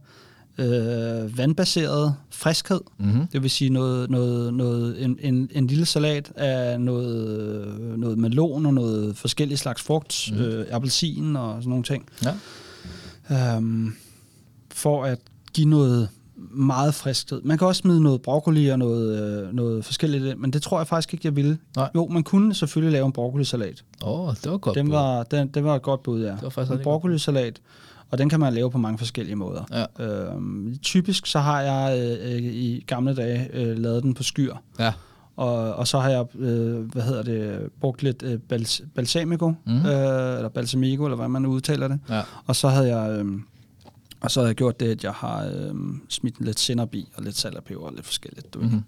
øh, 0.59 1.39
vandbaseret 1.39 2.15
friskhed. 2.31 2.81
Mm-hmm. 2.99 3.27
Det 3.27 3.43
vil 3.43 3.51
sige 3.51 3.71
noget, 3.71 4.11
noget, 4.11 4.55
noget, 4.55 5.05
en, 5.05 5.19
en, 5.21 5.51
en 5.53 5.67
lille 5.67 5.87
salat 5.87 6.33
af 6.37 6.81
noget, 6.81 7.99
noget 7.99 8.19
melon 8.19 8.67
og 8.67 8.75
noget 8.75 9.17
forskellige 9.17 9.59
slags 9.59 9.83
frugt, 9.83 10.29
mm. 10.33 10.39
øh, 10.39 10.67
appelsin 10.71 11.37
og 11.37 11.55
sådan 11.63 11.69
nogle 11.69 11.85
ting. 11.85 12.09
Ja. 12.25 12.35
Øhm, 13.31 13.95
for 14.71 15.05
at 15.05 15.19
give 15.55 15.69
noget 15.69 16.09
meget 16.51 16.95
friskhed. 16.95 17.41
Man 17.45 17.59
kan 17.59 17.67
også 17.67 17.81
smide 17.81 18.03
noget 18.03 18.23
broccoli 18.23 18.69
og 18.69 18.79
noget, 18.79 19.23
øh, 19.47 19.55
noget 19.55 19.85
forskelligt 19.85 20.25
ind, 20.25 20.39
men 20.39 20.51
det 20.53 20.63
tror 20.63 20.79
jeg 20.79 20.87
faktisk 20.87 21.15
ikke, 21.15 21.27
jeg 21.27 21.37
ville. 21.37 21.59
Nej. 21.77 21.91
Jo, 21.95 22.07
man 22.07 22.23
kunne 22.23 22.55
selvfølgelig 22.55 22.93
lave 22.93 23.07
en 23.07 23.13
broccolisalat. 23.13 23.85
Åh, 24.03 24.21
oh, 24.29 24.35
det 24.45 24.51
var 24.51 24.59
godt. 24.59 24.77
Den 24.77 24.91
var, 24.91 25.23
den, 25.23 25.49
det 25.49 25.65
var 25.65 25.77
et 25.77 25.83
godt 25.83 26.03
bud, 26.03 26.21
ja. 26.23 26.31
Det 26.31 26.43
var 26.43 26.49
faktisk 26.49 26.79
en 26.79 26.83
broccolisalat, 26.83 27.61
og 28.11 28.19
den 28.19 28.29
kan 28.29 28.41
man 28.41 28.55
lave 28.55 28.71
på 28.71 28.79
mange 28.79 28.99
forskellige 28.99 29.37
måder. 29.37 29.87
Ja. 29.99 30.05
Øhm, 30.07 30.79
typisk 30.83 31.27
så 31.27 31.39
har 31.39 31.61
jeg 31.61 31.99
øh, 31.99 32.33
øh, 32.35 32.43
i 32.43 32.85
gamle 32.87 33.15
dage 33.15 33.49
øh, 33.53 33.79
lavet 33.79 34.03
den 34.03 34.15
på 34.15 34.23
skyr, 34.23 34.55
Ja. 34.79 34.93
Og, 35.41 35.75
og 35.75 35.89
så 35.89 35.99
har 35.99 36.11
jeg, 36.11 36.37
øh, 36.39 36.93
hvad 36.93 37.03
hedder 37.03 37.23
det, 37.23 37.71
brugt 37.81 38.03
lidt 38.03 38.23
øh, 38.23 38.39
bals, 38.39 38.83
balsamico, 38.95 39.49
mm. 39.67 39.73
øh, 39.73 40.37
eller 40.37 40.49
balsamico, 40.49 41.05
eller 41.05 41.17
hvad 41.17 41.29
man 41.29 41.47
udtaler 41.47 41.89
det. 41.89 41.99
Ja. 42.09 42.23
Og 42.47 42.57
så 42.57 42.69
havde 42.69 42.97
jeg, 42.97 43.19
øh, 43.19 43.33
og 44.21 44.31
så 44.31 44.41
havde 44.41 44.49
jeg 44.49 44.57
gjort 44.57 44.81
det, 44.81 44.89
at 44.89 45.05
jeg 45.05 45.13
har 45.13 45.45
øh, 45.45 45.75
smidt 46.09 46.41
lidt 46.41 46.61
sennep 46.61 46.95
i, 46.95 47.09
og 47.15 47.23
lidt 47.23 47.37
salt 47.37 47.57
og 47.57 47.93
lidt 47.93 48.07
forskelligt. 48.07 48.55
Du 48.55 48.59
mm. 48.59 48.65
Mm-hmm. 48.65 48.83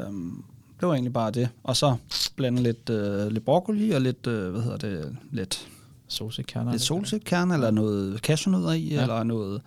øhm, 0.00 0.44
det 0.80 0.88
var 0.88 0.94
egentlig 0.94 1.12
bare 1.12 1.30
det. 1.30 1.48
Og 1.62 1.76
så 1.76 1.96
blande 2.36 2.62
lidt, 2.62 2.90
øh, 2.90 3.26
lidt 3.26 3.44
broccoli 3.44 3.90
og 3.90 4.00
lidt, 4.00 4.26
øh, 4.26 4.50
hvad 4.50 4.62
hedder 4.62 4.76
det, 4.76 5.16
lidt 5.32 5.68
Solsikkerner. 6.08 6.70
lidt 6.70 6.82
solsikkerne, 6.82 7.54
eller 7.54 7.70
noget 7.70 8.18
cashewnødder 8.20 8.72
i, 8.72 8.88
ja. 8.88 9.02
eller 9.02 9.22
noget... 9.22 9.62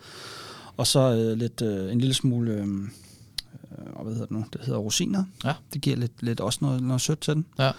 Og 0.77 0.87
så 0.87 0.99
øh, 0.99 1.37
lidt, 1.37 1.61
øh, 1.61 1.91
en 1.91 1.99
lille 1.99 2.13
smule, 2.13 2.51
øh, 2.51 2.67
øh, 3.87 4.03
hvad 4.03 4.13
hedder 4.13 4.25
det 4.25 4.31
nu, 4.31 4.45
det 4.53 4.61
hedder 4.61 4.79
rosiner. 4.79 5.23
Ja. 5.43 5.53
Det 5.73 5.81
giver 5.81 5.95
lidt, 5.97 6.23
lidt 6.23 6.39
også 6.39 6.59
noget, 6.61 6.83
noget 6.83 7.01
sødt 7.01 7.19
til 7.19 7.33
den. 7.33 7.45
Ja. 7.59 7.71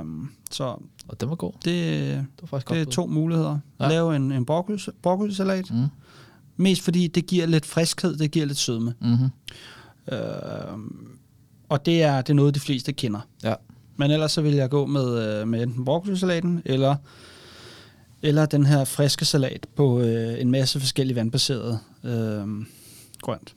Um, 0.00 0.32
så 0.50 0.64
Og 1.08 1.20
den 1.20 1.28
var 1.28 1.34
god. 1.34 1.52
det, 1.52 1.64
Det 1.64 2.42
var 2.42 2.46
faktisk 2.46 2.70
det 2.70 2.80
er 2.88 2.90
to 2.92 3.06
muligheder. 3.06 3.58
Ja. 3.80 3.88
Lave 3.88 4.16
en, 4.16 4.32
en 4.32 4.44
broccoli, 4.44 4.78
broccolisalat. 5.02 5.70
Mm. 5.70 5.86
Mest 6.56 6.82
fordi 6.82 7.06
det 7.06 7.26
giver 7.26 7.46
lidt 7.46 7.66
friskhed, 7.66 8.16
det 8.16 8.30
giver 8.30 8.46
lidt 8.46 8.58
sødme. 8.58 8.94
Mm-hmm. 9.00 9.30
Uh, 10.12 10.80
og 11.68 11.86
det 11.86 12.02
er, 12.02 12.16
det 12.22 12.30
er 12.30 12.34
noget, 12.34 12.54
de 12.54 12.60
fleste 12.60 12.92
kender. 12.92 13.20
Ja. 13.42 13.54
Men 13.96 14.10
ellers 14.10 14.32
så 14.32 14.42
vil 14.42 14.54
jeg 14.54 14.70
gå 14.70 14.86
med, 14.86 15.40
øh, 15.40 15.48
med 15.48 15.62
enten 15.62 15.84
broccolisalaten, 15.84 16.62
eller, 16.64 16.96
eller 18.22 18.46
den 18.46 18.66
her 18.66 18.84
friske 18.84 19.24
salat 19.24 19.66
på 19.76 20.00
øh, 20.00 20.40
en 20.40 20.50
masse 20.50 20.80
forskellige 20.80 21.16
vandbaserede 21.16 21.78
øh, 22.04 22.46
grønt, 23.22 23.54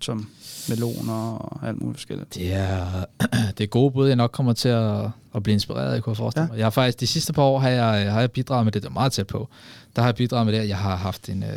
som 0.00 0.28
meloner 0.68 1.36
og 1.36 1.68
alt 1.68 1.80
muligt 1.82 1.96
forskelligt. 1.98 2.34
Det 2.34 2.52
er, 2.54 3.04
det 3.58 3.64
er 3.64 3.66
gode 3.66 3.90
bud, 3.90 4.06
jeg 4.06 4.16
nok 4.16 4.30
kommer 4.30 4.52
til 4.52 4.68
at, 4.68 5.04
at 5.34 5.42
blive 5.42 5.52
inspireret 5.52 5.94
af, 5.94 6.02
kunne 6.02 6.10
jeg 6.10 6.16
forestille 6.16 6.44
Ja. 6.44 6.48
mig. 6.48 6.58
Jeg 6.58 6.64
har 6.66 6.70
faktisk, 6.70 7.00
de 7.00 7.06
sidste 7.06 7.32
par 7.32 7.42
år 7.42 7.58
har 7.58 7.68
jeg, 7.68 8.12
har 8.12 8.20
jeg 8.20 8.30
bidraget 8.30 8.66
med 8.66 8.72
det, 8.72 8.82
der 8.82 8.88
er 8.88 8.92
meget 8.92 9.12
tæt 9.12 9.26
på. 9.26 9.48
Der 9.96 10.02
har 10.02 10.08
jeg 10.08 10.14
bidraget 10.14 10.46
med 10.46 10.54
det, 10.54 10.60
at 10.60 10.68
jeg 10.68 10.78
har 10.78 10.96
haft 10.96 11.28
en, 11.28 11.42
øh, 11.42 11.48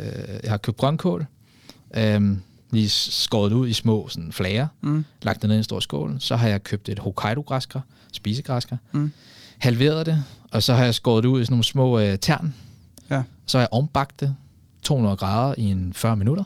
jeg 0.42 0.50
har 0.50 0.56
købt 0.56 0.76
grønkål, 0.76 1.26
øhm, 1.96 2.40
lige 2.70 2.88
skåret 2.88 3.52
ud 3.52 3.68
i 3.68 3.72
små 3.72 4.08
sådan, 4.08 4.32
flager, 4.32 4.66
Mm. 4.80 5.04
lagt 5.22 5.42
det 5.42 5.48
ned 5.48 5.56
i 5.56 5.58
en 5.58 5.64
stor 5.64 5.80
skål. 5.80 6.16
Så 6.18 6.36
har 6.36 6.48
jeg 6.48 6.64
købt 6.64 6.88
et 6.88 6.98
Hokkaido-græskar, 6.98 7.80
spisegræskar, 8.12 8.76
Mm. 8.92 9.12
halveret 9.58 10.06
det, 10.06 10.24
og 10.50 10.62
så 10.62 10.74
har 10.74 10.84
jeg 10.84 10.94
skåret 10.94 11.22
det 11.24 11.28
ud 11.28 11.40
i 11.40 11.44
sådan 11.44 11.52
nogle 11.54 11.64
små 11.64 11.98
øh, 11.98 12.18
tern. 12.18 12.54
Ja. 13.10 13.22
Så 13.46 13.58
har 13.58 13.62
jeg 13.62 13.68
ombagt 13.72 14.20
det 14.20 14.36
200 14.82 15.16
grader 15.16 15.54
i 15.58 15.62
en 15.70 15.92
40 15.94 16.16
minutter. 16.16 16.44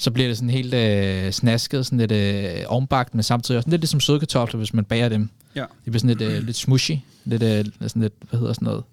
Så 0.00 0.10
bliver 0.10 0.28
det 0.28 0.36
sådan 0.36 0.50
helt 0.50 0.74
øh, 0.74 1.32
snasket, 1.32 1.86
sådan 1.86 1.98
lidt 1.98 2.12
øh, 2.12 2.64
ombagt, 2.68 3.14
men 3.14 3.22
samtidig 3.22 3.58
også 3.58 3.70
lidt 3.70 3.80
ligesom 3.80 4.00
søde 4.00 4.18
kartofler, 4.18 4.58
hvis 4.58 4.74
man 4.74 4.84
bager 4.84 5.08
dem. 5.08 5.30
Ja. 5.54 5.60
Det 5.60 5.68
bliver 5.84 5.98
sådan 5.98 6.16
lidt, 6.16 6.32
øh, 6.32 6.42
lidt 6.42 6.56
smushy, 6.56 6.92
lidt, 7.24 7.42
øh, 7.42 7.64
sådan 7.80 8.02
lidt, 8.02 8.14
hvad 8.30 8.40
hedder 8.40 8.52
sådan 8.52 8.66
noget, 8.66 8.84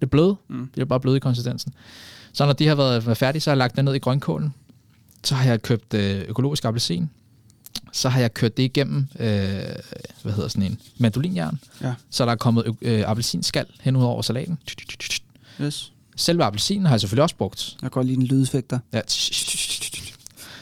lidt 0.00 0.10
blød. 0.10 0.34
Mm. 0.48 0.60
Det 0.60 0.72
bliver 0.72 0.86
bare 0.86 1.00
blød 1.00 1.16
i 1.16 1.18
konsistensen. 1.18 1.74
Så 2.32 2.46
når 2.46 2.52
de 2.52 2.66
har 2.66 2.74
været, 2.74 3.06
været 3.06 3.18
færdige, 3.18 3.40
så 3.40 3.50
har 3.50 3.52
jeg 3.52 3.58
lagt 3.58 3.76
det 3.76 3.84
ned 3.84 3.94
i 3.94 3.98
grønkålen. 3.98 4.54
Så 5.24 5.34
har 5.34 5.50
jeg 5.50 5.62
købt 5.62 5.94
øh, 5.94 6.24
økologisk 6.28 6.64
appelsin. 6.64 7.10
Så 7.92 8.08
har 8.08 8.20
jeg 8.20 8.34
kørt 8.34 8.56
det 8.56 8.62
igennem, 8.62 9.06
øh, 9.18 9.26
hvad 10.22 10.32
hedder 10.32 10.48
sådan 10.48 10.62
en, 10.62 10.78
mandolinjern. 10.98 11.60
Ja. 11.82 11.94
Så 12.10 12.24
der 12.24 12.32
er 12.32 12.36
kommet 12.36 12.76
øh, 12.82 13.02
appelsinskal 13.06 13.66
hen 13.80 13.96
ud 13.96 14.02
over 14.02 14.22
salaten. 14.22 14.58
Yes. 15.60 15.92
Selve 16.16 16.44
appelsinen 16.44 16.86
har 16.86 16.92
jeg 16.92 17.00
selvfølgelig 17.00 17.22
også 17.22 17.36
brugt. 17.36 17.76
Jeg 17.82 17.90
går 17.90 18.02
lige 18.02 18.16
en 18.16 18.22
lydeffekter. 18.22 18.78
Ja. 18.92 19.00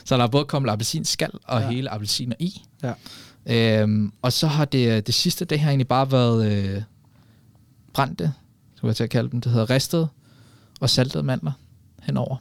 Så 0.09 0.17
der 0.17 0.23
er 0.23 0.29
både 0.29 0.45
kommet 0.45 0.71
appelsinskal 0.71 1.31
og 1.45 1.61
ja. 1.61 1.71
Hele 1.71 1.91
appelsiner 1.91 2.37
i. 2.39 2.63
Ja. 2.83 2.93
Øhm, 3.83 4.13
og 4.23 4.33
så 4.33 4.47
har 4.47 4.65
det, 4.65 5.07
det 5.07 5.15
sidste, 5.15 5.45
det 5.45 5.61
har 5.61 5.71
egentlig 5.71 5.89
bare 5.89 6.13
været 6.13 6.53
øh, 6.53 6.83
brændte, 7.93 8.33
skulle 8.77 8.89
jeg 8.89 8.97
til 8.97 9.05
at 9.05 9.11
kalde 9.11 9.31
dem. 9.31 9.41
Det 9.41 9.53
hedder 9.53 9.71
ristet 9.71 10.09
og 10.81 10.91
saltede 10.91 11.23
mandler 11.23 11.53
henover. 12.03 12.37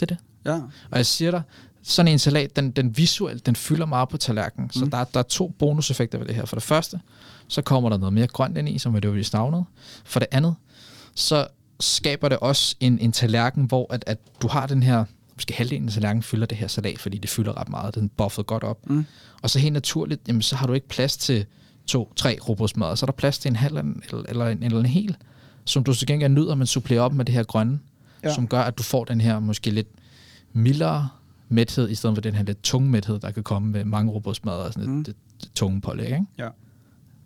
Det 0.00 0.02
er 0.02 0.06
det. 0.06 0.16
Ja. 0.44 0.54
Og 0.90 0.96
jeg 0.96 1.06
siger 1.06 1.30
dig, 1.30 1.42
sådan 1.82 2.12
en 2.12 2.18
salat, 2.18 2.56
den, 2.56 2.70
den 2.70 2.96
visuelt, 2.96 3.46
den 3.46 3.56
fylder 3.56 3.86
meget 3.86 4.08
på 4.08 4.16
tallerkenen. 4.16 4.70
Så 4.70 4.84
Mm. 4.84 4.90
der, 4.90 5.04
der 5.04 5.18
er 5.18 5.24
to 5.24 5.48
bonuseffekter 5.58 6.18
ved 6.18 6.26
det 6.26 6.34
her. 6.34 6.44
For 6.44 6.56
det 6.56 6.62
første, 6.62 7.00
så 7.48 7.62
kommer 7.62 7.90
der 7.90 7.96
noget 7.96 8.12
mere 8.12 8.26
grønt 8.26 8.56
ind 8.58 8.68
i, 8.68 8.78
som 8.78 8.94
er 8.94 9.00
det, 9.00 9.14
vi 9.14 9.22
savnede. 9.24 9.64
For 10.04 10.20
det 10.20 10.28
andet, 10.32 10.54
så 11.14 11.46
skaber 11.80 12.28
det 12.28 12.38
også 12.38 12.76
en, 12.80 12.98
en 12.98 13.12
tallerken, 13.12 13.64
hvor 13.64 13.92
at, 13.94 14.04
at 14.06 14.18
du 14.42 14.48
har 14.48 14.66
den 14.66 14.82
her, 14.82 15.04
måske 15.36 15.54
halvdelen 15.54 15.86
af 15.88 15.92
tallerkenen 15.92 16.22
fylder 16.22 16.46
det 16.46 16.58
her 16.58 16.66
salat, 16.66 16.98
fordi 16.98 17.18
det 17.18 17.30
fylder 17.30 17.60
ret 17.60 17.68
meget. 17.68 17.94
Den 17.94 18.08
buffet 18.08 18.46
godt 18.46 18.64
op. 18.64 18.90
Mm. 18.90 19.04
Og 19.42 19.50
så 19.50 19.58
helt 19.58 19.72
naturligt, 19.72 20.20
jamen, 20.28 20.42
så 20.42 20.56
har 20.56 20.66
du 20.66 20.72
ikke 20.72 20.88
plads 20.88 21.16
til 21.16 21.46
to, 21.86 22.12
tre 22.16 22.38
robotsmadder. 22.48 22.94
Så 22.94 23.04
er 23.04 23.06
der 23.06 23.12
plads 23.12 23.38
til 23.38 23.48
en 23.48 23.56
halv 23.56 23.76
eller, 23.76 24.22
eller, 24.28 24.46
en, 24.48 24.62
eller 24.62 24.78
en 24.80 24.86
hel, 24.86 25.16
som 25.64 25.84
du 25.84 25.94
så 25.94 26.06
gengæld 26.06 26.32
nyder, 26.32 26.54
men 26.54 26.66
supplerer 26.66 27.00
op 27.02 27.12
med 27.14 27.24
det 27.24 27.34
her 27.34 27.42
grønne, 27.42 27.80
ja. 28.24 28.34
Som 28.34 28.48
gør, 28.48 28.60
at 28.60 28.78
du 28.78 28.82
får 28.82 29.04
den 29.04 29.20
her 29.20 29.38
måske 29.38 29.70
lidt 29.70 29.88
mildere 30.52 31.08
mæthed, 31.48 31.88
i 31.90 31.94
stedet 31.94 32.16
for 32.16 32.20
den 32.20 32.34
her 32.34 32.42
lidt 32.42 32.62
tunge 32.62 32.90
mæthed, 32.90 33.18
der 33.18 33.30
kan 33.30 33.42
komme 33.42 33.68
med 33.72 33.84
mange 33.84 34.12
robotsmadder 34.12 34.58
og 34.58 34.72
sådan 34.72 34.88
et, 34.88 34.94
Mm. 34.96 35.04
det, 35.04 35.14
det 35.40 35.50
tunge 35.54 35.80
pålæg. 35.80 36.06
Ikke? 36.06 36.24
Ja. 36.38 36.48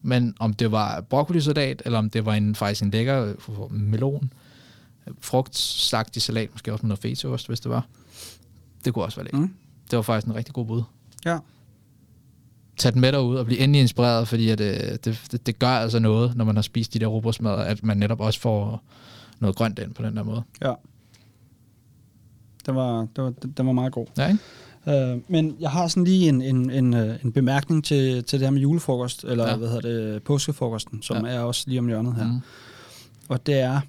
Men 0.03 0.35
om 0.39 0.55
det 0.55 0.73
var 0.73 1.01
broccolisalat, 1.01 1.83
eller 1.85 1.99
om 1.99 2.11
det 2.11 2.27
var 2.27 2.35
en, 2.35 2.55
faktisk 2.55 2.83
en 2.83 2.91
lækker 2.91 3.35
øh, 5.07 5.11
melon, 5.11 5.19
frugtslagtig 5.21 6.23
salat, 6.23 6.49
måske 6.53 6.73
også 6.73 6.83
med 6.87 6.89
noget 6.89 7.03
fetaost, 7.03 7.49
hvis 7.49 7.61
det 7.61 7.71
var. 7.71 7.87
Det 8.85 8.95
kunne 8.95 9.05
også 9.05 9.17
være 9.17 9.25
lækkert. 9.25 9.41
Mm. 9.41 9.55
Det 9.91 9.97
var 9.97 10.03
faktisk 10.03 10.27
en 10.27 10.35
rigtig 10.35 10.55
god 10.55 10.67
bud. 10.67 10.83
Ja. 11.25 11.39
Tag 12.77 12.93
den 12.93 13.01
med 13.01 13.13
derud 13.13 13.37
og 13.37 13.47
blive 13.47 13.61
endelig 13.61 13.81
inspireret, 13.81 14.29
fordi 14.29 14.49
at, 14.51 14.61
øh, 14.61 14.75
det, 15.05 15.21
det, 15.33 15.47
det 15.47 15.59
gør 15.59 15.69
altså 15.69 15.99
noget, 15.99 16.37
når 16.37 16.45
man 16.45 16.55
har 16.55 16.63
spist 16.63 16.95
de 16.95 16.99
der 16.99 17.07
robotsmadder, 17.07 17.57
at 17.59 17.83
man 17.85 17.97
netop 17.97 18.21
også 18.21 18.41
får 18.41 18.83
noget 19.41 19.57
grønt 19.57 19.79
ind 19.79 19.95
på 19.95 20.03
den 20.03 20.17
der 20.17 20.23
måde. 20.23 20.43
Ja. 20.63 20.73
Den 22.67 22.75
var, 22.75 23.01
det 23.17 23.25
var, 23.25 23.33
den 23.57 23.67
var 23.67 23.73
meget 23.73 23.93
god. 23.93 24.07
Ja, 24.19 24.29
ikke? 24.29 25.13
Øh, 25.13 25.21
men 25.29 25.57
jeg 25.61 25.71
har 25.71 25.89
sådan 25.89 26.05
lige 26.05 26.29
en, 26.29 26.43
en, 26.43 26.71
en, 26.71 26.95
øh, 26.95 27.25
en 27.25 27.33
bemærkning 27.33 27.85
til, 27.85 28.25
til 28.25 28.39
det 28.41 28.47
her 28.47 28.51
med 28.53 28.61
julefrokost, 28.61 29.25
eller 29.25 29.49
Ja. 29.49 29.57
hvad 29.57 29.69
hedder 29.69 30.13
det, 30.13 30.23
påskefrokosten, 30.23 31.03
som 31.03 31.27
Ja. 31.27 31.33
er 31.33 31.41
også 31.41 31.65
lige 31.67 31.79
om 31.79 31.87
hjørnet 31.87 32.15
her. 32.15 32.27
Mm. 32.27 32.41
Og 33.29 33.47
det 33.47 33.55
er, 33.55 33.81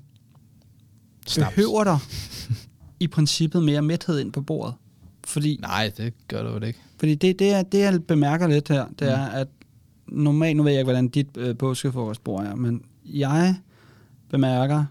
Snaps. 1.28 1.56
behøver 1.56 1.84
der 1.84 1.98
i 2.99 3.08
princippet 3.08 3.64
mere 3.64 3.82
mæthed 3.82 4.20
ind 4.20 4.32
på 4.32 4.41
bordet? 4.41 4.74
Fordi, 5.26 5.58
Nej, 5.62 5.91
det 5.98 6.14
gør 6.28 6.44
du 6.44 6.54
vel 6.54 6.64
ikke. 6.64 6.80
fordi 6.99 7.16
det, 7.16 7.40
det, 7.40 7.54
er, 7.54 7.64
det, 7.64 7.80
jeg 7.80 8.04
bemærker 8.04 8.48
lidt 8.48 8.68
her, 8.70 8.86
det 8.99 9.02
Mm. 9.02 9.08
er, 9.08 9.26
at 9.26 9.48
normalt, 10.08 10.58
nu 10.58 10.64
ved 10.64 10.72
jeg 10.72 10.80
ikke, 10.80 10.86
hvordan 10.86 11.08
dit 11.08 11.28
øh, 11.38 11.58
påskefrokostbord 11.58 12.45
er, 12.45 12.56
men 12.56 12.82
jeg 13.06 13.56
bemærker, 14.30 14.86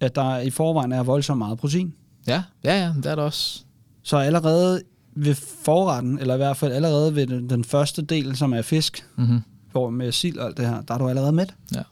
at 0.00 0.14
der 0.14 0.38
i 0.38 0.50
forvejen 0.50 0.92
er 0.92 1.02
voldsomt 1.02 1.38
meget 1.38 1.58
protein. 1.58 1.94
Ja, 2.26 2.42
ja, 2.64 2.80
ja, 2.84 2.92
det 2.96 3.06
er 3.06 3.14
det 3.14 3.24
også. 3.24 3.62
Så 4.02 4.16
allerede 4.16 4.82
ved 5.14 5.34
forretten, 5.34 6.18
eller 6.18 6.34
i 6.34 6.36
hvert 6.36 6.56
fald 6.56 6.72
allerede 6.72 7.14
ved 7.14 7.26
den, 7.26 7.50
den 7.50 7.64
første 7.64 8.02
del, 8.02 8.36
som 8.36 8.52
er 8.52 8.62
fisk, 8.62 9.06
Mm-hmm. 9.16 9.40
hvor 9.72 9.90
med 9.90 10.12
sild 10.12 10.38
og 10.38 10.46
alt 10.46 10.56
det 10.56 10.66
her, 10.68 10.80
der 10.82 10.94
er 10.94 10.98
du 10.98 11.08
allerede 11.08 11.32
mæt. 11.32 11.54
Ja. 11.74 11.82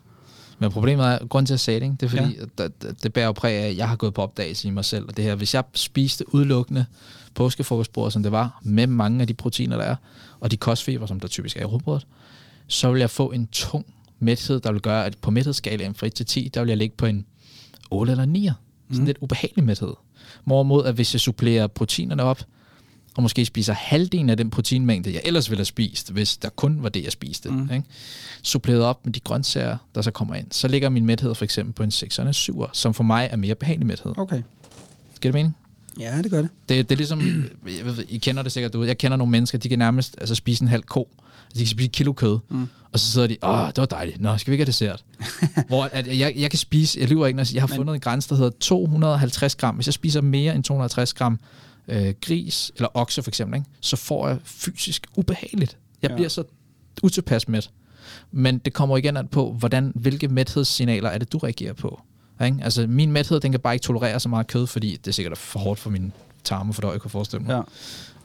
Men 0.58 0.70
problemet 0.70 1.06
er, 1.06 1.26
grund 1.26 1.46
til 1.46 1.54
at 1.54 1.68
ikke? 1.68 1.96
det 2.00 2.02
er 2.02 2.08
fordi, 2.08 2.38
ja. 2.58 2.68
det, 2.82 3.02
det 3.02 3.12
bærer 3.12 3.26
jo 3.26 3.32
præg 3.32 3.54
af, 3.54 3.68
at 3.68 3.76
jeg 3.76 3.88
har 3.88 3.96
gået 3.96 4.14
på 4.14 4.22
opdagelse 4.22 4.68
i 4.68 4.70
mig 4.70 4.84
selv. 4.84 5.08
Og 5.08 5.16
det 5.16 5.24
her, 5.24 5.34
hvis 5.34 5.54
jeg 5.54 5.64
spiste 5.74 6.34
udelukkende 6.34 6.86
påskefrokostbrød, 7.34 8.10
som 8.10 8.22
det 8.22 8.32
var, 8.32 8.60
med 8.62 8.86
mange 8.86 9.20
af 9.20 9.26
de 9.26 9.34
proteiner, 9.34 9.76
der 9.76 9.84
er, 9.84 9.96
og 10.40 10.50
de 10.50 10.56
kostfiber, 10.56 11.06
som 11.06 11.20
der 11.20 11.28
typisk 11.28 11.56
er 11.56 11.60
i 11.60 11.64
rugbrødet, 11.64 12.06
så 12.66 12.92
vil 12.92 13.00
jeg 13.00 13.10
få 13.10 13.30
en 13.30 13.46
tung 13.46 13.86
mæthed, 14.18 14.60
der 14.60 14.72
vil 14.72 14.80
gøre, 14.80 15.06
at 15.06 15.18
på 15.18 15.30
mæthedsskalaen 15.30 15.94
fra 15.94 16.06
1 16.06 16.14
til 16.14 16.26
10, 16.26 16.50
der 16.54 16.60
vil 16.60 16.68
jeg 16.68 16.76
ligge 16.76 16.96
på 16.96 17.06
en 17.06 17.26
8 17.90 18.10
eller 18.10 18.24
9. 18.24 18.50
Sådan 18.90 19.00
mm. 19.00 19.06
lidt 19.06 19.18
ubehagelig 19.20 19.64
mæthed. 19.64 19.94
Hvorimod, 20.44 20.84
at 20.84 20.94
hvis 20.94 21.14
jeg 21.14 21.20
supplerer 21.20 21.66
proteinerne 21.66 22.22
op, 22.22 22.42
og 23.16 23.22
måske 23.22 23.44
spiser 23.44 23.72
halvdelen 23.72 24.30
af 24.30 24.36
den 24.36 24.50
proteinmængde, 24.50 25.12
jeg 25.12 25.20
ellers 25.24 25.50
ville 25.50 25.58
have 25.58 25.64
spist, 25.64 26.12
hvis 26.12 26.36
der 26.36 26.48
kun 26.48 26.82
var 26.82 26.88
det, 26.88 27.04
jeg 27.04 27.12
spiste, 27.12 27.48
mm. 27.48 27.70
ikke? 27.72 27.84
suppleret 28.42 28.82
op 28.82 29.04
med 29.04 29.12
de 29.12 29.20
grøntsager, 29.20 29.76
der 29.94 30.02
så 30.02 30.10
kommer 30.10 30.34
ind, 30.34 30.46
så 30.50 30.68
ligger 30.68 30.88
min 30.88 31.06
mæthed 31.06 31.34
for 31.34 31.44
eksempel 31.44 31.74
på 31.74 31.82
en 31.82 31.90
6 31.90 32.18
eller 32.18 32.28
en 32.28 32.34
7, 32.34 32.64
som 32.72 32.94
for 32.94 33.04
mig 33.04 33.28
er 33.32 33.36
mere 33.36 33.54
behagelig 33.54 33.86
mæthed. 33.86 34.12
Okay. 34.18 34.42
Giver 35.20 35.32
det 35.32 35.34
mening? 35.34 35.56
Ja, 36.00 36.22
det 36.22 36.30
gør 36.30 36.42
det. 36.42 36.50
Det, 36.68 36.88
det 36.88 36.94
er 36.94 36.96
ligesom, 36.96 37.20
jeg 37.78 37.86
ved, 37.86 38.04
I 38.08 38.18
kender 38.18 38.42
det 38.42 38.52
sikkert 38.52 38.74
ud. 38.74 38.86
Jeg 38.86 38.98
kender 38.98 39.16
nogle 39.16 39.30
mennesker, 39.30 39.58
de 39.58 39.68
kan 39.68 39.78
nærmest 39.78 40.16
altså, 40.18 40.34
spise 40.34 40.62
en 40.62 40.68
halv 40.68 40.82
ko. 40.82 41.08
De 41.54 41.58
kan 41.58 41.66
spise 41.66 41.86
et 41.86 41.92
kilo 41.92 42.12
kød. 42.12 42.38
Mm. 42.48 42.68
Og 42.92 43.00
så 43.00 43.12
sidder 43.12 43.26
de, 43.26 43.36
åh, 43.42 43.66
det 43.66 43.76
var 43.76 43.86
dejligt. 43.86 44.20
Nå, 44.20 44.36
skal 44.36 44.50
vi 44.50 44.54
ikke 44.54 44.62
have 44.62 44.66
dessert? 44.66 45.04
Hvor 45.68 45.84
at 45.92 46.18
jeg, 46.18 46.32
jeg 46.36 46.50
kan 46.50 46.58
spise, 46.58 47.00
jeg 47.00 47.08
lyver 47.08 47.26
ikke, 47.26 47.36
når 47.36 47.54
jeg 47.54 47.62
har 47.62 47.66
fundet 47.66 47.94
en 47.94 48.00
grænse, 48.00 48.28
der 48.28 48.34
hedder 48.34 48.50
250 48.60 49.54
gram. 49.54 49.74
Hvis 49.74 49.86
jeg 49.86 49.94
spiser 49.94 50.20
mere 50.20 50.54
end 50.54 50.64
250 50.64 51.14
gram 51.14 51.38
øh, 51.88 52.14
gris, 52.20 52.72
eller 52.76 52.88
okse 52.94 53.22
for 53.22 53.30
eksempel, 53.30 53.56
ikke, 53.56 53.70
så 53.80 53.96
får 53.96 54.28
jeg 54.28 54.38
fysisk 54.44 55.06
ubehageligt. 55.16 55.76
Jeg 56.02 56.10
ja. 56.10 56.16
bliver 56.16 56.28
så 56.28 56.44
utilpas 57.02 57.48
med. 57.48 57.62
Men 58.30 58.58
det 58.58 58.72
kommer 58.72 58.96
igen 58.96 59.16
an 59.16 59.28
på, 59.28 59.52
hvordan, 59.52 59.92
hvilke 59.94 60.28
mæthedssignaler 60.28 61.10
er 61.10 61.18
det, 61.18 61.32
du 61.32 61.38
reagerer 61.38 61.72
på. 61.72 62.00
Ikke? 62.44 62.58
Altså, 62.62 62.86
min 62.86 63.12
mæthed, 63.12 63.40
den 63.40 63.50
kan 63.50 63.60
bare 63.60 63.74
ikke 63.74 63.84
tolerere 63.84 64.20
så 64.20 64.28
meget 64.28 64.46
kød, 64.46 64.66
fordi 64.66 64.96
det 64.96 65.06
er 65.06 65.12
sikkert 65.12 65.38
for 65.38 65.58
hårdt 65.58 65.80
for 65.80 65.90
min 65.90 66.12
tarme, 66.44 66.74
for 66.74 66.92
jeg 66.92 67.00
kan 67.00 67.10
forestille 67.10 67.44
mig. 67.44 67.64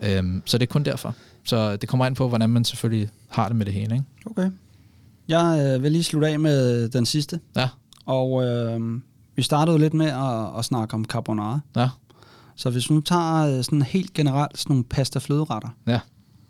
Ja. 0.01 0.17
Øhm, 0.17 0.41
så 0.45 0.57
det 0.57 0.69
er 0.69 0.71
kun 0.71 0.83
derfor. 0.83 1.15
Så 1.43 1.75
det 1.75 1.89
kommer 1.89 2.05
ind 2.05 2.15
på, 2.15 2.27
hvordan 2.27 2.49
man 2.49 2.65
selvfølgelig 2.65 3.09
har 3.29 3.47
det 3.47 3.55
med 3.55 3.65
det 3.65 3.73
hele. 3.73 3.95
Ikke? 3.95 4.05
Okay. 4.25 4.51
Jeg 5.27 5.75
øh, 5.75 5.83
vil 5.83 5.91
lige 5.91 6.03
slutte 6.03 6.27
af 6.27 6.39
med 6.39 6.89
den 6.89 7.05
sidste. 7.05 7.39
Ja. 7.55 7.69
Og 8.05 8.43
øh, 8.43 9.01
vi 9.35 9.41
startede 9.41 9.79
lidt 9.79 9.93
med 9.93 10.05
at, 10.05 10.59
at 10.59 10.65
snakke 10.65 10.93
om 10.93 11.05
carbonara. 11.05 11.59
Ja. 11.75 11.89
Så 12.59 12.69
hvis 12.69 12.89
vi 12.89 12.95
nu 12.95 13.01
tager 13.01 13.57
øh, 13.57 13.63
sådan 13.63 13.81
helt 13.81 14.13
generelt 14.13 14.57
sådan 14.57 14.71
nogle 14.71 14.83
pasta 14.83 15.19
fløderetter, 15.19 15.69
ja. 15.87 15.99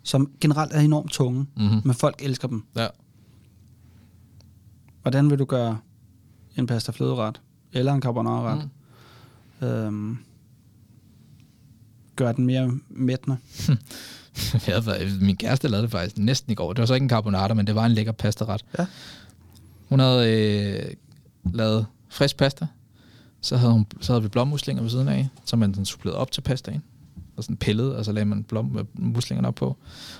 som 0.02 0.30
generelt 0.40 0.72
er 0.72 0.80
enormt 0.80 1.10
tunge, 1.10 1.46
mm-hmm. 1.56 1.80
men 1.84 1.94
folk 1.94 2.22
elsker 2.22 2.48
dem. 2.48 2.64
Ja. 2.76 2.86
Hvordan 5.02 5.30
vil 5.30 5.38
du 5.38 5.44
gøre 5.44 5.78
en 6.56 6.66
pasta 6.66 6.92
fløderet? 6.92 7.40
Eller 7.72 7.92
en 7.92 8.02
carbonara-ret? 8.02 8.68
Mm. 9.60 9.66
Øhm, 9.66 10.18
gør 12.16 12.32
den 12.32 12.46
mere 12.46 12.70
mættende? 12.88 13.36
min 15.26 15.36
kæreste 15.36 15.68
lavede 15.68 15.82
det 15.82 15.90
faktisk 15.90 16.18
næsten 16.18 16.52
i 16.52 16.54
går. 16.54 16.72
Det 16.72 16.80
var 16.80 16.86
så 16.86 16.94
ikke 16.94 17.04
en 17.04 17.10
carbonara, 17.10 17.54
men 17.54 17.66
det 17.66 17.74
var 17.74 17.86
en 17.86 17.92
lækker 17.92 18.12
pastaret. 18.12 18.64
Ja. 18.78 18.86
Hun 19.88 20.00
havde 20.00 20.32
øh, 20.32 20.94
lavet 21.54 21.86
frisk 22.08 22.36
pasta, 22.36 22.66
så 23.40 23.56
havde, 23.56 23.72
hun, 23.72 23.86
så 24.00 24.12
havde 24.12 24.22
vi 24.22 24.28
blommuslinger 24.28 24.82
ved 24.82 24.90
siden 24.90 25.08
af, 25.08 25.28
som 25.44 25.58
man 25.58 25.74
sådan 25.74 25.84
supplerede 25.84 26.18
op 26.18 26.30
til 26.30 26.40
pastaen. 26.40 26.82
Og 27.36 27.44
sådan 27.44 27.56
pillede, 27.56 27.96
og 27.96 28.04
så 28.04 28.12
lagde 28.12 28.26
man 28.26 28.44
blommuslingerne 28.44 29.46
øh, 29.46 29.48
op 29.48 29.54
på. 29.54 29.76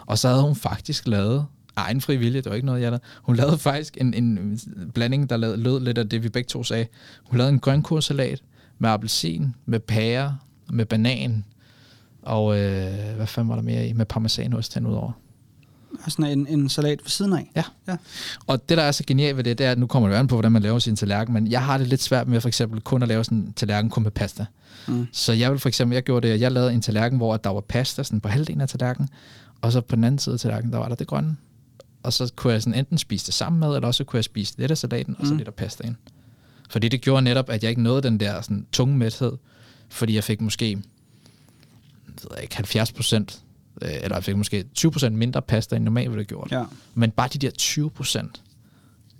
Og 0.06 0.18
så 0.18 0.28
havde 0.28 0.42
hun 0.42 0.56
faktisk 0.56 1.08
lavet 1.08 1.46
egen 1.76 2.00
fri 2.00 2.16
vilje, 2.16 2.40
det 2.40 2.50
var 2.50 2.54
ikke 2.54 2.66
noget, 2.66 2.82
jeg 2.82 2.92
der. 2.92 2.98
Hun 3.22 3.36
lavede 3.36 3.58
faktisk 3.58 3.98
en, 4.00 4.14
en 4.14 4.60
blanding, 4.94 5.30
der 5.30 5.36
lavede, 5.36 5.56
lød 5.56 5.80
lidt 5.80 5.98
af 5.98 6.08
det, 6.08 6.22
vi 6.22 6.28
begge 6.28 6.48
to 6.48 6.62
sagde. 6.62 6.86
Hun 7.24 7.38
lavede 7.38 7.52
en 7.52 7.60
grønkursalat 7.60 8.42
med 8.78 8.90
appelsin, 8.90 9.54
med 9.66 9.80
pære, 9.80 10.38
med 10.72 10.86
banan, 10.86 11.44
og 12.22 12.58
øh, 12.58 13.16
hvad 13.16 13.26
fanden 13.26 13.48
var 13.48 13.54
der 13.54 13.62
mere 13.62 13.88
i? 13.88 13.92
Med 13.92 14.06
parmesanost 14.06 14.74
hen 14.74 14.86
udover. 14.86 15.12
Sådan 16.08 16.38
en, 16.38 16.46
en 16.46 16.68
salat 16.68 16.98
ved 17.02 17.08
siden 17.10 17.32
af? 17.32 17.50
Ja. 17.56 17.64
ja. 17.88 17.96
Og 18.46 18.68
det, 18.68 18.78
der 18.78 18.82
er 18.82 18.92
så 18.92 19.04
genialt 19.06 19.36
ved 19.36 19.44
det, 19.44 19.58
det 19.58 19.66
er, 19.66 19.72
at 19.72 19.78
nu 19.78 19.86
kommer 19.86 20.08
det 20.08 20.16
an 20.16 20.26
på, 20.26 20.34
hvordan 20.34 20.52
man 20.52 20.62
laver 20.62 20.78
sin 20.78 20.96
tallerken, 20.96 21.34
men 21.34 21.50
jeg 21.50 21.64
har 21.64 21.78
det 21.78 21.86
lidt 21.86 22.02
svært 22.02 22.28
med 22.28 22.40
for 22.40 22.48
eksempel 22.48 22.80
kun 22.80 23.02
at 23.02 23.08
lave 23.08 23.24
sådan 23.24 23.38
en 23.38 23.52
tallerken 23.52 23.90
kun 23.90 24.02
med 24.02 24.10
pasta. 24.10 24.46
Mm. 24.88 25.06
Så 25.12 25.32
jeg 25.32 25.50
vil 25.50 25.58
for 25.58 25.68
eksempel, 25.68 25.94
jeg 25.94 26.02
gjorde 26.02 26.28
det, 26.28 26.34
at 26.34 26.40
jeg 26.40 26.52
lavede 26.52 26.72
en 26.72 26.80
tallerken, 26.80 27.16
hvor 27.16 27.36
der 27.36 27.50
var 27.50 27.60
pasta 27.60 28.02
sådan 28.02 28.20
på 28.20 28.28
halvdelen 28.28 28.60
af 28.60 28.68
tallerkenen, 28.68 29.08
og 29.60 29.72
så 29.72 29.80
på 29.80 29.96
den 29.96 30.04
anden 30.04 30.18
side 30.18 30.32
af 30.34 30.40
tallerkenen, 30.40 30.72
der 30.72 30.78
var 30.78 30.88
der 30.88 30.94
det 30.94 31.06
grønne. 31.06 31.36
Og 32.02 32.12
så 32.12 32.32
kunne 32.36 32.52
jeg 32.52 32.62
sådan 32.62 32.78
enten 32.78 32.98
spise 32.98 33.26
det 33.26 33.34
sammen 33.34 33.60
med, 33.60 33.74
eller 33.74 33.86
også 33.86 34.04
kunne 34.04 34.16
jeg 34.16 34.24
spise 34.24 34.54
lidt 34.58 34.70
af 34.70 34.78
salaten, 34.78 35.16
og 35.18 35.26
så 35.26 35.32
mm. 35.32 35.38
lidt 35.38 35.48
af 35.48 35.54
pastaen. 35.54 35.96
Fordi 36.70 36.88
det 36.88 37.00
gjorde 37.00 37.22
netop, 37.22 37.50
at 37.50 37.62
jeg 37.62 37.70
ikke 37.70 37.82
nåede 37.82 38.02
den 38.02 38.20
der 38.20 38.40
sådan, 38.40 38.66
tunge 38.72 38.96
mæthed, 38.96 39.32
fordi 39.88 40.14
jeg 40.14 40.24
fik 40.24 40.40
måske 40.40 40.78
ved 42.22 42.30
jeg 42.34 42.42
ikke, 42.42 42.56
70 42.56 42.92
procent, 42.92 43.42
eller 43.82 44.16
jeg 44.16 44.24
fik 44.24 44.36
måske 44.36 44.64
20 44.74 44.92
procent 44.92 45.16
mindre 45.16 45.42
pasta, 45.42 45.76
end 45.76 45.84
normalt 45.84 46.10
ville 46.10 46.20
have 46.20 46.26
gjort. 46.26 46.52
Ja. 46.52 46.64
Men 46.94 47.10
bare 47.10 47.28
de 47.32 47.38
der 47.38 47.50
20 47.50 47.90
procent, 47.90 48.42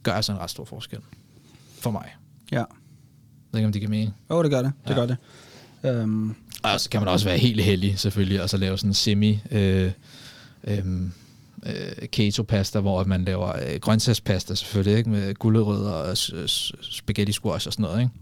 gør 0.02 0.12
altså 0.12 0.32
en 0.32 0.38
ret 0.38 0.50
stor 0.50 0.64
forskel. 0.64 0.98
For 1.80 1.90
mig. 1.90 2.14
Ja. 2.52 2.58
Jeg 2.58 2.66
ved 3.52 3.60
ikke, 3.60 3.66
om 3.66 3.72
det 3.72 3.80
giver 3.80 3.90
mening. 3.90 4.14
Jo, 4.30 4.36
oh, 4.36 4.44
det 4.44 4.50
gør 4.50 4.62
det. 4.62 4.72
Det 4.88 4.90
ja. 4.90 4.94
gør 4.94 5.06
det. 5.06 5.16
Um. 6.02 6.36
Og 6.62 6.80
så 6.80 6.90
kan 6.90 7.00
man 7.00 7.08
også 7.08 7.26
være 7.26 7.38
helt 7.38 7.62
heldig, 7.62 7.98
selvfølgelig, 7.98 8.42
og 8.42 8.50
så 8.50 8.56
lave 8.56 8.78
sådan 8.78 8.90
en 8.90 8.94
semi... 8.94 9.40
Øh, 9.50 9.92
øh, 10.64 10.78
øh, 11.66 12.08
keto-pasta, 12.08 12.80
hvor 12.80 13.04
man 13.04 13.24
laver 13.24 13.52
øh, 13.56 13.80
grøntsagspasta 13.80 14.54
selvfølgelig, 14.54 14.98
ikke? 14.98 15.10
med 15.10 15.34
gulerødder 15.34 15.92
og 15.92 16.18
spaghetti 16.80 17.32
squash 17.32 17.66
og 17.66 17.72
sådan 17.72 17.82
noget. 17.82 18.00
Ikke? 18.00 18.12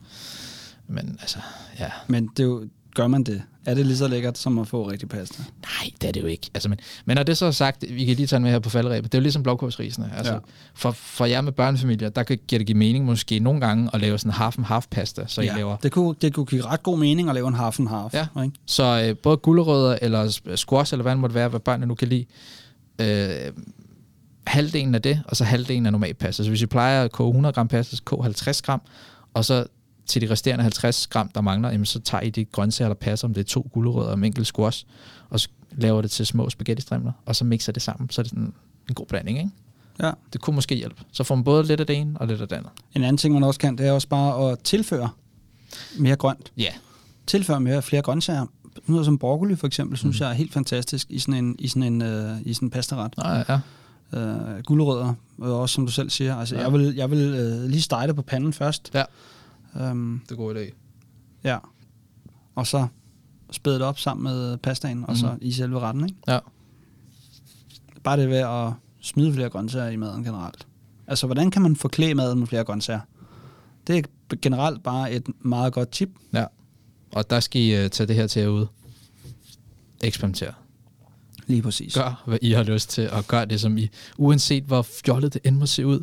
Men 0.86 1.18
altså, 1.20 1.38
ja. 1.78 1.90
Men 2.06 2.26
det 2.36 2.40
er 2.40 2.46
jo, 2.46 2.68
gør 2.98 3.06
man 3.06 3.22
det? 3.22 3.42
Er 3.66 3.74
det 3.74 3.86
lige 3.86 3.96
så 3.96 4.08
lækkert 4.08 4.38
som 4.38 4.58
at 4.58 4.68
få 4.68 4.90
rigtig 4.90 5.08
pasta? 5.08 5.42
Nej, 5.62 5.90
det 6.00 6.08
er 6.08 6.12
det 6.12 6.22
jo 6.22 6.26
ikke. 6.26 6.50
Altså, 6.54 6.68
men, 6.68 6.78
men 7.04 7.16
når 7.16 7.22
det 7.22 7.36
så 7.36 7.46
er 7.46 7.50
sagt, 7.50 7.84
vi 7.88 8.04
kan 8.04 8.16
lige 8.16 8.26
tage 8.26 8.40
med 8.40 8.50
her 8.50 8.58
på 8.58 8.70
faldrebet, 8.70 9.12
det 9.12 9.18
er 9.18 9.20
jo 9.20 9.22
ligesom 9.22 9.42
blåkålsrisene. 9.42 10.12
Altså, 10.16 10.32
ja. 10.32 10.38
for, 10.74 10.90
for 10.90 11.24
jer 11.24 11.40
med 11.40 11.52
børnefamilier, 11.52 12.08
der 12.08 12.22
kan, 12.22 12.38
giver 12.48 12.58
det 12.58 12.66
give 12.66 12.78
mening 12.78 13.04
måske 13.04 13.38
nogle 13.38 13.60
gange 13.60 13.90
at 13.94 14.00
lave 14.00 14.18
sådan 14.18 14.32
half 14.32 14.58
and 14.58 14.66
half 14.66 14.86
pasta, 14.90 15.24
så 15.26 15.42
ja, 15.42 15.54
I 15.54 15.56
laver... 15.56 15.76
det 15.76 15.92
kunne, 15.92 16.14
det 16.22 16.34
kunne 16.34 16.46
give 16.46 16.64
ret 16.64 16.82
god 16.82 16.98
mening 16.98 17.28
at 17.28 17.34
lave 17.34 17.48
en 17.48 17.54
half 17.54 17.80
and 17.80 17.88
half. 17.88 18.14
Ja, 18.14 18.26
ikke? 18.42 18.56
så 18.66 19.04
øh, 19.08 19.16
både 19.16 19.36
gulerødder 19.36 19.98
eller 20.02 20.40
squash, 20.56 20.94
eller 20.94 21.02
hvad 21.02 21.12
det 21.12 21.20
måtte 21.20 21.34
være, 21.34 21.48
hvad 21.48 21.60
børnene 21.60 21.86
nu 21.86 21.94
kan 21.94 22.08
lide, 22.08 22.24
øh, 22.98 23.52
halvdelen 24.46 24.94
af 24.94 25.02
det, 25.02 25.22
og 25.26 25.36
så 25.36 25.44
halvdelen 25.44 25.86
af 25.86 25.92
normal 25.92 26.14
pasta. 26.14 26.42
Så 26.42 26.48
hvis 26.48 26.62
I 26.62 26.66
plejer 26.66 27.04
at 27.04 27.12
koge 27.12 27.30
100 27.30 27.52
gram 27.52 27.68
pasta, 27.68 27.96
så 27.96 28.02
koge 28.02 28.22
50 28.22 28.62
gram, 28.62 28.80
og 29.34 29.44
så 29.44 29.66
til 30.08 30.22
de 30.22 30.30
resterende 30.30 30.62
50 30.62 31.06
gram, 31.06 31.28
der 31.28 31.40
mangler, 31.40 31.70
jamen, 31.70 31.86
så 31.86 32.00
tager 32.00 32.22
I 32.22 32.30
de 32.30 32.44
grøntsager, 32.44 32.88
der 32.88 32.94
passer, 32.94 33.28
om 33.28 33.34
det 33.34 33.40
er 33.40 33.44
to 33.44 33.70
gulerødder 33.72 34.10
og 34.10 34.18
en 34.18 34.24
enkelt 34.24 34.46
squash, 34.46 34.86
og 35.30 35.40
så 35.40 35.48
laver 35.72 36.02
det 36.02 36.10
til 36.10 36.26
små 36.26 36.50
spaghetti 36.50 36.82
strimler, 36.82 37.12
og 37.26 37.36
så 37.36 37.44
mixer 37.44 37.72
det 37.72 37.82
sammen, 37.82 38.10
så 38.10 38.20
er 38.20 38.22
det 38.22 38.30
sådan 38.30 38.52
en 38.88 38.94
god 38.94 39.06
blanding, 39.06 39.38
ikke? 39.38 39.50
Ja. 40.02 40.10
Det 40.32 40.40
kunne 40.40 40.54
måske 40.54 40.74
hjælpe. 40.74 41.02
Så 41.12 41.24
får 41.24 41.34
man 41.34 41.44
både 41.44 41.64
lidt 41.64 41.80
af 41.80 41.86
det 41.86 41.96
ene 41.96 42.20
og 42.20 42.26
lidt 42.26 42.40
af 42.40 42.48
det 42.48 42.56
andet. 42.56 42.70
En 42.94 43.02
anden 43.02 43.16
ting, 43.16 43.34
man 43.34 43.42
også 43.42 43.60
kan, 43.60 43.78
det 43.78 43.86
er 43.86 43.92
også 43.92 44.08
bare 44.08 44.52
at 44.52 44.58
tilføre 44.58 45.08
mere 45.98 46.16
grønt. 46.16 46.52
Ja. 46.56 46.72
Tilføre 47.26 47.60
mere 47.60 47.82
flere 47.82 48.02
grøntsager. 48.02 48.46
Noget 48.86 49.04
som 49.04 49.18
broccoli 49.18 49.56
for 49.56 49.66
eksempel, 49.66 49.98
synes 49.98 50.20
mm. 50.20 50.24
jeg 50.24 50.30
er 50.30 50.34
helt 50.34 50.52
fantastisk 50.52 51.06
i 51.10 51.18
sådan 51.18 51.44
en, 51.44 51.56
i 51.58 51.68
sådan 51.68 51.82
en, 51.82 52.02
uh, 52.02 52.46
i 52.46 52.54
sådan 52.54 52.66
en 52.66 52.70
pastaret. 52.70 53.14
Ja, 53.18 53.42
ja. 53.48 53.60
Uh, 54.12 54.62
gulerødder, 54.62 55.14
og 55.38 55.60
også 55.60 55.74
som 55.74 55.86
du 55.86 55.92
selv 55.92 56.10
siger. 56.10 56.36
Altså, 56.36 56.56
ja. 56.56 56.62
jeg 56.62 56.72
vil, 56.72 56.94
jeg 56.94 57.10
vil 57.10 57.34
uh, 57.34 57.70
lige 57.70 57.82
stege 57.82 58.06
det 58.06 58.16
på 58.16 58.22
panden 58.22 58.52
først. 58.52 58.90
Ja. 58.94 59.02
Um, 59.80 60.22
det 60.24 60.32
er 60.32 60.36
god 60.36 60.54
idé. 60.54 60.74
Ja. 61.44 61.58
Og 62.54 62.66
så 62.66 62.86
spæde 63.50 63.74
det 63.74 63.82
op 63.82 63.98
sammen 63.98 64.24
med 64.24 64.56
pastaen, 64.56 65.04
og 65.04 65.10
mm. 65.10 65.16
så 65.16 65.26
mhm. 65.26 65.38
i 65.40 65.52
selve 65.52 65.80
retten, 65.80 66.04
ikke? 66.04 66.16
Ja. 66.28 66.38
Bare 68.02 68.20
det 68.20 68.28
ved 68.28 68.36
at 68.36 68.72
smide 69.00 69.32
flere 69.32 69.50
grøntsager 69.50 69.88
i 69.88 69.96
maden 69.96 70.24
generelt. 70.24 70.66
Altså, 71.06 71.26
hvordan 71.26 71.50
kan 71.50 71.62
man 71.62 71.76
forklæde 71.76 72.14
maden 72.14 72.38
med 72.38 72.46
flere 72.46 72.64
grøntsager? 72.64 73.00
Det 73.86 73.98
er 73.98 74.36
generelt 74.42 74.82
bare 74.82 75.12
et 75.12 75.26
meget 75.40 75.72
godt 75.72 75.90
tip. 75.90 76.10
Ja. 76.32 76.44
Og 77.12 77.30
der 77.30 77.40
skal 77.40 77.62
I 77.62 77.84
uh, 77.84 77.90
tage 77.90 78.06
det 78.06 78.16
her 78.16 78.26
til 78.26 78.48
ud. 78.48 78.66
Eksperimentere. 80.02 80.52
Lige 81.46 81.62
præcis. 81.62 81.94
Gør, 81.94 82.22
hvad 82.26 82.38
I 82.42 82.52
har 82.52 82.62
lyst 82.62 82.90
til, 82.90 83.10
og 83.10 83.24
gør 83.26 83.44
det, 83.44 83.60
som 83.60 83.78
I, 83.78 83.88
uanset 84.16 84.64
hvor 84.64 84.82
fjollet 84.82 85.34
det 85.34 85.40
end 85.44 85.56
må 85.56 85.66
se 85.66 85.86
ud, 85.86 86.02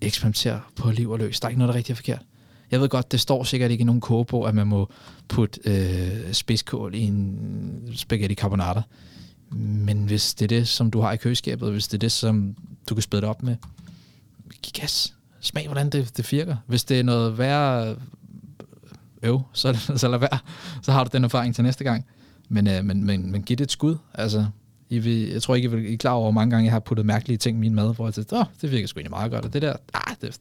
eksperimentere 0.00 0.60
på 0.76 0.90
liv 0.90 1.10
og 1.10 1.18
løs. 1.18 1.40
Der 1.40 1.46
er 1.46 1.50
ikke 1.50 1.58
noget, 1.58 1.68
der 1.68 1.74
er 1.74 1.78
rigtig 1.78 1.92
er 1.92 1.96
forkert. 1.96 2.22
Jeg 2.74 2.80
ved 2.80 2.88
godt, 2.88 3.12
det 3.12 3.20
står 3.20 3.44
sikkert 3.44 3.70
ikke 3.70 3.82
i 3.82 3.84
nogen 3.84 4.00
kogebog, 4.00 4.48
at 4.48 4.54
man 4.54 4.66
må 4.66 4.90
putte 5.28 5.60
øh, 5.64 6.32
spidskål 6.32 6.94
i 6.94 7.00
en 7.00 7.92
spaghetti 7.94 8.34
carbonara. 8.34 8.82
Men 9.50 10.04
hvis 10.04 10.34
det 10.34 10.44
er 10.44 10.58
det, 10.58 10.68
som 10.68 10.90
du 10.90 11.00
har 11.00 11.12
i 11.12 11.16
køleskabet, 11.16 11.72
hvis 11.72 11.88
det 11.88 11.94
er 11.94 11.98
det, 11.98 12.12
som 12.12 12.56
du 12.88 12.94
kan 12.94 13.02
spæde 13.02 13.20
det 13.22 13.28
op 13.28 13.42
med, 13.42 13.56
giv 14.62 14.72
gas. 14.80 15.14
Smag, 15.40 15.66
hvordan 15.66 15.90
det, 15.90 16.16
det 16.16 16.32
virker. 16.32 16.56
Hvis 16.66 16.84
det 16.84 16.98
er 16.98 17.02
noget 17.02 17.38
værre 17.38 17.90
øh, 17.90 17.96
øv, 19.22 19.42
så, 19.52 19.78
så 19.96 20.08
lad 20.08 20.18
være. 20.18 20.38
Så 20.82 20.92
har 20.92 21.04
du 21.04 21.10
den 21.12 21.24
erfaring 21.24 21.54
til 21.54 21.64
næste 21.64 21.84
gang. 21.84 22.06
Men, 22.48 22.66
øh, 22.66 22.84
men, 22.84 23.04
men, 23.04 23.30
men 23.30 23.42
giv 23.42 23.56
det 23.56 23.64
et 23.64 23.72
skud. 23.72 23.96
Altså, 24.14 24.46
I 24.88 24.98
vil, 24.98 25.28
jeg 25.28 25.42
tror 25.42 25.54
ikke, 25.54 25.88
I 25.88 25.92
er 25.92 25.96
klar 25.96 26.12
over, 26.12 26.24
hvor 26.24 26.30
mange 26.30 26.50
gange 26.50 26.64
jeg 26.64 26.72
har 26.72 26.80
puttet 26.80 27.06
mærkelige 27.06 27.38
ting 27.38 27.56
i 27.56 27.60
min 27.60 27.74
mad, 27.74 27.94
hvor 27.94 28.06
jeg 28.06 28.14
tænker, 28.14 28.40
åh, 28.40 28.44
det 28.62 28.70
virker 28.70 28.86
sgu 28.86 28.98
egentlig 28.98 29.10
meget 29.10 29.30
godt, 29.30 29.44
og 29.44 29.52
det 29.52 29.62
der, 29.62 29.76
ah, 29.94 30.14
det, 30.20 30.40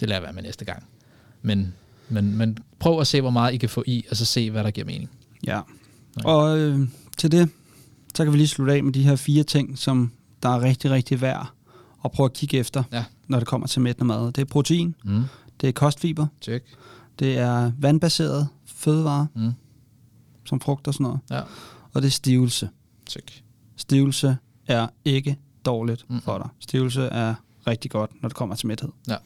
det 0.00 0.08
lader 0.08 0.14
jeg 0.14 0.22
være 0.22 0.32
med 0.32 0.42
næste 0.42 0.64
gang. 0.64 0.86
Men, 1.42 1.74
men, 2.08 2.36
men 2.36 2.58
prøv 2.78 3.00
at 3.00 3.06
se, 3.06 3.20
hvor 3.20 3.30
meget 3.30 3.54
I 3.54 3.56
kan 3.56 3.68
få 3.68 3.84
i, 3.86 4.04
og 4.10 4.16
så 4.16 4.24
se, 4.24 4.50
hvad 4.50 4.64
der 4.64 4.70
giver 4.70 4.86
mening. 4.86 5.10
Ja. 5.46 5.60
Og 6.24 6.58
øh, 6.58 6.88
til 7.16 7.32
det, 7.32 7.50
så 8.14 8.24
kan 8.24 8.32
vi 8.32 8.38
lige 8.38 8.48
slutte 8.48 8.72
af 8.74 8.84
med 8.84 8.92
de 8.92 9.02
her 9.02 9.16
fire 9.16 9.42
ting, 9.42 9.78
som 9.78 10.12
der 10.42 10.48
er 10.48 10.60
rigtig, 10.62 10.90
rigtig 10.90 11.20
værd 11.20 11.50
at 12.04 12.10
prøve 12.12 12.24
at 12.24 12.32
kigge 12.32 12.56
efter, 12.58 12.82
Ja. 12.92 13.04
når 13.28 13.38
det 13.38 13.48
kommer 13.48 13.66
til 13.66 13.80
mættende 13.82 14.06
mad. 14.06 14.26
Det 14.32 14.38
er 14.38 14.44
protein, 14.44 14.94
Mm. 15.04 15.22
det 15.60 15.68
er 15.68 15.72
kostfiber, 15.72 16.26
Check. 16.42 16.64
det 17.18 17.38
er 17.38 17.72
vandbaseret 17.78 18.48
fødevarer, 18.66 19.26
Mm. 19.34 19.52
som 20.44 20.60
frugt 20.60 20.88
og 20.88 20.94
sådan 20.94 21.04
noget, 21.04 21.20
Ja. 21.30 21.40
og 21.92 22.02
det 22.02 22.08
er 22.08 22.12
stivelse. 22.12 22.68
Check. 23.10 23.42
Stivelse 23.76 24.36
er 24.66 24.86
ikke 25.04 25.36
dårligt 25.64 26.04
Mm. 26.10 26.20
for 26.20 26.38
dig. 26.38 26.48
Stivelse 26.58 27.02
er 27.02 27.34
rigtig 27.66 27.90
godt, 27.90 28.10
når 28.22 28.28
det 28.28 28.36
kommer 28.36 28.54
til 28.54 28.66
mæthed. 28.66 28.88
Ja. 29.08 29.16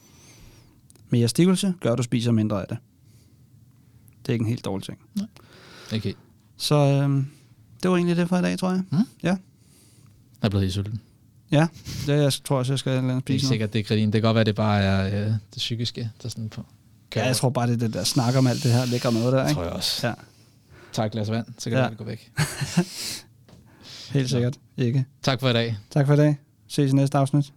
Mere 1.13 1.27
stivelse 1.27 1.73
gør, 1.81 1.91
at 1.91 1.97
du 1.97 2.03
spiser 2.03 2.31
mindre 2.31 2.61
af 2.61 2.65
det. 2.69 2.77
Det 4.21 4.29
er 4.29 4.33
ikke 4.33 4.43
en 4.43 4.49
helt 4.49 4.65
dårlig 4.65 4.85
ting. 4.85 4.99
Okay. 5.95 6.13
Så 6.57 6.75
øh, 6.75 7.23
det 7.83 7.91
var 7.91 7.97
egentlig 7.97 8.17
det 8.17 8.29
for 8.29 8.37
i 8.37 8.41
dag, 8.41 8.57
tror 8.59 8.71
jeg. 8.71 8.83
Jeg 9.23 9.37
er 10.41 10.49
blevet 10.49 10.63
helt 10.63 10.73
sulten. 10.73 11.01
Ja, 11.51 11.67
det 12.07 12.23
jeg 12.23 12.33
tror 12.33 12.57
også, 12.57 12.73
jeg 12.73 12.79
skal 12.79 12.91
lade 12.91 13.07
Det 13.07 13.15
er 13.15 13.19
spise 13.19 13.33
ikke 13.35 13.47
sikkert, 13.47 13.73
det 13.73 13.79
er 13.79 13.83
kritin. 13.83 14.05
Det 14.05 14.13
kan 14.13 14.21
godt 14.21 14.35
være, 14.35 14.43
det 14.43 14.55
bare 14.55 14.81
er 14.81 15.07
øh, 15.07 15.27
det 15.31 15.39
psykiske, 15.57 16.01
der 16.01 16.25
er 16.25 16.29
sådan 16.29 16.49
på. 16.49 16.65
Ja, 17.15 17.25
jeg 17.25 17.35
tror 17.35 17.49
bare, 17.49 17.67
det 17.67 17.73
er 17.73 17.77
det 17.77 17.93
der 17.93 18.03
snak 18.03 18.35
om 18.35 18.47
alt 18.47 18.63
det 18.63 18.71
her 18.71 18.85
lækker 18.85 19.11
noget 19.11 19.33
der, 19.33 19.41
det 19.41 19.49
ikke? 19.49 19.55
tror 19.55 19.63
jeg 19.63 19.73
også. 19.73 20.07
Ja, 20.07 20.13
Tak 20.93 21.11
glas 21.11 21.31
vand, 21.31 21.45
så 21.57 21.69
kan 21.69 21.77
Ja. 21.79 21.83
ja. 21.83 21.89
det 21.89 21.97
gå 21.97 22.03
væk. 22.03 22.31
helt 24.13 24.29
sikkert. 24.29 24.59
Ikke. 24.77 25.05
Tak 25.23 25.39
for 25.39 25.49
i 25.49 25.53
dag. 25.53 25.77
Tak 25.89 26.07
for 26.07 26.13
i 26.13 26.17
dag. 26.17 26.37
Ses 26.67 26.91
i 26.91 26.95
næste 26.95 27.17
afsnit. 27.17 27.53